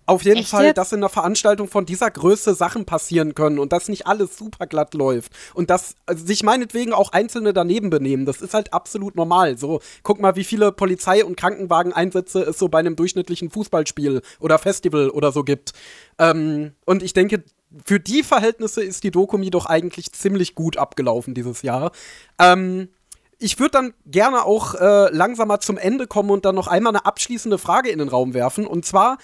Auf 0.10 0.24
jeden 0.24 0.39
Echt 0.39 0.49
Fall, 0.49 0.66
jetzt? 0.66 0.78
dass 0.78 0.91
in 0.91 0.99
einer 0.99 1.10
Veranstaltung 1.10 1.68
von 1.68 1.86
dieser 1.86 2.10
Größe 2.10 2.55
Sachen 2.55 2.86
passieren 2.86 3.36
können 3.36 3.60
und 3.60 3.72
dass 3.72 3.89
nicht 3.89 4.07
alles 4.07 4.36
super 4.38 4.66
glatt 4.66 4.95
läuft 4.95 5.32
und 5.53 5.70
dass 5.70 5.93
also 6.07 6.26
sich 6.26 6.41
meinetwegen 6.41 6.93
auch 6.93 7.12
Einzelne 7.12 7.53
daneben 7.53 7.91
benehmen. 7.91 8.26
Das 8.26 8.41
ist 8.41 8.55
halt 8.55 8.74
absolut 8.74 9.16
normal. 9.16 9.57
So, 9.60 9.82
guck 10.01 10.20
mal, 10.20 10.36
wie 10.36 10.43
viele 10.43 10.72
Polizei- 10.72 11.24
und 11.24 11.38
Krankenwageneinsätze 11.38 12.41
es 12.41 12.57
so 12.57 12.70
bei 12.70 12.80
einem 12.80 12.95
durchschnittlichen 12.95 13.51
Fußballspiel 13.51 14.22
oder 14.39 14.57
Festival 14.57 15.12
oder 15.12 15.32
so 15.32 15.43
gibt. 15.43 15.74
Ähm, 16.18 16.72
und 16.86 17.03
ich 17.03 17.14
denke, 17.14 17.43
für 17.86 17.99
die 17.99 18.24
Verhältnisse 18.24 18.84
ist 18.84 19.03
die 19.03 19.12
Dokumi 19.12 19.51
doch 19.51 19.68
eigentlich 19.68 20.12
ziemlich 20.12 20.55
gut 20.55 20.78
abgelaufen 20.78 21.36
dieses 21.36 21.62
Jahr. 21.62 21.91
Ähm, 22.39 22.89
ich 23.38 23.60
würde 23.60 23.72
dann 23.72 23.93
gerne 24.05 24.43
auch 24.43 24.76
äh, 24.76 25.16
langsamer 25.16 25.60
zum 25.60 25.78
Ende 25.78 26.07
kommen 26.07 26.30
und 26.30 26.45
dann 26.45 26.55
noch 26.55 26.68
einmal 26.68 26.91
eine 26.91 27.05
abschließende 27.05 27.57
Frage 27.57 27.89
in 27.89 27.99
den 27.99 28.10
Raum 28.10 28.34
werfen. 28.34 28.68
Und 28.68 28.86
zwar, 28.86 29.18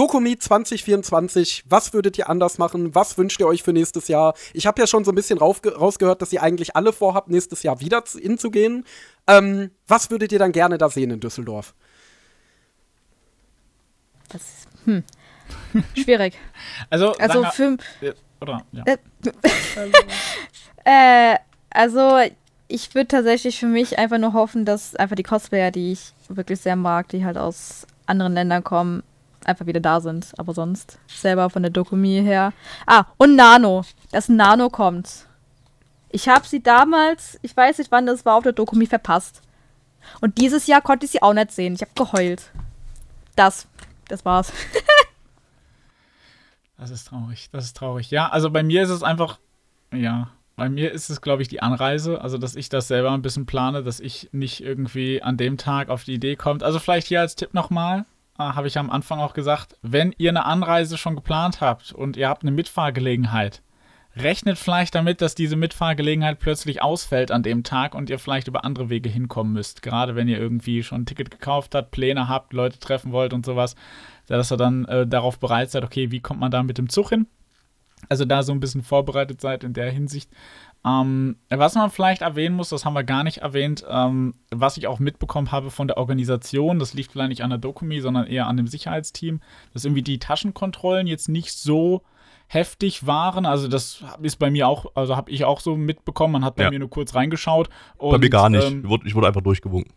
Dokumi 0.00 0.38
2024, 0.38 1.64
was 1.68 1.92
würdet 1.92 2.16
ihr 2.16 2.30
anders 2.30 2.56
machen? 2.56 2.94
Was 2.94 3.18
wünscht 3.18 3.38
ihr 3.38 3.46
euch 3.46 3.62
für 3.62 3.74
nächstes 3.74 4.08
Jahr? 4.08 4.32
Ich 4.54 4.66
habe 4.66 4.80
ja 4.80 4.86
schon 4.86 5.04
so 5.04 5.12
ein 5.12 5.14
bisschen 5.14 5.38
rausgehört, 5.38 6.22
dass 6.22 6.32
ihr 6.32 6.42
eigentlich 6.42 6.74
alle 6.74 6.94
vorhabt, 6.94 7.28
nächstes 7.28 7.62
Jahr 7.62 7.80
wieder 7.80 8.02
hinzugehen. 8.18 8.86
Ähm, 9.26 9.70
was 9.86 10.10
würdet 10.10 10.32
ihr 10.32 10.38
dann 10.38 10.52
gerne 10.52 10.78
da 10.78 10.88
sehen 10.88 11.10
in 11.10 11.20
Düsseldorf? 11.20 11.74
Das 14.30 14.40
ist, 14.40 14.68
hm. 14.86 15.04
Schwierig. 15.94 16.32
Also, 16.88 17.12
also 17.18 17.44
für. 17.52 17.76
Oder, 18.40 18.64
ja. 18.72 18.84
Äh, 18.86 18.96
äh, 21.34 21.38
also, 21.68 22.20
ich 22.68 22.94
würde 22.94 23.08
tatsächlich 23.08 23.60
für 23.60 23.66
mich 23.66 23.98
einfach 23.98 24.16
nur 24.16 24.32
hoffen, 24.32 24.64
dass 24.64 24.96
einfach 24.96 25.16
die 25.16 25.24
Cosplayer, 25.24 25.70
die 25.70 25.92
ich 25.92 26.14
wirklich 26.30 26.58
sehr 26.60 26.76
mag, 26.76 27.08
die 27.08 27.22
halt 27.22 27.36
aus 27.36 27.86
anderen 28.06 28.32
Ländern 28.32 28.64
kommen, 28.64 29.02
einfach 29.44 29.66
wieder 29.66 29.80
da 29.80 30.00
sind. 30.00 30.32
Aber 30.38 30.54
sonst 30.54 30.98
selber 31.08 31.50
von 31.50 31.62
der 31.62 31.70
Dokumi 31.70 32.22
her. 32.22 32.52
Ah, 32.86 33.06
und 33.16 33.36
Nano. 33.36 33.84
Dass 34.12 34.28
Nano 34.28 34.70
kommt. 34.70 35.26
Ich 36.10 36.28
habe 36.28 36.46
sie 36.46 36.62
damals, 36.62 37.38
ich 37.42 37.56
weiß 37.56 37.78
nicht 37.78 37.92
wann 37.92 38.06
das 38.06 38.24
war, 38.24 38.34
auf 38.34 38.42
der 38.42 38.52
Dokumi 38.52 38.86
verpasst. 38.86 39.42
Und 40.20 40.38
dieses 40.38 40.66
Jahr 40.66 40.80
konnte 40.80 41.06
ich 41.06 41.12
sie 41.12 41.22
auch 41.22 41.34
nicht 41.34 41.52
sehen. 41.52 41.74
Ich 41.74 41.82
habe 41.82 41.92
geheult. 41.94 42.50
Das, 43.36 43.68
das 44.08 44.24
war's. 44.24 44.52
das 46.78 46.90
ist 46.90 47.04
traurig, 47.08 47.48
das 47.52 47.66
ist 47.66 47.76
traurig. 47.76 48.10
Ja, 48.10 48.28
also 48.28 48.50
bei 48.50 48.62
mir 48.62 48.82
ist 48.82 48.90
es 48.90 49.02
einfach, 49.02 49.38
ja, 49.92 50.30
bei 50.56 50.68
mir 50.68 50.92
ist 50.92 51.08
es, 51.08 51.22
glaube 51.22 51.40
ich, 51.40 51.48
die 51.48 51.62
Anreise. 51.62 52.20
Also, 52.20 52.36
dass 52.36 52.54
ich 52.54 52.68
das 52.68 52.86
selber 52.86 53.12
ein 53.12 53.22
bisschen 53.22 53.46
plane, 53.46 53.82
dass 53.82 53.98
ich 53.98 54.28
nicht 54.32 54.62
irgendwie 54.62 55.22
an 55.22 55.38
dem 55.38 55.56
Tag 55.56 55.88
auf 55.88 56.04
die 56.04 56.12
Idee 56.12 56.36
kommt. 56.36 56.62
Also, 56.62 56.78
vielleicht 56.78 57.06
hier 57.06 57.20
als 57.20 57.34
Tipp 57.34 57.54
nochmal. 57.54 58.04
Ah, 58.40 58.54
habe 58.54 58.68
ich 58.68 58.78
am 58.78 58.88
Anfang 58.88 59.18
auch 59.18 59.34
gesagt, 59.34 59.76
wenn 59.82 60.14
ihr 60.16 60.30
eine 60.30 60.46
Anreise 60.46 60.96
schon 60.96 61.14
geplant 61.14 61.60
habt 61.60 61.92
und 61.92 62.16
ihr 62.16 62.26
habt 62.26 62.42
eine 62.42 62.50
Mitfahrgelegenheit, 62.50 63.60
rechnet 64.16 64.56
vielleicht 64.56 64.94
damit, 64.94 65.20
dass 65.20 65.34
diese 65.34 65.56
Mitfahrgelegenheit 65.56 66.38
plötzlich 66.38 66.80
ausfällt 66.80 67.32
an 67.32 67.42
dem 67.42 67.64
Tag 67.64 67.94
und 67.94 68.08
ihr 68.08 68.18
vielleicht 68.18 68.48
über 68.48 68.64
andere 68.64 68.88
Wege 68.88 69.10
hinkommen 69.10 69.52
müsst. 69.52 69.82
Gerade 69.82 70.16
wenn 70.16 70.26
ihr 70.26 70.38
irgendwie 70.38 70.82
schon 70.82 71.02
ein 71.02 71.04
Ticket 71.04 71.30
gekauft 71.30 71.74
habt, 71.74 71.90
Pläne 71.90 72.28
habt, 72.28 72.54
Leute 72.54 72.78
treffen 72.78 73.12
wollt 73.12 73.34
und 73.34 73.44
sowas, 73.44 73.74
dass 74.26 74.50
ihr 74.50 74.56
dann 74.56 74.86
äh, 74.86 75.06
darauf 75.06 75.38
bereit 75.38 75.70
seid, 75.70 75.84
okay, 75.84 76.10
wie 76.10 76.20
kommt 76.20 76.40
man 76.40 76.50
da 76.50 76.62
mit 76.62 76.78
dem 76.78 76.88
Zug 76.88 77.10
hin? 77.10 77.26
Also 78.08 78.24
da 78.24 78.42
so 78.42 78.52
ein 78.52 78.60
bisschen 78.60 78.82
vorbereitet 78.82 79.42
seid 79.42 79.64
in 79.64 79.74
der 79.74 79.90
Hinsicht. 79.90 80.30
Ähm, 80.84 81.36
was 81.50 81.74
man 81.74 81.90
vielleicht 81.90 82.22
erwähnen 82.22 82.56
muss, 82.56 82.70
das 82.70 82.84
haben 82.84 82.94
wir 82.94 83.04
gar 83.04 83.22
nicht 83.22 83.38
erwähnt, 83.38 83.84
ähm, 83.88 84.34
was 84.50 84.78
ich 84.78 84.86
auch 84.86 84.98
mitbekommen 84.98 85.52
habe 85.52 85.70
von 85.70 85.88
der 85.88 85.98
Organisation, 85.98 86.78
das 86.78 86.94
liegt 86.94 87.12
vielleicht 87.12 87.28
nicht 87.28 87.42
an 87.44 87.50
der 87.50 87.58
Dokumi, 87.58 88.00
sondern 88.00 88.26
eher 88.26 88.46
an 88.46 88.56
dem 88.56 88.66
Sicherheitsteam, 88.66 89.40
dass 89.74 89.84
irgendwie 89.84 90.02
die 90.02 90.18
Taschenkontrollen 90.18 91.06
jetzt 91.06 91.28
nicht 91.28 91.52
so 91.52 92.02
heftig 92.46 93.06
waren. 93.06 93.44
Also 93.44 93.68
das 93.68 94.02
ist 94.22 94.36
bei 94.36 94.50
mir 94.50 94.68
auch, 94.68 94.86
also 94.94 95.16
habe 95.16 95.30
ich 95.30 95.44
auch 95.44 95.60
so 95.60 95.76
mitbekommen. 95.76 96.32
Man 96.32 96.44
hat 96.44 96.56
bei 96.56 96.64
ja. 96.64 96.70
mir 96.70 96.78
nur 96.78 96.90
kurz 96.90 97.14
reingeschaut. 97.14 97.68
Und, 97.98 98.12
bei 98.12 98.18
mir 98.18 98.30
gar 98.30 98.48
nicht. 98.48 98.66
Ähm, 98.66 98.84
ich 99.04 99.14
wurde 99.14 99.28
einfach 99.28 99.42
durchgewunken. 99.42 99.92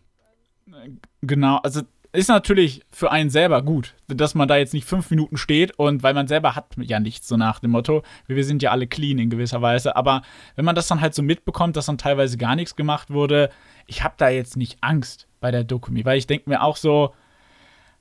Genau, 1.22 1.56
also 1.58 1.80
ist 2.14 2.28
natürlich 2.28 2.82
für 2.90 3.10
einen 3.10 3.28
selber 3.28 3.62
gut, 3.62 3.94
dass 4.06 4.34
man 4.34 4.46
da 4.46 4.56
jetzt 4.56 4.72
nicht 4.72 4.86
fünf 4.86 5.10
Minuten 5.10 5.36
steht 5.36 5.78
und 5.78 6.02
weil 6.02 6.14
man 6.14 6.28
selber 6.28 6.54
hat 6.54 6.74
ja 6.76 7.00
nichts, 7.00 7.26
so 7.26 7.36
nach 7.36 7.58
dem 7.58 7.72
Motto, 7.72 8.02
wir 8.26 8.44
sind 8.44 8.62
ja 8.62 8.70
alle 8.70 8.86
clean 8.86 9.18
in 9.18 9.30
gewisser 9.30 9.62
Weise, 9.62 9.96
aber 9.96 10.22
wenn 10.54 10.64
man 10.64 10.74
das 10.74 10.86
dann 10.86 11.00
halt 11.00 11.14
so 11.14 11.22
mitbekommt, 11.22 11.76
dass 11.76 11.86
dann 11.86 11.98
teilweise 11.98 12.38
gar 12.38 12.56
nichts 12.56 12.76
gemacht 12.76 13.10
wurde, 13.10 13.50
ich 13.86 14.04
habe 14.04 14.14
da 14.16 14.28
jetzt 14.28 14.56
nicht 14.56 14.78
Angst 14.80 15.26
bei 15.40 15.50
der 15.50 15.64
Dokumi, 15.64 16.04
weil 16.04 16.18
ich 16.18 16.26
denke 16.26 16.48
mir 16.48 16.62
auch 16.62 16.76
so, 16.76 17.12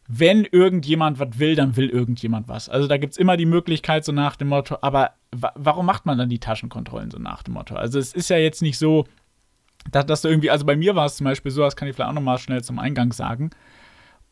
wenn 0.07 0.45
irgendjemand 0.45 1.20
was 1.20 1.39
will, 1.39 1.55
dann 1.55 1.76
will 1.76 1.89
irgendjemand 1.89 2.47
was. 2.47 2.70
Also 2.70 2.88
da 2.88 2.97
gibt 2.97 3.14
es 3.14 3.18
immer 3.18 3.38
die 3.38 3.45
Möglichkeit, 3.45 4.05
so 4.05 4.11
nach 4.11 4.36
dem 4.36 4.49
Motto, 4.49 4.78
aber 4.82 5.11
warum 5.32 5.86
macht 5.86 6.05
man 6.05 6.18
dann 6.18 6.30
die 6.30 6.39
Taschenkontrollen 6.39 7.09
so 7.09 7.18
nach 7.18 7.41
dem 7.41 7.55
Motto? 7.55 7.76
Also 7.76 7.99
es 7.99 8.14
ist 8.14 8.30
ja 8.30 8.38
jetzt 8.38 8.61
nicht 8.61 8.78
so, 8.78 9.05
dass, 9.91 10.05
dass 10.05 10.22
du 10.22 10.28
irgendwie, 10.28 10.51
also 10.51 10.66
bei 10.66 10.76
mir 10.76 10.95
war 10.95 11.05
es 11.05 11.16
zum 11.18 11.26
Beispiel 11.26 11.51
so, 11.51 11.61
das 11.61 11.76
kann 11.76 11.88
ich 11.88 11.95
vielleicht 11.95 12.09
auch 12.09 12.16
nochmal 12.16 12.38
schnell 12.38 12.64
zum 12.64 12.80
Eingang 12.80 13.11
sagen, 13.11 13.49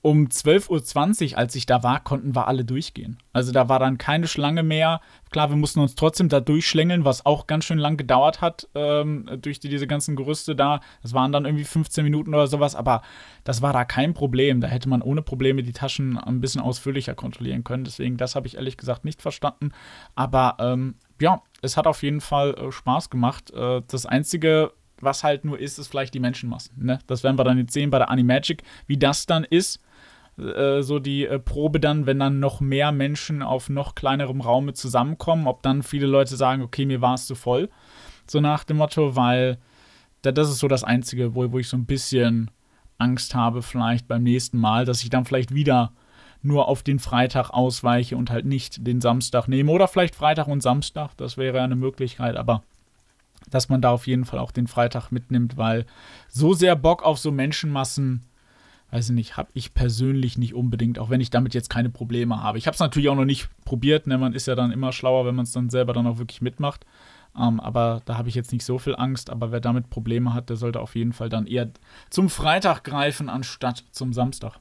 um 0.04 0.26
12.20 0.26 1.34
Uhr, 1.34 1.38
als 1.38 1.54
ich 1.54 1.68
da 1.68 1.84
war, 1.84 2.04
konnten 2.04 2.36
wir 2.36 2.47
alle 2.47 2.66
durchgehen. 2.66 3.20
Also 3.34 3.52
da 3.52 3.70
war 3.70 3.78
dann 3.78 3.99
keine 3.99 4.28
Schlange 4.28 4.64
mehr. 4.64 4.99
Klar, 5.30 5.52
wir 5.52 5.58
mussten 5.58 5.80
uns 5.80 5.93
trotzdem 5.93 6.28
da 6.28 6.39
durchschlängeln, 6.39 7.06
was 7.06 7.24
auch 7.26 7.45
ganz 7.45 7.66
schön 7.66 7.78
lang 7.78 7.97
gedauert 7.97 8.41
hat, 8.41 8.68
ähm, 8.74 9.30
durch 9.39 9.60
die, 9.60 9.70
diese 9.70 9.86
ganzen 9.86 10.16
Gerüste 10.16 10.56
da. 10.56 10.80
Das 11.04 11.14
waren 11.14 11.32
dann 11.32 11.45
irgendwie 11.45 11.66
15 11.66 12.04
Minuten 12.04 12.34
oder 12.34 12.47
sowas, 12.47 12.74
aber 12.76 13.04
das 13.43 13.62
war 13.62 13.74
da 13.74 13.86
kein 13.86 14.16
Problem. 14.16 14.60
Da 14.60 14.68
hätte 14.68 14.89
man 14.89 15.04
ohne 15.04 15.22
Probleme 15.22 15.62
die 15.62 15.72
Taschen 15.72 16.18
ein 16.18 16.41
bisschen 16.41 16.62
ausführlicher 16.62 17.14
kontrollieren 17.14 17.64
können. 17.64 17.84
Deswegen, 17.84 18.18
das 18.18 18.36
habe 18.36 18.47
ich 18.47 18.56
ehrlich 18.56 18.78
gesagt 18.78 19.06
nicht 19.06 19.22
verstanden. 19.22 19.72
Aber 20.16 20.58
ähm, 20.60 20.95
ja, 21.20 21.43
es 21.62 21.78
hat 21.78 21.86
auf 21.86 22.02
jeden 22.02 22.22
Fall 22.22 22.56
äh, 22.56 22.72
Spaß 22.72 23.12
gemacht. 23.12 23.52
Äh, 23.52 23.84
das 23.88 24.08
Einzige, 24.08 24.74
was 24.99 25.24
halt 25.24 25.45
nur 25.45 25.60
ist, 25.60 25.78
ist 25.78 25.89
vielleicht 25.89 26.16
die 26.16 26.20
Menschenmassen. 26.20 26.84
Ne? 26.84 26.97
Das 27.06 27.24
werden 27.24 27.38
wir 27.38 27.43
dann 27.43 27.60
jetzt 27.60 27.74
sehen 27.74 27.91
bei 27.91 27.99
der 27.99 28.10
Animagic, 28.10 28.64
wie 28.88 28.97
das 28.97 29.28
dann 29.28 29.43
ist 29.43 29.80
äh, 30.38 30.82
so 30.82 30.99
die 30.99 31.25
äh, 31.25 31.39
Probe 31.39 31.79
dann, 31.79 32.05
wenn 32.05 32.19
dann 32.19 32.39
noch 32.39 32.61
mehr 32.61 32.91
Menschen 32.91 33.41
auf 33.41 33.69
noch 33.69 33.95
kleinerem 33.95 34.41
Raum 34.41 34.73
zusammenkommen, 34.73 35.47
ob 35.47 35.61
dann 35.61 35.84
viele 35.84 36.07
Leute 36.07 36.36
sagen, 36.36 36.61
okay, 36.61 36.86
mir 36.86 37.01
war 37.01 37.15
es 37.15 37.27
zu 37.27 37.36
voll. 37.36 37.69
So 38.27 38.39
nach 38.39 38.63
dem 38.63 38.77
Motto, 38.77 39.15
weil 39.15 39.57
da, 40.21 40.32
das 40.32 40.49
ist 40.49 40.59
so 40.59 40.67
das 40.67 40.84
Einzige, 40.84 41.36
wo, 41.36 41.51
wo 41.51 41.59
ich 41.59 41.67
so 41.67 41.77
ein 41.77 41.86
bisschen 41.86 42.51
Angst 42.97 43.36
habe, 43.36 43.61
vielleicht 43.61 44.07
beim 44.07 44.23
nächsten 44.23 44.57
Mal, 44.57 44.86
dass 44.86 45.03
ich 45.03 45.09
dann 45.09 45.25
vielleicht 45.25 45.53
wieder 45.53 45.91
nur 46.43 46.67
auf 46.67 46.84
den 46.84 46.99
Freitag 46.99 47.51
ausweiche 47.51 48.17
und 48.17 48.29
halt 48.29 48.45
nicht 48.45 48.86
den 48.88 49.01
Samstag 49.01 49.47
nehme. 49.47 49.71
Oder 49.71 49.88
vielleicht 49.88 50.15
Freitag 50.15 50.47
und 50.47 50.61
Samstag, 50.61 51.15
das 51.17 51.38
wäre 51.38 51.61
eine 51.61 51.75
Möglichkeit, 51.75 52.36
aber 52.36 52.63
dass 53.49 53.69
man 53.69 53.82
da 53.82 53.91
auf 53.91 54.07
jeden 54.07 54.25
Fall 54.25 54.39
auch 54.39 54.51
den 54.51 54.67
Freitag 54.67 55.11
mitnimmt, 55.11 55.57
weil 55.57 55.86
so 56.29 56.53
sehr 56.53 56.75
Bock 56.75 57.03
auf 57.03 57.17
so 57.19 57.32
Menschenmassen 57.32 58.21
weiß 58.91 59.09
ich 59.09 59.15
nicht, 59.15 59.37
habe 59.37 59.49
ich 59.53 59.73
persönlich 59.73 60.37
nicht 60.37 60.53
unbedingt, 60.53 60.99
auch 60.99 61.09
wenn 61.09 61.21
ich 61.21 61.29
damit 61.29 61.53
jetzt 61.53 61.69
keine 61.69 61.89
Probleme 61.89 62.43
habe. 62.43 62.57
Ich 62.57 62.67
habe 62.67 62.75
es 62.75 62.79
natürlich 62.79 63.09
auch 63.09 63.15
noch 63.15 63.25
nicht 63.25 63.49
probiert, 63.65 64.05
ne? 64.05 64.17
man 64.17 64.33
ist 64.33 64.47
ja 64.47 64.55
dann 64.55 64.71
immer 64.71 64.91
schlauer, 64.91 65.25
wenn 65.25 65.35
man 65.35 65.43
es 65.43 65.53
dann 65.53 65.69
selber 65.69 65.93
dann 65.93 66.07
auch 66.07 66.17
wirklich 66.17 66.41
mitmacht. 66.41 66.85
Ähm, 67.39 67.59
aber 67.59 68.01
da 68.05 68.17
habe 68.17 68.29
ich 68.29 68.35
jetzt 68.35 68.51
nicht 68.51 68.65
so 68.65 68.77
viel 68.77 68.95
Angst. 68.95 69.29
Aber 69.29 69.51
wer 69.51 69.61
damit 69.61 69.89
Probleme 69.89 70.33
hat, 70.33 70.49
der 70.49 70.57
sollte 70.57 70.81
auf 70.81 70.95
jeden 70.95 71.13
Fall 71.13 71.29
dann 71.29 71.47
eher 71.47 71.69
zum 72.09 72.29
Freitag 72.29 72.83
greifen, 72.83 73.29
anstatt 73.29 73.85
zum 73.91 74.13
Samstag. 74.13 74.59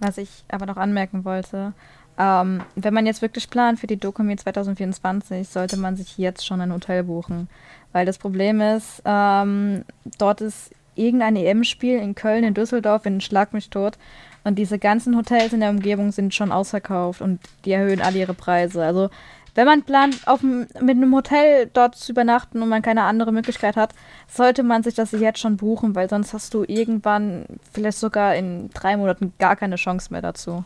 Was 0.00 0.16
ich 0.16 0.44
aber 0.48 0.66
noch 0.66 0.76
anmerken 0.76 1.24
wollte, 1.24 1.74
ähm, 2.18 2.62
wenn 2.74 2.94
man 2.94 3.06
jetzt 3.06 3.22
wirklich 3.22 3.50
plant 3.50 3.78
für 3.78 3.86
die 3.86 3.96
Dokumi 3.96 4.36
2024, 4.36 5.48
sollte 5.48 5.76
man 5.76 5.96
sich 5.96 6.18
jetzt 6.18 6.46
schon 6.46 6.60
ein 6.60 6.72
Hotel 6.72 7.04
buchen. 7.04 7.48
Weil 7.92 8.06
das 8.06 8.18
Problem 8.18 8.60
ist, 8.60 9.02
ähm, 9.04 9.84
dort 10.18 10.40
ist 10.40 10.70
irgendein 10.98 11.36
EM-Spiel 11.36 11.98
in 11.98 12.14
Köln, 12.14 12.44
in 12.44 12.54
Düsseldorf, 12.54 13.06
in 13.06 13.20
Schlag 13.20 13.52
mich 13.52 13.70
tot. 13.70 13.98
Und 14.44 14.56
diese 14.56 14.78
ganzen 14.78 15.16
Hotels 15.16 15.52
in 15.52 15.60
der 15.60 15.70
Umgebung 15.70 16.10
sind 16.10 16.34
schon 16.34 16.52
ausverkauft 16.52 17.20
und 17.20 17.40
die 17.64 17.72
erhöhen 17.72 18.00
alle 18.00 18.18
ihre 18.18 18.34
Preise. 18.34 18.84
Also 18.84 19.10
wenn 19.54 19.66
man 19.66 19.82
plant, 19.82 20.20
auf, 20.26 20.42
mit 20.42 20.72
einem 20.80 21.14
Hotel 21.14 21.68
dort 21.72 21.96
zu 21.96 22.12
übernachten 22.12 22.62
und 22.62 22.68
man 22.68 22.80
keine 22.80 23.02
andere 23.02 23.32
Möglichkeit 23.32 23.76
hat, 23.76 23.92
sollte 24.28 24.62
man 24.62 24.84
sich 24.84 24.94
das 24.94 25.10
jetzt 25.10 25.40
schon 25.40 25.56
buchen, 25.56 25.94
weil 25.96 26.08
sonst 26.08 26.32
hast 26.32 26.54
du 26.54 26.64
irgendwann, 26.66 27.44
vielleicht 27.72 27.98
sogar 27.98 28.36
in 28.36 28.70
drei 28.70 28.96
Monaten, 28.96 29.32
gar 29.38 29.56
keine 29.56 29.76
Chance 29.76 30.12
mehr 30.12 30.22
dazu. 30.22 30.64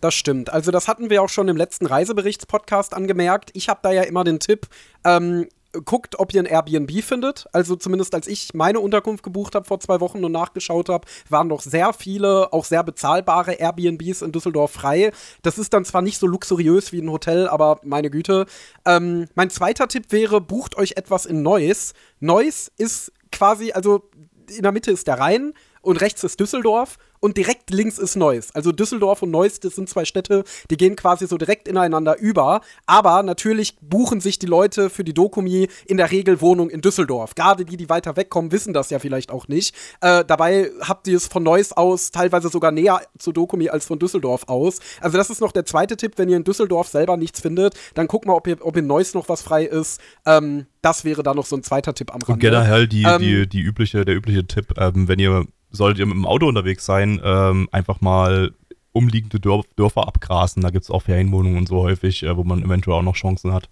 Das 0.00 0.14
stimmt. 0.14 0.52
Also 0.52 0.70
das 0.70 0.88
hatten 0.88 1.10
wir 1.10 1.22
auch 1.22 1.28
schon 1.28 1.48
im 1.48 1.56
letzten 1.56 1.86
Reiseberichtspodcast 1.86 2.94
angemerkt. 2.94 3.50
Ich 3.54 3.68
habe 3.68 3.80
da 3.82 3.92
ja 3.92 4.02
immer 4.02 4.24
den 4.24 4.40
Tipp, 4.40 4.66
ähm, 5.04 5.46
guckt, 5.84 6.18
ob 6.18 6.34
ihr 6.34 6.42
ein 6.42 6.46
Airbnb 6.46 7.02
findet. 7.02 7.46
Also 7.52 7.76
zumindest 7.76 8.14
als 8.14 8.26
ich 8.26 8.54
meine 8.54 8.80
Unterkunft 8.80 9.22
gebucht 9.22 9.54
habe 9.54 9.66
vor 9.66 9.80
zwei 9.80 10.00
Wochen 10.00 10.24
und 10.24 10.32
nachgeschaut 10.32 10.88
habe, 10.88 11.06
waren 11.28 11.48
noch 11.48 11.60
sehr 11.60 11.92
viele, 11.92 12.52
auch 12.52 12.64
sehr 12.64 12.82
bezahlbare 12.82 13.54
Airbnbs 13.54 14.22
in 14.22 14.32
Düsseldorf 14.32 14.72
frei. 14.72 15.12
Das 15.42 15.58
ist 15.58 15.72
dann 15.72 15.84
zwar 15.84 16.02
nicht 16.02 16.18
so 16.18 16.26
luxuriös 16.26 16.92
wie 16.92 17.00
ein 17.00 17.10
Hotel, 17.10 17.48
aber 17.48 17.80
meine 17.82 18.10
Güte. 18.10 18.46
Ähm, 18.84 19.26
mein 19.34 19.50
zweiter 19.50 19.88
Tipp 19.88 20.10
wäre, 20.10 20.40
bucht 20.40 20.76
euch 20.76 20.92
etwas 20.96 21.26
in 21.26 21.42
Neuss. 21.42 21.94
Neuss 22.20 22.70
ist 22.78 23.12
quasi, 23.32 23.72
also 23.72 24.08
in 24.48 24.62
der 24.62 24.72
Mitte 24.72 24.90
ist 24.90 25.06
der 25.06 25.18
Rhein 25.18 25.52
und 25.86 26.00
rechts 26.00 26.24
ist 26.24 26.40
Düsseldorf 26.40 26.98
und 27.20 27.36
direkt 27.36 27.70
links 27.70 27.98
ist 27.98 28.16
Neuss. 28.16 28.54
Also 28.54 28.72
Düsseldorf 28.72 29.22
und 29.22 29.30
Neuss, 29.30 29.60
das 29.60 29.76
sind 29.76 29.88
zwei 29.88 30.04
Städte, 30.04 30.44
die 30.70 30.76
gehen 30.76 30.96
quasi 30.96 31.26
so 31.26 31.38
direkt 31.38 31.68
ineinander 31.68 32.18
über. 32.18 32.60
Aber 32.86 33.22
natürlich 33.22 33.76
buchen 33.80 34.20
sich 34.20 34.38
die 34.38 34.46
Leute 34.46 34.90
für 34.90 35.04
die 35.04 35.14
Dokumi 35.14 35.68
in 35.86 35.96
der 35.96 36.10
Regel 36.10 36.40
Wohnung 36.40 36.70
in 36.70 36.80
Düsseldorf. 36.80 37.34
Gerade 37.34 37.64
die, 37.64 37.76
die 37.76 37.88
weiter 37.88 38.16
wegkommen, 38.16 38.52
wissen 38.52 38.74
das 38.74 38.90
ja 38.90 38.98
vielleicht 38.98 39.30
auch 39.30 39.48
nicht. 39.48 39.74
Äh, 40.00 40.24
dabei 40.24 40.70
habt 40.80 41.06
ihr 41.06 41.16
es 41.16 41.28
von 41.28 41.42
Neuss 41.42 41.72
aus 41.72 42.10
teilweise 42.10 42.48
sogar 42.48 42.72
näher 42.72 43.02
zur 43.18 43.32
Dokumi 43.32 43.68
als 43.68 43.86
von 43.86 43.98
Düsseldorf 43.98 44.48
aus. 44.48 44.80
Also 45.00 45.16
das 45.16 45.30
ist 45.30 45.40
noch 45.40 45.52
der 45.52 45.64
zweite 45.64 45.96
Tipp, 45.96 46.14
wenn 46.16 46.28
ihr 46.28 46.36
in 46.36 46.44
Düsseldorf 46.44 46.88
selber 46.88 47.16
nichts 47.16 47.40
findet, 47.40 47.74
dann 47.94 48.08
guckt 48.08 48.26
mal, 48.26 48.34
ob, 48.34 48.46
ihr, 48.46 48.56
ob 48.60 48.76
in 48.76 48.86
Neuss 48.86 49.14
noch 49.14 49.28
was 49.28 49.42
frei 49.42 49.64
ist. 49.64 50.00
Ähm, 50.26 50.66
das 50.82 51.04
wäre 51.04 51.22
da 51.22 51.34
noch 51.34 51.46
so 51.46 51.56
ein 51.56 51.62
zweiter 51.62 51.94
Tipp 51.94 52.12
am 52.12 52.20
Rande. 52.20 52.32
Und 52.32 52.38
generell 52.40 52.86
die, 52.88 53.04
ähm, 53.04 53.20
die, 53.20 53.48
die 53.48 53.60
übliche, 53.60 54.04
der 54.04 54.14
übliche 54.14 54.46
Tipp, 54.46 54.74
ähm, 54.78 55.08
wenn 55.08 55.18
ihr 55.18 55.46
solltet 55.76 56.00
ihr 56.00 56.06
mit 56.06 56.16
dem 56.16 56.26
Auto 56.26 56.46
unterwegs 56.46 56.84
sein, 56.84 57.20
ähm, 57.22 57.68
einfach 57.72 58.00
mal 58.00 58.52
umliegende 58.92 59.38
Dörf 59.38 59.66
Dörfer 59.76 60.08
abgrasen. 60.08 60.62
Da 60.62 60.70
gibt 60.70 60.84
es 60.84 60.90
auch 60.90 61.02
Ferienwohnungen 61.02 61.58
und 61.58 61.68
so 61.68 61.82
häufig, 61.82 62.22
äh, 62.22 62.36
wo 62.36 62.44
man 62.44 62.62
eventuell 62.64 62.98
auch 62.98 63.02
noch 63.02 63.14
Chancen 63.14 63.52
hat. 63.52 63.68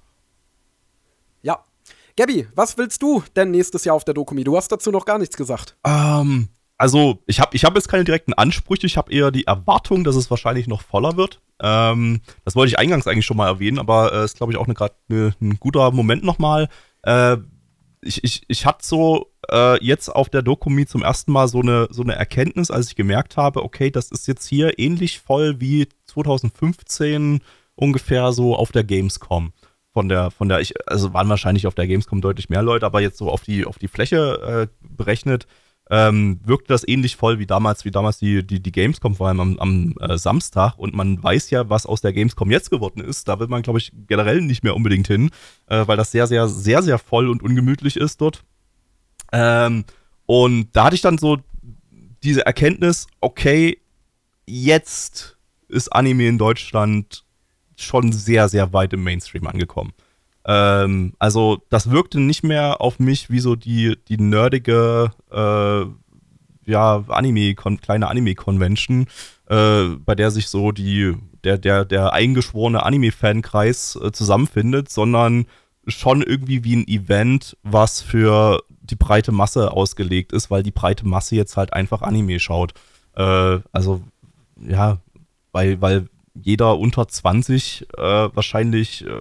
Ja. 1.43 1.65
Gabby, 2.17 2.47
was 2.55 2.79
willst 2.79 3.03
du 3.03 3.25
denn 3.35 3.51
nächstes 3.51 3.85
Jahr 3.85 3.97
auf 3.97 4.05
der 4.05 4.15
Dokumi? 4.15 4.45
Du 4.45 4.57
hast 4.57 4.71
dazu 4.71 4.91
noch 4.91 5.07
gar 5.07 5.19
nichts 5.19 5.37
gesagt. 5.37 5.77
Ähm, 5.85 6.49
also, 6.77 7.23
ich 7.27 7.41
habe 7.41 7.57
ich 7.57 7.65
hab 7.65 7.75
jetzt 7.75 7.89
keine 7.89 8.05
direkten 8.05 8.35
Ansprüche. 8.35 8.87
Ich 8.87 8.97
habe 8.97 9.13
eher 9.13 9.31
die 9.31 9.47
Erwartung, 9.47 10.05
dass 10.05 10.17
es 10.17 10.31
wahrscheinlich 10.31 10.67
noch 10.67 10.83
voller 10.83 11.17
wird. 11.17 11.41
Ähm, 11.61 12.21
das 12.45 12.57
wollte 12.57 12.71
ich 12.71 12.79
eingangs 12.79 13.07
eigentlich 13.07 13.27
schon 13.27 13.37
mal 13.37 13.47
erwähnen, 13.47 13.79
aber 13.79 14.13
es 14.13 14.21
äh, 14.21 14.25
ist, 14.25 14.37
glaube 14.37 14.53
ich, 14.53 14.59
auch 14.59 14.67
gerade 14.67 14.95
ne, 15.09 15.35
ein 15.41 15.59
guter 15.59 15.91
Moment 15.93 16.25
nochmal. 16.25 16.69
Äh, 17.03 17.39
ich, 18.05 18.23
ich, 18.23 18.43
ich 18.49 18.67
hatte 18.67 18.85
so 18.85 19.33
äh, 19.51 19.83
jetzt 19.85 20.09
auf 20.09 20.29
der 20.29 20.43
Dokumi 20.43 20.87
zum 20.87 21.03
ersten 21.03 21.33
Mal 21.33 21.49
so 21.49 21.61
eine, 21.61 21.89
so 21.91 22.03
eine 22.03 22.15
Erkenntnis, 22.15 22.71
als 22.71 22.89
ich 22.89 22.97
gemerkt 22.97 23.37
habe, 23.37 23.63
okay, 23.63 23.91
das 23.91 24.11
ist 24.11 24.27
jetzt 24.27 24.47
hier 24.47 24.79
ähnlich 24.79 25.21
voll 25.21 25.61
wie 25.61 25.89
2015 26.07 27.41
ungefähr 27.75 28.33
so 28.33 28.55
auf 28.57 28.73
der 28.73 28.85
Gamescom. 28.85 29.53
Von 29.93 30.09
der, 30.09 30.33
von 30.33 30.49
der, 30.49 30.61
ich, 30.61 30.75
also 30.89 31.13
waren 31.13 31.29
wahrscheinlich 31.29 31.67
auf 31.67 31.75
der 31.75 31.87
Gamescom 31.87 32.21
deutlich 32.21 32.49
mehr 32.49 32.63
Leute, 32.63 32.85
aber 32.85 33.01
jetzt 33.01 33.17
so 33.17 33.31
auf 33.31 33.43
die, 33.43 33.65
auf 33.65 33.79
die 33.79 33.89
Fläche 33.89 34.69
äh, 34.69 34.87
berechnet, 34.97 35.47
ähm, 35.91 36.41
wirkte 36.45 36.69
das 36.69 36.87
ähnlich 36.87 37.17
voll 37.17 37.39
wie 37.39 37.47
damals, 37.47 37.85
wie 37.85 37.91
damals 37.91 38.19
die, 38.19 38.47
die, 38.47 38.61
die 38.61 38.73
Gamescom, 38.73 39.17
vor 39.17 39.29
allem 39.29 39.41
am, 39.41 39.59
am 39.59 39.95
äh, 40.01 40.17
Samstag. 40.17 40.79
Und 40.79 40.95
man 40.95 41.23
weiß 41.23 41.51
ja, 41.51 41.69
was 41.69 41.85
aus 41.85 42.01
der 42.01 42.13
Gamescom 42.13 42.51
jetzt 42.51 42.71
geworden 42.71 43.01
ist. 43.01 43.29
Da 43.29 43.39
wird 43.39 43.51
man, 43.51 43.63
glaube 43.63 43.79
ich, 43.79 43.93
generell 44.07 44.41
nicht 44.41 44.65
mehr 44.65 44.75
unbedingt 44.75 45.07
hin, 45.07 45.31
äh, 45.67 45.87
weil 45.87 45.97
das 45.97 46.11
sehr, 46.11 46.27
sehr, 46.27 46.49
sehr, 46.49 46.83
sehr 46.83 46.99
voll 46.99 47.29
und 47.29 47.43
ungemütlich 47.43 47.97
ist 47.97 48.21
dort. 48.21 48.45
Ähm, 49.33 49.85
und 50.27 50.69
da 50.73 50.85
hatte 50.85 50.97
ich 50.97 51.03
dann 51.03 51.19
so 51.19 51.39
diese 52.23 52.47
Erkenntnis, 52.47 53.07
okay, 53.21 53.79
jetzt 54.47 55.37
ist 55.69 55.89
Anime 55.89 56.29
in 56.29 56.39
Deutschland 56.39 57.25
schon 57.77 58.13
sehr, 58.13 58.49
sehr 58.49 58.73
weit 58.73 58.93
im 58.95 59.03
Mainstream 59.03 59.47
angekommen. 59.47 59.93
Ähm, 60.47 61.15
also 61.19 61.63
das 61.71 61.91
wirkte 61.91 62.21
nicht 62.21 62.45
mehr 62.45 62.81
auf 62.81 62.99
mich 62.99 63.31
wie 63.31 63.41
so 63.41 63.57
die, 63.57 63.97
die 64.09 64.19
nerdige 64.19 65.11
äh, 65.31 65.87
ja, 66.71 67.05
Anime, 67.09 67.55
kleine 67.55 68.09
Anime-Convention, 68.09 69.07
äh, 69.49 69.85
bei 70.05 70.15
der 70.15 70.31
sich 70.31 70.49
so 70.49 70.73
die, 70.73 71.15
der, 71.45 71.59
der, 71.59 71.85
der 71.85 72.13
eingeschworene 72.13 72.83
Anime-Fankreis 72.83 73.99
äh, 74.03 74.13
zusammenfindet, 74.13 74.91
sondern 74.91 75.47
schon 75.87 76.23
irgendwie 76.23 76.65
wie 76.65 76.77
ein 76.77 76.89
Event, 76.89 77.57
was 77.63 78.01
für 78.01 78.63
die 78.81 78.97
breite 78.97 79.33
Masse 79.33 79.73
ausgelegt 79.73 80.33
ist, 80.33 80.51
weil 80.51 80.63
die 80.63 80.71
breite 80.71 81.07
Masse 81.07 81.37
jetzt 81.37 81.57
halt 81.57 81.73
einfach 81.73 82.03
Anime 82.03 82.39
schaut. 82.39 82.75
Äh, 83.15 83.59
also, 83.73 84.03
ja, 84.61 84.99
weil, 85.53 85.81
weil 85.81 86.09
jeder 86.35 86.79
unter 86.79 87.07
20 87.07 87.87
äh, 87.97 88.03
wahrscheinlich, 88.03 89.07
äh, 89.07 89.21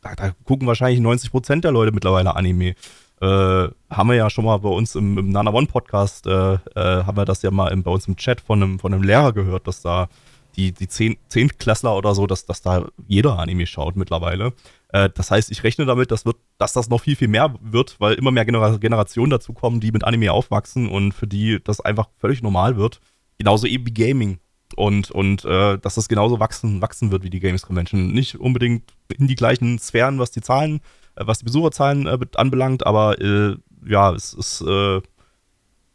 da, 0.00 0.14
da, 0.14 0.32
gucken 0.44 0.66
wahrscheinlich 0.66 1.00
90 1.00 1.30
Prozent 1.30 1.64
der 1.64 1.72
Leute 1.72 1.92
mittlerweile 1.92 2.36
Anime. 2.36 2.74
Äh, 3.20 3.68
haben 3.90 4.08
wir 4.08 4.14
ja 4.14 4.30
schon 4.30 4.46
mal 4.46 4.56
bei 4.58 4.70
uns 4.70 4.94
im, 4.94 5.18
im 5.18 5.28
Nana 5.30 5.52
One 5.52 5.66
Podcast, 5.66 6.26
äh, 6.26 6.54
äh, 6.54 6.58
haben 6.74 7.16
wir 7.16 7.26
das 7.26 7.42
ja 7.42 7.50
mal 7.50 7.68
im, 7.68 7.82
bei 7.82 7.90
uns 7.90 8.08
im 8.08 8.16
Chat 8.16 8.40
von 8.40 8.62
einem, 8.62 8.78
von 8.78 8.94
einem 8.94 9.02
Lehrer 9.02 9.32
gehört, 9.32 9.66
dass 9.66 9.82
da 9.82 10.08
die, 10.56 10.72
die 10.72 10.88
Zehn, 10.88 11.16
Zehntklässler 11.28 11.96
oder 11.96 12.14
so, 12.14 12.26
dass, 12.26 12.46
dass 12.46 12.62
da 12.62 12.86
jeder 13.06 13.38
Anime 13.38 13.66
schaut 13.66 13.96
mittlerweile. 13.96 14.52
Äh, 14.88 15.10
das 15.14 15.30
heißt, 15.30 15.50
ich 15.50 15.62
rechne 15.64 15.86
damit, 15.86 16.10
dass, 16.10 16.24
wird, 16.24 16.36
dass 16.58 16.72
das 16.72 16.88
noch 16.88 17.02
viel, 17.02 17.16
viel 17.16 17.28
mehr 17.28 17.54
wird, 17.60 17.96
weil 18.00 18.14
immer 18.14 18.30
mehr 18.30 18.44
Genera 18.44 18.76
Generationen 18.76 19.30
dazu 19.30 19.52
kommen, 19.52 19.80
die 19.80 19.92
mit 19.92 20.04
Anime 20.04 20.32
aufwachsen 20.32 20.88
und 20.88 21.12
für 21.12 21.26
die 21.26 21.62
das 21.62 21.80
einfach 21.80 22.08
völlig 22.18 22.42
normal 22.42 22.76
wird. 22.76 23.00
Genauso 23.38 23.66
eben 23.66 23.86
wie 23.86 23.94
Gaming. 23.94 24.38
Und, 24.74 25.10
und 25.10 25.44
äh, 25.44 25.78
dass 25.78 25.96
das 25.96 26.08
genauso 26.08 26.40
wachsen, 26.40 26.80
wachsen 26.80 27.10
wird 27.10 27.22
wie 27.22 27.30
die 27.30 27.40
Games 27.40 27.62
Convention. 27.62 28.12
Nicht 28.12 28.36
unbedingt 28.36 28.92
in 29.16 29.26
die 29.26 29.34
gleichen 29.34 29.78
Sphären, 29.78 30.18
was 30.18 30.30
die 30.30 30.40
Zahlen, 30.40 30.80
äh, 31.16 31.26
was 31.26 31.38
die 31.40 31.44
Besucherzahlen 31.44 32.06
äh, 32.06 32.18
anbelangt, 32.36 32.86
aber 32.86 33.20
äh, 33.20 33.56
ja, 33.86 34.12
es 34.12 34.34
ist 34.34 34.60
äh, 34.62 35.00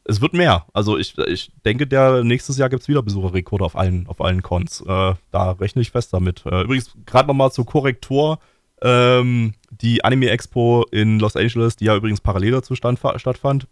es 0.08 0.22
wird 0.22 0.34
mehr. 0.34 0.66
Also 0.72 0.98
ich, 0.98 1.18
ich 1.18 1.52
denke, 1.66 1.88
der 1.88 2.24
nächstes 2.24 2.58
Jahr 2.58 2.70
gibt 2.70 2.84
es 2.84 2.88
wieder 2.88 3.02
Besucherrekorde 3.02 3.66
auf 3.66 3.76
allen, 3.76 4.08
auf 4.08 4.22
allen 4.22 4.44
Cons. 4.44 4.82
Äh, 4.82 5.14
da 5.32 5.52
rechne 5.52 5.82
ich 5.82 5.92
fest 5.92 6.14
damit. 6.14 6.46
Äh, 6.46 6.62
übrigens, 6.62 6.96
gerade 7.06 7.28
nochmal 7.28 7.52
zur 7.52 7.66
Korrektur. 7.66 8.40
Ähm, 8.82 9.56
die 9.72 10.04
Anime 10.04 10.30
Expo 10.30 10.86
in 10.92 11.20
Los 11.20 11.36
Angeles, 11.36 11.76
die 11.76 11.86
ja 11.86 11.96
übrigens 11.96 12.22
parallel 12.22 12.52
dazu 12.52 12.76
stand, 12.76 13.00
stattfand, 13.16 13.68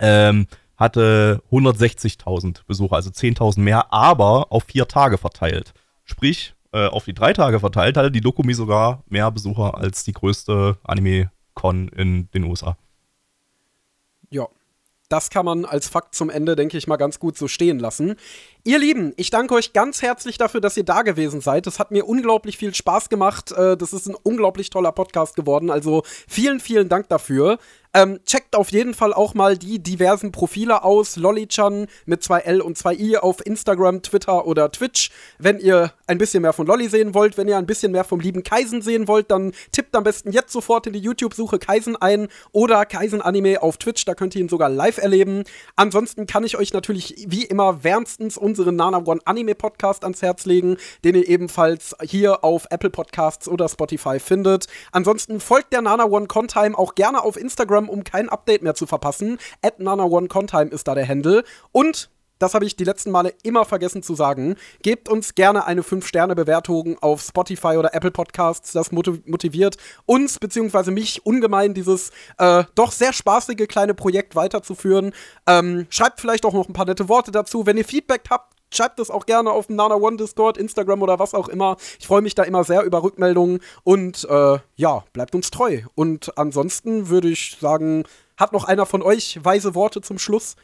ähm, 0.00 0.46
hatte 0.82 1.42
160.000 1.50 2.66
Besucher, 2.66 2.96
also 2.96 3.10
10.000 3.10 3.60
mehr, 3.60 3.92
aber 3.92 4.52
auf 4.52 4.64
vier 4.64 4.86
Tage 4.88 5.16
verteilt. 5.16 5.72
Sprich, 6.04 6.54
äh, 6.72 6.86
auf 6.86 7.04
die 7.04 7.14
drei 7.14 7.32
Tage 7.32 7.60
verteilt 7.60 7.96
hatte 7.96 8.10
die 8.10 8.20
Dokumi 8.20 8.54
sogar 8.54 9.02
mehr 9.08 9.30
Besucher 9.30 9.78
als 9.78 10.04
die 10.04 10.12
größte 10.12 10.78
Anime-Con 10.84 11.88
in 11.88 12.30
den 12.32 12.44
USA. 12.44 12.76
Ja, 14.30 14.48
das 15.08 15.28
kann 15.28 15.44
man 15.44 15.64
als 15.64 15.88
Fakt 15.88 16.14
zum 16.14 16.30
Ende, 16.30 16.56
denke 16.56 16.78
ich 16.78 16.86
mal, 16.86 16.96
ganz 16.96 17.18
gut 17.18 17.36
so 17.36 17.46
stehen 17.46 17.78
lassen. 17.78 18.16
Ihr 18.64 18.78
Lieben, 18.78 19.12
ich 19.16 19.30
danke 19.30 19.54
euch 19.54 19.72
ganz 19.72 20.02
herzlich 20.02 20.38
dafür, 20.38 20.60
dass 20.60 20.76
ihr 20.76 20.84
da 20.84 21.02
gewesen 21.02 21.40
seid. 21.40 21.66
Das 21.66 21.80
hat 21.80 21.90
mir 21.90 22.06
unglaublich 22.06 22.58
viel 22.58 22.72
Spaß 22.72 23.08
gemacht. 23.08 23.50
Äh, 23.50 23.76
das 23.76 23.92
ist 23.92 24.06
ein 24.06 24.14
unglaublich 24.14 24.70
toller 24.70 24.92
Podcast 24.92 25.34
geworden. 25.34 25.68
Also 25.68 26.04
vielen, 26.28 26.60
vielen 26.60 26.88
Dank 26.88 27.08
dafür. 27.08 27.58
Ähm, 27.94 28.20
checkt 28.24 28.56
auf 28.56 28.72
jeden 28.72 28.94
Fall 28.94 29.12
auch 29.12 29.34
mal 29.34 29.58
die 29.58 29.78
diversen 29.78 30.32
Profile 30.32 30.82
aus. 30.82 31.16
Lollichan 31.16 31.88
mit 32.06 32.22
zwei 32.22 32.40
L 32.40 32.62
und 32.62 32.78
zwei 32.78 32.94
I 32.94 33.18
auf 33.18 33.44
Instagram, 33.44 34.00
Twitter 34.00 34.46
oder 34.46 34.72
Twitch. 34.72 35.10
Wenn 35.38 35.58
ihr 35.58 35.92
ein 36.06 36.16
bisschen 36.16 36.40
mehr 36.40 36.54
von 36.54 36.66
Lolli 36.66 36.88
sehen 36.88 37.12
wollt, 37.12 37.36
wenn 37.36 37.48
ihr 37.48 37.58
ein 37.58 37.66
bisschen 37.66 37.92
mehr 37.92 38.04
vom 38.04 38.20
lieben 38.20 38.44
Kaisen 38.44 38.80
sehen 38.80 39.08
wollt, 39.08 39.30
dann 39.30 39.52
tippt 39.72 39.94
am 39.94 40.04
besten 40.04 40.32
jetzt 40.32 40.52
sofort 40.52 40.86
in 40.86 40.94
die 40.94 41.00
YouTube-Suche 41.00 41.58
Kaisen 41.58 41.96
ein 41.96 42.28
oder 42.52 42.86
Kaisen 42.86 43.20
Anime 43.20 43.62
auf 43.62 43.76
Twitch. 43.76 44.06
Da 44.06 44.14
könnt 44.14 44.34
ihr 44.36 44.40
ihn 44.40 44.48
sogar 44.48 44.70
live 44.70 44.96
erleben. 44.96 45.44
Ansonsten 45.76 46.26
kann 46.26 46.44
ich 46.44 46.56
euch 46.56 46.72
natürlich 46.72 47.26
wie 47.28 47.44
immer 47.44 47.84
wärmstens 47.84 48.38
unseren 48.52 48.76
Nana 48.76 48.98
One 48.98 49.20
Anime 49.24 49.54
Podcast 49.54 50.04
ans 50.04 50.20
Herz 50.20 50.44
legen, 50.44 50.76
den 51.04 51.14
ihr 51.14 51.26
ebenfalls 51.26 51.96
hier 52.02 52.44
auf 52.44 52.66
Apple 52.68 52.90
Podcasts 52.90 53.48
oder 53.48 53.66
Spotify 53.66 54.20
findet. 54.20 54.66
Ansonsten 54.92 55.40
folgt 55.40 55.72
der 55.72 55.80
Nana 55.80 56.04
One 56.04 56.26
Contime 56.26 56.76
auch 56.76 56.94
gerne 56.94 57.22
auf 57.22 57.38
Instagram 57.38 57.88
um 57.88 58.04
kein 58.04 58.28
Update 58.28 58.62
mehr 58.62 58.74
zu 58.74 58.86
verpassen. 58.86 59.38
At 59.62 59.80
NanaOneContime 59.80 60.70
ist 60.70 60.86
da 60.86 60.94
der 60.94 61.08
Handle. 61.08 61.44
Und 61.72 62.10
das 62.42 62.54
habe 62.54 62.64
ich 62.64 62.74
die 62.74 62.84
letzten 62.84 63.12
Male 63.12 63.34
immer 63.44 63.64
vergessen 63.64 64.02
zu 64.02 64.14
sagen. 64.14 64.56
Gebt 64.82 65.08
uns 65.08 65.34
gerne 65.34 65.64
eine 65.64 65.82
5-Sterne-Bewertung 65.82 66.98
auf 67.00 67.22
Spotify 67.22 67.76
oder 67.76 67.94
Apple 67.94 68.10
Podcasts. 68.10 68.72
Das 68.72 68.90
motiviert 68.90 69.76
uns 70.06 70.38
bzw. 70.40 70.90
mich 70.90 71.24
ungemein, 71.24 71.72
dieses 71.72 72.10
äh, 72.38 72.64
doch 72.74 72.90
sehr 72.90 73.12
spaßige 73.12 73.68
kleine 73.68 73.94
Projekt 73.94 74.34
weiterzuführen. 74.34 75.12
Ähm, 75.46 75.86
schreibt 75.88 76.20
vielleicht 76.20 76.44
auch 76.44 76.52
noch 76.52 76.68
ein 76.68 76.72
paar 76.72 76.86
nette 76.86 77.08
Worte 77.08 77.30
dazu. 77.30 77.64
Wenn 77.64 77.76
ihr 77.76 77.84
Feedback 77.84 78.22
habt, 78.28 78.54
schreibt 78.74 78.98
es 78.98 79.10
auch 79.10 79.26
gerne 79.26 79.50
auf 79.50 79.68
dem 79.68 79.76
Nana 79.76 79.94
One 79.94 80.16
Discord, 80.16 80.58
Instagram 80.58 81.02
oder 81.02 81.20
was 81.20 81.34
auch 81.34 81.48
immer. 81.48 81.76
Ich 82.00 82.06
freue 82.06 82.22
mich 82.22 82.34
da 82.34 82.42
immer 82.42 82.64
sehr 82.64 82.82
über 82.82 83.04
Rückmeldungen 83.04 83.60
und 83.84 84.24
äh, 84.28 84.58
ja, 84.74 85.04
bleibt 85.12 85.34
uns 85.36 85.50
treu. 85.50 85.82
Und 85.94 86.36
ansonsten 86.36 87.08
würde 87.08 87.28
ich 87.28 87.56
sagen, 87.60 88.04
hat 88.36 88.52
noch 88.52 88.64
einer 88.64 88.86
von 88.86 89.02
euch 89.02 89.38
weise 89.44 89.76
Worte 89.76 90.00
zum 90.00 90.18
Schluss? 90.18 90.56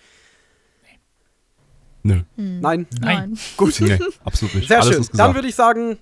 Nö. 2.09 2.20
Hm. 2.36 2.60
Nein? 2.60 2.86
Nein. 3.01 3.39
Gut. 3.56 3.80
Nee, 3.80 3.98
absolut 4.24 4.55
nicht. 4.55 4.68
Sehr 4.68 4.80
Alles 4.80 4.94
schön. 4.94 5.06
Dann 5.12 5.35
würde 5.35 5.48
ich 5.48 5.55
sagen, 5.55 5.98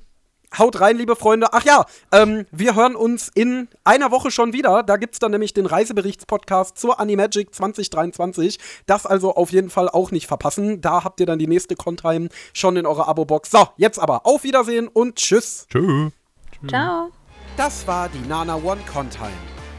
haut 0.56 0.80
rein, 0.80 0.96
liebe 0.96 1.16
Freunde. 1.16 1.48
Ach 1.52 1.64
ja, 1.64 1.84
ähm, 2.12 2.46
wir 2.50 2.74
hören 2.76 2.94
uns 2.94 3.30
in 3.34 3.68
einer 3.84 4.10
Woche 4.10 4.30
schon 4.30 4.52
wieder. 4.52 4.82
Da 4.82 4.96
gibt 4.96 5.14
es 5.14 5.18
dann 5.18 5.32
nämlich 5.32 5.52
den 5.52 5.66
Reiseberichtspodcast 5.66 6.78
zur 6.78 7.00
Animagic 7.00 7.54
2023. 7.54 8.58
Das 8.86 9.06
also 9.06 9.34
auf 9.34 9.50
jeden 9.50 9.70
Fall 9.70 9.88
auch 9.88 10.10
nicht 10.10 10.26
verpassen. 10.26 10.80
Da 10.80 11.04
habt 11.04 11.20
ihr 11.20 11.26
dann 11.26 11.38
die 11.38 11.48
nächste 11.48 11.74
Contime 11.74 12.28
schon 12.52 12.76
in 12.76 12.86
eurer 12.86 13.08
Abo-Box. 13.08 13.50
So, 13.50 13.66
jetzt 13.76 13.98
aber 13.98 14.26
auf 14.26 14.44
Wiedersehen 14.44 14.88
und 14.88 15.16
tschüss. 15.16 15.66
Tschö. 15.70 16.10
Ciao. 16.68 17.10
Das 17.56 17.86
war 17.86 18.08
die 18.08 18.26
Nana 18.28 18.56
One 18.56 18.80
Contime. 18.92 19.30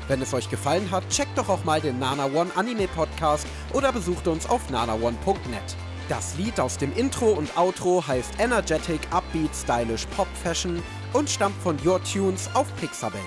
Wenn 0.08 0.22
es 0.22 0.34
euch 0.34 0.50
gefallen 0.50 0.90
hat, 0.90 1.08
checkt 1.10 1.38
doch 1.38 1.50
auch 1.50 1.64
mal 1.66 1.82
den 1.82 2.00
Nana 2.00 2.26
One 2.26 2.50
Anime 2.56 2.88
Podcast 2.88 3.46
oder 3.74 3.92
besucht 3.92 4.28
uns 4.28 4.50
auf 4.50 4.70
nanaone.net. 4.70 5.87
Das 6.10 6.38
Lied 6.38 6.58
aus 6.60 6.78
dem 6.78 6.96
Intro 6.96 7.32
und 7.32 7.58
Outro 7.58 8.02
heißt 8.06 8.40
Energetic 8.40 9.02
Upbeat 9.12 9.54
Stylish 9.54 10.06
Pop 10.16 10.28
Fashion 10.42 10.82
und 11.12 11.30
stammt 11.30 11.62
von 11.62 11.78
Your 11.86 12.02
Tunes 12.02 12.50
auf 12.54 12.74
Pixabay. 12.78 13.20